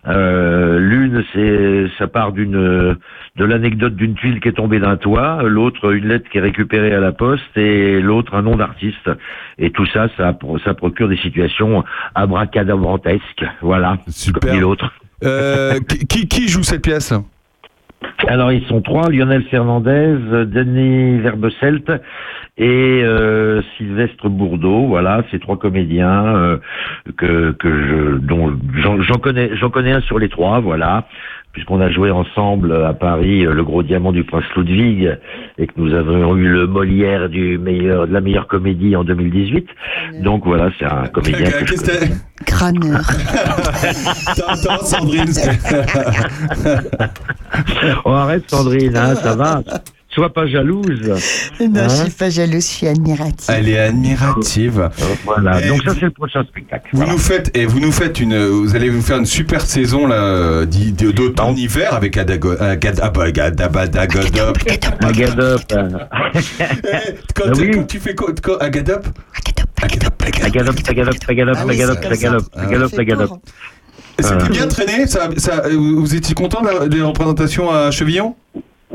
Euh, 0.08 0.78
L'une, 0.80 1.24
c'est 1.34 1.88
ça 1.98 2.08
part 2.08 2.32
d'une 2.32 2.96
de 3.38 3.44
l'anecdote 3.44 3.96
d'une 3.96 4.14
tuile 4.14 4.40
qui 4.40 4.50
est 4.50 4.54
tombée 4.54 4.80
d'un 4.80 4.98
toit, 4.98 5.42
l'autre 5.44 5.94
une 5.94 6.08
lettre 6.08 6.30
qui 6.30 6.38
est 6.38 6.42
récupérée 6.42 6.94
à 6.94 7.00
la 7.00 7.12
poste 7.12 7.58
et 7.58 8.00
l'autre 8.02 8.36
un 8.36 8.44
nom 8.44 8.56
d'artiste. 8.56 9.10
Et 9.58 9.72
tout 9.72 9.86
ça, 9.88 10.08
ça, 10.16 10.38
ça 10.64 10.74
procure 10.74 11.10
des 11.10 11.18
situations 11.18 11.84
abracadabrantesques. 12.14 13.46
Voilà, 13.62 13.98
Super. 14.08 14.52
comme 14.52 14.62
l'autre. 14.62 14.92
Euh, 15.24 15.80
qui, 16.10 16.28
qui 16.28 16.48
joue 16.48 16.64
cette 16.64 16.84
pièce? 16.84 17.14
Alors 18.28 18.52
ils 18.52 18.66
sont 18.66 18.82
trois, 18.82 19.10
Lionel 19.10 19.44
Fernandez, 19.44 20.18
Denis 20.46 21.20
Verbecelt 21.20 21.92
et 22.58 23.02
euh, 23.04 23.62
Sylvestre 23.78 24.30
Bourdeau. 24.30 24.88
Voilà, 24.88 25.24
ces 25.32 25.40
trois 25.40 25.58
comédiens 25.58 26.26
euh, 26.36 26.58
que, 27.18 27.56
je, 27.64 28.18
dont 28.18 28.58
connais, 29.22 29.56
j'en 29.56 29.70
connais 29.70 29.92
un 29.92 30.02
sur 30.02 30.20
les 30.20 30.30
trois. 30.30 30.60
Voilà, 30.60 31.06
puisqu'on 31.56 31.80
a 31.80 31.90
joué 31.90 32.12
ensemble 32.12 32.74
à 32.86 32.94
Paris 32.94 33.46
euh, 33.46 33.54
le 33.54 33.64
gros 33.64 33.82
diamant 33.82 34.12
du 34.12 34.26
prince 34.26 34.44
Ludwig 34.58 35.10
et 35.58 35.68
que 35.68 35.72
nous 35.78 35.94
avons 35.94 36.36
eu 36.36 36.50
le 36.50 36.68
Molière 36.68 37.30
du 37.30 37.58
meilleur 37.58 38.08
de 38.08 38.14
la 38.14 38.20
meilleure 38.20 38.48
comédie 38.48 38.94
en 38.98 39.06
2018. 39.06 39.66
Donc 40.22 40.44
voilà, 40.46 40.70
c'est 40.78 40.84
un 40.86 41.08
comédien. 41.08 41.50
que 41.50 41.66
je 41.66 41.76
t'as- 41.76 42.44
Crâneur. 42.46 43.00
T'entends, 44.36 44.84
Sandrine 44.84 45.32
Oh 48.04 48.12
arrête 48.12 48.44
Sandrine, 48.50 48.98
hein, 48.98 49.16
ça 49.16 49.34
va. 49.36 49.62
Sois 50.16 50.32
pas 50.34 50.48
jalouse. 50.48 51.02
Non, 51.60 51.82
Hein 51.82 51.88
je 51.90 51.96
suis 52.04 52.12
pas 52.12 52.30
jalouse, 52.30 52.64
je 52.66 52.74
suis 52.74 52.88
admirative. 52.88 53.46
Elle 53.50 53.68
est 53.68 53.78
admirative. 53.80 54.90
Voilà, 55.26 55.62
Et 55.62 55.68
donc 55.68 55.84
ça 55.84 55.92
vous- 55.92 55.96
c'est 56.00 56.06
le 56.06 56.12
prochain 56.12 56.44
spectacle. 56.46 56.88
Vous 56.94 57.06
nous 57.06 57.18
faites 57.18 57.56
et 57.58 57.66
vous 57.66 57.82
nous 57.82 57.92
faites 57.92 58.22
une 58.22 58.38
vous 58.48 58.76
allez 58.78 58.90
vous 58.90 59.02
faire 59.02 59.18
une 59.18 59.26
super 59.26 59.60
saison 59.62 60.08
là 60.08 60.66
d'automne 60.66 61.58
hiver 61.58 61.94
avec 61.94 62.16
Adago. 62.16 62.54
Agadop. 65.02 65.62
Quand, 67.36 67.52
tu 67.88 68.00
fais 68.00 68.16
quoi, 68.16 68.32
quoi, 68.42 68.64
Agadop 68.64 69.02
Agadop, 69.82 70.14
Agadop, 70.24 70.76
Agadop, 70.82 71.16
Agadop, 71.28 71.58
Agadop. 71.68 72.44
Agadop, 72.56 73.00
Agadop. 73.00 73.40
C'était 74.18 74.34
Euh. 74.34 74.48
bien 74.50 74.68
traîné 74.68 75.08
ça, 75.08 75.30
ça, 75.36 75.64
vous 75.70 76.16
étiez 76.16 76.34
content 76.34 76.62
des 76.88 77.02
représentations 77.02 77.70
à 77.70 77.92
Chevillon? 77.92 78.36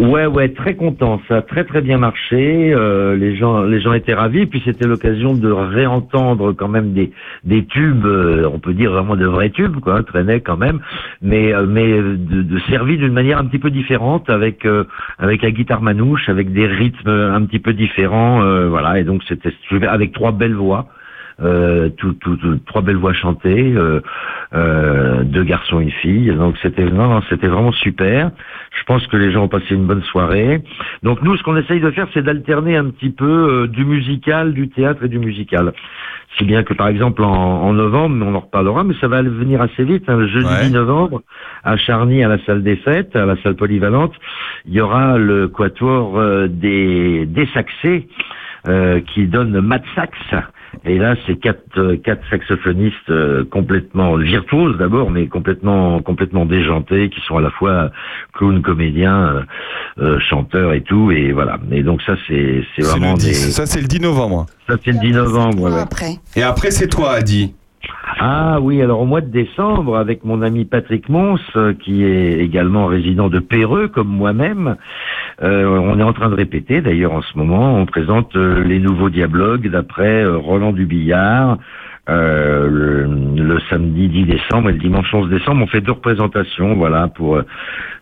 Ouais, 0.01 0.25
ouais, 0.25 0.49
très 0.55 0.77
content. 0.77 1.21
Ça 1.29 1.37
a 1.37 1.43
très 1.43 1.65
très 1.65 1.83
bien 1.83 1.99
marché. 1.99 2.73
Euh, 2.73 3.17
les 3.17 3.37
gens, 3.37 3.65
les 3.65 3.81
gens 3.83 3.93
étaient 3.93 4.15
ravis. 4.15 4.47
Puis 4.47 4.63
c'était 4.65 4.87
l'occasion 4.87 5.35
de 5.35 5.51
réentendre 5.53 6.55
quand 6.55 6.69
même 6.69 6.95
des 6.95 7.13
des 7.45 7.67
tubes. 7.67 8.07
euh, 8.07 8.49
on 8.51 8.59
peut 8.61 8.73
dire 8.73 8.91
vraiment 8.93 9.15
de 9.15 9.27
vrais 9.27 9.51
tubes, 9.51 9.77
quoi. 9.81 9.99
hein, 9.99 10.03
traînaient 10.03 10.41
quand 10.41 10.57
même, 10.57 10.81
mais 11.21 11.53
euh, 11.53 11.67
mais 11.69 11.87
de, 12.01 12.43
de 12.43 12.97
d'une 12.97 13.13
manière 13.13 13.39
un 13.39 13.45
petit 13.45 13.59
peu 13.59 13.71
différente, 13.71 14.31
avec 14.31 14.65
euh, 14.65 14.85
avec 15.19 15.43
la 15.43 15.51
guitare 15.51 15.83
manouche, 15.83 16.31
avec 16.31 16.51
des 16.51 16.67
rythmes 16.67 17.11
un 17.11 17.45
petit 17.45 17.59
peu 17.59 17.75
différents. 17.75 18.43
euh, 18.43 18.69
voilà. 18.71 18.99
Et 19.01 19.05
donc 19.05 19.23
c'était 19.29 19.53
avec 19.87 20.13
trois 20.13 20.33
belles 20.33 20.55
voix. 20.55 20.87
Euh, 21.43 21.89
tout, 21.97 22.13
tout, 22.21 22.37
tout- 22.37 22.59
trois 22.67 22.83
belles 22.83 22.97
voix 22.97 23.15
chantées, 23.15 23.73
euh, 23.75 24.01
euh, 24.55 25.23
deux 25.25 25.43
garçons 25.45 25.81
et 25.81 25.85
une 25.85 25.91
fille. 25.91 26.31
Donc 26.35 26.57
c'était 26.61 26.85
non, 26.85 27.23
c'était 27.31 27.49
vraiment 27.49 27.73
super. 27.73 28.31
Je 28.79 28.85
pense 28.85 29.07
que 29.07 29.17
les 29.17 29.33
gens 29.33 29.45
ont 29.45 29.49
passé 29.49 29.75
une 29.75 29.87
bonne 29.87 30.03
soirée. 30.03 30.63
Donc 31.03 31.23
nous, 31.23 31.37
ce 31.39 31.43
qu'on 31.43 31.57
essaye 31.57 31.81
de 31.81 31.91
faire, 31.93 32.09
c'est 32.13 32.23
d'alterner 32.23 32.77
un 32.77 32.91
petit 32.91 33.11
peu 33.11 33.25
euh, 33.65 33.67
du 33.69 33.85
musical, 33.87 34.53
du 34.53 34.69
théâtre 34.69 35.05
et 35.05 35.09
du 35.09 35.19
musical. 35.19 35.73
Si 36.39 36.45
bien 36.45 36.63
que 36.63 36.75
par 36.75 36.89
exemple 36.89 37.23
en, 37.25 37.33
en 37.33 37.73
novembre, 37.73 38.25
on 38.27 38.35
en 38.35 38.41
reparlera, 38.41 38.85
mais 38.85 38.95
ça 39.01 39.09
va 39.09 39.23
venir 39.23 39.63
assez 39.63 39.83
vite, 39.83 40.05
hein, 40.09 40.17
le 40.17 40.27
jeudi 40.29 40.47
Ouais. 40.47 40.67
10 40.67 40.73
novembre, 40.73 41.23
à 41.65 41.77
Charny, 41.79 42.23
à 42.23 42.29
la 42.29 42.39
salle 42.45 42.63
des 42.63 42.77
fêtes, 42.77 43.17
à 43.17 43.25
la 43.27 43.37
salle 43.43 43.57
polyvalente, 43.57 44.13
il 44.67 44.75
y 44.75 44.81
aura 44.81 45.17
le 45.17 45.49
quatuor 45.49 46.19
euh, 46.19 46.49
des, 46.49 47.25
des 47.27 47.47
saxés 47.55 48.09
euh, 48.69 49.01
qui 49.01 49.27
donne 49.27 49.59
Mat 49.61 49.83
Sax. 49.95 50.13
Et 50.85 50.99
là, 50.99 51.15
c'est 51.27 51.37
quatre, 51.37 51.63
euh, 51.77 51.97
quatre 51.97 52.23
saxophonistes 52.31 53.11
euh, 53.11 53.45
complètement 53.45 54.17
virtuoses 54.17 54.77
d'abord, 54.79 55.11
mais 55.11 55.27
complètement 55.27 56.01
complètement 56.01 56.47
déjantés, 56.47 57.11
qui 57.11 57.21
sont 57.23 57.37
à 57.37 57.41
la 57.41 57.51
fois 57.51 57.91
clowns, 58.33 58.63
comédiens, 58.63 59.19
euh, 59.19 59.43
euh, 59.99 60.21
chanteurs 60.21 60.73
et 60.73 60.83
tout. 60.83 61.11
Et 61.11 61.33
voilà. 61.33 61.59
Et 61.71 61.83
donc 61.83 62.03
ça, 62.03 62.15
c'est 62.27 62.65
c'est 62.77 62.83
vraiment 62.83 63.13
le 63.13 63.19
10, 63.19 63.27
des. 63.27 63.35
Ça 63.35 63.67
c'est 63.67 63.81
le 63.81 63.89
10 63.89 64.01
novembre. 64.01 64.47
Ça 64.69 64.77
c'est 64.85 64.93
le 64.93 64.99
10 64.99 65.13
novembre. 65.13 65.63
ouais, 65.63 65.73
ouais. 65.73 65.81
Après. 65.81 66.17
Et 66.37 66.43
après 66.43 66.71
c'est 66.71 66.89
toi 66.89 67.13
Adi. 67.13 67.55
Ah 68.19 68.59
oui, 68.61 68.83
alors 68.83 69.01
au 69.01 69.07
mois 69.07 69.23
de 69.23 69.31
décembre, 69.31 69.97
avec 69.97 70.25
mon 70.25 70.43
ami 70.43 70.67
Patrick 70.67 71.09
Mons, 71.09 71.39
euh, 71.57 71.73
qui 71.73 72.05
est 72.05 72.39
également 72.39 72.87
résident 72.87 73.29
de 73.29 73.39
Péreux, 73.39 73.89
comme 73.89 74.09
moi-même, 74.09 74.77
euh, 75.43 75.65
on 75.67 75.99
est 75.99 76.03
en 76.03 76.13
train 76.13 76.29
de 76.29 76.35
répéter, 76.35 76.83
d'ailleurs 76.83 77.13
en 77.13 77.23
ce 77.23 77.39
moment, 77.39 77.77
on 77.77 77.87
présente 77.87 78.37
euh, 78.37 78.63
les 78.63 78.79
nouveaux 78.79 79.09
dialogues 79.09 79.71
d'après 79.71 80.27
Roland 80.27 80.73
Dubillard. 80.73 81.59
Euh, 82.11 82.69
le, 82.69 83.45
le 83.45 83.59
samedi 83.71 84.09
10 84.09 84.25
décembre 84.25 84.71
et 84.71 84.73
le 84.73 84.79
dimanche 84.79 85.07
11 85.13 85.29
décembre, 85.31 85.63
on 85.63 85.67
fait 85.69 85.81
deux 85.81 85.93
représentations, 85.93 86.75
voilà, 86.75 87.07
pour, 87.09 87.37
euh, 87.37 87.43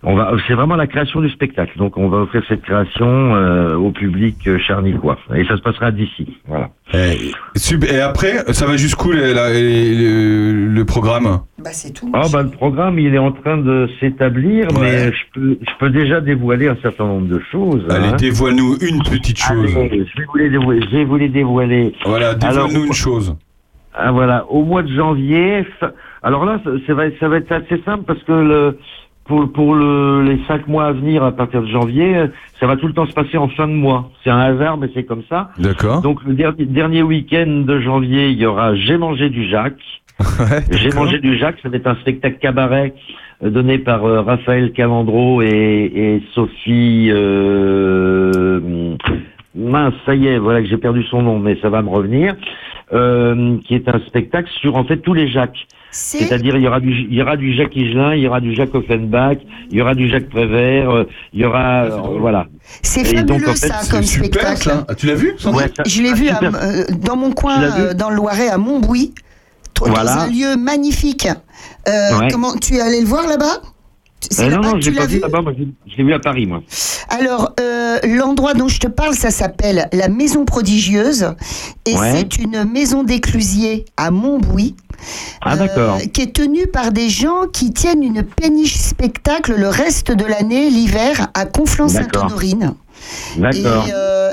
on 0.03 0.15
va, 0.15 0.33
c'est 0.47 0.55
vraiment 0.55 0.77
la 0.77 0.87
création 0.87 1.21
du 1.21 1.29
spectacle. 1.29 1.77
Donc, 1.77 1.97
on 1.99 2.09
va 2.09 2.19
offrir 2.19 2.43
cette 2.49 2.63
création 2.63 3.35
euh, 3.35 3.75
au 3.75 3.91
public 3.91 4.37
charnicois, 4.67 5.19
et 5.35 5.45
ça 5.45 5.57
se 5.57 5.63
passera 5.63 5.91
d'ici, 5.91 6.39
voilà. 6.47 6.71
Et, 6.95 7.33
sub- 7.57 7.85
et 7.85 8.01
après 8.01 8.51
ça 8.55 8.65
va 8.65 8.79
jusqu'où 8.79 9.13
le, 9.13 9.35
la- 9.35 9.53
le, 9.53 10.69
le 10.69 10.85
programme? 10.87 11.41
Bah, 11.63 11.71
c'est 11.73 11.93
tout. 11.93 12.11
Ah 12.15 12.23
bah 12.33 12.43
le 12.43 12.49
programme 12.51 12.99
il 12.99 13.15
est 13.15 13.19
en 13.19 13.33
train 13.33 13.59
de 13.59 13.89
s'établir, 14.01 14.69
Ouais. 14.73 14.81
mais 14.81 15.13
je 15.13 15.25
peux 15.35 15.59
je 15.61 15.73
peux 15.79 15.91
déjà 15.91 16.21
dévoiler 16.23 16.69
un 16.69 16.77
certain 16.81 17.05
nombre 17.05 17.27
de 17.29 17.41
choses. 17.53 17.85
Allez 17.91 18.09
hein. 18.09 18.17
dévoile-nous 18.17 18.77
une 18.81 19.03
petite 19.03 19.39
chose. 19.39 19.77
Allez, 19.77 20.07
je 20.07 20.21
vais 20.21 20.27
vous 20.27 20.39
les 20.39 20.49
dévoiler. 20.51 20.81
Je 20.91 20.97
vais 20.97 21.05
vous 21.05 21.17
les 21.17 21.29
dévoiler. 21.29 21.93
Voilà 22.07 22.35
dévoile-nous 22.35 22.75
Alors, 22.77 22.87
une 22.87 22.93
chose. 22.95 23.37
Ah 24.01 24.13
voilà, 24.13 24.47
au 24.49 24.63
mois 24.63 24.83
de 24.83 24.93
janvier. 24.93 25.67
Alors 26.23 26.45
là, 26.45 26.61
ça, 26.87 26.95
va 26.95 27.07
être, 27.07 27.19
ça 27.19 27.29
va 27.29 27.39
être 27.39 27.51
assez 27.51 27.83
simple 27.85 28.05
parce 28.07 28.23
que 28.23 28.33
le 28.33 28.79
pour 29.25 29.53
pour 29.53 29.75
le, 29.75 30.23
les 30.23 30.41
cinq 30.47 30.69
mois 30.69 30.87
à 30.87 30.93
venir 30.93 31.25
à 31.25 31.33
partir 31.33 31.63
de 31.63 31.67
janvier, 31.67 32.27
ça 32.61 32.67
va 32.67 32.77
tout 32.77 32.87
le 32.87 32.93
temps 32.95 33.07
se 33.07 33.13
passer 33.13 33.37
en 33.37 33.49
fin 33.49 33.67
de 33.67 33.73
mois. 33.73 34.11
C'est 34.23 34.31
un 34.31 34.39
hasard, 34.39 34.79
mais 34.79 34.89
c'est 34.95 35.05
comme 35.05 35.25
ça. 35.29 35.51
D'accord. 35.59 36.01
Donc 36.01 36.23
le 36.25 36.35
dernier, 36.35 36.65
dernier 36.65 37.03
week-end 37.03 37.65
de 37.67 37.81
janvier, 37.81 38.29
il 38.31 38.39
y 38.39 38.47
aura 38.47 38.77
J'ai 38.77 38.97
mangé 38.97 39.31
du 39.31 39.49
Jacques. 39.49 39.75
Ouais, 40.41 40.65
J'ai 40.73 40.91
mangé 40.91 41.21
du 41.21 41.37
Jacques, 41.37 41.59
ça 41.63 41.69
va 41.69 41.77
être 41.77 41.87
un 41.87 41.95
spectacle 41.97 42.39
cabaret 42.41 42.93
euh, 43.45 43.51
donné 43.51 43.79
par 43.79 44.05
euh, 44.05 44.21
Raphaël 44.23 44.73
Calandro 44.73 45.43
et, 45.43 45.47
et 45.47 46.23
Sophie. 46.35 47.09
Euh, 47.13 48.97
mince, 49.55 49.95
ça 50.07 50.15
y 50.15 50.27
est, 50.27 50.39
voilà 50.39 50.61
que 50.61 50.69
j'ai 50.69 50.77
perdu 50.77 51.05
son 51.05 51.23
nom, 51.23 51.39
mais 51.39 51.57
ça 51.61 51.69
va 51.69 51.83
me 51.83 51.89
revenir. 51.89 52.35
Euh, 52.95 53.59
qui 53.67 53.75
est 53.75 53.87
un 53.87 54.01
spectacle 54.07 54.49
sur 54.63 54.77
en 54.77 54.85
fait 54.85 54.97
tous 54.99 55.13
les 55.13 55.29
Jacques. 55.29 55.67
C'est 55.91 56.19
C'est-à-dire 56.21 56.57
il 56.57 56.63
y 56.63 56.67
aura 56.69 56.81
du 56.81 56.91
il 56.91 57.15
y 57.15 57.21
aura 57.21 57.37
du 57.37 57.53
Jacques 57.55 57.77
Higelin, 57.77 58.15
il 58.15 58.23
y 58.23 58.27
aura 58.27 58.41
du 58.41 58.55
Jacques 58.55 58.75
Offenbach, 58.75 59.37
il 59.71 59.77
y 59.77 59.83
aura 59.83 59.95
du 59.95 60.09
Jacques 60.09 60.31
Prévert, 60.31 60.91
euh, 60.91 61.05
il 61.35 61.41
y 61.41 61.45
aura 61.45 61.85
euh, 61.85 61.91
voilà. 62.19 62.47
c'est 62.83 63.03
donc, 63.25 63.41
fabuleux 63.41 63.49
en 63.51 63.55
fait, 63.55 63.69
ça 63.69 63.81
comme 63.91 64.03
super 64.03 64.25
spectacle. 64.57 64.69
ça. 64.71 64.87
Ah, 64.89 64.95
tu 64.95 65.07
l'as 65.07 65.15
vu 65.15 65.35
Ouais, 65.53 65.65
ça- 65.77 65.83
Je 65.87 66.01
l'ai 66.03 66.11
ah, 66.13 66.15
vu 66.15 66.29
à- 66.31 66.41
euh, 66.43 66.85
dans 66.99 67.17
mon 67.17 67.33
coin, 67.33 67.63
euh, 67.63 67.93
dans 67.93 68.09
le 68.09 68.17
Loiret, 68.17 68.49
à 68.49 68.57
Montbouy, 68.57 69.13
dans 69.79 69.87
Voilà. 69.91 70.23
un 70.23 70.27
lieu 70.29 70.57
magnifique. 70.57 71.27
Euh, 71.89 72.19
Ouais. 72.19 72.29
Comment 72.31 72.55
tu 72.57 72.75
es 72.75 72.81
allé 72.81 73.01
le 73.01 73.07
voir 73.07 73.27
là-bas? 73.27 73.61
Euh, 74.39 74.51
non 74.51 74.61
non, 74.61 74.81
j'ai 74.81 74.91
tu 74.91 74.97
pas 74.97 75.07
vu 75.07 75.21
là-bas, 75.21 75.41
je 75.87 75.97
l'ai 75.97 76.05
vu 76.05 76.13
à 76.13 76.19
Paris 76.19 76.47
moi. 76.47 76.63
Alors, 77.09 77.55
euh, 77.61 77.99
l'endroit 78.05 78.55
dont 78.55 78.69
je 78.69 78.79
te 78.79 78.87
parle, 78.87 79.15
ça 79.15 79.31
s'appelle 79.31 79.89
la 79.93 80.09
Maison 80.09 80.45
Prodigieuse. 80.45 81.33
Et 81.87 81.95
Ouais. 81.97 82.13
c'est 82.15 82.39
une 82.43 82.65
maison 82.65 83.03
d'éclusier 83.03 83.87
à 83.97 84.11
Montbouy. 84.11 84.75
Ah 85.41 85.55
euh, 85.55 85.99
qui 86.13 86.23
est 86.23 86.35
tenue 86.35 86.67
par 86.67 86.91
des 86.91 87.09
gens 87.09 87.47
qui 87.53 87.73
tiennent 87.73 88.03
une 88.03 88.25
péniche 88.25 88.77
spectacle 88.77 89.55
le 89.57 89.69
reste 89.69 90.11
de 90.11 90.25
l'année, 90.25 90.71
l'hiver, 90.71 91.29
à 91.35 91.47
Conflans-Sainte-Honorine. 91.47 92.75
D'accord. 93.37 93.87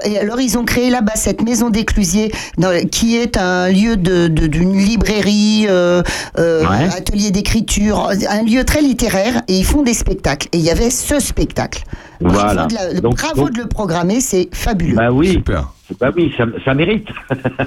Et 0.05 0.17
alors, 0.19 0.39
ils 0.39 0.57
ont 0.57 0.63
créé 0.65 0.89
là-bas 0.89 1.13
cette 1.15 1.41
maison 1.41 1.69
d'éclusier, 1.69 2.31
dans- 2.57 2.87
qui 2.89 3.17
est 3.17 3.37
un 3.37 3.69
lieu 3.69 3.97
de- 3.97 4.27
de- 4.27 4.47
d'une 4.47 4.77
librairie, 4.77 5.65
euh, 5.67 6.01
euh, 6.37 6.61
Ouais. 6.61 6.89
atelier 6.95 7.31
d'écriture, 7.31 8.09
un 8.29 8.43
lieu 8.43 8.63
très 8.63 8.81
littéraire, 8.81 9.41
et 9.47 9.57
ils 9.57 9.65
font 9.65 9.81
des 9.83 9.93
spectacles. 9.93 10.47
Et 10.51 10.57
il 10.57 10.63
y 10.63 10.69
avait 10.71 10.89
ce 10.89 11.19
spectacle. 11.19 11.83
Bravo, 12.21 12.39
Voilà. 12.39 12.65
de, 12.67 12.75
la- 12.75 12.93
Donc- 13.01 13.17
bravo 13.17 13.41
donc- 13.45 13.51
de 13.53 13.57
le 13.61 13.67
programmer, 13.67 14.19
c'est 14.21 14.47
fabuleux. 14.53 14.95
Bah 14.95 15.11
oui, 15.11 15.31
Super. 15.33 15.69
bah 15.99 16.11
oui, 16.15 16.31
ça, 16.37 16.45
ça 16.63 16.73
mérite. 16.73 17.07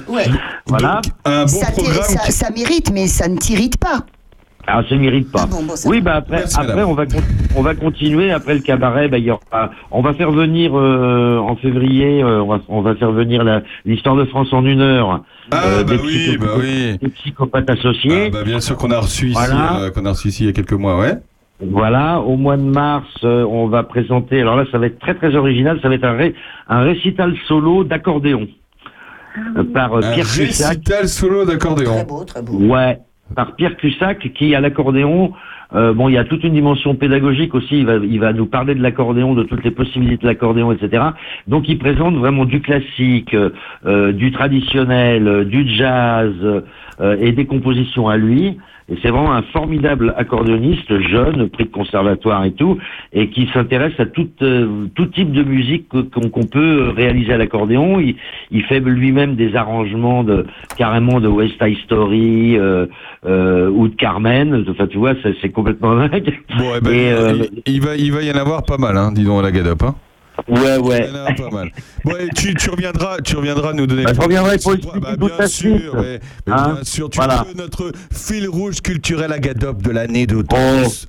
Ouais. 0.09 0.25
voilà. 0.67 1.01
Donc, 1.05 1.13
un 1.25 1.43
bon 1.45 1.49
ça, 1.49 1.67
programme. 1.73 2.03
ça- 2.03 2.19
qui- 2.27 2.33
ça 2.33 2.51
mérite, 2.51 2.91
mais 2.93 3.07
ça 3.07 3.29
ne 3.29 3.37
t'irrite 3.37 3.77
pas. 3.79 4.05
Ah, 4.71 4.83
ça 4.87 4.95
mérite 4.97 5.33
pas. 5.33 5.41
Ah 5.45 5.47
bon, 5.51 5.63
bon, 5.65 5.75
ça 5.77 5.89
oui, 5.89 6.01
bah 6.03 6.17
après, 6.17 6.39
Merci, 6.41 6.61
après 6.61 6.83
on 6.83 6.93
va 6.95 7.05
on 7.57 7.63
va 7.63 7.75
continuer 7.75 8.31
après 8.31 8.53
le 8.55 8.61
cabaret. 8.61 9.09
Bah, 9.09 9.17
il 9.19 9.25
y 9.25 9.31
aura, 9.31 9.71
on 9.91 10.03
va 10.03 10.13
faire 10.13 10.31
venir 10.31 10.73
euh, 10.77 11.39
en 11.39 11.57
février, 11.57 12.23
euh, 12.23 12.43
on 12.43 12.49
va 12.49 12.61
on 12.69 12.83
va 12.83 12.95
faire 12.95 13.11
venir 13.13 13.45
la- 13.45 13.63
l'histoire 13.87 14.15
de 14.17 14.27
France 14.27 14.49
en 14.53 14.65
une 14.67 14.81
heure. 14.83 15.23
Ah 15.51 15.63
euh, 15.65 15.85
bah 15.85 15.97
des 15.97 16.03
oui, 16.03 16.37
bah 16.39 16.47
oui. 16.59 16.99
Des 17.01 17.09
psychopathes 17.09 17.65
Ah, 17.69 17.73
associés. 17.73 18.29
bah, 18.31 18.45
bien 18.45 18.61
sûr 18.61 18.77
qu'on 18.77 18.91
a 18.91 18.99
reçu 19.01 19.29
ici, 19.29 19.35
Voilà. 19.39 19.81
euh, 19.81 19.91
qu'on 19.91 20.05
a 20.05 20.11
reçu 20.11 20.29
ici 20.29 20.43
il 20.43 20.47
y 20.47 20.51
a 20.51 20.53
quelques 20.53 20.73
mois, 20.75 20.99
ouais. 21.01 21.15
Voilà, 21.61 22.21
au 22.21 22.37
mois 22.37 22.57
de 22.57 22.63
mars, 22.63 23.09
euh, 23.25 23.45
on 23.45 23.67
va 23.69 23.83
présenter. 23.83 24.41
Alors 24.43 24.55
là, 24.57 24.65
ça 24.71 24.79
va 24.79 24.87
être 24.87 24.99
très 25.01 25.15
très 25.15 25.35
original. 25.35 25.79
Ça 25.83 25.89
va 25.89 25.95
être 25.95 26.05
un, 26.05 26.13
ré- 26.17 26.35
un 26.69 26.83
récital 26.83 27.35
solo 27.49 27.83
d'accordéon 27.85 28.47
euh, 29.57 29.65
par 29.73 29.95
euh, 29.95 29.99
Un 30.03 30.13
Pierre 30.13 30.27
Cussac. 30.27 30.69
récital 30.69 31.09
solo 31.09 31.45
Très 31.45 31.55
d'accordéon. 31.55 32.05
beau, 32.05 32.23
très 32.25 32.43
beau. 32.43 32.53
Ouais, 32.59 32.99
par 33.35 33.57
Pierre 33.57 33.77
Cussac, 33.77 34.33
qui 34.35 34.55
à 34.55 34.61
l'accordéon, 34.61 35.33
euh, 35.75 35.93
bon, 35.93 36.09
il 36.09 36.15
y 36.15 36.19
a 36.19 36.25
toute 36.25 36.45
une 36.45 36.55
dimension 36.55 36.95
pédagogique 36.95 37.55
aussi. 37.55 37.79
Il 37.81 37.87
va, 37.87 37.97
il 37.97 38.19
va 38.21 38.33
nous 38.33 38.47
parler 38.47 38.75
de 38.75 38.83
l'accordéon, 38.83 39.35
de 39.35 39.43
toutes 39.43 39.65
les 39.65 39.71
possibilités 39.71 40.23
de 40.23 40.27
l'accordéon, 40.27 40.73
etc. 40.73 41.03
Donc, 41.47 41.69
il 41.69 41.79
présente 41.79 42.15
vraiment 42.15 42.45
du 42.45 42.61
classique, 42.61 43.35
euh, 43.35 44.13
du 44.13 44.33
traditionnel, 44.33 45.29
euh, 45.29 45.45
du 45.45 45.69
jazz, 45.69 46.35
euh, 47.01 47.17
et 47.21 47.33
des 47.33 47.47
compositions 47.47 48.09
à 48.09 48.17
lui. 48.17 48.59
Et 48.91 48.97
c'est 49.03 49.11
vraiment 49.11 49.33
un 49.35 49.43
formidable 49.43 50.15
accordéoniste, 50.17 50.99
jeune, 51.11 51.49
prix 51.51 51.65
de 51.65 51.71
conservatoire 51.71 52.45
et 52.45 52.53
tout, 52.53 52.79
et 53.13 53.29
qui 53.29 53.47
s'intéresse 53.53 53.93
à 53.99 54.07
tout, 54.07 54.29
euh, 54.43 54.87
tout 54.95 55.07
type 55.07 55.31
de 55.33 55.43
musique 55.43 55.89
que- 55.91 56.27
qu'on 56.29 56.47
peut 56.47 56.91
réaliser 56.97 57.33
à 57.35 57.39
l'accordéon. 57.39 58.01
Il, 58.01 58.17
il 58.51 58.63
fait 58.65 58.81
lui-même 58.81 59.35
des 59.37 59.55
arrangements 59.57 60.25
de 60.25 60.47
carrément 60.77 61.21
de 61.21 61.29
West 61.29 61.55
Side 61.63 61.77
Story 61.85 62.57
euh, 62.57 62.87
euh, 63.27 63.69
ou 63.71 63.89
de 63.89 63.95
Carmen. 63.95 64.65
Enfin, 64.71 64.87
tu 64.87 64.97
vois, 64.99 65.13
c'est 65.43 65.51
complètement 65.51 65.95
dingue. 66.09 66.33
Bon, 66.59 66.65
eh 66.77 66.81
ben, 66.81 66.91
Et, 66.93 67.13
euh, 67.13 67.33
il, 67.67 67.75
il 67.75 67.81
va, 67.83 67.97
il 67.97 68.13
va 68.13 68.23
y 68.23 68.31
en 68.31 68.37
avoir 68.39 68.63
pas 68.65 68.79
mal, 68.79 68.97
hein, 68.97 69.13
dis 69.15 69.25
donc, 69.25 69.41
à 69.41 69.43
la 69.43 69.51
Gadop. 69.53 69.83
Hein. 69.83 69.95
Ouais, 70.47 70.77
ouais. 70.79 71.09
A 71.27 71.35
pas 71.35 71.51
mal. 71.51 71.71
Et 72.21 72.29
tu, 72.35 72.55
tu 72.55 72.71
reviendras, 72.71 73.19
tu 73.25 73.37
reviendras 73.37 73.73
nous 73.73 73.87
donner. 73.87 74.05
Bah, 74.05 74.13
je 74.15 74.21
reviendrai 74.21 74.59
pour 74.59 74.75
Bah, 75.01 75.17
bien 75.17 75.47
sûr, 75.47 75.95
ouais. 75.95 76.21
Mais 76.47 76.53
Hein 76.53 76.73
bien 76.75 76.85
sûr, 76.85 77.11
tu 77.11 77.17
Voilà. 77.19 77.45
es 77.51 77.55
notre 77.57 77.93
fil 78.13 78.49
rouge 78.49 78.81
culturel 78.81 79.33
à 79.33 79.39
Gadop 79.39 79.83
de 79.83 79.91
l'année 79.91 80.27
de 80.27 80.43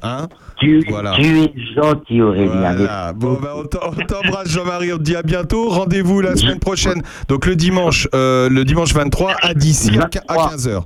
hein 0.04 0.28
Tu, 0.60 0.84
Voilà. 0.90 1.14
tu 1.16 1.26
es 1.44 1.54
gentil, 1.76 2.22
Aurélien. 2.22 2.76
Voilà. 2.76 3.14
Bon, 3.14 3.38
bah, 3.42 3.54
on 3.56 3.64
t'embrasse, 3.66 4.50
Jean-Marie. 4.50 4.92
On 4.94 4.98
te 4.98 5.04
dit 5.04 5.16
à 5.16 5.22
bientôt. 5.24 5.70
Rendez-vous 5.70 6.22
la 6.22 6.36
semaine 6.36 6.60
prochaine. 6.60 7.02
Donc 7.28 7.46
le 7.46 7.56
dimanche, 7.56 8.08
euh, 8.16 8.50
le 8.50 8.66
dimanche 8.66 8.94
23 8.94 9.36
à 9.42 9.54
d'ici 9.54 9.92
à 10.28 10.36
15h. 10.36 10.82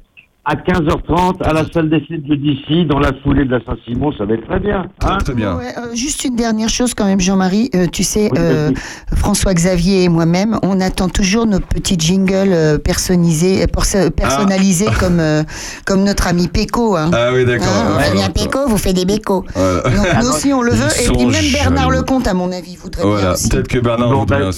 À 0.46 0.56
15h30, 0.56 1.42
à 1.42 1.54
la 1.54 1.64
salle 1.72 1.90
des 1.90 2.02
fêtes 2.02 2.26
de 2.26 2.36
d'ici, 2.36 2.86
dans 2.86 3.00
la 3.00 3.12
foulée 3.24 3.46
de 3.46 3.52
la 3.52 3.60
Saint-Simon, 3.64 4.12
ça 4.18 4.26
va 4.26 4.34
être 4.34 4.46
très 4.46 4.60
bien. 4.60 4.88
Hein 5.02 5.18
très 5.24 5.34
bien. 5.34 5.56
Ouais, 5.56 5.70
euh, 5.78 5.96
juste 5.96 6.26
une 6.26 6.36
dernière 6.36 6.68
chose 6.68 6.94
quand 6.94 7.06
même, 7.06 7.22
Jean-Marie. 7.22 7.70
Euh, 7.74 7.86
tu 7.90 8.04
sais, 8.04 8.28
Oui, 8.30 8.38
euh. 8.42 8.72
François-Xavier 9.16 10.04
et 10.04 10.10
moi-même, 10.10 10.60
on 10.62 10.82
attend 10.82 11.08
toujours 11.08 11.46
nos 11.46 11.62
petits 11.62 11.96
jingles 11.98 12.78
personnalisés, 12.84 13.66
perso- 13.68 14.12
personnalisés 14.12 14.88
comme, 15.00 15.22
euh, 15.22 15.44
comme 15.86 16.04
notre 16.04 16.28
ami 16.28 16.50
Péco. 16.50 16.98
Hein. 16.98 17.10
Ah 17.14 17.30
oui, 17.34 17.46
d'accord. 17.46 17.68
Hein, 17.70 17.98
Ouais, 18.14 18.20
ouais. 18.20 18.30
Péco, 18.34 18.68
vous 18.68 18.78
faites 18.78 18.96
des 18.98 19.06
bécos. 19.06 19.46
Voilà. 19.56 19.82
Donc 19.84 20.24
nous 20.24 20.30
aussi, 20.30 20.52
on 20.52 20.62
le 20.62 20.74
Ils 20.74 20.78
veut. 20.78 20.88
Et 21.06 21.10
puis 21.16 21.26
même 21.26 21.52
Bernard 21.54 21.86
jaloux. 21.90 22.02
Lecomte, 22.02 22.28
à 22.28 22.34
mon 22.34 22.52
avis, 22.52 22.76
voudrait 22.76 23.02
bien 23.04 23.12
Voilà, 23.12 23.32
aussi. 23.34 23.48
peut-être 23.48 23.68
que 23.70 23.80
Bernard 23.80 24.10
Bon, 24.10 24.20
voudrait 24.20 24.40
bah. 24.42 24.50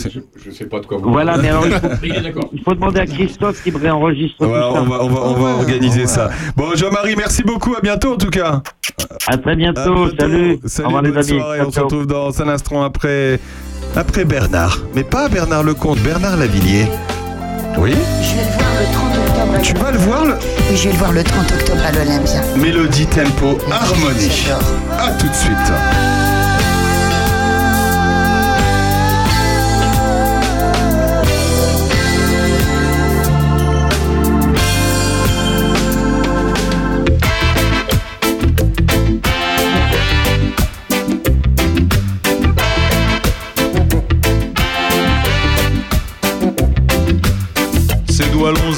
Je 0.44 0.50
sais 0.52 0.66
pas 0.66 0.80
de 0.80 0.86
quoi 0.88 0.98
vous 0.98 1.12
Voilà, 1.12 1.38
mais 1.38 1.50
alors 1.50 1.68
il 1.68 1.74
faut, 1.74 1.88
Il 2.04 2.16
est 2.16 2.22
d'accord. 2.22 2.50
il 2.54 2.62
faut 2.64 2.74
demander 2.74 3.02
à 3.02 3.06
Christophe 3.06 3.62
qui 3.64 3.72
me 3.72 3.78
réenregistre 3.78 4.38
Voilà, 4.48 4.70
tout 4.70 4.76
ça. 4.76 4.82
on 4.82 4.86
va, 4.86 5.04
on 5.04 5.10
va, 5.10 5.22
on 5.22 5.34
va 5.34 5.75
organiser 5.76 6.08
ça. 6.08 6.30
Bon, 6.56 6.76
Jean-Marie, 6.76 7.16
merci 7.16 7.44
beaucoup. 7.44 7.76
À 7.76 7.82
bientôt, 7.82 8.14
en 8.14 8.18
tout 8.18 8.30
cas. 8.30 8.62
À 9.28 9.38
très 9.38 9.52
À 9.52 9.56
bientôt, 9.56 10.10
salut. 10.20 10.60
Salut, 10.66 10.86
Au 10.86 10.88
revoir 10.88 11.02
les 11.04 11.18
amis. 11.18 11.40
soirée. 11.40 11.62
On 11.62 11.72
se 11.72 11.80
retrouve 11.80 12.08
dans 12.08 12.42
un 12.42 12.48
instant 12.50 12.84
après, 12.84 13.40
après 13.96 14.26
Bernard. 14.26 14.80
Mais 14.94 15.04
pas 15.04 15.28
Bernard 15.30 15.64
Lecomte, 15.64 16.00
Bernard 16.00 16.38
Lavillier. 16.38 16.88
Oui 17.78 17.92
Je 18.22 18.36
vais 18.36 18.44
le 18.44 18.58
voir 18.58 18.70
le 18.80 18.86
30 18.94 19.18
octobre. 19.28 19.56
à 19.56 19.60
Tu 19.60 19.74
vas 19.76 19.92
le 19.92 19.98
voir, 19.98 20.26
le... 20.26 20.34
Oui, 20.70 20.78
je 20.78 20.84
vais 20.86 20.92
le 20.94 20.98
voir 20.98 21.12
le 21.12 21.24
30 21.24 21.52
octobre 21.52 21.82
à 21.86 21.92
l'Olympia. 21.92 22.42
Mélodie, 22.56 23.06
tempo, 23.08 23.58
harmonie. 23.70 24.48
À 24.98 25.12
tout 25.12 25.28
de 25.28 25.34
suite. 25.34 26.15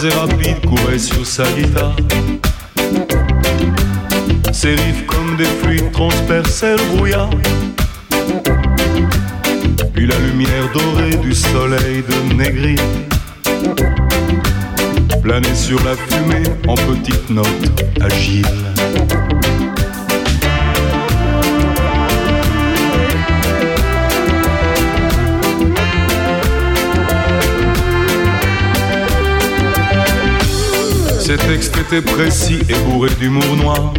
Et 0.03 0.09
rapides 0.09 0.63
couraient 0.63 0.99
sur 0.99 1.25
sa 1.25 1.43
guitare. 1.53 1.95
Ses 4.53 4.75
comme 5.07 5.35
des 5.37 5.45
fluides 5.45 5.91
transperçaient 5.91 6.75
le 6.75 6.95
brouillard. 6.95 7.29
Puis 9.95 10.05
la 10.05 10.19
lumière 10.19 10.71
dorée 10.71 11.15
du 11.17 11.33
soleil 11.33 12.03
de 12.03 12.35
Négri 12.35 12.75
planait 15.23 15.55
sur 15.55 15.83
la 15.83 15.95
fumée 15.95 16.47
en 16.67 16.75
petites 16.75 17.31
notes 17.31 17.47
agiles. 17.99 18.45
Ses 31.27 31.35
textes 31.35 31.75
étaient 31.77 32.01
précis 32.01 32.59
et 32.69 32.73
bourrés 32.85 33.13
d'humour 33.19 33.57
noir. 33.57 33.93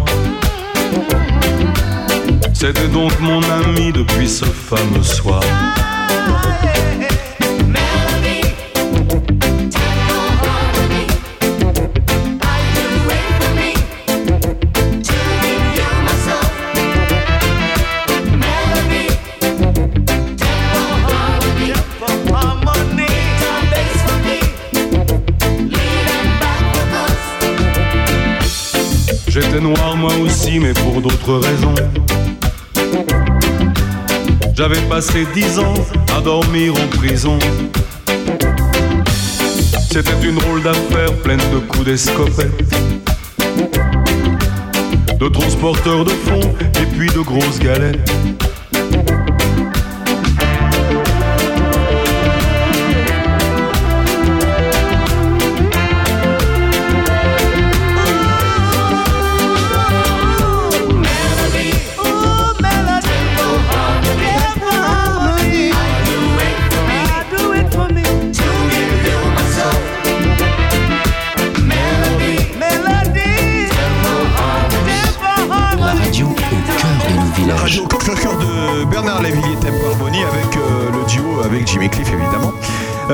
C'était 2.55 2.89
donc 2.89 3.13
mon 3.21 3.43
ami 3.43 3.93
depuis 3.93 4.27
ce 4.27 4.47
fameux 4.47 5.03
soir. 5.03 5.43
Noir 29.61 29.97
moi 29.97 30.13
aussi, 30.25 30.61
mais 30.61 30.73
pour 30.73 31.01
d'autres 31.01 31.35
raisons. 31.35 31.75
J'avais 34.55 34.81
passé 34.83 35.27
dix 35.35 35.59
ans 35.59 35.75
à 36.17 36.21
dormir 36.21 36.75
en 36.75 36.97
prison. 36.97 37.39
C'était 39.91 40.15
une 40.23 40.37
drôle 40.37 40.63
d'affaire 40.63 41.13
pleine 41.25 41.41
de 41.53 41.59
coups 41.59 41.87
d'escopette. 41.87 42.73
De 45.19 45.29
transporteurs 45.29 46.05
de 46.05 46.11
fonds 46.11 46.55
et 46.81 46.87
puis 46.97 47.09
de 47.09 47.21
grosses 47.21 47.59
galettes. 47.59 48.48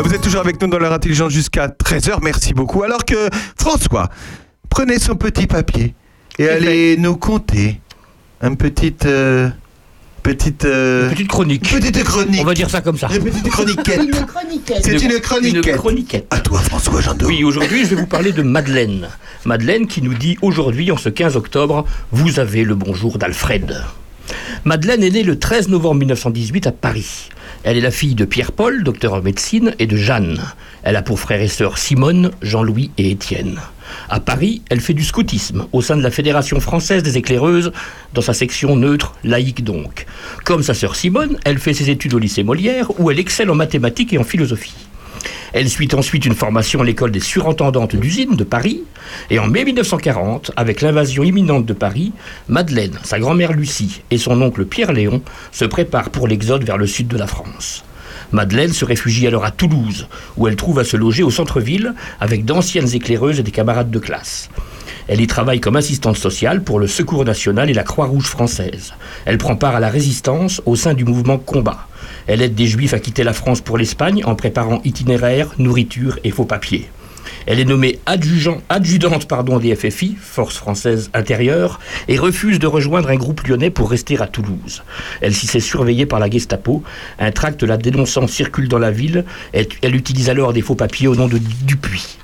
Vous 0.03 0.15
êtes 0.15 0.21
toujours 0.21 0.41
avec 0.41 0.61
nous 0.61 0.69
dans 0.69 0.79
leur 0.79 0.93
intelligence 0.93 1.33
jusqu'à 1.33 1.69
13h. 1.69 2.19
Merci 2.23 2.53
beaucoup. 2.55 2.83
Alors 2.83 3.05
que 3.05 3.29
François, 3.59 4.09
prenez 4.69 4.99
son 4.99 5.15
petit 5.17 5.47
papier 5.47 5.95
et 6.39 6.49
allez 6.49 6.97
nous 6.97 7.17
conter 7.17 7.81
une 8.43 8.57
petite. 8.57 9.07
euh, 9.07 9.49
petite. 10.23 10.65
euh, 10.65 11.11
Petite 11.11 11.29
chronique. 11.29 11.71
Petite 11.71 12.03
chronique. 12.03 12.41
On 12.41 12.45
va 12.45 12.55
dire 12.55 12.69
ça 12.71 12.81
comme 12.81 12.99
ça. 12.99 13.09
Une 13.15 13.23
petite 13.25 13.49
chroniquette. 13.51 14.01
C'est 14.83 15.01
une 15.03 15.21
chroniquette. 15.21 15.67
Une 15.67 15.77
chroniquette. 15.77 16.27
À 16.31 16.41
toi, 16.41 16.59
François 16.61 17.01
Jandot. 17.01 17.27
Oui, 17.27 17.45
aujourd'hui, 17.45 17.85
je 17.85 17.91
vais 17.95 17.97
vous 17.97 18.07
parler 18.07 18.33
de 18.33 18.43
Madeleine. 18.43 19.09
Madeleine 19.45 19.87
qui 19.87 20.03
nous 20.03 20.15
dit 20.15 20.37
aujourd'hui, 20.43 20.91
en 20.91 20.97
ce 20.97 21.09
15 21.09 21.37
octobre, 21.37 21.85
vous 22.11 22.41
avez 22.41 22.65
le 22.65 22.75
bonjour 22.75 23.19
d'Alfred. 23.19 23.83
Madeleine 24.65 25.03
est 25.03 25.11
née 25.11 25.23
le 25.23 25.39
13 25.39 25.69
novembre 25.69 25.97
1918 26.01 26.67
à 26.67 26.73
Paris. 26.73 27.29
Elle 27.65 27.79
est 27.79 27.81
la 27.81 27.91
fille 27.91 28.15
de 28.15 28.27
Pierre-Paul, 28.27 28.85
docteur 28.85 29.15
en 29.15 29.23
médecine, 29.23 29.75
et 29.79 29.87
de 29.87 29.97
Jeanne. 29.97 30.39
Elle 30.83 30.97
a 30.97 31.03
pour 31.03 31.19
frères 31.19 31.41
et 31.41 31.49
sœurs 31.49 31.79
Simone, 31.79 32.31
Jean-Louis 32.43 32.91
et 32.99 33.11
Étienne. 33.11 33.59
À 34.11 34.21
Paris, 34.21 34.61
elle 34.69 34.83
fait 34.83 34.93
du 34.93 35.03
scoutisme 35.03 35.67
au 35.73 35.81
sein 35.81 35.97
de 35.97 36.03
la 36.03 36.11
Fédération 36.11 36.61
française 36.61 37.03
des 37.03 37.17
éclaireuses, 37.17 37.73
dans 38.13 38.21
sa 38.21 38.35
section 38.35 38.77
neutre, 38.77 39.15
laïque 39.25 39.65
donc. 39.65 40.05
Comme 40.45 40.63
sa 40.63 40.75
sœur 40.75 40.95
Simone, 40.95 41.39
elle 41.47 41.59
fait 41.59 41.73
ses 41.73 41.89
études 41.89 42.13
au 42.13 42.19
lycée 42.19 42.43
Molière, 42.43 42.91
où 43.01 43.11
elle 43.11 43.19
excelle 43.19 43.51
en 43.51 43.55
mathématiques 43.55 44.13
et 44.13 44.19
en 44.19 44.25
philosophie. 44.25 44.75
Elle 45.53 45.69
suit 45.69 45.89
ensuite 45.95 46.27
une 46.27 46.35
formation 46.35 46.81
à 46.81 46.85
l'école 46.85 47.11
des 47.11 47.21
surintendantes 47.21 47.97
d'usines 47.97 48.37
de 48.37 48.45
Paris. 48.45 48.83
Et 49.31 49.39
en 49.39 49.47
mai 49.47 49.65
1940, 49.65 50.53
avec 50.57 50.81
l'invasion 50.81 51.23
imminente 51.23 51.67
de 51.67 51.73
Paris, 51.73 52.13
Madeleine, 52.49 52.99
sa 53.03 53.19
grand-mère 53.19 53.53
Lucie 53.53 54.03
et 54.11 54.19
son 54.19 54.41
oncle 54.43 54.65
Pierre-Léon 54.65 55.23
se 55.53 55.65
préparent 55.65 56.11
pour 56.11 56.29
l'exode 56.29 56.65
vers 56.65 56.79
le 56.79 56.87
sud 56.87 57.09
de 57.09 57.19
la 57.19 57.27
France. 57.27 57.85
Madeleine 58.33 58.73
se 58.73 58.85
réfugie 58.85 59.27
alors 59.27 59.45
à 59.45 59.51
Toulouse, 59.51 60.09
où 60.37 60.49
elle 60.49 60.57
trouve 60.57 60.79
à 60.79 60.85
se 60.85 60.97
loger 60.97 61.23
au 61.23 61.31
centre-ville 61.31 61.95
avec 62.21 62.45
d'anciennes 62.45 62.93
éclaireuses 62.93 63.39
et 63.39 63.45
des 63.45 63.51
camarades 63.51 63.91
de 63.91 63.99
classe. 63.99 64.49
Elle 65.07 65.21
y 65.21 65.27
travaille 65.27 65.61
comme 65.61 65.77
assistante 65.77 66.17
sociale 66.17 66.63
pour 66.63 66.81
le 66.81 66.87
Secours 66.87 67.25
national 67.25 67.69
et 67.71 67.75
la 67.75 67.83
Croix-Rouge 67.83 68.27
française. 68.27 68.95
Elle 69.27 69.39
prend 69.39 69.55
part 69.55 69.77
à 69.77 69.81
la 69.81 69.91
résistance 69.91 70.63
au 70.65 70.77
sein 70.77 70.95
du 70.95 71.05
mouvement 71.05 71.39
Combat. 71.39 71.87
Elle 72.27 72.43
aide 72.43 72.55
des 72.55 72.67
Juifs 72.67 72.95
à 72.95 72.99
quitter 72.99 73.25
la 73.25 73.33
France 73.33 73.61
pour 73.61 73.79
l'Espagne 73.79 74.23
en 74.25 74.35
préparant 74.35 74.81
itinéraires, 74.85 75.51
nourriture 75.59 76.19
et 76.25 76.31
faux 76.31 76.45
papiers. 76.45 76.89
Elle 77.47 77.61
est 77.61 77.65
nommée 77.65 77.99
adjudant- 78.07 78.61
adjudante 78.69 79.27
des 79.61 79.75
FFI, 79.75 80.17
Force 80.19 80.57
française 80.57 81.11
intérieure, 81.13 81.81
et 82.09 82.17
refuse 82.19 82.59
de 82.59 82.67
rejoindre 82.67 83.11
un 83.11 83.17
groupe 83.17 83.47
lyonnais 83.47 83.71
pour 83.71 83.91
rester 83.91 84.19
à 84.21 84.27
Toulouse. 84.27 84.83
Elle 85.21 85.35
s'y 85.35 85.47
fait 85.47 85.61
surveiller 85.61 86.07
par 86.07 86.21
la 86.21 86.31
Gestapo. 86.31 86.83
Un 87.19 87.33
tract 87.33 87.63
la 87.63 87.77
dénonçant 87.77 88.27
circule 88.27 88.69
dans 88.69 88.79
la 88.79 88.91
ville. 88.91 89.25
Elle, 89.53 89.69
elle 89.83 89.95
utilise 89.97 90.31
alors 90.31 90.53
des 90.53 90.63
faux 90.63 90.75
papiers 90.75 91.09
au 91.09 91.15
nom 91.17 91.29
de 91.29 91.39
Dupuis. 91.39 92.19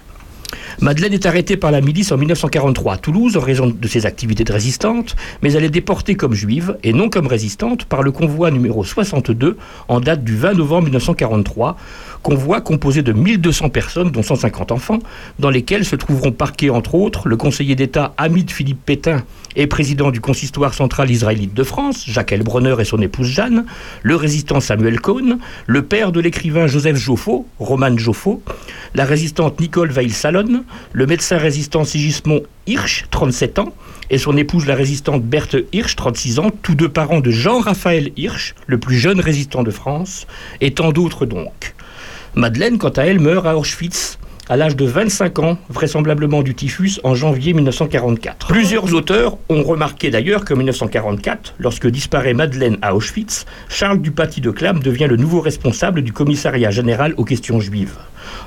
Madeleine 0.80 1.12
est 1.12 1.26
arrêtée 1.26 1.56
par 1.56 1.70
la 1.70 1.80
milice 1.80 2.12
en 2.12 2.16
1943 2.16 2.94
à 2.94 2.96
Toulouse 2.96 3.36
en 3.36 3.40
raison 3.40 3.66
de 3.66 3.88
ses 3.88 4.06
activités 4.06 4.44
de 4.44 4.52
résistante, 4.52 5.16
mais 5.42 5.52
elle 5.52 5.64
est 5.64 5.70
déportée 5.70 6.14
comme 6.14 6.32
juive 6.32 6.76
et 6.82 6.92
non 6.92 7.10
comme 7.10 7.26
résistante 7.26 7.84
par 7.84 8.02
le 8.02 8.12
convoi 8.12 8.50
numéro 8.50 8.84
62 8.84 9.56
en 9.88 10.00
date 10.00 10.24
du 10.24 10.36
20 10.36 10.54
novembre 10.54 10.84
1943, 10.84 11.76
convoi 12.22 12.60
composé 12.60 13.02
de 13.02 13.12
1200 13.12 13.70
personnes, 13.70 14.10
dont 14.10 14.22
150 14.22 14.72
enfants, 14.72 14.98
dans 15.38 15.50
lesquels 15.50 15.84
se 15.84 15.96
trouveront 15.96 16.32
parqués 16.32 16.70
entre 16.70 16.94
autres 16.94 17.28
le 17.28 17.36
conseiller 17.36 17.74
d'État 17.74 18.14
Hamid 18.18 18.50
Philippe 18.50 18.84
Pétain 18.84 19.24
et 19.56 19.66
président 19.66 20.10
du 20.10 20.20
consistoire 20.20 20.74
central 20.74 21.10
israélite 21.10 21.54
de 21.54 21.64
France, 21.64 22.04
Jacques 22.06 22.32
Elbronner 22.32 22.76
et 22.78 22.84
son 22.84 23.00
épouse 23.00 23.26
Jeanne, 23.26 23.64
le 24.02 24.16
résistant 24.16 24.60
Samuel 24.60 25.00
Cohn, 25.00 25.38
le 25.66 25.82
père 25.82 26.12
de 26.12 26.20
l'écrivain 26.20 26.66
Joseph 26.66 26.96
Joffo, 26.96 27.46
Roman 27.58 27.96
Joffo, 27.96 28.42
la 28.94 29.04
résistante 29.04 29.60
Nicole 29.60 29.90
Veil-Salon, 29.90 30.64
le 30.92 31.06
médecin 31.06 31.36
résistant 31.36 31.84
Sigismond 31.84 32.42
Hirsch, 32.66 33.06
37 33.10 33.58
ans, 33.58 33.72
et 34.10 34.18
son 34.18 34.36
épouse 34.36 34.66
la 34.66 34.74
résistante 34.74 35.22
Berthe 35.22 35.56
Hirsch, 35.72 35.96
36 35.96 36.38
ans, 36.38 36.50
tous 36.62 36.74
deux 36.74 36.88
parents 36.88 37.20
de 37.20 37.30
Jean-Raphaël 37.30 38.10
Hirsch, 38.16 38.54
le 38.66 38.78
plus 38.78 38.98
jeune 38.98 39.20
résistant 39.20 39.62
de 39.62 39.70
France, 39.70 40.26
et 40.60 40.72
tant 40.72 40.92
d'autres 40.92 41.26
donc. 41.26 41.74
Madeleine, 42.34 42.78
quant 42.78 42.90
à 42.90 43.02
elle, 43.02 43.18
meurt 43.18 43.46
à 43.46 43.56
Auschwitz 43.56 44.18
à 44.48 44.56
l'âge 44.56 44.74
de 44.74 44.84
25 44.84 45.38
ans, 45.38 45.58
vraisemblablement 45.68 46.42
du 46.42 46.56
typhus, 46.56 46.98
en 47.04 47.14
janvier 47.14 47.52
1944. 47.52 48.48
Plusieurs 48.48 48.92
auteurs 48.94 49.38
ont 49.48 49.62
remarqué 49.62 50.10
d'ailleurs 50.10 50.44
qu'en 50.44 50.56
1944, 50.56 51.54
lorsque 51.60 51.86
disparaît 51.86 52.34
Madeleine 52.34 52.76
à 52.82 52.96
Auschwitz, 52.96 53.46
Charles 53.68 54.00
Dupaty 54.00 54.40
de 54.40 54.50
Clam 54.50 54.80
devient 54.80 55.06
le 55.08 55.16
nouveau 55.16 55.40
responsable 55.40 56.02
du 56.02 56.12
commissariat 56.12 56.72
général 56.72 57.14
aux 57.16 57.24
questions 57.24 57.60
juives. 57.60 57.96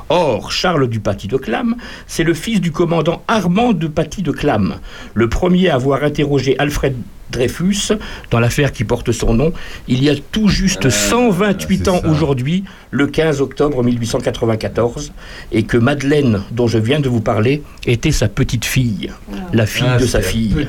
Or, 0.09 0.51
Charles 0.51 0.87
Dupaty 0.87 1.27
de 1.27 1.37
Clam, 1.37 1.75
c'est 2.07 2.23
le 2.23 2.33
fils 2.33 2.61
du 2.61 2.71
commandant 2.71 3.23
Armand 3.27 3.73
Dupaty 3.73 4.21
de 4.21 4.31
Clam, 4.31 4.75
le 5.13 5.29
premier 5.29 5.69
à 5.69 5.75
avoir 5.75 6.03
interrogé 6.03 6.55
Alfred 6.59 6.95
Dreyfus 7.33 7.93
dans 8.31 8.39
l'affaire 8.39 8.71
qui 8.71 8.83
porte 8.83 9.11
son 9.11 9.33
nom, 9.33 9.53
il 9.87 10.03
y 10.03 10.09
a 10.09 10.13
tout 10.31 10.47
juste 10.47 10.89
128 10.89 11.87
ans 11.87 12.01
aujourd'hui, 12.05 12.63
le 12.91 13.07
15 13.07 13.41
octobre 13.41 13.83
1894, 13.83 15.11
et 15.51 15.63
que 15.63 15.77
Madeleine, 15.77 16.43
dont 16.51 16.67
je 16.67 16.77
viens 16.77 16.99
de 16.99 17.09
vous 17.09 17.21
parler, 17.21 17.63
était 17.87 18.11
sa 18.11 18.27
petite 18.27 18.65
fille, 18.65 19.11
la 19.51 19.65
fille 19.65 19.87
Ah, 19.89 19.97
de 19.97 20.05
sa 20.05 20.21
fille. 20.21 20.67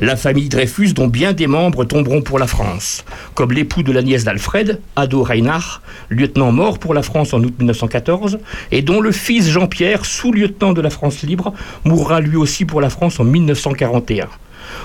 La 0.00 0.16
famille 0.16 0.48
Dreyfus, 0.48 0.92
dont 0.92 1.08
bien 1.08 1.32
des 1.32 1.48
membres 1.48 1.84
tomberont 1.84 2.22
pour 2.22 2.38
la 2.38 2.46
France, 2.46 3.04
comme 3.34 3.52
l'époux 3.52 3.82
de 3.82 3.90
la 3.92 4.02
nièce 4.02 4.24
d'Alfred, 4.24 4.80
Ado 4.94 5.22
Reinhardt, 5.24 5.82
lieutenant 6.08 6.52
mort 6.52 6.78
pour 6.78 6.94
la 6.94 7.02
France 7.02 7.34
en 7.34 7.42
août 7.42 7.54
1914, 7.58 8.38
et 8.70 8.82
dont 8.82 9.00
le 9.00 9.12
fils 9.12 9.48
Jean-Pierre, 9.48 10.04
sous-lieutenant 10.04 10.72
de 10.72 10.80
la 10.80 10.90
France 10.90 11.22
libre, 11.22 11.52
mourra 11.84 12.20
lui 12.20 12.36
aussi 12.36 12.64
pour 12.64 12.80
la 12.80 12.90
France 12.90 13.20
en 13.20 13.24
1941. 13.24 14.28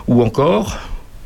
Ou 0.08 0.22
encore 0.24 0.78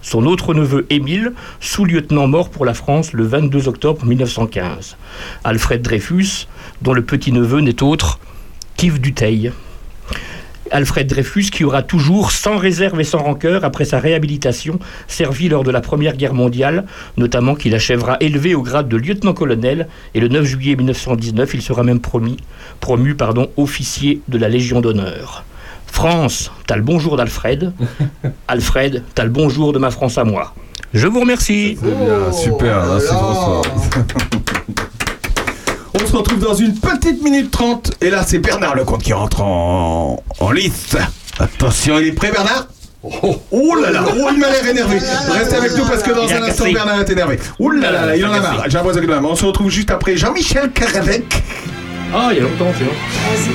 son 0.01 0.27
autre 0.27 0.53
neveu 0.53 0.85
Émile, 0.91 1.33
sous-lieutenant 1.59 2.27
mort 2.27 2.49
pour 2.49 2.63
la 2.63 2.75
France 2.75 3.11
le 3.13 3.25
22 3.25 3.67
octobre 3.67 4.05
1915. 4.05 4.97
Alfred 5.43 5.81
Dreyfus, 5.81 6.47
dont 6.83 6.93
le 6.93 7.03
petit-neveu 7.03 7.61
n'est 7.61 7.81
autre 7.81 8.19
qu'Yves 8.77 9.01
Duteil. 9.01 9.51
Alfred 10.71 11.07
Dreyfus, 11.07 11.49
qui 11.51 11.63
aura 11.63 11.83
toujours, 11.83 12.31
sans 12.31 12.57
réserve 12.57 12.99
et 12.99 13.03
sans 13.03 13.19
rancœur, 13.19 13.63
après 13.63 13.85
sa 13.85 13.99
réhabilitation, 13.99 14.79
servi 15.07 15.49
lors 15.49 15.63
de 15.63 15.71
la 15.71 15.81
Première 15.81 16.17
Guerre 16.17 16.33
mondiale, 16.33 16.85
notamment 17.17 17.55
qu'il 17.55 17.75
achèvera 17.75 18.17
élevé 18.19 18.55
au 18.55 18.61
grade 18.61 18.89
de 18.89 18.97
lieutenant-colonel, 18.97 19.87
et 20.13 20.19
le 20.19 20.27
9 20.27 20.45
juillet 20.45 20.75
1919, 20.75 21.53
il 21.53 21.61
sera 21.61 21.83
même 21.83 21.99
promis, 21.99 22.37
promu 22.79 23.15
pardon, 23.15 23.49
officier 23.57 24.21
de 24.27 24.37
la 24.37 24.49
Légion 24.49 24.81
d'honneur. 24.81 25.43
France, 25.85 26.51
t'as 26.67 26.75
le 26.75 26.81
bonjour 26.81 27.15
d'Alfred. 27.15 27.71
Alfred, 28.47 29.03
t'as 29.13 29.23
le 29.23 29.29
bonjour 29.29 29.71
de 29.71 29.79
ma 29.79 29.91
France 29.91 30.17
à 30.17 30.23
moi. 30.23 30.53
Je 30.93 31.07
vous 31.07 31.21
remercie. 31.21 31.77
C'est 31.81 31.87
bien, 31.87 32.31
super, 32.31 32.85
merci 32.85 33.07
François. 33.07 33.61
On 35.95 36.05
se 36.05 36.15
retrouve 36.15 36.39
dans 36.39 36.53
une 36.53 36.73
petite 36.75 37.21
minute 37.23 37.51
trente. 37.51 37.91
Et 38.01 38.09
là, 38.09 38.23
c'est 38.25 38.39
Bernard 38.39 38.75
Lecomte 38.75 39.01
qui 39.03 39.13
rentre 39.13 39.41
en, 39.41 40.21
en 40.39 40.51
lice. 40.51 40.95
Attention, 41.39 41.99
il 41.99 42.07
est 42.07 42.11
prêt, 42.11 42.31
Bernard? 42.31 42.67
Oh, 43.03 43.35
oh 43.51 43.75
là 43.75 43.91
là, 43.91 44.03
oh, 44.07 44.29
il 44.33 44.39
m'a 44.39 44.49
l'air 44.49 44.65
énervé. 44.67 44.97
Restez 45.29 45.55
avec 45.55 45.77
nous 45.77 45.85
parce 45.85 46.01
que 46.01 46.11
dans 46.11 46.23
un 46.23 46.41
instant, 46.41 46.63
cassé. 46.63 46.73
Bernard 46.73 47.01
est 47.01 47.09
énervé. 47.09 47.39
Oh 47.59 47.69
là 47.69 47.91
là, 47.91 48.05
là, 48.07 48.15
il 48.17 48.25
en 48.25 48.33
a 48.33 48.39
marre. 48.39 48.63
J'ai 48.67 48.77
l'impression 48.77 49.01
qu'il 49.01 49.11
en 49.11 49.17
a 49.17 49.21
marre. 49.21 49.31
On 49.31 49.35
se 49.35 49.45
retrouve 49.45 49.69
juste 49.69 49.91
après 49.91 50.17
Jean-Michel 50.17 50.71
Caravec, 50.71 51.43
Ah, 52.13 52.29
il 52.31 52.37
y 52.37 52.39
a 52.39 52.43
longtemps, 52.43 52.73
tu 52.77 52.83
vois. 52.83 52.93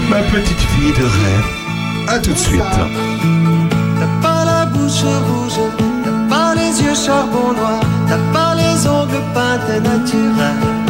ma 0.08 0.22
petite 0.22 0.56
fille 0.56 0.92
de 0.92 1.02
rêve. 1.02 2.08
A 2.08 2.18
tout 2.20 2.32
de 2.32 2.38
suite. 2.38 2.62
T'as 3.98 4.22
pas 4.28 4.44
la 4.44 4.66
bouche 4.66 5.02
rouge, 5.02 5.58
t'as 6.04 6.34
pas 6.34 6.54
les 6.54 6.82
yeux 6.82 6.94
charbon 6.94 7.52
noir, 7.52 7.80
t'as 8.08 8.18
pas 8.32 8.54
les 8.54 8.86
ongles 8.88 9.22
peintés 9.34 9.80
naturels. 9.80 10.89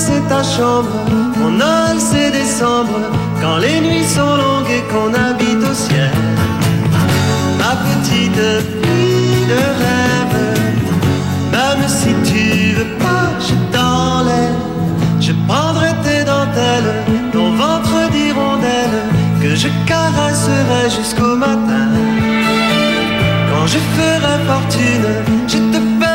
C'est 0.00 0.28
ta 0.28 0.44
chambre, 0.44 0.94
mon 1.36 1.50
Noël 1.50 1.98
c'est 1.98 2.30
décembre, 2.30 3.00
quand 3.40 3.56
les 3.58 3.80
nuits 3.80 4.04
sont 4.04 4.36
longues 4.42 4.70
et 4.70 4.84
qu'on 4.90 5.12
habite 5.12 5.62
au 5.68 5.74
ciel. 5.74 6.12
Ma 7.58 7.74
petite 7.86 8.44
fille 8.80 9.46
de 9.52 9.62
rêve, 9.82 10.38
même 11.50 11.84
si 11.88 12.10
tu 12.30 12.74
veux 12.76 12.92
pas, 13.04 13.28
je 13.40 13.54
t'enlève. 13.76 14.60
Je 15.20 15.32
prendrai 15.48 15.90
tes 16.04 16.22
dentelles, 16.22 16.92
ton 17.32 17.50
ventre 17.56 18.08
d'hirondelle, 18.12 18.98
que 19.42 19.56
je 19.56 19.68
caresserai 19.84 20.84
jusqu'au 20.96 21.34
matin. 21.34 21.88
Quand 23.50 23.66
je 23.66 23.78
ferai 23.96 24.36
fortune, 24.46 25.08
je 25.48 25.58
te 25.72 26.07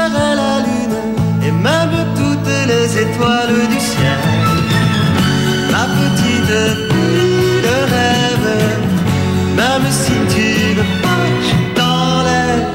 étoiles 3.03 3.67
du 3.73 3.79
ciel. 3.91 4.21
Ma 5.71 5.85
petite 5.99 6.55
fille 6.89 7.61
de 7.67 7.77
rêve, 7.93 8.51
même 9.61 9.87
si 10.01 10.15
tu 10.33 10.47
veux 10.77 10.91
pas, 11.05 11.25
je 11.47 11.57
t'enlève. 11.77 12.69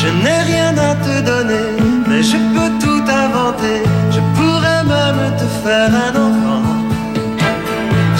Je 0.00 0.08
n'ai 0.22 0.40
rien 0.52 0.72
à 0.90 0.92
te 1.06 1.14
donner, 1.30 1.66
mais 2.08 2.22
je 2.22 2.38
peux 2.52 2.72
tout 2.84 3.04
inventer. 3.24 3.78
Je 4.14 4.20
pourrais 4.36 4.82
même 4.94 5.22
te 5.40 5.46
faire 5.64 5.90
un 6.06 6.14
enfant. 6.28 6.66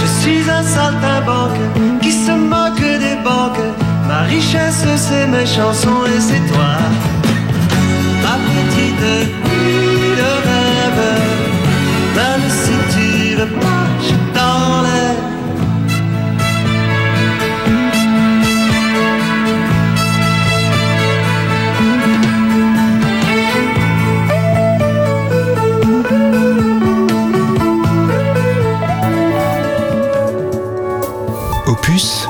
Je 0.00 0.06
suis 0.20 0.42
un 0.58 0.64
saltimbanque 0.76 1.64
qui 2.02 2.12
se 2.12 2.32
moque 2.32 2.88
des 3.04 3.16
banques. 3.28 3.66
Ma 4.08 4.20
richesse, 4.34 4.84
c'est 4.96 5.26
mes 5.26 5.46
chansons 5.46 6.04
et 6.14 6.20
c'est 6.28 6.44
toi. 6.52 6.72
De 9.00 10.30
rêve, 10.46 11.04
même 12.16 12.46
si 12.50 12.74
tu 12.92 13.36
veux 13.36 13.52
pas, 13.60 13.86
je 14.02 14.14
t'enlève. 14.34 15.22
Opus, 31.66 32.28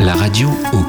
la 0.00 0.14
radio 0.14 0.50
au 0.72 0.82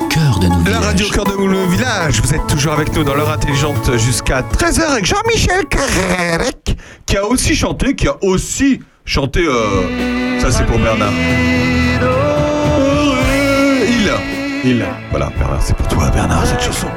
radio 0.91 1.07
Cœur 1.09 1.23
de 1.23 1.31
Moulin 1.35 1.67
Village, 1.67 2.19
vous 2.21 2.33
êtes 2.33 2.45
toujours 2.47 2.73
avec 2.73 2.93
nous 2.93 3.05
dans 3.05 3.15
l'heure 3.15 3.29
intelligente 3.29 3.97
jusqu'à 3.97 4.41
13h 4.41 4.81
avec 4.81 5.05
Jean-Michel 5.05 5.65
Carrec 5.69 6.77
qui 7.05 7.15
a 7.15 7.25
aussi 7.25 7.55
chanté, 7.55 7.95
qui 7.95 8.09
a 8.09 8.21
aussi 8.21 8.81
chanté. 9.05 9.39
euh, 9.47 10.39
ça 10.41 10.51
c'est 10.51 10.65
pour 10.65 10.77
Bernard. 10.79 11.13
Il, 13.87 14.11
il, 14.69 14.85
voilà 15.11 15.31
Bernard, 15.39 15.61
c'est 15.61 15.77
pour 15.77 15.87
toi 15.87 16.09
Bernard 16.09 16.45
cette 16.45 16.61
chanson. 16.61 16.87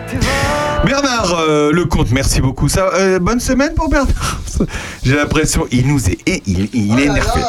Bernard 0.85 1.33
euh, 1.39 1.71
Lecomte, 1.71 2.11
merci 2.11 2.41
beaucoup. 2.41 2.69
Ça, 2.69 2.91
euh, 2.95 3.21
bonne 3.21 3.39
semaine 3.39 3.75
pour 3.75 3.89
Bernard. 3.89 4.41
J'ai 5.05 5.15
l'impression 5.15 5.69
il 5.71 5.87
nous 5.87 6.11
est, 6.11 6.19
il, 6.27 6.69
il 6.73 6.99
est 6.99 7.05
énervé. 7.05 7.41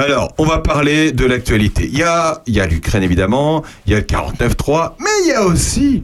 Alors, 0.00 0.32
on 0.38 0.46
va 0.46 0.60
parler 0.60 1.12
de 1.12 1.26
l'actualité. 1.26 1.86
Il 1.92 1.98
y 1.98 2.02
a, 2.02 2.66
l'Ukraine 2.66 3.02
évidemment, 3.02 3.62
il 3.84 3.92
y 3.92 3.94
a 3.94 3.98
le 3.98 4.04
49.3, 4.04 4.94
mais 4.98 5.10
il 5.24 5.28
y 5.28 5.32
a 5.32 5.42
aussi 5.42 6.02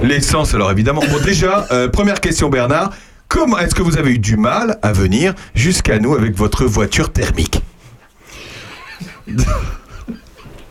l'essence. 0.00 0.54
Alors 0.54 0.70
évidemment, 0.70 1.02
bon 1.10 1.18
déjà, 1.24 1.66
euh, 1.72 1.88
première 1.88 2.20
question 2.20 2.50
Bernard, 2.50 2.92
comment 3.26 3.58
est-ce 3.58 3.74
que 3.74 3.82
vous 3.82 3.98
avez 3.98 4.12
eu 4.12 4.20
du 4.20 4.36
mal 4.36 4.78
à 4.82 4.92
venir 4.92 5.34
jusqu'à 5.56 5.98
nous 5.98 6.14
avec 6.14 6.36
votre 6.36 6.66
voiture 6.66 7.12
thermique? 7.12 7.60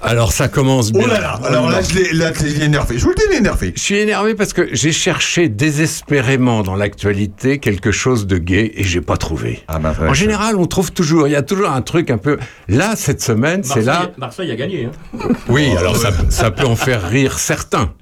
Alors 0.03 0.31
ça 0.31 0.47
commence 0.47 0.91
bien. 0.91 1.03
Oh 1.05 1.07
là 1.07 1.19
là, 1.19 1.39
alors 1.45 1.69
là, 1.69 1.79
je 1.81 1.93
l'ai 1.95 2.11
là, 2.13 2.31
je 2.37 2.43
l'ai 2.45 2.63
énervé. 2.65 2.97
Je 2.97 3.03
vous 3.03 3.11
le 3.11 3.15
dis, 3.15 3.37
énervé. 3.37 3.71
Je 3.75 3.81
suis 3.81 3.97
énervé 3.97 4.33
parce 4.35 4.51
que 4.53 4.67
j'ai 4.73 4.91
cherché 4.91 5.47
désespérément 5.47 6.63
dans 6.63 6.75
l'actualité 6.75 7.59
quelque 7.59 7.91
chose 7.91 8.25
de 8.27 8.37
gai 8.37 8.71
et 8.75 8.83
j'ai 8.83 9.01
pas 9.01 9.17
trouvé. 9.17 9.61
Ah, 9.67 9.79
bah, 9.79 9.95
en 10.01 10.13
général, 10.13 10.55
on 10.55 10.65
trouve 10.65 10.91
toujours, 10.91 11.27
il 11.27 11.31
y 11.31 11.35
a 11.35 11.43
toujours 11.43 11.69
un 11.69 11.81
truc 11.81 12.09
un 12.09 12.17
peu. 12.17 12.37
Là, 12.67 12.95
cette 12.95 13.21
semaine, 13.21 13.63
c'est 13.63 13.81
là. 13.83 14.11
Marseille, 14.17 14.51
a 14.51 14.55
gagné. 14.55 14.85
hein. 15.13 15.17
Oui, 15.47 15.69
alors 15.77 15.95
ça, 15.95 16.11
ça 16.29 16.51
peut 16.51 16.65
en 16.65 16.75
faire 16.75 17.07
rire 17.07 17.37
certains. 17.39 17.93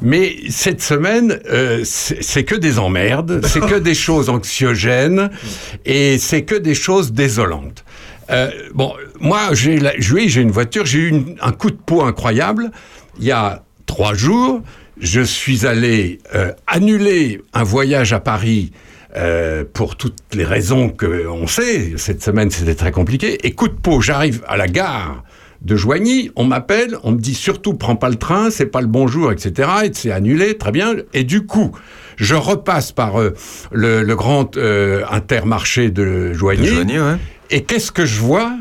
Mais 0.00 0.34
cette 0.48 0.82
semaine, 0.82 1.38
euh, 1.48 1.82
c'est 1.84 2.42
que 2.44 2.56
des 2.56 2.78
emmerdes, 2.80 3.40
c'est 3.46 3.60
que 3.60 3.76
des 3.78 3.94
choses 3.94 4.28
anxiogènes 4.28 5.30
et 5.84 6.18
c'est 6.18 6.42
que 6.42 6.56
des 6.56 6.74
choses 6.74 7.12
désolantes. 7.12 7.84
Euh, 8.32 8.50
bon, 8.74 8.94
moi, 9.20 9.50
j'ai 9.52 9.78
oui, 10.12 10.28
j'ai 10.28 10.40
une 10.40 10.50
voiture, 10.50 10.86
j'ai 10.86 11.00
eu 11.00 11.24
un 11.40 11.52
coup 11.52 11.70
de 11.70 11.76
peau 11.76 12.02
incroyable. 12.02 12.70
Il 13.18 13.24
y 13.24 13.32
a 13.32 13.62
trois 13.86 14.14
jours, 14.14 14.62
je 14.98 15.20
suis 15.20 15.66
allé 15.66 16.18
euh, 16.34 16.52
annuler 16.66 17.42
un 17.52 17.62
voyage 17.62 18.12
à 18.12 18.20
Paris 18.20 18.72
euh, 19.16 19.64
pour 19.70 19.96
toutes 19.96 20.18
les 20.32 20.44
raisons 20.44 20.88
qu'on 20.88 21.46
sait. 21.46 21.92
Cette 21.96 22.22
semaine, 22.22 22.50
c'était 22.50 22.74
très 22.74 22.92
compliqué. 22.92 23.46
Et 23.46 23.52
coup 23.52 23.68
de 23.68 23.74
peau, 23.74 24.00
j'arrive 24.00 24.42
à 24.48 24.56
la 24.56 24.66
gare 24.66 25.22
de 25.60 25.76
Joigny, 25.76 26.30
on 26.34 26.44
m'appelle, 26.44 26.96
on 27.04 27.12
me 27.12 27.20
dit 27.20 27.34
surtout 27.34 27.74
prends 27.74 27.94
pas 27.94 28.08
le 28.08 28.16
train, 28.16 28.50
c'est 28.50 28.66
pas 28.66 28.80
le 28.80 28.88
bonjour, 28.88 29.30
etc. 29.30 29.68
Et 29.84 29.90
c'est 29.92 30.10
annulé, 30.10 30.56
très 30.56 30.72
bien. 30.72 30.94
Et 31.12 31.22
du 31.22 31.46
coup, 31.46 31.72
je 32.16 32.34
repasse 32.34 32.92
par 32.92 33.20
euh, 33.20 33.34
le, 33.70 34.02
le 34.02 34.16
grand 34.16 34.56
euh, 34.56 35.02
intermarché 35.10 35.90
de 35.90 36.32
Joigny. 36.32 36.62
De 36.62 36.74
Joigny, 36.74 36.98
ouais. 36.98 37.16
Et 37.50 37.64
qu'est-ce 37.64 37.92
que 37.92 38.04
je 38.06 38.20
vois 38.20 38.52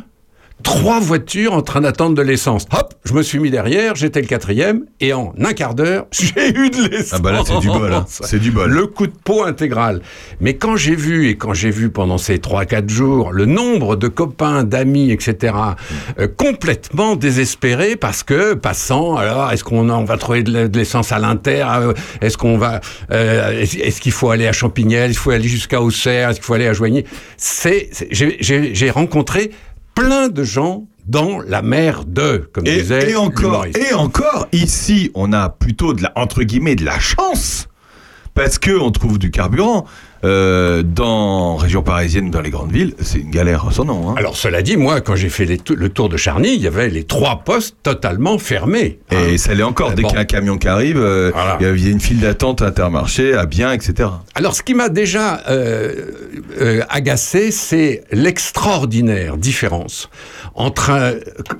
Trois 0.64 1.00
voitures 1.00 1.54
en 1.54 1.62
train 1.62 1.82
d'attendre 1.82 2.16
de 2.16 2.22
l'essence. 2.22 2.66
Hop, 2.72 2.94
je 3.06 3.14
me 3.14 3.22
suis 3.22 3.40
mis 3.40 3.50
derrière, 3.52 3.96
j'étais 3.96 4.22
le 4.22 4.28
quatrième, 4.28 4.86
et 5.00 5.14
en 5.14 5.34
un 5.40 5.54
quart 5.54 5.76
d'heure, 5.76 6.06
j'ai 6.12 6.50
eu 6.50 6.70
de 6.70 6.90
l'essence. 6.90 7.14
Ah 7.14 7.20
bah 7.20 7.32
là, 7.32 7.42
c'est 7.46 7.60
du 7.60 7.68
bol, 7.68 7.92
hein. 7.94 8.06
C'est 8.08 8.40
du 8.40 8.52
bol. 8.52 8.70
Le 8.70 8.88
coup 8.88 9.08
de 9.08 9.14
peau 9.24 9.44
intégral. 9.44 10.02
Mais 10.40 10.56
quand 10.56 10.76
j'ai 10.76 10.96
vu, 10.96 11.30
et 11.30 11.38
quand 11.38 11.54
j'ai 11.54 11.70
vu 11.72 11.90
pendant 11.90 12.18
ces 12.18 12.38
3-4 12.38 12.90
jours, 12.90 13.32
le 13.32 13.46
nombre 13.46 13.96
de 13.96 14.08
copains, 14.08 14.64
d'amis, 14.64 15.12
etc., 15.12 15.54
euh, 16.20 16.28
complètement 16.28 17.16
désespérés 17.16 17.96
parce 17.96 18.24
que, 18.24 18.54
passant, 18.54 19.16
alors, 19.16 19.52
est-ce 19.52 19.64
qu'on 19.64 20.04
va 20.04 20.18
trouver 20.18 20.44
de 20.44 20.70
l'essence 20.78 21.12
à 21.12 21.20
l'Inter 21.20 21.66
Euh, 21.80 21.94
Est-ce 22.22 22.38
qu'on 22.38 22.58
va... 22.58 22.82
euh, 23.12 23.62
est-ce 23.62 24.02
qu'il 24.02 24.12
faut 24.12 24.30
aller 24.30 24.48
à 24.48 24.52
Champignelles 24.52 25.12
Est-ce 25.12 25.20
qu'il 25.20 25.24
faut 25.24 25.32
aller 25.32 25.48
jusqu'à 25.48 25.82
Auxerre 25.82 26.30
Est-ce 26.30 26.40
qu'il 26.40 26.46
faut 26.46 26.54
aller 26.54 26.68
à 26.68 26.74
Joigny? 26.74 27.04
C'est... 27.38 27.90
j'ai 28.12 28.90
rencontré 28.90 29.52
plein 30.06 30.30
de 30.30 30.44
gens 30.44 30.88
dans 31.08 31.40
la 31.42 31.62
mer 31.62 32.06
de, 32.06 32.50
comme 32.54 32.66
Et, 32.66 32.82
disait 32.82 33.12
et 33.12 33.16
encore, 33.16 33.66
et 33.66 33.94
encore, 33.94 34.48
ici, 34.52 35.12
on 35.14 35.34
a 35.34 35.50
plutôt 35.50 35.94
de 35.94 36.04
la, 36.04 36.12
entre 36.16 36.44
guillemets, 36.44 36.76
de 36.76 36.86
la 36.86 37.00
chance. 37.00 37.68
Parce 38.34 38.58
que 38.58 38.72
on 38.72 38.92
trouve 38.92 39.20
du 39.20 39.30
carburant. 39.30 39.86
Euh, 40.24 40.84
dans 40.84 41.56
région 41.56 41.82
parisienne 41.82 42.28
ou 42.28 42.30
dans 42.30 42.42
les 42.42 42.52
grandes 42.52 42.72
villes, 42.72 42.94
c'est 43.02 43.18
une 43.20 43.32
galère 43.32 43.66
sans 43.72 43.86
nom. 43.86 44.10
hein. 44.12 44.16
Alors 44.18 44.38
cela 44.38 44.62
dit, 44.62 44.78
moi, 44.78 45.02
quand 45.02 45.16
j'ai 45.16 45.30
fait 45.30 45.46
les 45.46 45.60
le 45.76 45.90
tour 45.90 46.10
de 46.10 46.18
Charny, 46.18 46.54
il 46.54 46.62
y 46.62 46.68
avait 46.68 46.90
les 46.90 47.04
trois 47.06 47.38
postes 47.44 47.76
totalement 47.82 48.38
fermés. 48.38 49.00
Et 49.12 49.38
ça 49.40 49.54
l'est 49.56 49.64
encore. 49.64 49.94
Dès 49.94 50.04
bon. 50.04 50.10
qu'il 50.10 50.16
y 50.18 50.20
a 50.20 50.22
un 50.22 50.26
camion 50.26 50.58
qui 50.60 50.68
arrive, 50.68 51.00
euh, 51.00 51.32
Voilà. 51.34 51.58
il 51.60 51.66
y 51.84 51.88
a- 51.88 51.92
une 51.92 52.00
file 52.00 52.20
d'attente 52.20 52.62
à 52.62 52.68
Intermarché, 52.68 53.34
à 53.34 53.46
bien, 53.46 53.74
etc. 53.74 54.10
Alors, 54.36 54.54
ce 54.56 54.62
qui 54.62 54.74
m'a 54.76 54.90
déjà 54.90 55.42
euh, 55.50 55.94
euh, 56.62 56.82
agacé, 56.90 57.50
c'est 57.52 58.04
l'extraordinaire 58.12 59.38
différence 59.38 60.10
entre 60.56 60.90
un- 60.92 61.14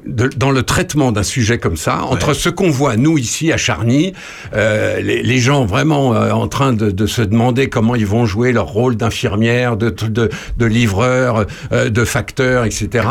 de- 0.06 0.30
dans 0.38 0.52
le 0.52 0.64
traitement 0.64 1.12
d'un 1.12 1.24
sujet 1.24 1.58
comme 1.58 1.78
ça, 1.78 2.04
entre 2.04 2.34
ce 2.34 2.50
qu'on 2.50 2.70
voit 2.70 2.96
nous 2.98 3.18
ici 3.18 3.52
à 3.52 3.58
Charny, 3.58 4.14
euh, 4.54 5.00
les, 5.02 5.24
les 5.24 5.38
gens 5.40 5.66
vraiment 5.66 6.14
euh, 6.14 6.32
en 6.32 6.48
train 6.48 6.74
de, 6.74 6.92
de 6.92 7.06
se 7.08 7.22
demander 7.22 7.68
comment 7.70 7.96
ils 7.96 8.06
vont 8.06 8.26
jouer 8.26 8.51
leur 8.54 8.68
rôle 8.68 8.96
d'infirmière, 8.96 9.78
de, 9.78 9.90
de, 9.90 10.30
de 10.58 10.66
livreur, 10.66 11.46
euh, 11.72 11.90
de 11.90 12.04
facteur, 12.06 12.66
etc. 12.66 13.08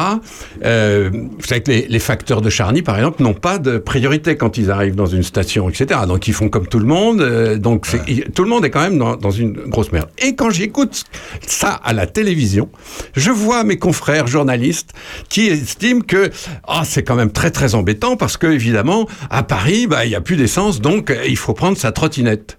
Euh, 0.65 1.11
vous 1.12 1.47
savez 1.47 1.62
que 1.62 1.71
les, 1.71 1.87
les 1.89 1.99
facteurs 1.99 2.41
de 2.41 2.51
Charny, 2.51 2.83
par 2.83 2.97
exemple, 2.97 3.23
n'ont 3.23 3.35
pas 3.35 3.59
de 3.59 3.79
priorité 3.79 4.37
quand 4.37 4.59
ils 4.59 4.71
arrivent 4.71 4.95
dans 4.97 5.07
une 5.07 5.23
station, 5.23 5.69
etc. 5.69 6.01
Donc 6.07 6.29
ils 6.29 6.35
font 6.35 6.49
comme 6.49 6.67
tout 6.67 6.79
le 6.79 6.87
monde. 6.87 7.21
euh, 7.21 7.57
donc 7.59 7.87
il- 8.09 8.25
tout 8.31 8.43
le 8.45 8.49
monde 8.51 8.65
est 8.65 8.71
quand 8.71 8.83
même 8.83 8.99
dans, 8.99 9.17
dans 9.17 9.31
une 9.31 9.53
grosse 9.69 9.93
merde. 9.93 10.09
Et 10.19 10.35
quand 10.35 10.51
j'écoute 10.51 11.05
ça 11.47 11.71
à 11.73 11.93
la 11.93 12.07
télévision, 12.07 12.69
je 13.15 13.31
vois 13.31 13.65
mes 13.65 13.79
confrères 13.79 14.27
journalistes 14.27 14.91
qui 15.29 15.47
estiment 15.49 16.01
que 16.03 16.31
ah, 16.67 16.83
c'est 16.85 17.03
quand 17.03 17.17
même 17.17 17.33
très 17.33 17.51
très 17.51 17.75
embêtant 17.75 18.17
parce 18.17 18.37
que 18.37 18.47
évidemment 18.47 19.09
à 19.31 19.43
Paris, 19.43 19.87
bah, 19.87 20.05
il 20.05 20.09
n'y 20.11 20.15
a 20.15 20.21
plus 20.21 20.37
d'essence, 20.37 20.81
donc 20.81 21.11
euh, 21.11 21.17
il 21.29 21.37
faut 21.37 21.55
prendre 21.55 21.77
sa 21.79 21.93
trottinette. 21.93 22.59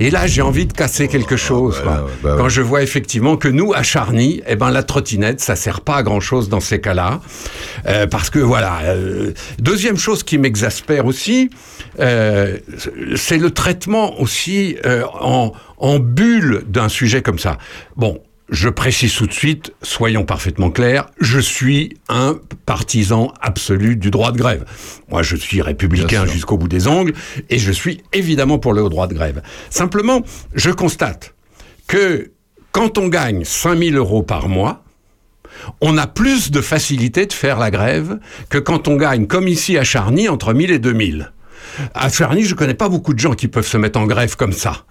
Et 0.00 0.10
là, 0.10 0.26
j'ai 0.26 0.42
envie 0.42 0.66
de 0.66 0.72
casser 0.72 1.08
quelque 1.08 1.36
chose. 1.36 1.80
quoi. 1.82 2.08
Quand 2.36 2.48
je 2.48 2.62
vois 2.62 2.82
effectivement 2.82 3.36
que 3.36 3.48
nous, 3.48 3.72
à 3.72 3.82
Charny, 3.82 4.42
eh 4.46 4.56
ben, 4.56 4.70
la 4.70 4.82
trottinette, 4.82 5.40
ça 5.40 5.56
sert 5.56 5.80
pas 5.80 5.96
à 5.96 6.02
grand 6.02 6.20
chose 6.20 6.48
dans 6.48 6.60
ces 6.60 6.80
cas-là. 6.80 7.20
Euh, 7.86 8.06
parce 8.06 8.30
que 8.30 8.38
voilà. 8.38 8.80
euh, 8.84 9.32
deuxième 9.58 9.96
chose 9.96 10.22
qui 10.22 10.38
m'exaspère 10.38 11.06
aussi, 11.06 11.50
euh, 12.00 12.58
c'est 13.16 13.38
le 13.38 13.50
traitement 13.50 14.20
aussi 14.20 14.76
en, 15.20 15.52
en 15.78 15.98
bulle 15.98 16.64
d'un 16.66 16.88
sujet 16.88 17.22
comme 17.22 17.38
ça. 17.38 17.58
Bon. 17.96 18.20
Je 18.48 18.68
précise 18.68 19.14
tout 19.14 19.26
de 19.26 19.32
suite, 19.32 19.72
soyons 19.82 20.24
parfaitement 20.24 20.70
clairs, 20.70 21.06
je 21.20 21.38
suis 21.38 21.96
un 22.08 22.38
partisan 22.66 23.32
absolu 23.40 23.96
du 23.96 24.10
droit 24.10 24.32
de 24.32 24.38
grève. 24.38 24.64
Moi, 25.08 25.22
je 25.22 25.36
suis 25.36 25.62
républicain 25.62 26.26
jusqu'au 26.26 26.58
bout 26.58 26.68
des 26.68 26.86
ongles 26.86 27.14
et 27.48 27.58
je 27.58 27.72
suis 27.72 28.02
évidemment 28.12 28.58
pour 28.58 28.74
le 28.74 28.86
droit 28.88 29.06
de 29.06 29.14
grève. 29.14 29.42
Simplement, 29.70 30.22
je 30.54 30.70
constate 30.70 31.34
que 31.86 32.32
quand 32.72 32.98
on 32.98 33.08
gagne 33.08 33.44
5000 33.44 33.96
euros 33.96 34.22
par 34.22 34.48
mois, 34.48 34.82
on 35.80 35.96
a 35.96 36.06
plus 36.06 36.50
de 36.50 36.60
facilité 36.60 37.26
de 37.26 37.32
faire 37.32 37.58
la 37.58 37.70
grève 37.70 38.18
que 38.48 38.58
quand 38.58 38.88
on 38.88 38.96
gagne, 38.96 39.26
comme 39.26 39.48
ici 39.48 39.78
à 39.78 39.84
Charny, 39.84 40.28
entre 40.28 40.52
1000 40.52 40.70
et 40.70 40.78
2000. 40.78 41.32
À 41.94 42.08
Charny, 42.08 42.42
je 42.42 42.54
connais 42.54 42.74
pas 42.74 42.88
beaucoup 42.88 43.14
de 43.14 43.18
gens 43.18 43.34
qui 43.34 43.48
peuvent 43.48 43.66
se 43.66 43.76
mettre 43.76 43.98
en 43.98 44.06
grève 44.06 44.36
comme 44.36 44.52
ça. 44.52 44.84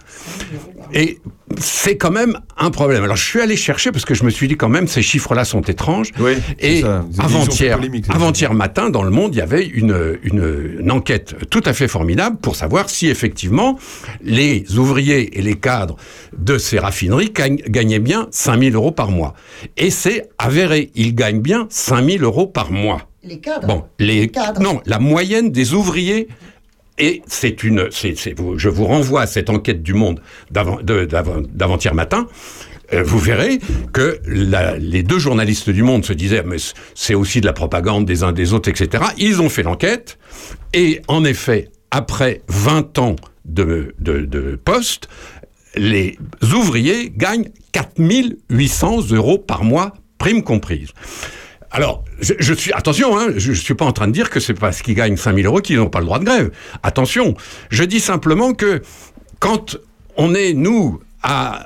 Et 0.93 1.19
c'est 1.59 1.97
quand 1.97 2.11
même 2.11 2.39
un 2.57 2.71
problème. 2.71 3.03
Alors 3.03 3.15
je 3.15 3.25
suis 3.25 3.41
allé 3.41 3.55
chercher 3.55 3.91
parce 3.91 4.05
que 4.05 4.13
je 4.13 4.23
me 4.23 4.29
suis 4.29 4.47
dit 4.47 4.57
quand 4.57 4.69
même 4.69 4.87
ces 4.87 5.01
chiffres-là 5.01 5.45
sont 5.45 5.61
étranges. 5.61 6.11
Et 6.59 6.83
avant-hier, 7.19 7.79
avant-hier 8.09 8.53
matin, 8.53 8.89
dans 8.89 9.03
le 9.03 9.09
Monde, 9.09 9.35
il 9.35 9.39
y 9.39 9.41
avait 9.41 9.65
une, 9.65 10.17
une, 10.23 10.77
une 10.79 10.91
enquête 10.91 11.35
tout 11.49 11.61
à 11.65 11.73
fait 11.73 11.87
formidable 11.87 12.37
pour 12.37 12.55
savoir 12.55 12.89
si 12.89 13.07
effectivement 13.07 13.77
les 14.21 14.77
ouvriers 14.77 15.37
et 15.37 15.41
les 15.41 15.55
cadres 15.55 15.97
de 16.37 16.57
ces 16.57 16.79
raffineries 16.79 17.31
gagnaient 17.31 17.99
bien 17.99 18.27
5000 18.31 18.75
euros 18.75 18.91
par 18.91 19.11
mois. 19.11 19.33
Et 19.77 19.89
c'est 19.89 20.29
avéré, 20.37 20.91
ils 20.95 21.15
gagnent 21.15 21.41
bien 21.41 21.67
5000 21.69 22.23
euros 22.23 22.47
par 22.47 22.71
mois. 22.71 23.07
Les 23.23 23.39
cadres. 23.39 23.67
Bon, 23.67 23.83
les 23.99 24.31
non, 24.59 24.81
la 24.85 24.97
moyenne 24.97 25.51
des 25.51 25.73
ouvriers. 25.73 26.27
Et 27.01 27.23
c'est 27.25 27.63
une, 27.63 27.89
je 27.91 28.69
vous 28.69 28.85
renvoie 28.85 29.21
à 29.23 29.27
cette 29.27 29.49
enquête 29.49 29.81
du 29.81 29.93
Monde 29.95 30.21
d'avant, 30.51 30.79
de- 30.81 31.05
d'avant- 31.05 31.41
d'avant-hier 31.51 31.95
matin. 31.95 32.27
Euh, 32.93 33.01
vous 33.03 33.17
verrez 33.17 33.59
que 33.91 34.19
les 34.27 35.01
deux 35.01 35.17
journalistes 35.17 35.69
du 35.71 35.81
Monde 35.81 36.05
se 36.05 36.13
disaient, 36.13 36.43
mais 36.45 36.57
c'est 36.93 37.15
aussi 37.15 37.41
de 37.41 37.47
la 37.47 37.53
propagande 37.53 38.05
des 38.05 38.21
uns 38.23 38.33
des 38.33 38.53
autres, 38.53 38.69
etc. 38.69 39.03
Ils 39.17 39.41
ont 39.41 39.49
fait 39.49 39.63
l'enquête, 39.63 40.19
et 40.73 41.01
en 41.07 41.23
effet, 41.25 41.69
après 41.89 42.41
20 42.49 42.99
ans 42.99 43.15
de 43.45 43.95
poste, 44.63 45.09
les 45.75 46.19
ouvriers 46.53 47.11
gagnent 47.15 47.49
4800 47.71 49.11
euros 49.11 49.39
par 49.39 49.63
mois, 49.63 49.93
prime 50.17 50.43
comprise. 50.43 50.89
Alors, 51.71 52.03
je, 52.19 52.33
je 52.39 52.53
suis 52.53 52.73
attention, 52.73 53.17
hein, 53.17 53.27
je, 53.37 53.51
ne 53.51 53.55
suis 53.55 53.73
pas 53.75 53.85
en 53.85 53.93
train 53.93 54.07
de 54.07 54.11
dire 54.11 54.29
que 54.29 54.39
c'est 54.39 54.53
parce 54.53 54.81
qu'ils 54.81 54.95
gagnent 54.95 55.15
5000 55.17 55.45
euros 55.45 55.61
qu'ils 55.61 55.77
n'ont 55.77 55.89
pas 55.89 55.99
le 55.99 56.05
droit 56.05 56.19
de 56.19 56.25
grève. 56.25 56.51
Attention, 56.83 57.35
je 57.69 57.83
dis 57.83 57.99
simplement 58.01 58.53
que 58.53 58.81
quand 59.39 59.77
on 60.17 60.35
est 60.35 60.53
nous 60.53 60.99
à 61.23 61.65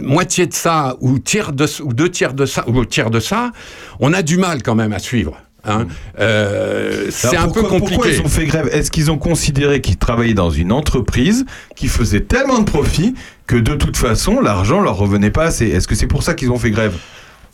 moitié 0.00 0.46
de 0.46 0.52
ça 0.52 0.96
ou 1.00 1.18
tiers 1.18 1.52
de 1.52 1.66
ou 1.82 1.92
deux 1.94 2.10
tiers 2.10 2.34
de 2.34 2.44
ça 2.44 2.68
ou 2.68 2.84
tiers 2.84 3.10
de 3.10 3.20
ça, 3.20 3.52
on 4.00 4.12
a 4.12 4.22
du 4.22 4.36
mal 4.36 4.62
quand 4.62 4.74
même 4.74 4.92
à 4.92 4.98
suivre. 4.98 5.40
hein. 5.64 5.86
Euh, 6.20 7.06
c'est 7.10 7.36
un 7.36 7.48
peu 7.48 7.62
compliqué. 7.62 7.94
Pourquoi 7.94 8.08
ils 8.10 8.20
ont 8.20 8.28
fait 8.28 8.44
grève? 8.46 8.68
Est-ce 8.72 8.90
qu'ils 8.90 9.10
ont 9.10 9.18
considéré 9.18 9.80
qu'ils 9.80 9.96
travaillaient 9.96 10.34
dans 10.34 10.50
une 10.50 10.70
entreprise 10.72 11.46
qui 11.76 11.88
faisait 11.88 12.20
tellement 12.20 12.58
de 12.58 12.64
profit 12.70 13.14
que 13.46 13.56
de 13.56 13.74
toute 13.74 13.96
façon 13.96 14.40
l'argent 14.40 14.80
leur 14.80 14.96
revenait 14.96 15.30
pas 15.30 15.44
assez? 15.44 15.66
Est-ce 15.68 15.88
que 15.88 15.94
c'est 15.94 16.06
pour 16.08 16.22
ça 16.22 16.34
qu'ils 16.34 16.50
ont 16.50 16.58
fait 16.58 16.70
grève? 16.70 16.94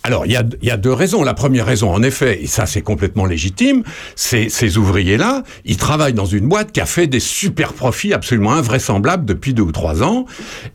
Alors, 0.04 0.26
il 0.26 0.32
y 0.32 0.36
a, 0.36 0.42
y 0.62 0.70
a 0.70 0.76
deux 0.76 0.92
raisons. 0.92 1.22
La 1.22 1.34
première 1.34 1.66
raison, 1.66 1.92
en 1.92 2.02
effet, 2.02 2.42
et 2.42 2.46
ça 2.46 2.66
c'est 2.66 2.82
complètement 2.82 3.24
légitime, 3.24 3.82
c'est 4.16 4.48
ces 4.48 4.76
ouvriers-là, 4.76 5.42
ils 5.64 5.76
travaillent 5.76 6.12
dans 6.12 6.26
une 6.26 6.48
boîte 6.48 6.72
qui 6.72 6.80
a 6.80 6.86
fait 6.86 7.06
des 7.06 7.20
super 7.20 7.72
profits 7.72 8.12
absolument 8.12 8.52
invraisemblables 8.52 9.24
depuis 9.24 9.54
deux 9.54 9.62
ou 9.62 9.72
trois 9.72 10.02
ans, 10.02 10.26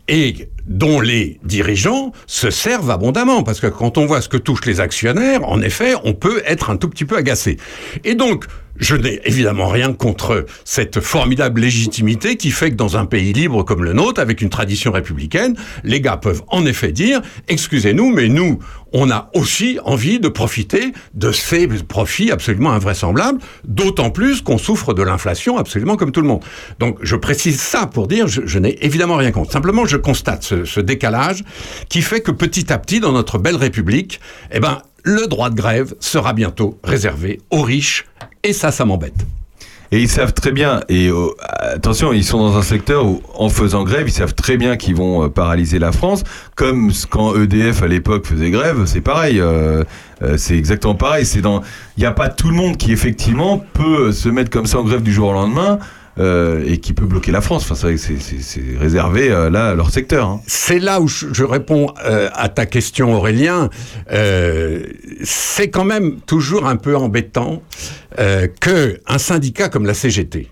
et 0.08 0.50
dont 0.68 1.00
les 1.00 1.40
dirigeants 1.44 2.12
se 2.28 2.50
servent 2.50 2.92
abondamment, 2.92 3.44
parce 3.44 3.60
que 3.60 3.68
quand 3.68 3.98
on 3.98 4.06
voit 4.06 4.22
ce 4.22 4.30
que 4.30 4.38
touchent 4.38 4.66
les 4.66 4.80
actionnaires, 4.80 5.48
en 5.48 5.62
effet, 5.62 5.94
on 6.04 6.14
peut 6.14 6.42
être 6.46 6.70
un 6.70 6.78
tout 6.78 6.90
petit 6.90 7.06
peu 7.06 7.18
agacé. 7.18 7.58
Et 8.04 8.16
donc, 8.16 8.46
je 8.80 8.96
n'ai 8.96 9.20
évidemment 9.26 9.68
rien 9.68 9.94
contre 9.94 10.46
cette 10.64 11.00
formidable 11.00 11.62
légitimité 11.62 12.38
qui 12.38 12.52
fait 12.52 12.72
que 12.72 12.76
dans 12.76 12.98
un 12.98 13.06
pays 13.06 13.34
libre 13.34 13.64
comme 13.64 13.84
le 13.84 13.94
nôtre, 13.94 14.22
avec 14.22 14.42
une 14.42 14.50
tradition 14.50 14.92
républicaine, 14.92 15.56
les 15.84 16.02
gars 16.02 16.18
peuvent 16.18 16.44
en 16.48 16.66
effet 16.66 16.92
dire, 16.92 17.22
excusez-nous, 17.48 18.12
mais 18.12 18.30
nous, 18.30 18.60
on 18.94 19.12
a 19.12 19.30
aussi 19.34 19.80
envie 19.84 20.20
de 20.20 20.30
profiter 20.30 20.94
de 21.14 21.32
ces 21.32 21.68
profits 21.68 22.32
absolument 22.32 22.72
invraisemblables, 22.72 23.40
d'autant 23.66 24.12
plus 24.12 24.42
qu'on 24.42 24.58
souffre 24.58 24.94
de 24.94 25.04
l'inflation 25.04 25.58
absolument 25.58 25.98
comme 25.98 26.12
tout 26.12 26.22
le 26.22 26.28
monde. 26.28 26.44
Donc 26.80 26.98
je 27.02 27.16
précise 27.16 27.60
ça 27.60 27.88
pour 27.88 28.08
dire, 28.08 28.28
je, 28.28 28.60
n'ai 28.60 28.84
évidemment 28.86 29.18
rien 29.18 29.32
contre. 29.32 29.52
Simplement, 29.52 29.86
je 29.86 29.98
constate 29.98 30.44
ce, 30.44 30.57
ce 30.66 30.80
décalage 30.80 31.44
qui 31.90 32.02
fait 32.02 32.22
que 32.22 32.32
petit 32.32 32.72
à 32.72 32.78
petit, 32.78 33.00
dans 33.00 33.12
notre 33.12 33.38
belle 33.38 33.56
République, 33.56 34.20
eh 34.52 34.60
ben, 34.60 34.82
le 35.04 35.28
droit 35.28 35.50
de 35.50 35.56
grève 35.56 35.94
sera 36.00 36.34
bientôt 36.34 36.80
réservé 36.84 37.40
aux 37.50 37.62
riches, 37.62 38.06
et 38.44 38.54
ça, 38.54 38.72
ça 38.72 38.86
m'embête. 38.86 39.26
Et 39.92 40.02
ils 40.02 40.10
savent 40.10 40.34
très 40.34 40.52
bien, 40.52 40.82
et 40.90 41.08
euh, 41.08 41.30
attention, 41.50 42.12
ils 42.12 42.26
sont 42.26 42.40
dans 42.40 42.58
un 42.58 42.62
secteur 42.62 43.06
où, 43.06 43.22
en 43.36 43.48
faisant 43.48 43.86
grève, 43.86 44.04
ils 44.06 44.12
savent 44.12 44.36
très 44.36 44.58
bien 44.58 44.76
qu'ils 44.76 44.96
vont 44.96 45.24
euh, 45.24 45.30
paralyser 45.30 45.80
la 45.80 45.94
France, 45.94 46.26
comme 46.56 46.92
quand 47.10 47.36
EDF 47.42 47.84
à 47.84 47.88
l'époque 47.88 48.26
faisait 48.28 48.52
grève, 48.52 48.84
c'est 48.86 49.00
pareil, 49.00 49.40
euh, 49.40 49.86
c'est 50.36 50.58
exactement 50.58 50.96
pareil. 50.96 51.26
C'est 51.26 51.40
dans, 51.40 51.62
il 51.96 52.02
n'y 52.02 52.06
a 52.06 52.12
pas 52.12 52.28
tout 52.28 52.50
le 52.50 52.56
monde 52.56 52.76
qui 52.76 52.92
effectivement 52.92 53.64
peut 53.74 54.12
se 54.12 54.28
mettre 54.28 54.50
comme 54.50 54.66
ça 54.66 54.80
en 54.80 54.84
grève 54.84 55.04
du 55.04 55.14
jour 55.14 55.30
au 55.30 55.34
lendemain. 55.34 55.80
Euh, 56.20 56.64
et 56.66 56.80
qui 56.80 56.94
peut 56.94 57.06
bloquer 57.06 57.32
la 57.32 57.42
France. 57.42 57.70
Enfin, 57.70 57.76
c'est 57.98 58.78
réservé 58.80 59.30
euh, 59.30 59.50
là 59.50 59.70
à 59.70 59.76
leur 59.76 59.92
secteur. 59.92 60.28
hein. 60.28 60.42
C'est 60.48 60.80
là 60.80 61.00
où 61.02 61.08
je, 61.08 61.44
réponds 61.44 61.94
euh, 62.06 62.30
à 62.34 62.50
ta 62.50 62.66
question, 62.66 63.14
Aurélien. 63.14 63.70
C'est 65.24 65.70
quand 65.70 65.86
même 65.86 66.20
toujours 66.22 66.66
un 66.68 66.76
peu 66.76 66.96
embêtant 66.96 67.62
que 68.16 69.00
un 69.06 69.18
syndicat 69.18 69.70
comme 69.70 69.86
la 69.86 69.94
CGT, 69.94 70.50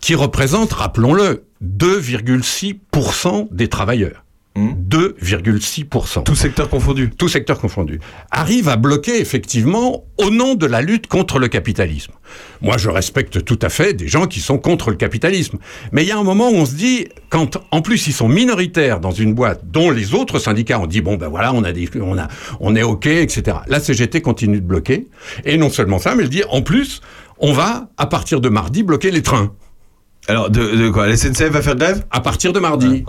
qui 0.00 0.14
représente, 0.14 0.72
rappelons-le, 0.72 1.44
2,6% 1.64 3.48
des 3.50 3.68
travailleurs. 3.68 4.25
2,6%. 4.56 6.24
Tout 6.24 6.34
secteur 6.34 6.68
confondu. 6.68 7.10
Tout 7.10 7.28
secteur 7.28 7.58
confondu. 7.58 8.00
Arrive 8.30 8.68
à 8.68 8.76
bloquer 8.76 9.20
effectivement 9.20 10.04
au 10.18 10.30
nom 10.30 10.54
de 10.54 10.66
la 10.66 10.80
lutte 10.80 11.06
contre 11.06 11.38
le 11.38 11.48
capitalisme. 11.48 12.12
Moi, 12.62 12.78
je 12.78 12.88
respecte 12.88 13.44
tout 13.44 13.58
à 13.62 13.68
fait 13.68 13.92
des 13.92 14.08
gens 14.08 14.26
qui 14.26 14.40
sont 14.40 14.58
contre 14.58 14.90
le 14.90 14.96
capitalisme. 14.96 15.58
Mais 15.92 16.02
il 16.02 16.08
y 16.08 16.12
a 16.12 16.18
un 16.18 16.24
moment 16.24 16.48
où 16.48 16.54
on 16.54 16.66
se 16.66 16.74
dit, 16.74 17.08
quand 17.28 17.58
en 17.70 17.82
plus 17.82 18.06
ils 18.06 18.12
sont 18.12 18.28
minoritaires 18.28 19.00
dans 19.00 19.10
une 19.10 19.34
boîte 19.34 19.60
dont 19.70 19.90
les 19.90 20.14
autres 20.14 20.38
syndicats 20.38 20.80
ont 20.80 20.86
dit, 20.86 21.00
bon 21.00 21.16
ben 21.16 21.28
voilà, 21.28 21.52
on, 21.52 21.62
a 21.64 21.72
des, 21.72 21.88
on, 22.00 22.18
a, 22.18 22.28
on 22.60 22.74
est 22.74 22.82
OK, 22.82 23.06
etc. 23.06 23.58
La 23.66 23.80
CGT 23.80 24.22
continue 24.22 24.60
de 24.60 24.66
bloquer. 24.66 25.06
Et 25.44 25.58
non 25.58 25.70
seulement 25.70 25.98
ça, 25.98 26.14
mais 26.14 26.22
elle 26.22 26.30
dit, 26.30 26.44
en 26.48 26.62
plus, 26.62 27.00
on 27.38 27.52
va, 27.52 27.88
à 27.98 28.06
partir 28.06 28.40
de 28.40 28.48
mardi, 28.48 28.82
bloquer 28.82 29.10
les 29.10 29.22
trains. 29.22 29.52
Alors, 30.28 30.50
de, 30.50 30.76
de 30.76 30.88
quoi? 30.90 31.06
La 31.06 31.16
SNCF 31.16 31.50
va 31.50 31.62
faire 31.62 31.76
grève? 31.76 32.04
À 32.10 32.20
partir 32.20 32.52
de 32.52 32.58
mardi. 32.58 33.04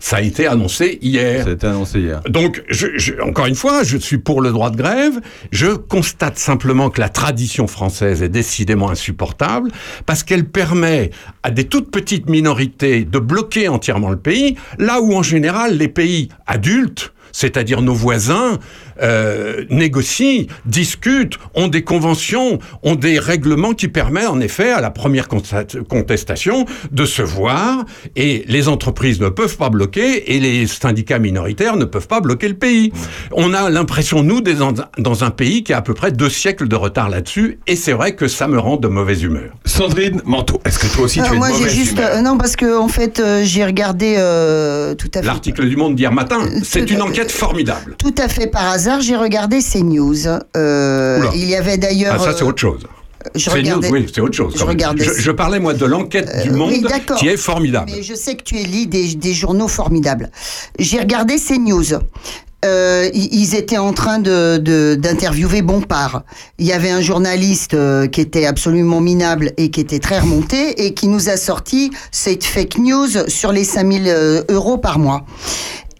Ça 0.00 0.16
a 0.16 0.20
été 0.20 0.46
annoncé 0.46 0.98
hier. 1.00 1.44
Ça 1.44 1.50
a 1.50 1.52
été 1.52 1.66
annoncé 1.66 2.00
hier. 2.00 2.20
Donc, 2.28 2.62
je, 2.68 2.88
je- 2.96 3.14
encore 3.22 3.46
une 3.46 3.54
fois, 3.54 3.84
je 3.84 3.96
suis 3.96 4.18
pour 4.18 4.40
le 4.40 4.50
droit 4.50 4.70
de 4.70 4.76
grève. 4.76 5.20
Je 5.52 5.68
constate 5.68 6.38
simplement 6.38 6.90
que 6.90 7.00
la 7.00 7.08
tradition 7.08 7.66
française 7.68 8.22
est 8.22 8.28
décidément 8.28 8.90
insupportable 8.90 9.70
parce 10.06 10.22
qu'elle 10.24 10.44
permet 10.46 11.10
à 11.44 11.50
des 11.52 11.64
toutes 11.64 11.90
petites 11.90 12.28
minorités 12.28 13.04
de 13.04 13.18
bloquer 13.20 13.68
entièrement 13.68 14.10
le 14.10 14.16
pays, 14.18 14.56
là 14.78 15.00
où 15.00 15.14
en 15.14 15.22
général 15.22 15.76
les 15.78 15.88
pays 15.88 16.28
adultes 16.46 17.12
c'est-à-dire 17.32 17.82
nos 17.82 17.92
voisins, 17.92 18.58
euh, 19.02 19.64
négocient, 19.70 20.46
discutent, 20.64 21.38
ont 21.54 21.68
des 21.68 21.82
conventions, 21.82 22.58
ont 22.82 22.94
des 22.94 23.18
règlements 23.18 23.72
qui 23.72 23.88
permettent 23.88 24.28
en 24.28 24.40
effet 24.40 24.70
à 24.70 24.80
la 24.80 24.90
première 24.90 25.28
contestation 25.28 26.64
de 26.90 27.04
se 27.04 27.22
voir 27.22 27.84
et 28.14 28.44
les 28.48 28.68
entreprises 28.68 29.20
ne 29.20 29.28
peuvent 29.28 29.56
pas 29.56 29.70
bloquer 29.70 30.34
et 30.34 30.40
les 30.40 30.66
syndicats 30.66 31.18
minoritaires 31.18 31.76
ne 31.76 31.84
peuvent 31.84 32.08
pas 32.08 32.20
bloquer 32.20 32.48
le 32.48 32.56
pays. 32.56 32.92
On 33.32 33.54
a 33.54 33.70
l'impression, 33.70 34.22
nous, 34.22 34.40
d'être 34.40 34.72
dans, 34.98 35.24
un 35.24 35.30
pays 35.30 35.62
qui 35.64 35.72
a 35.72 35.78
à 35.78 35.82
peu 35.82 35.94
près 35.94 36.12
deux 36.12 36.28
siècles 36.28 36.68
de 36.68 36.76
retard 36.76 37.08
là-dessus 37.08 37.58
et 37.66 37.76
c'est 37.76 37.92
vrai 37.92 38.14
que 38.14 38.28
ça 38.28 38.48
me 38.48 38.58
rend 38.58 38.76
de 38.76 38.88
mauvaise 38.88 39.22
humeur. 39.22 39.52
Sandrine 39.64 40.20
Manteau, 40.24 40.60
est-ce 40.64 40.78
que 40.78 40.86
toi 40.94 41.04
aussi 41.04 41.20
Euh, 41.20 41.24
tu 41.24 41.34
es 41.34 41.38
moi, 41.38 41.48
de 41.48 41.54
j'ai 41.54 41.60
mauvaise 41.60 41.74
juste. 41.74 41.92
humeur 41.92 42.10
euh, 42.12 42.22
non, 42.22 42.38
parce 42.38 42.56
que, 42.56 42.76
en 42.78 42.88
fait, 42.88 43.20
euh, 43.20 43.42
j'ai 43.44 43.64
regardé 43.64 44.16
euh, 44.18 44.94
tout 44.94 45.10
à 45.14 45.20
fait. 45.20 45.26
L'article 45.26 45.68
du 45.68 45.76
Monde 45.76 45.94
d'hier 45.94 46.12
matin, 46.12 46.40
c'est 46.62 46.90
une 46.90 47.02
enquête 47.02 47.30
formidable. 47.30 47.96
Tout 47.98 48.14
à 48.18 48.28
fait 48.28 48.46
par 48.46 48.68
hasard, 48.68 48.85
j'ai 49.00 49.16
regardé 49.16 49.60
CNews. 49.60 50.26
Euh, 50.56 51.18
Oula. 51.20 51.30
il 51.34 51.44
y 51.48 51.54
avait 51.54 51.78
d'ailleurs. 51.78 52.16
Ah, 52.18 52.22
ça, 52.22 52.32
c'est 52.36 52.44
euh, 52.44 52.48
autre 52.48 52.60
chose. 52.60 52.82
je 53.34 53.40
C'est 53.40 53.50
news, 53.50 53.56
regardais- 53.76 53.90
oui, 53.90 54.06
c'est 54.12 54.20
autre 54.20 54.34
chose. 54.36 54.54
je 54.56 54.64
regardais- 54.64 55.04
Je, 55.04 55.12
je 55.20 55.30
parlais, 55.32 55.58
moi, 55.60 55.74
de 55.74 55.84
l'enquête 55.84 56.30
du 56.44 56.50
oui, 56.50 56.56
Monde 56.56 56.72
qui 57.18 57.28
est 57.28 57.36
formidable. 57.36 57.90
Mais 57.94 58.02
je 58.02 58.14
sais 58.14 58.34
que 58.36 58.42
tu 58.42 58.56
es 58.58 58.62
lit 58.64 58.86
des, 58.86 59.14
des 59.14 59.32
journaux 59.34 59.68
formidables. 59.68 60.30
J'ai 60.78 60.98
regardé 61.00 61.36
CNews. 61.36 61.98
Euh, 62.64 63.10
ils 63.12 63.54
étaient 63.54 63.76
en 63.78 63.92
train 63.92 64.18
de 64.18 64.56
de- 64.56 64.96
d'interviewer 64.98 65.60
Bompard. 65.62 66.22
Il 66.58 66.66
y 66.66 66.72
avait 66.72 66.90
un 66.90 67.02
journaliste 67.02 67.74
euh, 67.74 68.06
qui 68.08 68.20
était 68.22 68.46
absolument 68.46 69.00
minable 69.00 69.52
et 69.58 69.70
qui 69.70 69.80
était 69.80 69.98
très 70.00 70.18
remonté 70.20 70.84
et 70.86 70.94
qui 70.94 71.06
nous 71.06 71.28
a 71.28 71.36
sorti 71.36 71.90
cette 72.10 72.44
fake 72.44 72.78
news 72.78 73.08
sur 73.28 73.52
les 73.52 73.62
5000 73.62 74.04
euh, 74.08 74.42
euros 74.48 74.78
par 74.78 74.98
mois. 74.98 75.26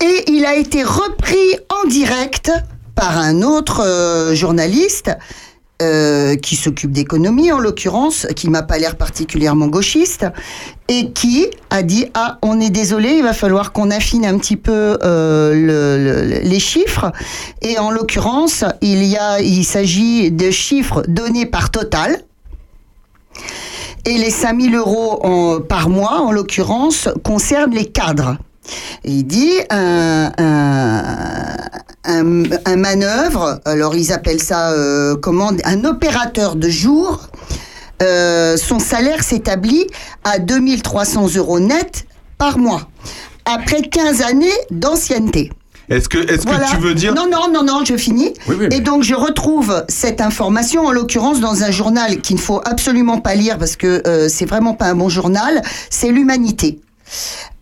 Et 0.03 0.25
il 0.33 0.45
a 0.47 0.57
été 0.57 0.83
repris 0.83 1.37
en 1.85 1.87
direct 1.89 2.51
par 2.97 3.17
un 3.19 3.43
autre 3.43 3.83
euh, 3.85 4.35
journaliste 4.35 5.11
euh, 5.83 6.37
qui 6.37 6.57
s'occupe 6.57 6.91
d'économie 6.91 7.53
en 7.53 7.59
l'occurrence, 7.59 8.27
qui 8.35 8.49
m'a 8.49 8.63
pas 8.63 8.79
l'air 8.79 8.97
particulièrement 8.97 9.67
gauchiste, 9.67 10.25
et 10.89 11.13
qui 11.13 11.47
a 11.69 11.83
dit 11.83 12.07
ah 12.15 12.39
on 12.43 12.59
est 12.61 12.71
désolé, 12.71 13.11
il 13.19 13.23
va 13.23 13.35
falloir 13.35 13.73
qu'on 13.73 13.91
affine 13.91 14.25
un 14.25 14.39
petit 14.39 14.57
peu 14.57 14.97
euh, 15.03 15.53
le- 15.53 16.03
le- 16.39 16.49
les 16.49 16.59
chiffres. 16.61 17.13
Et 17.61 17.79
en 17.79 17.91
l'occurrence, 17.91 18.65
il 18.81 19.65
s'agit 19.65 20.31
de 20.31 20.51
chiffres 20.51 21.03
donnés 21.07 21.45
par 21.47 21.71
Total. 21.71 22.23
Et 24.07 24.17
les 24.17 24.31
5000 24.31 24.75
euros 24.77 25.61
par 25.69 25.91
mois, 25.91 26.21
en 26.23 26.33
l'occurrence, 26.33 27.09
concernent 27.23 27.75
les 27.75 27.87
cadres. 27.87 28.39
Et 29.05 29.11
il 29.13 29.25
dit 29.25 29.53
un, 29.71 30.33
un, 30.39 31.03
un, 32.05 32.43
un 32.65 32.77
manœuvre, 32.77 33.61
alors 33.65 33.95
ils 33.97 34.13
appellent 34.13 34.43
ça 34.43 34.71
euh, 34.73 35.17
comment, 35.17 35.53
un 35.65 35.85
opérateur 35.85 36.57
de 36.57 36.69
jour, 36.69 37.29
euh, 38.03 38.57
son 38.57 38.79
salaire 38.79 39.23
s'établit 39.23 39.87
à 40.25 40.39
2300 40.39 41.35
euros 41.37 41.61
net 41.61 42.07
par 42.39 42.59
mois, 42.59 42.89
après 43.45 43.83
15 43.83 44.23
années 44.23 44.47
d'ancienneté. 44.71 45.51
Est-ce 45.89 46.09
que, 46.09 46.19
Voilà. 46.45 46.67
que 46.67 46.71
tu 46.73 46.83
veux 46.83 46.95
dire 46.95 47.15
Non, 47.15 47.29
non, 47.31 47.49
non, 47.53 47.63
non, 47.63 47.85
je 47.85 47.97
finis. 47.97 48.35
Et 48.73 48.81
donc, 48.81 49.05
je 49.05 49.15
retrouve 49.15 49.85
cette 49.89 50.21
information, 50.21 50.85
en 50.85 50.91
l'occurrence, 50.91 51.39
dans 51.39 51.63
un 51.63 51.71
journal 51.71 52.21
qu'il 52.21 52.35
ne 52.37 52.41
faut 52.41 52.61
absolument 52.65 53.21
pas 53.21 53.37
lire 53.37 53.57
parce 53.57 53.77
que 53.77 54.03
euh, 54.05 54.29
c'est 54.29 54.47
vraiment 54.47 54.75
pas 54.75 54.87
un 54.87 54.97
bon 54.97 55.09
journal. 55.09 55.63
C'est 55.89 56.09
l'Humanité. 56.09 56.81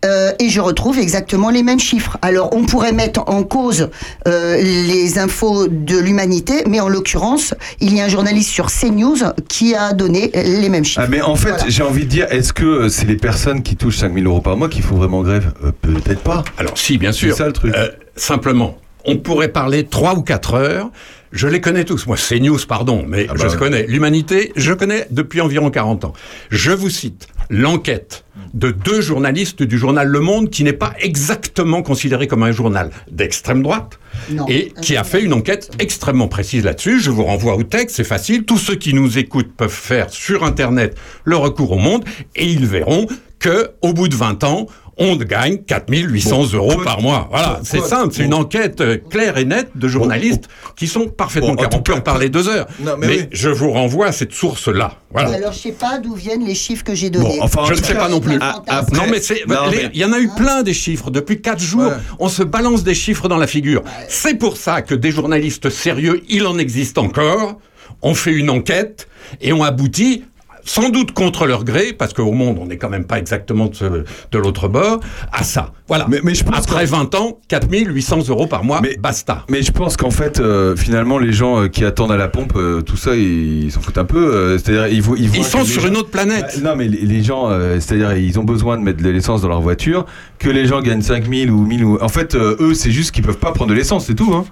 Euh, 0.03 0.31
et 0.39 0.49
je 0.49 0.61
retrouve 0.61 0.99
exactement 0.99 1.49
les 1.49 1.63
mêmes 1.63 1.79
chiffres. 1.79 2.17
Alors, 2.21 2.49
on 2.53 2.63
pourrait 2.63 2.91
mettre 2.91 3.23
en 3.27 3.43
cause 3.43 3.89
euh, 4.27 4.57
les 4.61 5.17
infos 5.17 5.67
de 5.67 5.97
l'Humanité, 5.97 6.63
mais 6.67 6.79
en 6.79 6.89
l'occurrence, 6.89 7.53
il 7.79 7.95
y 7.95 8.01
a 8.01 8.05
un 8.05 8.09
journaliste 8.09 8.49
sur 8.49 8.67
CNews 8.71 9.17
qui 9.49 9.73
a 9.73 9.93
donné 9.93 10.31
les 10.33 10.69
mêmes 10.69 10.85
chiffres. 10.85 11.01
Ah, 11.03 11.07
mais 11.09 11.21
en 11.21 11.35
fait, 11.35 11.49
Voilà. 11.49 11.63
j'ai 11.67 11.83
envie 11.83 12.03
de 12.05 12.09
dire, 12.09 12.27
est-ce 12.29 12.53
que 12.53 12.65
euh, 12.65 12.89
c'est 12.89 13.05
les 13.07 13.17
personnes 13.17 13.63
qui 13.63 13.75
touchent 13.75 13.97
5000 13.97 14.25
euros 14.27 14.41
par 14.41 14.57
mois 14.57 14.69
qui 14.69 14.81
font 14.81 14.95
vraiment 14.95 15.23
grève 15.23 15.53
Euh, 15.63 15.71
Peut-être 15.81 16.21
pas. 16.21 16.43
Alors 16.57 16.77
si, 16.77 16.97
bien 16.97 17.11
sûr. 17.11 17.31
C'est 17.31 17.39
ça 17.39 17.47
le 17.47 17.53
truc. 17.53 17.73
Euh, 17.75 17.89
simplement, 18.15 18.77
on 19.05 19.17
pourrait 19.17 19.49
parler 19.49 19.85
trois 19.85 20.15
ou 20.15 20.21
quatre 20.21 20.53
heures. 20.53 20.89
Je 21.31 21.47
les 21.47 21.59
connais 21.61 21.83
tous. 21.83 22.05
Moi, 22.07 22.15
c'est 22.17 22.39
news, 22.39 22.57
pardon, 22.67 23.03
mais 23.07 23.25
bah 23.25 23.33
je 23.37 23.47
ouais. 23.47 23.55
connais. 23.57 23.85
L'humanité, 23.87 24.53
je 24.55 24.71
connais 24.73 25.05
depuis 25.11 25.41
environ 25.41 25.69
40 25.69 26.05
ans. 26.05 26.13
Je 26.49 26.71
vous 26.71 26.89
cite 26.89 27.27
l'enquête 27.49 28.25
de 28.53 28.71
deux 28.71 29.01
journalistes 29.01 29.63
du 29.63 29.77
journal 29.77 30.07
Le 30.07 30.19
Monde 30.19 30.49
qui 30.49 30.63
n'est 30.63 30.73
pas 30.73 30.93
exactement 30.99 31.81
considéré 31.81 32.27
comme 32.27 32.43
un 32.43 32.51
journal 32.51 32.89
d'extrême 33.11 33.61
droite 33.63 33.99
Non. 34.31 34.45
et 34.47 34.71
qui 34.81 34.95
a 34.95 35.03
fait 35.03 35.21
une 35.21 35.33
enquête 35.33 35.71
extrêmement 35.79 36.27
précise 36.27 36.63
là-dessus. 36.63 36.99
Je 36.99 37.11
vous 37.11 37.23
renvoie 37.25 37.55
au 37.55 37.63
texte, 37.63 37.97
c'est 37.97 38.03
facile. 38.03 38.43
Tous 38.45 38.57
ceux 38.57 38.75
qui 38.75 38.93
nous 38.93 39.17
écoutent 39.17 39.53
peuvent 39.55 39.69
faire 39.69 40.09
sur 40.09 40.43
Internet 40.43 40.95
le 41.23 41.35
recours 41.35 41.71
au 41.73 41.77
Monde 41.79 42.05
et 42.35 42.45
ils 42.45 42.65
verront 42.65 43.07
que 43.39 43.71
au 43.81 43.93
bout 43.93 44.07
de 44.07 44.15
20 44.15 44.43
ans, 44.45 44.67
on 44.97 45.15
gagne 45.17 45.57
4800 45.57 46.53
euros 46.53 46.81
par 46.83 47.01
mois. 47.01 47.27
Voilà, 47.29 47.59
c'est 47.63 47.81
simple, 47.81 48.13
c'est 48.15 48.23
une 48.23 48.33
enquête 48.33 48.79
euh, 48.81 48.97
claire 49.09 49.37
et 49.37 49.45
nette 49.45 49.69
de 49.75 49.87
journalistes 49.87 50.47
qui 50.75 50.87
sont 50.87 51.07
parfaitement 51.07 51.53
Bon, 51.53 51.63
tout 51.63 51.77
On 51.77 51.81
peut 51.81 51.93
en 51.93 52.01
parler 52.01 52.29
deux 52.29 52.47
heures. 52.47 52.67
Non, 52.79 52.95
mais 52.97 53.07
mais 53.07 53.17
oui. 53.19 53.27
je 53.31 53.49
vous 53.49 53.71
renvoie 53.71 54.07
à 54.07 54.11
cette 54.11 54.33
source-là. 54.33 54.95
Voilà. 55.11 55.31
Alors, 55.35 55.51
je 55.51 55.59
sais 55.59 55.71
pas 55.71 55.97
d'où 55.97 56.13
viennent 56.15 56.45
les 56.45 56.55
chiffres 56.55 56.83
que 56.83 56.95
j'ai 56.95 57.09
donnés. 57.09 57.39
je 57.67 57.71
ne 57.73 57.75
sais 57.83 57.93
pas 57.95 58.09
non 58.09 58.19
plus. 58.19 58.37
Ah, 58.41 58.61
non, 58.93 59.03
mais 59.09 59.19
c'est. 59.21 59.45
non, 59.47 59.69
mais- 59.71 59.89
Il 59.93 59.99
y 59.99 60.05
en 60.05 60.13
a 60.13 60.19
eu 60.19 60.29
plein 60.35 60.63
des 60.63 60.73
chiffres. 60.73 61.11
Depuis 61.11 61.41
quatre 61.41 61.61
jours, 61.61 61.91
on 62.19 62.29
se 62.29 62.43
balance 62.43 62.83
des 62.83 62.95
chiffres 62.95 63.27
dans 63.27 63.37
la 63.37 63.47
figure. 63.47 63.83
C'est 64.07 64.35
pour 64.35 64.57
ça 64.57 64.81
que 64.81 64.95
des 64.95 65.11
journalistes 65.11 65.69
sérieux, 65.69 66.21
il 66.29 66.45
en 66.47 66.57
existe 66.57 66.97
encore, 66.97 67.59
ont 68.01 68.15
fait 68.15 68.33
une 68.33 68.49
enquête 68.49 69.07
et 69.41 69.51
ont 69.53 69.63
abouti. 69.63 70.23
Sans 70.65 70.89
doute 70.89 71.11
contre 71.13 71.45
leur 71.45 71.63
gré, 71.63 71.93
parce 71.93 72.11
qu'au 72.13 72.31
monde, 72.31 72.57
on 72.59 72.65
n'est 72.65 72.77
quand 72.77 72.89
même 72.89 73.05
pas 73.05 73.19
exactement 73.19 73.67
de, 73.67 74.03
de 74.31 74.37
l'autre 74.37 74.67
bord, 74.67 74.99
à 75.31 75.43
ça. 75.43 75.71
Voilà. 75.87 76.07
Mais, 76.09 76.19
mais 76.23 76.33
je 76.33 76.43
pense 76.43 76.57
Après 76.57 76.85
20 76.85 77.13
ans, 77.15 77.39
4800 77.47 78.27
euros 78.29 78.47
par 78.47 78.63
mois, 78.63 78.81
basta. 78.99 79.45
Mais 79.49 79.61
je 79.61 79.71
pense 79.71 79.95
qu'en 79.95 80.09
fait, 80.09 80.39
euh, 80.39 80.75
finalement, 80.75 81.19
les 81.19 81.31
gens 81.31 81.61
euh, 81.61 81.67
qui 81.67 81.85
attendent 81.85 82.11
à 82.11 82.17
la 82.17 82.27
pompe, 82.27 82.53
euh, 82.55 82.81
tout 82.81 82.97
ça, 82.97 83.15
ils 83.15 83.71
s'en 83.71 83.79
foutent 83.81 83.99
un 83.99 84.05
peu. 84.05 84.17
euh, 84.35 84.57
c'est-à-dire, 84.57 84.87
ils, 84.87 85.03
ils, 85.23 85.35
Ils 85.37 85.43
sont 85.45 85.63
sur 85.63 85.83
gens- 85.83 85.87
une 85.89 85.97
autre 85.97 86.09
planète. 86.09 86.59
Bah, 86.61 86.71
non, 86.71 86.75
mais 86.75 86.87
les, 86.87 87.01
les 87.05 87.21
gens, 87.23 87.49
euh, 87.51 87.79
c'est-à-dire, 87.79 88.13
ils 88.17 88.39
ont 88.39 88.43
besoin 88.43 88.77
de 88.77 88.81
mettre 88.83 89.03
de 89.03 89.09
l'essence 89.09 89.41
dans 89.43 89.49
leur 89.49 89.61
voiture. 89.61 90.05
Que 90.39 90.49
les 90.49 90.65
gens 90.65 90.81
gagnent 90.81 91.01
5000 91.03 91.51
ou 91.51 91.61
1000 91.65 91.83
ou. 91.85 91.99
En 92.01 92.09
fait, 92.09 92.35
eux, 92.35 92.73
c'est 92.73 92.91
juste 92.91 93.11
qu'ils 93.11 93.23
peuvent 93.23 93.37
pas 93.37 93.51
prendre 93.51 93.69
de 93.69 93.75
l'essence, 93.75 94.05
c'est 94.07 94.15
tout. 94.15 94.33
Hein. 94.33 94.45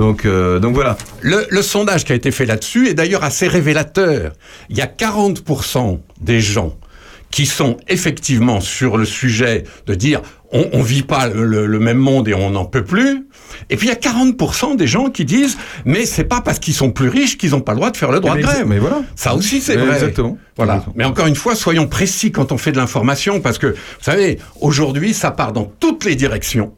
Donc, 0.00 0.24
euh, 0.24 0.60
donc 0.60 0.72
voilà. 0.72 0.96
Le, 1.20 1.46
le 1.50 1.60
sondage 1.60 2.06
qui 2.06 2.12
a 2.12 2.14
été 2.14 2.30
fait 2.30 2.46
là-dessus 2.46 2.88
est 2.88 2.94
d'ailleurs 2.94 3.22
assez 3.22 3.46
révélateur. 3.46 4.32
Il 4.70 4.78
y 4.78 4.80
a 4.80 4.86
40% 4.86 5.98
des 6.22 6.40
gens 6.40 6.74
qui 7.30 7.44
sont 7.44 7.76
effectivement 7.86 8.62
sur 8.62 8.96
le 8.96 9.04
sujet 9.04 9.64
de 9.86 9.94
dire 9.94 10.22
on, 10.52 10.70
on 10.72 10.80
vit 10.80 11.02
pas 11.02 11.28
le, 11.28 11.78
même 11.78 11.98
monde 11.98 12.28
et 12.28 12.34
on 12.34 12.48
n'en 12.48 12.64
peut 12.64 12.82
plus. 12.82 13.26
Et 13.68 13.76
puis 13.76 13.88
il 13.88 13.90
y 13.90 13.92
a 13.92 13.94
40% 13.94 14.74
des 14.76 14.86
gens 14.86 15.10
qui 15.10 15.26
disent 15.26 15.58
mais 15.84 16.06
c'est 16.06 16.24
pas 16.24 16.40
parce 16.40 16.58
qu'ils 16.58 16.72
sont 16.72 16.92
plus 16.92 17.10
riches 17.10 17.36
qu'ils 17.36 17.50
n'ont 17.50 17.60
pas 17.60 17.72
le 17.72 17.76
droit 17.76 17.90
de 17.90 17.98
faire 17.98 18.10
le 18.10 18.20
droit 18.20 18.36
Mais 18.36 18.40
de 18.40 18.46
grève. 18.46 18.66
mais 18.66 18.78
voilà. 18.78 19.02
Ça 19.16 19.34
aussi 19.34 19.60
c'est 19.60 19.76
vrai. 19.76 19.96
exactement. 19.96 20.38
Voilà. 20.56 20.82
Mais 20.94 21.04
encore 21.04 21.26
une 21.26 21.36
fois, 21.36 21.54
soyons 21.54 21.86
précis 21.86 22.32
quand 22.32 22.52
on 22.52 22.56
fait 22.58 22.72
de 22.72 22.78
l'information 22.78 23.42
parce 23.42 23.58
que 23.58 23.66
vous 23.66 23.74
savez 24.00 24.38
aujourd'hui 24.62 25.12
ça 25.12 25.30
part 25.30 25.52
dans 25.52 25.70
toutes 25.78 26.06
les 26.06 26.16
directions. 26.16 26.72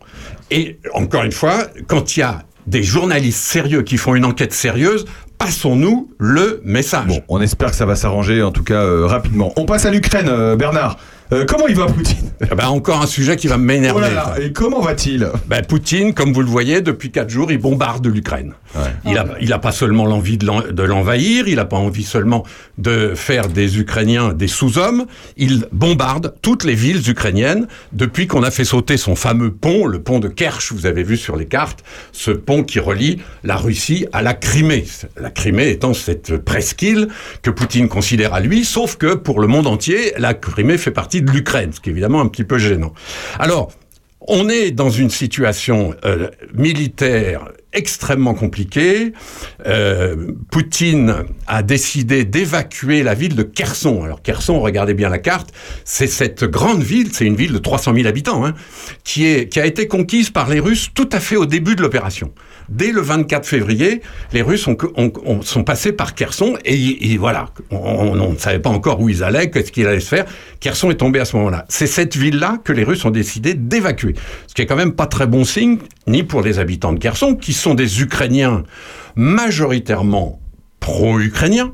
Et 0.51 0.81
encore 0.93 1.23
une 1.23 1.33
fois, 1.33 1.69
quand 1.87 2.17
il 2.17 2.21
y 2.21 2.23
a 2.25 2.43
des 2.67 2.83
journalistes 2.83 3.43
sérieux 3.43 3.83
qui 3.83 3.97
font 3.97 4.15
une 4.15 4.25
enquête 4.25 4.53
sérieuse, 4.53 5.05
passons-nous 5.39 6.11
le 6.19 6.61
message. 6.65 7.07
Bon, 7.07 7.23
on 7.29 7.41
espère 7.41 7.71
que 7.71 7.77
ça 7.77 7.87
va 7.87 7.97
s'arranger, 7.97 8.43
en 8.43 8.53
tout 8.53 8.63
cas, 8.63 8.83
euh, 8.83 9.07
rapidement. 9.07 9.53
On 9.57 9.65
passe 9.65 9.87
à 9.87 9.91
l'Ukraine, 9.91 10.29
euh, 10.29 10.57
Bernard. 10.57 10.99
Euh, 11.33 11.45
comment 11.47 11.67
il 11.67 11.75
va, 11.75 11.87
Poutine 11.87 12.31
ben, 12.57 12.67
encore 12.69 13.01
un 13.01 13.07
sujet 13.07 13.37
qui 13.37 13.47
va 13.47 13.57
m'énerver. 13.57 13.99
Oh 13.99 14.01
là 14.01 14.11
là, 14.13 14.35
et 14.41 14.53
comment 14.53 14.81
va-t-il 14.81 15.29
Ben, 15.47 15.63
Poutine, 15.65 16.13
comme 16.13 16.33
vous 16.33 16.41
le 16.43 16.49
voyez, 16.49 16.81
depuis 16.81 17.11
quatre 17.11 17.31
jours, 17.31 17.51
il 17.53 17.59
bombarde 17.59 18.07
l'Ukraine. 18.07 18.53
Il 19.07 19.19
a, 19.19 19.27
il 19.41 19.53
a 19.53 19.59
pas 19.59 19.71
seulement 19.73 20.07
l'envie 20.07 20.39
de 20.39 20.47
l'en- 20.47 20.63
de 20.63 20.83
l'envahir, 20.83 21.47
il 21.47 21.59
a 21.59 21.65
pas 21.67 21.77
envie 21.77 22.05
seulement 22.05 22.45
de 22.79 23.13
faire 23.15 23.49
des 23.49 23.79
Ukrainiens 23.79 24.33
des 24.33 24.49
sous-hommes, 24.49 25.05
il 25.37 25.67
bombarde 25.73 26.35
toutes 26.43 26.65
les 26.65 26.75
villes 26.75 27.09
ukrainiennes 27.09 27.67
depuis 27.93 28.27
qu'on 28.27 28.43
a 28.43 28.51
fait 28.51 28.65
sauter 28.65 28.97
son 28.97 29.15
fameux 29.15 29.53
pont, 29.53 29.87
le 29.87 30.03
pont 30.03 30.21
de 30.21 30.29
Kerch, 30.29 30.73
vous 30.73 30.87
avez 30.87 31.03
vu 31.03 31.17
sur 31.19 31.37
les 31.37 31.45
cartes, 31.47 31.85
ce 32.13 32.31
pont 32.31 32.63
qui 32.65 32.79
relie 32.81 33.21
la 33.45 33.57
Russie 33.57 34.07
à 34.13 34.23
la 34.23 34.33
Crimée. 34.35 34.85
La 35.21 35.31
Crimée 35.31 35.69
étant 35.71 35.93
cette 35.95 36.39
presqu'île 36.39 37.09
que 37.43 37.51
Poutine 37.51 37.89
considère 37.89 38.33
à 38.35 38.41
lui, 38.41 38.65
sauf 38.65 38.97
que 38.97 39.15
pour 39.15 39.39
le 39.41 39.47
monde 39.49 39.67
entier, 39.67 40.15
la 40.19 40.33
Crimée 40.35 40.79
fait 40.79 40.91
partie 40.91 41.22
de 41.23 41.31
l'Ukraine, 41.31 41.73
ce 41.73 41.81
qui 41.81 41.91
est 41.91 41.93
évidemment 41.93 42.21
un 42.21 42.29
petit 42.29 42.45
peu 42.45 42.59
gênant. 42.59 42.93
Alors, 43.39 43.73
on 44.29 44.49
est 44.49 44.71
dans 44.71 44.91
une 44.91 45.11
situation 45.11 45.95
euh, 46.05 46.29
militaire 46.55 47.49
extrêmement 47.73 48.35
compliquée. 48.35 49.13
Euh, 49.67 50.33
Poutine 50.51 51.15
a 51.47 51.63
décidé 51.63 52.25
d'évacuer 52.25 53.03
la 53.03 53.15
ville 53.15 53.35
de 53.37 53.43
Kherson. 53.43 54.03
Alors 54.05 54.23
Kherson, 54.23 54.61
regardez 54.61 54.95
bien 54.95 55.09
la 55.09 55.19
carte, 55.19 55.51
c'est 55.85 56.07
cette 56.07 56.45
grande 56.45 56.83
ville, 56.83 57.09
c'est 57.13 57.25
une 57.27 57.37
ville 57.37 57.53
de 57.53 57.59
300 57.59 57.95
000 57.95 58.07
habitants, 58.07 58.45
hein, 58.45 58.55
qui, 59.05 59.27
est, 59.27 59.49
qui 59.49 59.61
a 59.61 59.67
été 59.67 59.87
conquise 59.89 60.31
par 60.31 60.49
les 60.49 60.61
Russes 60.61 60.91
tout 60.95 61.09
à 61.13 61.21
fait 61.21 61.37
au 61.37 61.47
début 61.47 61.77
de 61.77 61.83
l'opération. 61.83 62.33
Dès 62.69 62.93
le 62.93 63.01
24 63.01 63.45
février, 63.47 64.03
les 64.33 64.41
Russes 64.43 64.67
ont, 64.67 64.77
ont- 64.97 65.13
ont- 65.25 65.43
sont 65.43 65.65
passés 65.65 65.93
par 65.93 66.15
Kherson 66.15 66.55
et, 66.65 67.17
voilà, 67.19 67.47
on 67.71 68.15
ne 68.31 68.37
savait 68.39 68.61
pas 68.61 68.71
encore 68.71 69.01
où 69.01 69.09
ils 69.09 69.23
allaient, 69.25 69.51
qu'est-ce 69.51 69.73
qu'ils 69.73 69.87
allaient 69.87 70.01
se 70.01 70.09
faire. 70.09 70.25
Kherson 70.61 70.91
est 70.91 70.95
tombé 70.97 71.19
à 71.21 71.25
ce 71.25 71.37
moment-là. 71.37 71.65
C'est 71.69 71.87
cette 71.89 72.17
ville-là 72.17 72.59
que 72.65 72.73
les 72.73 72.85
Russes 72.85 73.05
ont 73.05 73.11
décidé 73.11 73.55
d'évacuer. 73.55 74.15
Ce 74.47 74.55
qui 74.55 74.63
est 74.63 74.67
quand 74.67 74.77
même 74.77 74.93
pas 74.93 75.07
très 75.07 75.27
bon 75.27 75.45
signe, 75.45 75.79
ni 76.07 76.23
pour 76.23 76.41
les 76.43 76.59
habitants 76.61 76.93
de 76.93 76.99
Kherson, 76.99 77.35
qui 77.35 77.53
sont 77.63 77.75
des 77.75 78.03
Ukrainiens 78.03 78.65
majoritairement 79.15 80.41
pro-ukrainiens, 80.81 81.73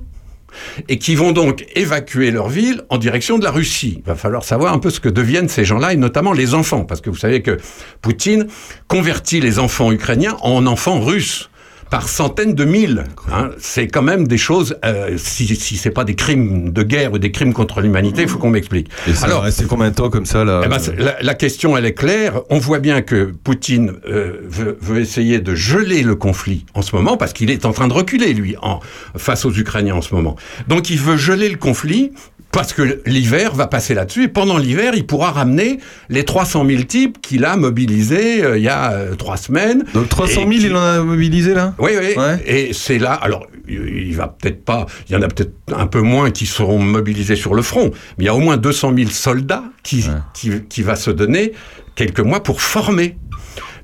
et 0.89 0.98
qui 0.98 1.15
vont 1.15 1.32
donc 1.32 1.66
évacuer 1.74 2.31
leur 2.31 2.48
ville 2.48 2.82
en 2.89 2.98
direction 2.98 3.39
de 3.39 3.44
la 3.44 3.51
Russie. 3.51 3.97
Il 3.98 4.05
va 4.05 4.15
falloir 4.15 4.44
savoir 4.44 4.73
un 4.73 4.78
peu 4.78 4.90
ce 4.90 5.01
que 5.01 5.09
deviennent 5.09 5.48
ces 5.48 5.65
gens-là, 5.65 5.93
et 5.93 5.97
notamment 5.97 6.32
les 6.32 6.55
enfants, 6.55 6.85
parce 6.85 7.01
que 7.01 7.10
vous 7.10 7.16
savez 7.16 7.43
que 7.43 7.59
Poutine 8.02 8.47
convertit 8.86 9.40
les 9.40 9.59
enfants 9.59 9.93
ukrainiens 9.93 10.36
en 10.40 10.66
enfants 10.66 11.01
russes 11.01 11.48
par 11.90 12.09
centaines 12.09 12.55
de 12.55 12.65
mille. 12.65 13.05
hein. 13.32 13.51
C'est 13.59 13.86
quand 13.89 14.02
même 14.02 14.27
des 14.28 14.39
choses, 14.39 14.77
euh, 14.85 15.16
si, 15.16 15.47
si 15.56 15.77
c'est 15.77 15.90
pas 15.90 16.05
des 16.05 16.15
crimes 16.15 16.70
de 16.73 16.82
guerre 16.82 17.12
ou 17.12 17.19
des 17.19 17.31
crimes 17.32 17.52
contre 17.52 17.81
l'humanité, 17.81 18.23
il 18.23 18.28
faut 18.28 18.39
qu'on 18.39 18.51
m'explique. 18.51 18.89
Va 19.06 19.40
rester 19.40 19.65
combien 19.65 19.90
de 19.90 19.94
temps 19.94 20.10
comme 20.10 20.27
ça, 20.27 20.44
là 20.44 20.62
Eh 20.65 20.69
ben, 20.69 20.78
c'est- 20.78 20.97
la, 20.97 21.16
la 21.20 21.35
question, 21.35 21.77
elle 21.77 21.86
est 21.86 21.94
claire. 21.94 22.40
On 22.51 22.59
voit 22.59 22.78
bien 22.78 23.02
que 23.02 23.32
Poutine 23.43 23.93
euh, 24.09 24.40
veut, 24.48 24.77
veut 24.81 25.01
essayer 25.01 25.39
de 25.40 25.55
geler 25.55 26.02
le 26.02 26.15
conflit 26.15 26.66
en 26.74 26.82
ce 26.82 26.94
moment, 26.94 27.16
parce 27.16 27.32
qu'il 27.32 27.51
est 27.51 27.65
en 27.65 27.73
train 27.73 27.89
de 27.89 27.93
reculer, 27.94 28.35
lui, 28.35 28.56
en, 28.62 28.81
face 29.16 29.44
aux 29.44 29.52
Ukrainiens 29.52 29.94
en 29.97 30.02
ce 30.02 30.15
moment. 30.15 30.36
Donc 30.69 30.90
il 30.90 30.98
veut 30.98 31.16
geler 31.16 31.48
le 31.48 31.56
conflit. 31.56 32.12
Parce 32.51 32.73
que 32.73 33.01
l'hiver 33.05 33.55
va 33.55 33.66
passer 33.66 33.93
là-dessus, 33.95 34.25
et 34.25 34.29
pendant 34.29 34.57
l'hiver, 34.57 34.93
il 34.97 35.07
pourra 35.07 35.31
ramener 35.33 35.79
les 36.09 36.25
300 36.25 36.66
000 36.66 36.83
types 36.85 37.20
qu'il 37.20 37.45
a 37.45 37.57
mobilisés 37.57 38.43
euh, 38.43 38.57
il 38.57 38.65
y 38.65 38.69
a 38.69 38.93
euh, 38.93 39.15
trois 39.16 39.37
semaines. 39.37 39.85
Donc 39.93 40.09
300 40.09 40.33
000, 40.41 40.51
Et 40.51 40.57
qui- 40.57 40.65
il 40.66 40.75
en 40.75 40.81
a 40.81 41.03
mobilisé, 41.03 41.53
là? 41.55 41.75
Oui, 41.79 41.93
oui. 41.99 42.15
Et 42.47 42.73
c'est 42.73 42.99
là. 42.99 43.12
Alors, 43.12 43.47
il 43.69 44.16
va 44.16 44.29
peut-être 44.29 44.65
pas. 44.65 44.87
Il 45.09 45.12
y 45.12 45.16
en 45.16 45.23
a 45.23 45.29
peut-être 45.29 45.53
un 45.77 45.87
peu 45.87 46.01
moins 46.01 46.31
qui 46.31 46.47
seront 46.47 46.79
mobilisés 46.79 47.37
sur 47.37 47.55
le 47.55 47.61
front, 47.62 47.91
mais 48.16 48.25
il 48.25 48.27
y 48.27 48.31
a 48.31 48.35
au 48.35 48.41
moins 48.41 48.57
200 48.57 48.95
000 48.97 49.11
soldats 49.11 49.65
qui, 49.83 50.07
qui, 50.33 50.51
qui 50.70 50.83
va 50.83 50.97
se 50.97 51.11
donner 51.11 51.53
quelques 51.97 52.20
mois 52.20 52.43
pour 52.43 52.62
former. 52.62 53.19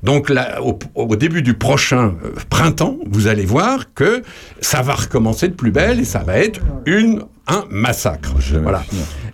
Donc 0.05 0.29
là, 0.29 0.61
au, 0.63 0.77
au 0.93 1.15
début 1.15 1.41
du 1.41 1.55
prochain 1.55 2.15
euh, 2.23 2.29
printemps, 2.49 2.97
vous 3.07 3.27
allez 3.27 3.45
voir 3.45 3.93
que 3.93 4.21
ça 4.61 4.81
va 4.83 4.93
recommencer 4.93 5.47
de 5.47 5.53
plus 5.53 5.71
belle 5.71 5.99
et 5.99 6.05
ça 6.05 6.19
va 6.19 6.37
être 6.37 6.61
une 6.85 7.23
un 7.47 7.65
massacre. 7.69 8.33
Voilà. 8.63 8.83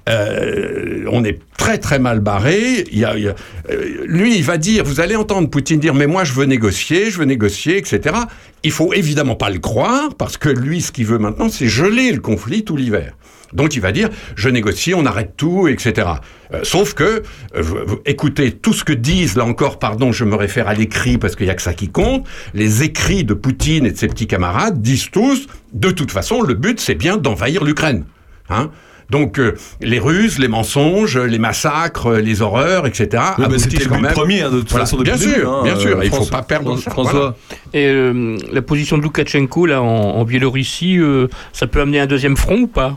Euh, 0.09 1.05
on 1.11 1.23
est 1.23 1.39
très 1.57 1.77
très 1.77 1.99
mal 1.99 2.19
barré. 2.19 2.83
Il 2.91 2.99
y 2.99 3.05
a, 3.05 3.15
il 3.17 3.23
y 3.23 3.27
a- 3.29 3.35
euh, 3.69 4.03
lui, 4.05 4.35
il 4.37 4.43
va 4.43 4.57
dire, 4.57 4.83
vous 4.83 4.99
allez 4.99 5.15
entendre 5.15 5.49
Poutine 5.49 5.79
dire, 5.79 5.93
mais 5.93 6.07
moi 6.07 6.23
je 6.23 6.33
veux 6.33 6.45
négocier, 6.45 7.09
je 7.11 7.19
veux 7.19 7.25
négocier, 7.25 7.77
etc. 7.77 8.15
Il 8.63 8.71
faut 8.71 8.93
évidemment 8.93 9.35
pas 9.35 9.49
le 9.49 9.59
croire 9.59 10.09
parce 10.17 10.37
que 10.37 10.49
lui, 10.49 10.81
ce 10.81 10.91
qu'il 10.91 11.05
veut 11.05 11.19
maintenant, 11.19 11.49
c'est 11.49 11.67
geler 11.67 12.11
le 12.11 12.19
conflit 12.19 12.63
tout 12.65 12.75
l'hiver. 12.75 13.13
Donc 13.53 13.75
il 13.75 13.81
va 13.81 13.91
dire, 13.91 14.09
je 14.35 14.49
négocie, 14.49 14.93
on 14.93 15.05
arrête 15.05 15.33
tout, 15.37 15.67
etc. 15.67 16.07
Euh, 16.53 16.59
sauf 16.63 16.93
que, 16.93 17.23
euh, 17.55 17.63
écoutez, 18.05 18.51
tout 18.51 18.73
ce 18.73 18.83
que 18.83 18.93
disent, 18.93 19.35
là 19.35 19.45
encore, 19.45 19.79
pardon, 19.79 20.11
je 20.11 20.23
me 20.25 20.35
réfère 20.35 20.67
à 20.67 20.73
l'écrit 20.73 21.17
parce 21.17 21.35
qu'il 21.35 21.47
y 21.47 21.49
a 21.49 21.55
que 21.55 21.61
ça 21.61 21.73
qui 21.73 21.89
compte, 21.89 22.25
les 22.53 22.83
écrits 22.83 23.23
de 23.23 23.33
Poutine 23.33 23.85
et 23.85 23.91
de 23.91 23.97
ses 23.97 24.07
petits 24.07 24.27
camarades 24.27 24.81
disent 24.81 25.09
tous, 25.11 25.47
de 25.73 25.91
toute 25.91 26.11
façon, 26.11 26.41
le 26.41 26.53
but 26.53 26.79
c'est 26.79 26.95
bien 26.95 27.17
d'envahir 27.17 27.63
l'Ukraine. 27.63 28.05
Hein 28.49 28.69
donc 29.09 29.39
euh, 29.39 29.55
les 29.81 29.99
ruses, 29.99 30.39
les 30.39 30.47
mensonges, 30.47 31.17
les 31.17 31.37
massacres, 31.37 32.13
les 32.13 32.41
horreurs, 32.41 32.87
etc. 32.87 33.21
Oui, 33.39 33.45
c'était 33.59 33.83
le 33.83 33.89
même- 33.99 34.13
premier, 34.13 34.41
hein, 34.43 34.49
de 34.49 34.59
toute 34.59 34.69
Voilà. 34.69 34.85
façon, 34.85 34.95
Bien 35.01 35.17
début, 35.17 35.33
sûr, 35.33 35.51
hein, 35.51 35.63
bien 35.65 35.75
sûr. 35.77 35.97
euh, 35.97 36.05
Il 36.05 36.09
faut 36.09 36.15
François- 36.15 36.37
pas 36.37 36.43
perdre 36.43 36.77
ça. 36.77 36.91
François. 36.91 37.11
voilà. 37.19 37.35
Et 37.73 37.87
euh, 37.87 38.37
la 38.53 38.61
position 38.61 38.97
de 38.97 39.03
Loukachenko 39.03 39.65
là, 39.65 39.81
en, 39.81 39.85
en 39.85 40.23
Biélorussie, 40.23 40.97
euh, 40.97 41.27
ça 41.51 41.67
peut 41.67 41.81
amener 41.81 41.99
un 41.99 42.07
deuxième 42.07 42.37
front 42.37 42.59
ou 42.59 42.67
pas? 42.67 42.95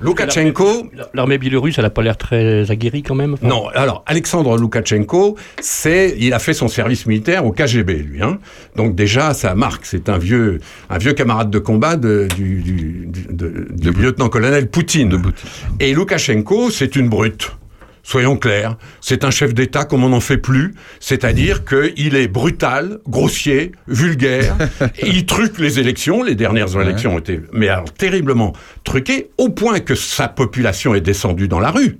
Loukachenko. 0.00 0.90
L'armée 1.14 1.38
biélorusse, 1.38 1.78
elle 1.78 1.84
n'a 1.84 1.90
pas 1.90 2.02
l'air 2.02 2.16
très 2.16 2.70
aguerrie 2.70 3.02
quand 3.02 3.14
même. 3.14 3.36
Non, 3.42 3.68
alors 3.74 4.02
Alexandre 4.06 4.56
Loukachenko, 4.56 5.36
c'est, 5.60 6.14
il 6.18 6.32
a 6.32 6.38
fait 6.38 6.54
son 6.54 6.68
service 6.68 7.06
militaire 7.06 7.44
au 7.44 7.52
KGB, 7.52 7.94
lui. 8.02 8.22
Hein. 8.22 8.38
Donc 8.76 8.94
déjà, 8.94 9.34
ça 9.34 9.54
marque. 9.54 9.86
C'est 9.86 10.08
un 10.08 10.18
vieux, 10.18 10.60
un 10.88 10.98
vieux 10.98 11.12
camarade 11.14 11.50
de 11.50 11.58
combat 11.58 11.96
de- 11.96 12.28
du, 12.36 12.62
du, 12.62 13.08
du- 13.08 13.90
lieutenant-colonel 13.90 14.68
Poutine. 14.68 15.20
Et 15.80 15.92
Loukachenko, 15.94 16.70
c'est 16.70 16.94
une 16.96 17.08
brute. 17.08 17.52
Soyons 18.08 18.38
clairs, 18.38 18.78
c'est 19.02 19.22
un 19.22 19.30
chef 19.30 19.52
d'État 19.52 19.84
comme 19.84 20.02
on 20.02 20.08
n'en 20.08 20.20
fait 20.20 20.38
plus, 20.38 20.72
c'est-à-dire 20.98 21.66
qu'il 21.66 22.16
est 22.16 22.26
brutal, 22.26 23.00
grossier, 23.06 23.72
vulgaire, 23.86 24.56
et 24.98 25.06
il 25.08 25.26
truque 25.26 25.58
les 25.58 25.78
élections, 25.78 26.22
les 26.22 26.34
dernières 26.34 26.80
élections 26.80 27.16
ont 27.16 27.18
été, 27.18 27.42
mais 27.52 27.68
alors 27.68 27.92
terriblement 27.92 28.54
truquées, 28.82 29.28
au 29.36 29.50
point 29.50 29.80
que 29.80 29.94
sa 29.94 30.26
population 30.26 30.94
est 30.94 31.02
descendue 31.02 31.48
dans 31.48 31.60
la 31.60 31.70
rue, 31.70 31.98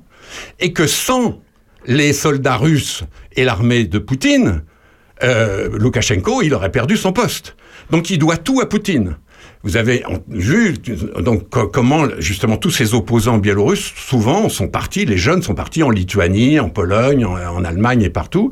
et 0.60 0.72
que 0.72 0.86
sans 0.86 1.42
les 1.84 2.14
soldats 2.14 2.56
russes 2.56 3.04
et 3.36 3.44
l'armée 3.44 3.84
de 3.84 3.98
Poutine, 3.98 4.62
euh, 5.22 5.68
Loukachenko, 5.78 6.40
il 6.40 6.54
aurait 6.54 6.72
perdu 6.72 6.96
son 6.96 7.12
poste. 7.12 7.54
Donc 7.90 8.08
il 8.08 8.18
doit 8.18 8.38
tout 8.38 8.62
à 8.62 8.66
Poutine. 8.66 9.18
Vous 9.64 9.76
avez 9.76 10.04
vu 10.28 10.74
donc 11.20 11.50
co- 11.50 11.66
comment 11.66 12.06
justement 12.18 12.56
tous 12.56 12.70
ces 12.70 12.94
opposants 12.94 13.38
biélorusses 13.38 13.92
souvent 13.96 14.48
sont 14.48 14.68
partis, 14.68 15.04
les 15.04 15.16
jeunes 15.18 15.42
sont 15.42 15.54
partis 15.54 15.82
en 15.82 15.90
Lituanie, 15.90 16.60
en 16.60 16.68
Pologne, 16.68 17.24
en, 17.24 17.64
Allemagne 17.64 18.02
et 18.02 18.10
partout. 18.10 18.50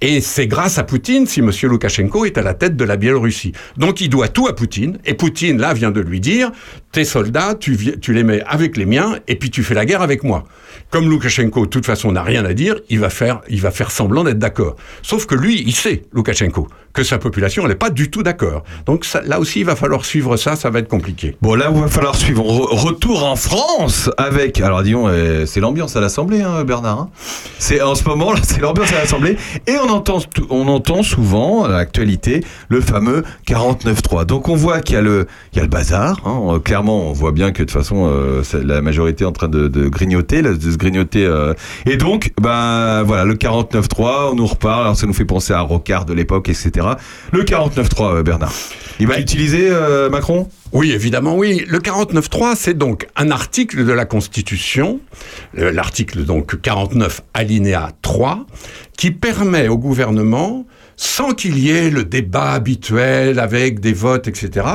Et 0.00 0.20
c'est 0.20 0.48
grâce 0.48 0.78
à 0.78 0.82
Poutine 0.84 1.26
si 1.26 1.42
Monsieur 1.42 1.68
Loukachenko 1.68 2.24
est 2.24 2.38
à 2.38 2.42
la 2.42 2.54
tête 2.54 2.76
de 2.76 2.84
la 2.84 2.96
Biélorussie. 2.96 3.52
Donc 3.76 4.00
il 4.00 4.08
doit 4.08 4.28
tout 4.28 4.48
à 4.48 4.54
Poutine. 4.54 4.98
Et 5.04 5.14
Poutine 5.14 5.58
là 5.58 5.74
vient 5.74 5.92
de 5.92 6.00
lui 6.00 6.18
dire 6.18 6.50
tes 6.90 7.04
soldats, 7.04 7.54
tu, 7.54 7.76
les 8.08 8.22
mets 8.24 8.42
avec 8.46 8.76
les 8.76 8.84
miens 8.84 9.18
et 9.28 9.36
puis 9.36 9.48
tu 9.50 9.62
fais 9.62 9.74
la 9.74 9.86
guerre 9.86 10.02
avec 10.02 10.24
moi. 10.24 10.44
Comme 10.90 11.08
Loukachenko 11.08 11.66
de 11.66 11.70
toute 11.70 11.86
façon 11.86 12.12
n'a 12.12 12.22
rien 12.22 12.44
à 12.44 12.52
dire, 12.52 12.76
il 12.90 12.98
va 12.98 13.08
faire, 13.10 13.40
il 13.48 13.60
va 13.60 13.70
faire 13.70 13.90
semblant 13.90 14.24
d'être 14.24 14.38
d'accord. 14.40 14.76
Sauf 15.02 15.26
que 15.26 15.34
lui, 15.34 15.62
il 15.64 15.74
sait 15.74 16.02
Loukachenko 16.12 16.66
que 16.92 17.02
sa 17.04 17.16
population 17.18 17.66
n'est 17.66 17.74
pas 17.74 17.88
du 17.88 18.10
tout 18.10 18.22
d'accord. 18.22 18.64
Donc 18.84 19.06
là 19.24 19.40
aussi 19.40 19.60
il 19.60 19.66
va 19.66 19.76
falloir 19.76 20.04
suivre 20.04 20.31
ça, 20.36 20.56
ça 20.56 20.70
va 20.70 20.78
être 20.80 20.88
compliqué. 20.88 21.36
Bon, 21.42 21.54
là, 21.54 21.70
il 21.74 21.80
va 21.80 21.88
falloir 21.88 22.14
suivre. 22.14 22.42
Re- 22.44 22.74
retour 22.86 23.24
en 23.24 23.36
France 23.36 24.10
avec. 24.16 24.60
Alors, 24.60 24.82
disons, 24.82 25.08
euh, 25.08 25.46
c'est 25.46 25.60
l'ambiance 25.60 25.96
à 25.96 26.00
l'Assemblée, 26.00 26.42
hein, 26.42 26.64
Bernard. 26.64 26.98
hein. 27.00 27.10
C'est 27.58 27.80
en 27.80 27.94
ce 27.94 28.04
moment, 28.04 28.32
c'est 28.42 28.60
l'ambiance 28.60 28.92
à 28.92 28.96
l'Assemblée. 29.00 29.36
Et 29.66 29.76
on 29.78 29.88
entend, 29.90 30.18
on 30.50 30.68
entend 30.68 31.02
souvent, 31.02 31.64
à 31.64 31.68
l'actualité, 31.68 32.42
le 32.68 32.80
fameux 32.80 33.22
49.3. 33.48 34.24
Donc, 34.26 34.48
on 34.48 34.54
voit 34.56 34.80
qu'il 34.80 34.94
y 34.94 34.98
a 34.98 35.02
le, 35.02 35.26
il 35.52 35.56
y 35.56 35.60
a 35.60 35.62
le 35.62 35.68
bazar. 35.68 36.20
hein. 36.24 36.40
Euh, 36.54 36.58
Clairement, 36.58 37.08
on 37.08 37.12
voit 37.12 37.32
bien 37.32 37.50
que 37.52 37.58
de 37.62 37.64
toute 37.64 37.70
façon, 37.72 38.08
euh, 38.10 38.42
la 38.64 38.82
majorité 38.82 39.24
est 39.24 39.26
en 39.26 39.32
train 39.32 39.48
de, 39.48 39.68
de 39.68 39.88
grignoter, 39.88 40.42
de 40.42 40.54
se 40.70 40.76
grignoter. 40.76 41.24
euh. 41.26 41.54
Et 41.86 41.96
donc, 41.96 42.32
ben 42.40 43.02
voilà, 43.02 43.24
le 43.24 43.34
49.3, 43.34 44.30
on 44.32 44.34
nous 44.36 44.46
reparle. 44.46 44.82
Alors, 44.82 44.96
ça 44.96 45.06
nous 45.06 45.12
fait 45.12 45.24
penser 45.24 45.52
à 45.52 45.60
Rocard 45.60 46.04
de 46.04 46.12
l'époque, 46.14 46.48
etc. 46.48 46.70
Le 47.32 47.42
49.3, 47.44 48.16
euh, 48.16 48.22
Bernard. 48.22 48.52
Il 49.00 49.06
va 49.06 49.16
l'utiliser, 49.16 49.68
euh, 49.70 50.08
Oui, 50.72 50.92
évidemment, 50.92 51.36
oui. 51.36 51.64
Le 51.68 51.78
49.3, 51.78 52.54
c'est 52.56 52.74
donc 52.74 53.06
un 53.16 53.30
article 53.30 53.84
de 53.84 53.92
la 53.92 54.04
Constitution, 54.04 55.00
l'article 55.54 56.24
donc 56.24 56.60
49 56.60 57.22
alinéa 57.34 57.90
3, 58.02 58.46
qui 58.96 59.10
permet 59.10 59.68
au 59.68 59.78
gouvernement, 59.78 60.66
sans 60.96 61.32
qu'il 61.32 61.58
y 61.58 61.70
ait 61.70 61.90
le 61.90 62.04
débat 62.04 62.52
habituel 62.52 63.38
avec 63.38 63.80
des 63.80 63.92
votes, 63.92 64.28
etc., 64.28 64.66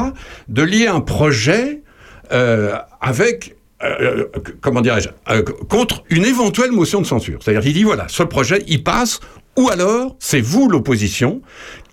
de 0.48 0.62
lier 0.62 0.88
un 0.88 1.02
projet 1.02 1.82
euh, 2.32 2.76
avec 3.00 3.56
euh, 3.84 4.26
euh, 4.36 4.42
comment 4.60 4.82
dirais-je, 4.82 5.10
contre 5.70 6.04
une 6.10 6.26
éventuelle 6.26 6.72
motion 6.72 7.00
de 7.00 7.06
censure. 7.06 7.40
C'est-à-dire 7.42 7.62
qu'il 7.62 7.74
dit, 7.74 7.84
voilà, 7.84 8.08
ce 8.08 8.24
projet, 8.24 8.64
il 8.68 8.84
passe, 8.84 9.20
ou 9.56 9.70
alors, 9.70 10.16
c'est 10.20 10.42
vous, 10.42 10.68
l'opposition, 10.68 11.42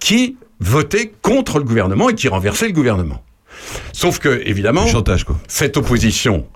qui 0.00 0.36
votez 0.60 1.12
contre 1.20 1.58
le 1.58 1.64
gouvernement 1.64 2.08
et 2.08 2.14
qui 2.14 2.28
renversez 2.28 2.66
le 2.66 2.72
gouvernement. 2.72 3.22
Sauf 3.92 4.18
que, 4.18 4.42
évidemment, 4.46 4.86
cette 5.48 5.76
opposition, 5.76 6.46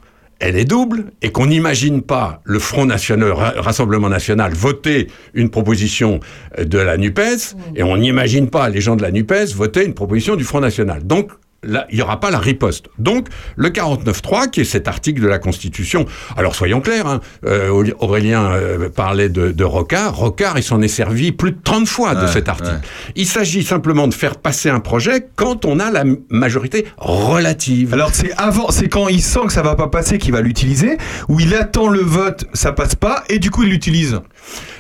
elle 0.40 0.56
est 0.56 0.64
double, 0.64 1.06
et 1.20 1.30
qu'on 1.32 1.47
n'imagine 1.47 2.01
pas 2.02 2.40
le 2.44 2.59
Front 2.60 2.86
National, 2.86 3.32
Ra- 3.32 3.55
Rassemblement 3.56 4.09
National 4.09 4.52
voter 4.55 5.09
une 5.35 5.51
proposition 5.51 6.20
euh, 6.59 6.64
de 6.64 6.78
la 6.78 6.97
NUPES, 6.97 7.56
et 7.74 7.82
on 7.82 7.97
n'imagine 7.97 8.48
pas 8.48 8.68
les 8.68 8.80
gens 8.80 8.94
de 8.94 9.02
la 9.02 9.10
NUPES 9.10 9.52
voter 9.55 9.85
une 9.85 9.94
proposition 9.94 10.36
du 10.36 10.44
Front 10.44 10.60
National. 10.60 11.05
Donc, 11.05 11.32
Là, 11.64 11.86
il 11.90 11.97
n'y 11.97 12.02
aura 12.02 12.20
pas 12.20 12.30
la 12.30 12.39
riposte. 12.39 12.86
Donc, 12.98 13.26
le 13.56 13.70
49.3, 13.70 14.48
qui 14.48 14.60
est 14.60 14.64
cet 14.64 14.86
article 14.86 15.20
de 15.20 15.26
la 15.26 15.39
Constitution. 15.40 16.06
Alors, 16.36 16.55
soyons 16.55 16.80
clairs, 16.80 17.09
hein, 17.09 17.20
euh, 17.47 17.68
Auré- 17.70 17.94
Aurélien 17.98 18.44
euh, 18.52 18.89
parlait 18.89 19.28
de, 19.28 19.51
de 19.51 19.64
Rocard. 19.64 20.14
Rocard, 20.16 20.56
il 20.56 20.62
s'en 20.62 20.80
est 20.82 20.86
servi 20.89 21.32
plus 21.32 21.51
de 21.51 21.59
30 21.62 21.89
fois 21.89 22.14
de 22.14 22.26
Ouais, 22.26 22.32
cet 22.32 22.48
article. 22.48 22.70
ouais. 22.70 22.80
Il 23.16 23.26
s'agit 23.26 23.64
simplement 23.64 24.06
de 24.06 24.14
faire 24.14 24.36
passer 24.36 24.70
un 24.70 24.78
projet 24.78 25.26
quand 25.35 25.64
on 25.64 25.80
a 25.80 25.90
la 25.90 26.05
majorité 26.30 26.86
relative. 26.97 27.93
Alors 27.93 28.10
c'est 28.14 28.32
avant, 28.36 28.70
c'est 28.70 28.89
quand 28.89 29.09
il 29.09 29.20
sent 29.22 29.40
que 29.47 29.52
ça 29.52 29.62
va 29.62 29.74
pas 29.74 29.89
passer 29.89 30.18
qu'il 30.18 30.32
va 30.32 30.40
l'utiliser, 30.40 30.97
ou 31.28 31.40
il 31.40 31.55
attend 31.55 31.89
le 31.89 32.01
vote, 32.01 32.44
ça 32.52 32.72
passe 32.72 32.94
pas, 32.94 33.24
et 33.28 33.39
du 33.40 33.51
coup 33.51 33.64
il 33.64 33.70
l'utilise. 33.70 34.20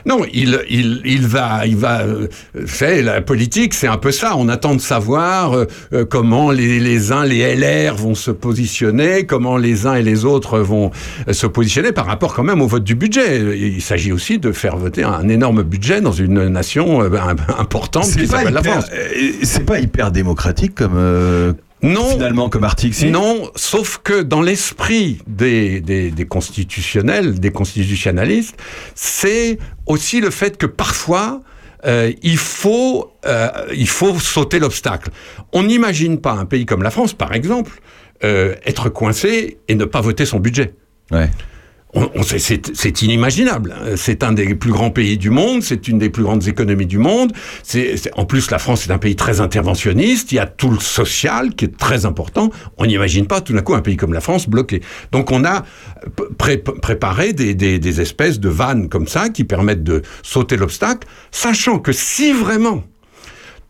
Non, 0.06 0.20
il, 0.32 0.58
il, 0.70 1.02
il 1.04 1.26
va, 1.26 1.66
il 1.66 1.76
va, 1.76 2.00
euh, 2.02 2.28
fait 2.66 3.02
la 3.02 3.20
politique, 3.20 3.74
c'est 3.74 3.88
un 3.88 3.98
peu 3.98 4.10
ça. 4.12 4.36
On 4.36 4.48
attend 4.48 4.74
de 4.74 4.80
savoir 4.80 5.52
euh, 5.52 5.66
euh, 5.92 6.04
comment 6.06 6.50
les, 6.50 6.80
les 6.80 7.12
uns, 7.12 7.24
les 7.24 7.54
LR 7.56 7.94
vont 7.96 8.14
se 8.14 8.30
positionner, 8.30 9.26
comment 9.26 9.56
les 9.58 9.86
uns 9.86 9.94
et 9.96 10.02
les 10.02 10.24
autres 10.24 10.60
vont 10.60 10.90
euh, 11.28 11.32
se 11.32 11.46
positionner 11.46 11.92
par 11.92 12.06
rapport 12.06 12.32
quand 12.34 12.44
même 12.44 12.62
au 12.62 12.66
vote 12.66 12.84
du 12.84 12.94
budget. 12.94 13.58
Il 13.58 13.82
s'agit 13.82 14.12
aussi 14.12 14.38
de 14.38 14.52
faire 14.52 14.76
voter 14.76 15.02
un 15.04 15.28
énorme 15.28 15.62
budget 15.62 16.00
dans 16.00 16.12
une 16.12 16.48
nation 16.48 17.02
euh, 17.02 17.10
importante 17.58 18.04
qui 18.04 18.10
C'est 18.12 18.26
pas, 18.30 18.38
s'appelle 18.38 18.54
la 18.54 18.62
France. 18.62 18.86
euh, 18.94 19.30
c'est 19.42 19.66
pas 19.66 19.80
hyper 19.80 20.10
démocratique 20.10 20.74
comme 20.76 20.94
euh, 20.96 21.52
non, 21.82 22.10
finalement 22.10 22.48
comme 22.48 22.64
article. 22.64 22.94
si 22.94 23.10
Non, 23.10 23.50
sauf 23.54 24.00
que 24.02 24.22
dans 24.22 24.42
l'esprit 24.42 25.18
des, 25.26 25.80
des, 25.80 26.10
des 26.10 26.26
constitutionnels, 26.26 27.38
des 27.38 27.50
constitutionnalistes, 27.50 28.56
c'est 28.94 29.58
aussi 29.86 30.20
le 30.20 30.30
fait 30.30 30.56
que 30.56 30.66
parfois, 30.66 31.40
euh, 31.86 32.12
il, 32.22 32.38
faut, 32.38 33.12
euh, 33.26 33.48
il 33.74 33.88
faut 33.88 34.18
sauter 34.18 34.58
l'obstacle. 34.58 35.10
On 35.52 35.62
n'imagine 35.62 36.20
pas 36.20 36.32
un 36.32 36.44
pays 36.44 36.66
comme 36.66 36.82
la 36.82 36.90
France, 36.90 37.14
par 37.14 37.32
exemple, 37.32 37.80
euh, 38.24 38.56
être 38.66 38.88
coincé 38.88 39.58
et 39.68 39.74
ne 39.74 39.84
pas 39.84 40.00
voter 40.00 40.26
son 40.26 40.40
budget. 40.40 40.74
Ouais. 41.10 41.30
On, 41.98 42.10
on 42.20 42.22
c'est 42.22 43.02
inimaginable. 43.02 43.74
C'est 43.96 44.22
un 44.22 44.32
des 44.32 44.54
plus 44.54 44.70
grands 44.72 44.90
pays 44.90 45.18
du 45.18 45.30
monde, 45.30 45.62
c'est 45.62 45.88
une 45.88 45.98
des 45.98 46.10
plus 46.10 46.22
grandes 46.22 46.46
économies 46.46 46.86
du 46.86 46.98
monde. 46.98 47.32
C'est 47.62 47.96
en 48.16 48.24
plus 48.24 48.50
la 48.50 48.58
France 48.58 48.86
est 48.86 48.92
un 48.92 48.98
pays 48.98 49.16
très 49.16 49.40
interventionniste. 49.40 50.30
Il 50.32 50.36
y 50.36 50.38
a 50.38 50.46
tout 50.46 50.70
le 50.70 50.78
social 50.80 51.54
qui 51.54 51.64
est 51.64 51.76
très 51.76 52.06
important. 52.06 52.50
On 52.76 52.86
n'imagine 52.86 53.26
pas 53.26 53.40
tout 53.40 53.52
d'un 53.52 53.62
coup 53.62 53.74
un 53.74 53.80
pays 53.80 53.96
comme 53.96 54.12
la 54.12 54.20
France 54.20 54.48
bloqué. 54.48 54.80
Donc 55.12 55.32
on 55.32 55.44
a 55.44 55.64
pré- 56.38 56.58
préparé 56.58 57.32
des, 57.32 57.54
des- 57.54 57.78
des 57.78 58.00
espèces 58.00 58.38
de 58.38 58.48
vannes 58.48 58.88
comme 58.88 59.08
ça 59.08 59.28
qui 59.28 59.44
permettent 59.44 59.82
de 59.82 60.02
sauter 60.22 60.56
l'obstacle, 60.56 61.06
sachant 61.32 61.78
que 61.80 61.92
si 61.92 62.32
vraiment 62.32 62.84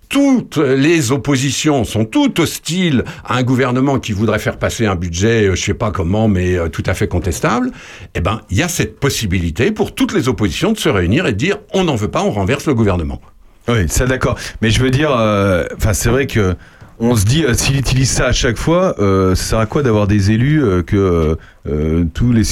toutes 0.08 0.56
les 0.56 1.12
oppositions 1.12 1.84
sont 1.84 2.04
toutes 2.04 2.38
hostiles 2.40 3.04
à 3.24 3.36
un 3.36 3.42
gouvernement 3.42 3.98
qui 3.98 4.12
voudrait 4.12 4.38
faire 4.38 4.58
passer 4.58 4.86
un 4.86 4.94
budget, 4.94 5.48
euh, 5.48 5.54
je 5.54 5.62
sais 5.62 5.74
pas 5.74 5.90
comment, 5.90 6.28
mais 6.28 6.56
euh, 6.56 6.68
tout 6.68 6.82
à 6.86 6.94
fait 6.94 7.08
contestable, 7.08 7.70
eh 8.14 8.20
ben, 8.20 8.40
il 8.50 8.56
y 8.56 8.62
a 8.62 8.68
cette 8.68 8.98
possibilité 8.98 9.70
pour 9.70 9.94
toutes 9.94 10.12
les 10.12 10.28
oppositions 10.28 10.72
de 10.72 10.78
se 10.78 10.88
réunir 10.88 11.26
et 11.26 11.32
de 11.32 11.38
dire 11.38 11.58
on 11.74 11.84
n'en 11.84 11.96
veut 11.96 12.08
pas, 12.08 12.22
on 12.22 12.30
renverse 12.30 12.66
le 12.66 12.74
gouvernement. 12.74 13.20
Oui, 13.68 13.86
ça 13.88 14.06
d'accord. 14.06 14.38
Mais 14.62 14.70
je 14.70 14.80
veux 14.80 14.90
dire, 14.90 15.10
euh, 15.12 15.64
enfin 15.76 15.92
c'est 15.92 16.08
vrai 16.08 16.26
que 16.26 16.56
on 17.00 17.16
se 17.16 17.24
dit 17.24 17.44
euh, 17.44 17.54
s'il 17.54 17.76
utilise 17.78 18.10
ça 18.10 18.26
à 18.26 18.32
chaque 18.32 18.58
fois, 18.58 18.94
euh, 18.98 19.34
ça 19.34 19.44
sert 19.44 19.58
à 19.60 19.66
quoi 19.66 19.82
d'avoir 19.82 20.06
des 20.06 20.30
élus 20.30 20.62
euh, 20.62 20.82
que 20.82 20.96
euh, 20.96 21.34
euh, 21.66 22.04
tous 22.12 22.32
les, 22.32 22.42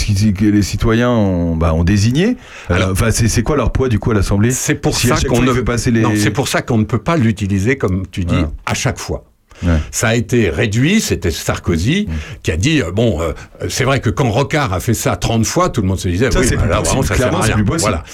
les 0.40 0.62
citoyens 0.62 1.10
ont, 1.10 1.56
bah, 1.56 1.74
ont 1.74 1.84
désigné? 1.84 2.36
Euh, 2.70 2.92
Enfin 2.92 3.10
c'est 3.10 3.42
quoi 3.42 3.56
leur 3.56 3.72
poids 3.72 3.88
du 3.88 3.98
coup 3.98 4.10
à 4.10 4.14
l'Assemblée? 4.14 4.50
C'est 4.50 4.74
pour 4.74 4.96
Si 4.96 5.08
ne 5.42 5.52
les. 5.90 6.02
Pour 6.30 6.48
ça 6.48 6.62
qu'on 6.62 6.78
ne 6.78 6.84
peut 6.84 6.98
pas 6.98 7.16
l'utiliser 7.16 7.76
comme 7.76 8.06
tu 8.10 8.24
dis 8.24 8.44
à 8.64 8.74
chaque 8.74 8.98
fois. 8.98 9.24
Ouais. 9.62 9.78
Ça 9.90 10.08
a 10.08 10.14
été 10.14 10.50
réduit, 10.50 11.00
c'était 11.00 11.30
Sarkozy 11.30 12.08
qui 12.42 12.50
a 12.50 12.56
dit 12.56 12.82
euh, 12.82 12.90
bon, 12.90 13.20
euh, 13.20 13.32
c'est 13.68 13.84
vrai 13.84 14.00
que 14.00 14.10
quand 14.10 14.30
Rocard 14.30 14.72
a 14.72 14.80
fait 14.80 14.94
ça 14.94 15.16
30 15.16 15.44
fois, 15.44 15.68
tout 15.70 15.82
le 15.82 15.88
monde 15.88 15.98
se 15.98 16.08
disait 16.08 16.30
Ça, 16.30 16.40
oui, 16.40 16.48
bah, 16.56 16.66
là, 16.66 16.80
vraiment, 16.80 17.02
ça 17.02 17.16
sert 17.16 17.34
à 17.34 17.40
rien. 17.40 17.64
Voilà. 17.66 18.04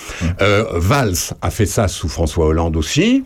Euh, 0.41 0.65
Valls 0.75 1.15
a 1.41 1.51
fait 1.51 1.67
ça 1.67 1.89
sous 1.89 2.09
François 2.09 2.47
Hollande 2.47 2.77
aussi. 2.77 3.25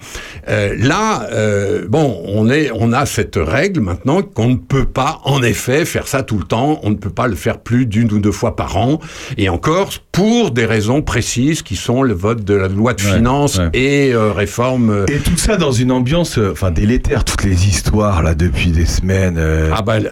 Euh, 0.49 0.75
là, 0.79 1.29
euh, 1.33 1.87
bon, 1.89 2.23
on 2.27 2.49
est, 2.51 2.71
on 2.75 2.93
a 2.93 3.07
cette 3.07 3.37
règle 3.37 3.81
maintenant 3.81 4.23
qu'on 4.23 4.49
ne 4.49 4.57
peut 4.57 4.87
pas, 4.87 5.21
en 5.25 5.43
effet, 5.43 5.85
faire 5.85 6.09
ça 6.09 6.23
tout 6.23 6.39
le 6.39 6.45
temps. 6.45 6.81
On 6.83 6.91
ne 6.91 6.97
peut 6.97 7.11
pas 7.11 7.29
le 7.29 7.37
faire 7.37 7.59
plus 7.59 7.87
d'une 7.87 8.13
ou 8.13 8.19
deux 8.19 8.33
fois 8.33 8.57
par 8.57 8.77
an. 8.77 9.01
Et 9.37 9.49
encore, 9.49 9.91
pour 10.17 10.51
des 10.51 10.65
raisons 10.65 11.03
précises 11.03 11.61
qui 11.61 11.77
sont 11.77 12.03
le 12.03 12.15
vote 12.15 12.43
de 12.43 12.55
la 12.55 12.69
loi 12.69 12.95
de 12.95 13.03
Ouais, 13.03 13.13
finances 13.17 13.59
ouais. 13.59 13.69
et 13.75 14.15
euh, 14.15 14.33
réforme. 14.33 14.89
euh, 14.89 15.05
Et 15.09 15.19
tout 15.19 15.37
ça 15.37 15.59
dans 15.59 15.73
une 15.73 15.93
ambiance, 15.93 16.39
euh, 16.39 16.53
enfin 16.53 16.71
délétère, 16.71 17.23
toutes 17.23 17.45
les 17.45 17.69
histoires 17.69 18.23
là 18.23 18.35
depuis 18.35 18.71
des 18.71 18.87
semaines. 18.87 19.37
euh, 19.37 19.71
Ah 19.77 19.83
bah, 19.83 19.99
le- 20.01 20.11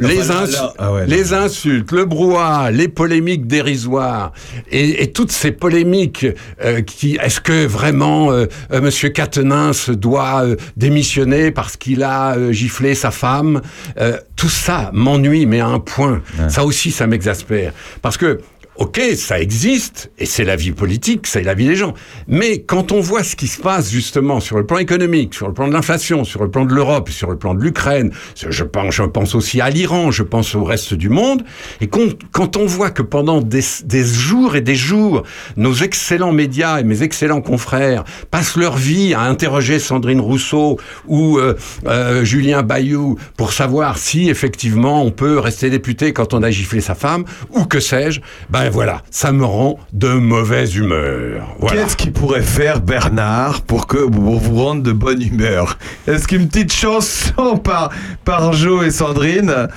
les, 0.00 0.16
là, 0.16 0.22
insu- 0.44 0.52
là, 0.54 0.74
ah 0.76 0.92
ouais, 0.92 1.06
les 1.06 1.32
insultes, 1.34 1.92
le 1.92 2.04
brouhaha, 2.04 2.72
les 2.72 2.88
polémiques 2.88 3.46
dérisoires 3.46 4.32
et, 4.72 5.04
et 5.04 5.12
toutes 5.12 5.30
ces 5.30 5.52
polémiques 5.52 6.26
euh, 6.64 6.80
qui 6.82 7.16
est-ce 7.22 7.40
que 7.40 7.64
vraiment 7.64 8.32
euh, 8.32 8.46
euh, 8.72 8.80
Monsieur 8.80 9.10
Quatennens 9.10 9.88
doit 9.90 10.42
euh, 10.44 10.56
démissionner 10.76 11.52
parce 11.52 11.76
qu'il 11.76 12.02
a 12.02 12.34
euh, 12.36 12.50
giflé 12.50 12.96
sa 12.96 13.12
femme 13.12 13.60
Euh, 14.00 14.16
Tout 14.34 14.48
ça 14.48 14.90
m'ennuie, 14.92 15.46
mais 15.46 15.60
à 15.60 15.68
un 15.68 15.78
point. 15.78 16.22
Ça 16.48 16.64
aussi, 16.64 16.90
ça 16.90 17.06
m'exaspère 17.06 17.72
parce 18.02 18.16
que. 18.16 18.40
Ok, 18.76 19.02
ça 19.16 19.38
existe, 19.38 20.10
et 20.18 20.24
c'est 20.24 20.44
la 20.44 20.56
vie 20.56 20.72
politique, 20.72 21.26
c'est 21.26 21.42
la 21.42 21.52
vie 21.52 21.66
des 21.66 21.76
gens. 21.76 21.92
Mais 22.26 22.62
quand 22.62 22.90
on 22.90 23.00
voit 23.00 23.22
ce 23.22 23.36
qui 23.36 23.46
se 23.46 23.60
passe 23.60 23.90
justement 23.90 24.40
sur 24.40 24.56
le 24.56 24.64
plan 24.64 24.78
économique, 24.78 25.34
sur 25.34 25.46
le 25.46 25.52
plan 25.52 25.68
de 25.68 25.74
l'inflation, 25.74 26.24
sur 26.24 26.42
le 26.42 26.50
plan 26.50 26.64
de 26.64 26.72
l'Europe, 26.72 27.10
sur 27.10 27.30
le 27.30 27.36
plan 27.36 27.54
de 27.54 27.62
l'Ukraine, 27.62 28.12
je 28.34 29.02
pense, 29.04 29.34
aussi 29.34 29.60
à 29.60 29.68
l'Iran, 29.68 30.10
je 30.10 30.22
pense 30.22 30.54
au 30.54 30.64
reste 30.64 30.94
du 30.94 31.10
monde, 31.10 31.42
et 31.82 31.86
quand 31.86 32.56
on 32.56 32.64
voit 32.64 32.90
que 32.90 33.02
pendant 33.02 33.42
des, 33.42 33.62
jours 34.04 34.56
et 34.56 34.62
des 34.62 34.74
jours, 34.74 35.24
nos 35.58 35.74
excellents 35.74 36.32
médias 36.32 36.80
et 36.80 36.84
mes 36.84 37.02
excellents 37.02 37.42
confrères 37.42 38.04
passent 38.30 38.56
leur 38.56 38.78
vie 38.78 39.12
à 39.12 39.20
interroger 39.20 39.78
Sandrine 39.80 40.20
Rousseau 40.20 40.78
ou 41.06 41.38
euh, 41.38 41.58
euh, 41.86 42.24
Julien 42.24 42.62
Bayou 42.62 43.18
pour 43.36 43.52
savoir 43.52 43.98
si 43.98 44.30
effectivement 44.30 45.04
on 45.04 45.10
peut 45.10 45.38
rester 45.38 45.68
député 45.68 46.14
quand 46.14 46.32
on 46.32 46.42
a 46.42 46.50
giflé 46.50 46.80
sa 46.80 46.94
femme, 46.94 47.26
ou 47.50 47.66
que 47.66 47.78
sais-je, 47.78 48.22
ben 48.64 48.70
voilà, 48.70 49.02
ça 49.10 49.32
me 49.32 49.44
rend 49.44 49.78
de 49.92 50.08
mauvaise 50.08 50.76
humeur. 50.76 51.56
Voilà. 51.58 51.82
Qu'est-ce 51.82 51.96
qu'il 51.96 52.12
pourrait 52.12 52.42
faire 52.42 52.80
Bernard 52.80 53.62
pour 53.62 53.86
que 53.86 54.06
pour 54.06 54.38
vous 54.38 54.62
rendre 54.62 54.82
de 54.82 54.92
bonne 54.92 55.20
humeur? 55.20 55.78
Est-ce 56.06 56.28
qu'une 56.28 56.48
petite 56.48 56.72
chanson 56.72 57.58
par 57.58 57.90
par 58.24 58.52
Jo 58.52 58.82
et 58.82 58.90
Sandrine? 58.90 59.68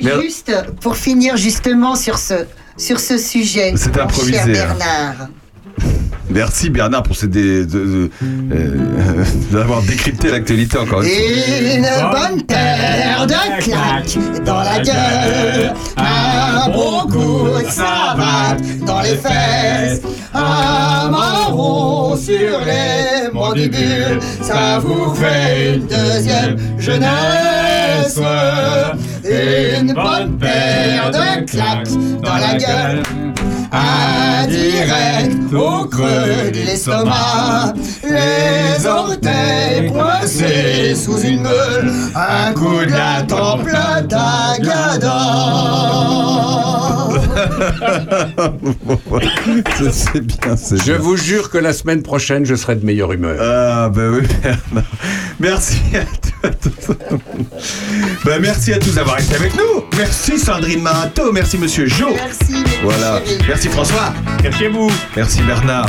Juste 0.00 0.52
pour 0.80 0.96
finir 0.96 1.36
justement 1.36 1.94
sur 1.94 2.18
ce, 2.18 2.46
sur 2.76 3.00
ce 3.00 3.16
sujet. 3.16 3.72
C'est 3.76 3.96
mon 3.96 4.02
improvisé, 4.02 4.54
Cher 4.54 4.76
hein. 4.80 5.28
Merci 6.30 6.70
Bernard 6.70 7.02
pour 7.02 7.14
ces 7.16 7.28
dé- 7.28 7.66
euh, 7.74 8.08
d'avoir 9.52 9.82
décrypté 9.82 10.30
l'actualité 10.30 10.78
encore 10.78 11.02
une 11.02 11.08
fois. 11.08 11.16
Une 11.76 11.82
bonne 12.10 12.42
paire 12.42 13.26
de 13.26 13.62
claques 13.62 14.16
dans 14.44 14.60
la 14.60 14.80
gueule, 14.80 15.74
un 15.98 16.70
bon 16.70 17.00
coup 17.10 17.48
de 17.62 17.70
savate 17.70 18.62
dans 18.86 19.00
les 19.02 19.16
fesses, 19.16 20.00
un 20.34 21.10
marron 21.10 22.16
sur 22.16 22.32
les 22.66 23.30
mandibules, 23.32 24.18
ça 24.42 24.78
vous 24.80 25.14
fait 25.14 25.74
une 25.74 25.86
deuxième 25.86 26.56
jeunesse. 26.78 28.18
Une 29.24 29.92
bonne 29.94 30.38
paire 30.38 31.10
de 31.10 31.44
claques 31.44 31.88
dans 32.22 32.34
la 32.36 32.54
gueule. 32.56 33.02
Indirect 33.74 35.52
au 35.52 35.84
creux 35.86 36.50
de 36.52 36.64
l'estomac, 36.64 37.74
les 38.04 38.86
orteils 38.86 39.90
coincés 39.92 40.94
sous 40.94 41.18
une 41.20 41.42
meule, 41.42 41.92
un 42.14 42.52
coup 42.52 42.84
de 42.84 42.92
la 42.92 43.22
temple 43.22 43.76
d'Agada. 44.08 45.18
c'est 49.92 50.20
bien, 50.20 50.56
c'est 50.56 50.84
Je 50.84 50.92
vous 50.92 51.16
jure 51.16 51.50
que 51.50 51.58
la 51.58 51.72
semaine 51.72 52.02
prochaine, 52.02 52.44
je 52.44 52.54
serai 52.54 52.76
de 52.76 52.84
meilleure 52.84 53.12
humeur. 53.12 53.36
Ah 53.40 53.88
bah 53.88 54.02
oui, 54.10 54.26
Bernard. 54.42 54.84
Merci 55.40 55.80
à 56.42 56.50
tous. 56.50 56.94
bah, 58.24 58.38
merci 58.40 58.72
à 58.72 58.78
tous 58.78 58.94
d'avoir 58.94 59.18
été 59.18 59.34
avec 59.34 59.54
nous. 59.56 59.84
Merci 59.96 60.38
Sandrine 60.38 60.82
Marato, 60.82 61.32
merci 61.32 61.58
Monsieur 61.58 61.86
Jo. 61.86 62.08
Merci. 62.14 62.64
Voilà. 62.82 63.20
Merci 63.48 63.63
François. 63.68 64.12
Merci 64.42 64.66
à 64.66 64.70
vous. 64.70 64.90
Merci 65.16 65.42
Bernard. 65.42 65.86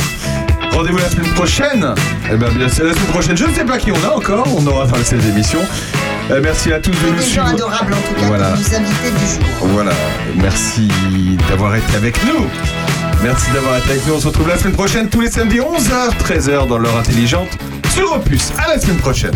Rendez-vous 0.72 0.98
la 0.98 1.10
semaine 1.10 1.32
prochaine. 1.34 1.94
Eh 2.32 2.36
ben, 2.36 2.50
bien, 2.54 2.68
c'est 2.70 2.84
la 2.84 2.94
semaine 2.94 3.06
prochaine. 3.08 3.38
Je 3.38 3.46
ne 3.46 3.54
sais 3.54 3.64
pas 3.66 3.78
qui 3.78 3.92
on 3.92 4.04
a 4.10 4.16
encore. 4.16 4.46
On 4.58 4.66
aura 4.68 4.86
dans 4.88 4.96
cette 5.04 5.24
émission. 5.26 5.60
Euh, 6.32 6.40
merci 6.44 6.74
à 6.74 6.80
tous 6.80 6.92
de 6.92 6.96
nous 7.08 7.14
Des 7.14 7.22
gens 7.22 7.26
suivre. 7.28 7.48
adorables 7.48 7.94
en 7.94 7.98
tout 7.98 8.20
cas, 8.20 8.28
Voilà. 8.28 8.50
pour 8.50 8.58
nous 8.58 8.76
inviter 8.76 9.12
du 9.12 9.26
jour. 9.36 9.68
Voilà. 9.74 9.92
Merci 10.36 10.88
d'avoir 11.50 11.76
été 11.76 11.96
avec 11.96 12.18
nous. 12.26 12.46
Merci 13.24 13.52
d'avoir 13.54 13.78
été 13.78 13.92
avec 13.92 14.06
nous. 14.08 14.16
On 14.16 14.20
se 14.20 14.28
retrouve 14.28 14.48
la 14.50 14.58
semaine 14.58 14.74
prochaine 14.74 15.08
tous 15.08 15.22
les 15.22 15.30
samedis 15.32 15.60
11h, 15.60 16.18
13h 16.28 16.68
dans 16.68 16.78
l'heure 16.78 16.98
intelligente 16.98 17.50
sur 17.94 18.12
Opus. 18.14 18.52
À 18.58 18.68
la 18.76 18.80
semaine 18.80 18.98
prochaine. 18.98 19.32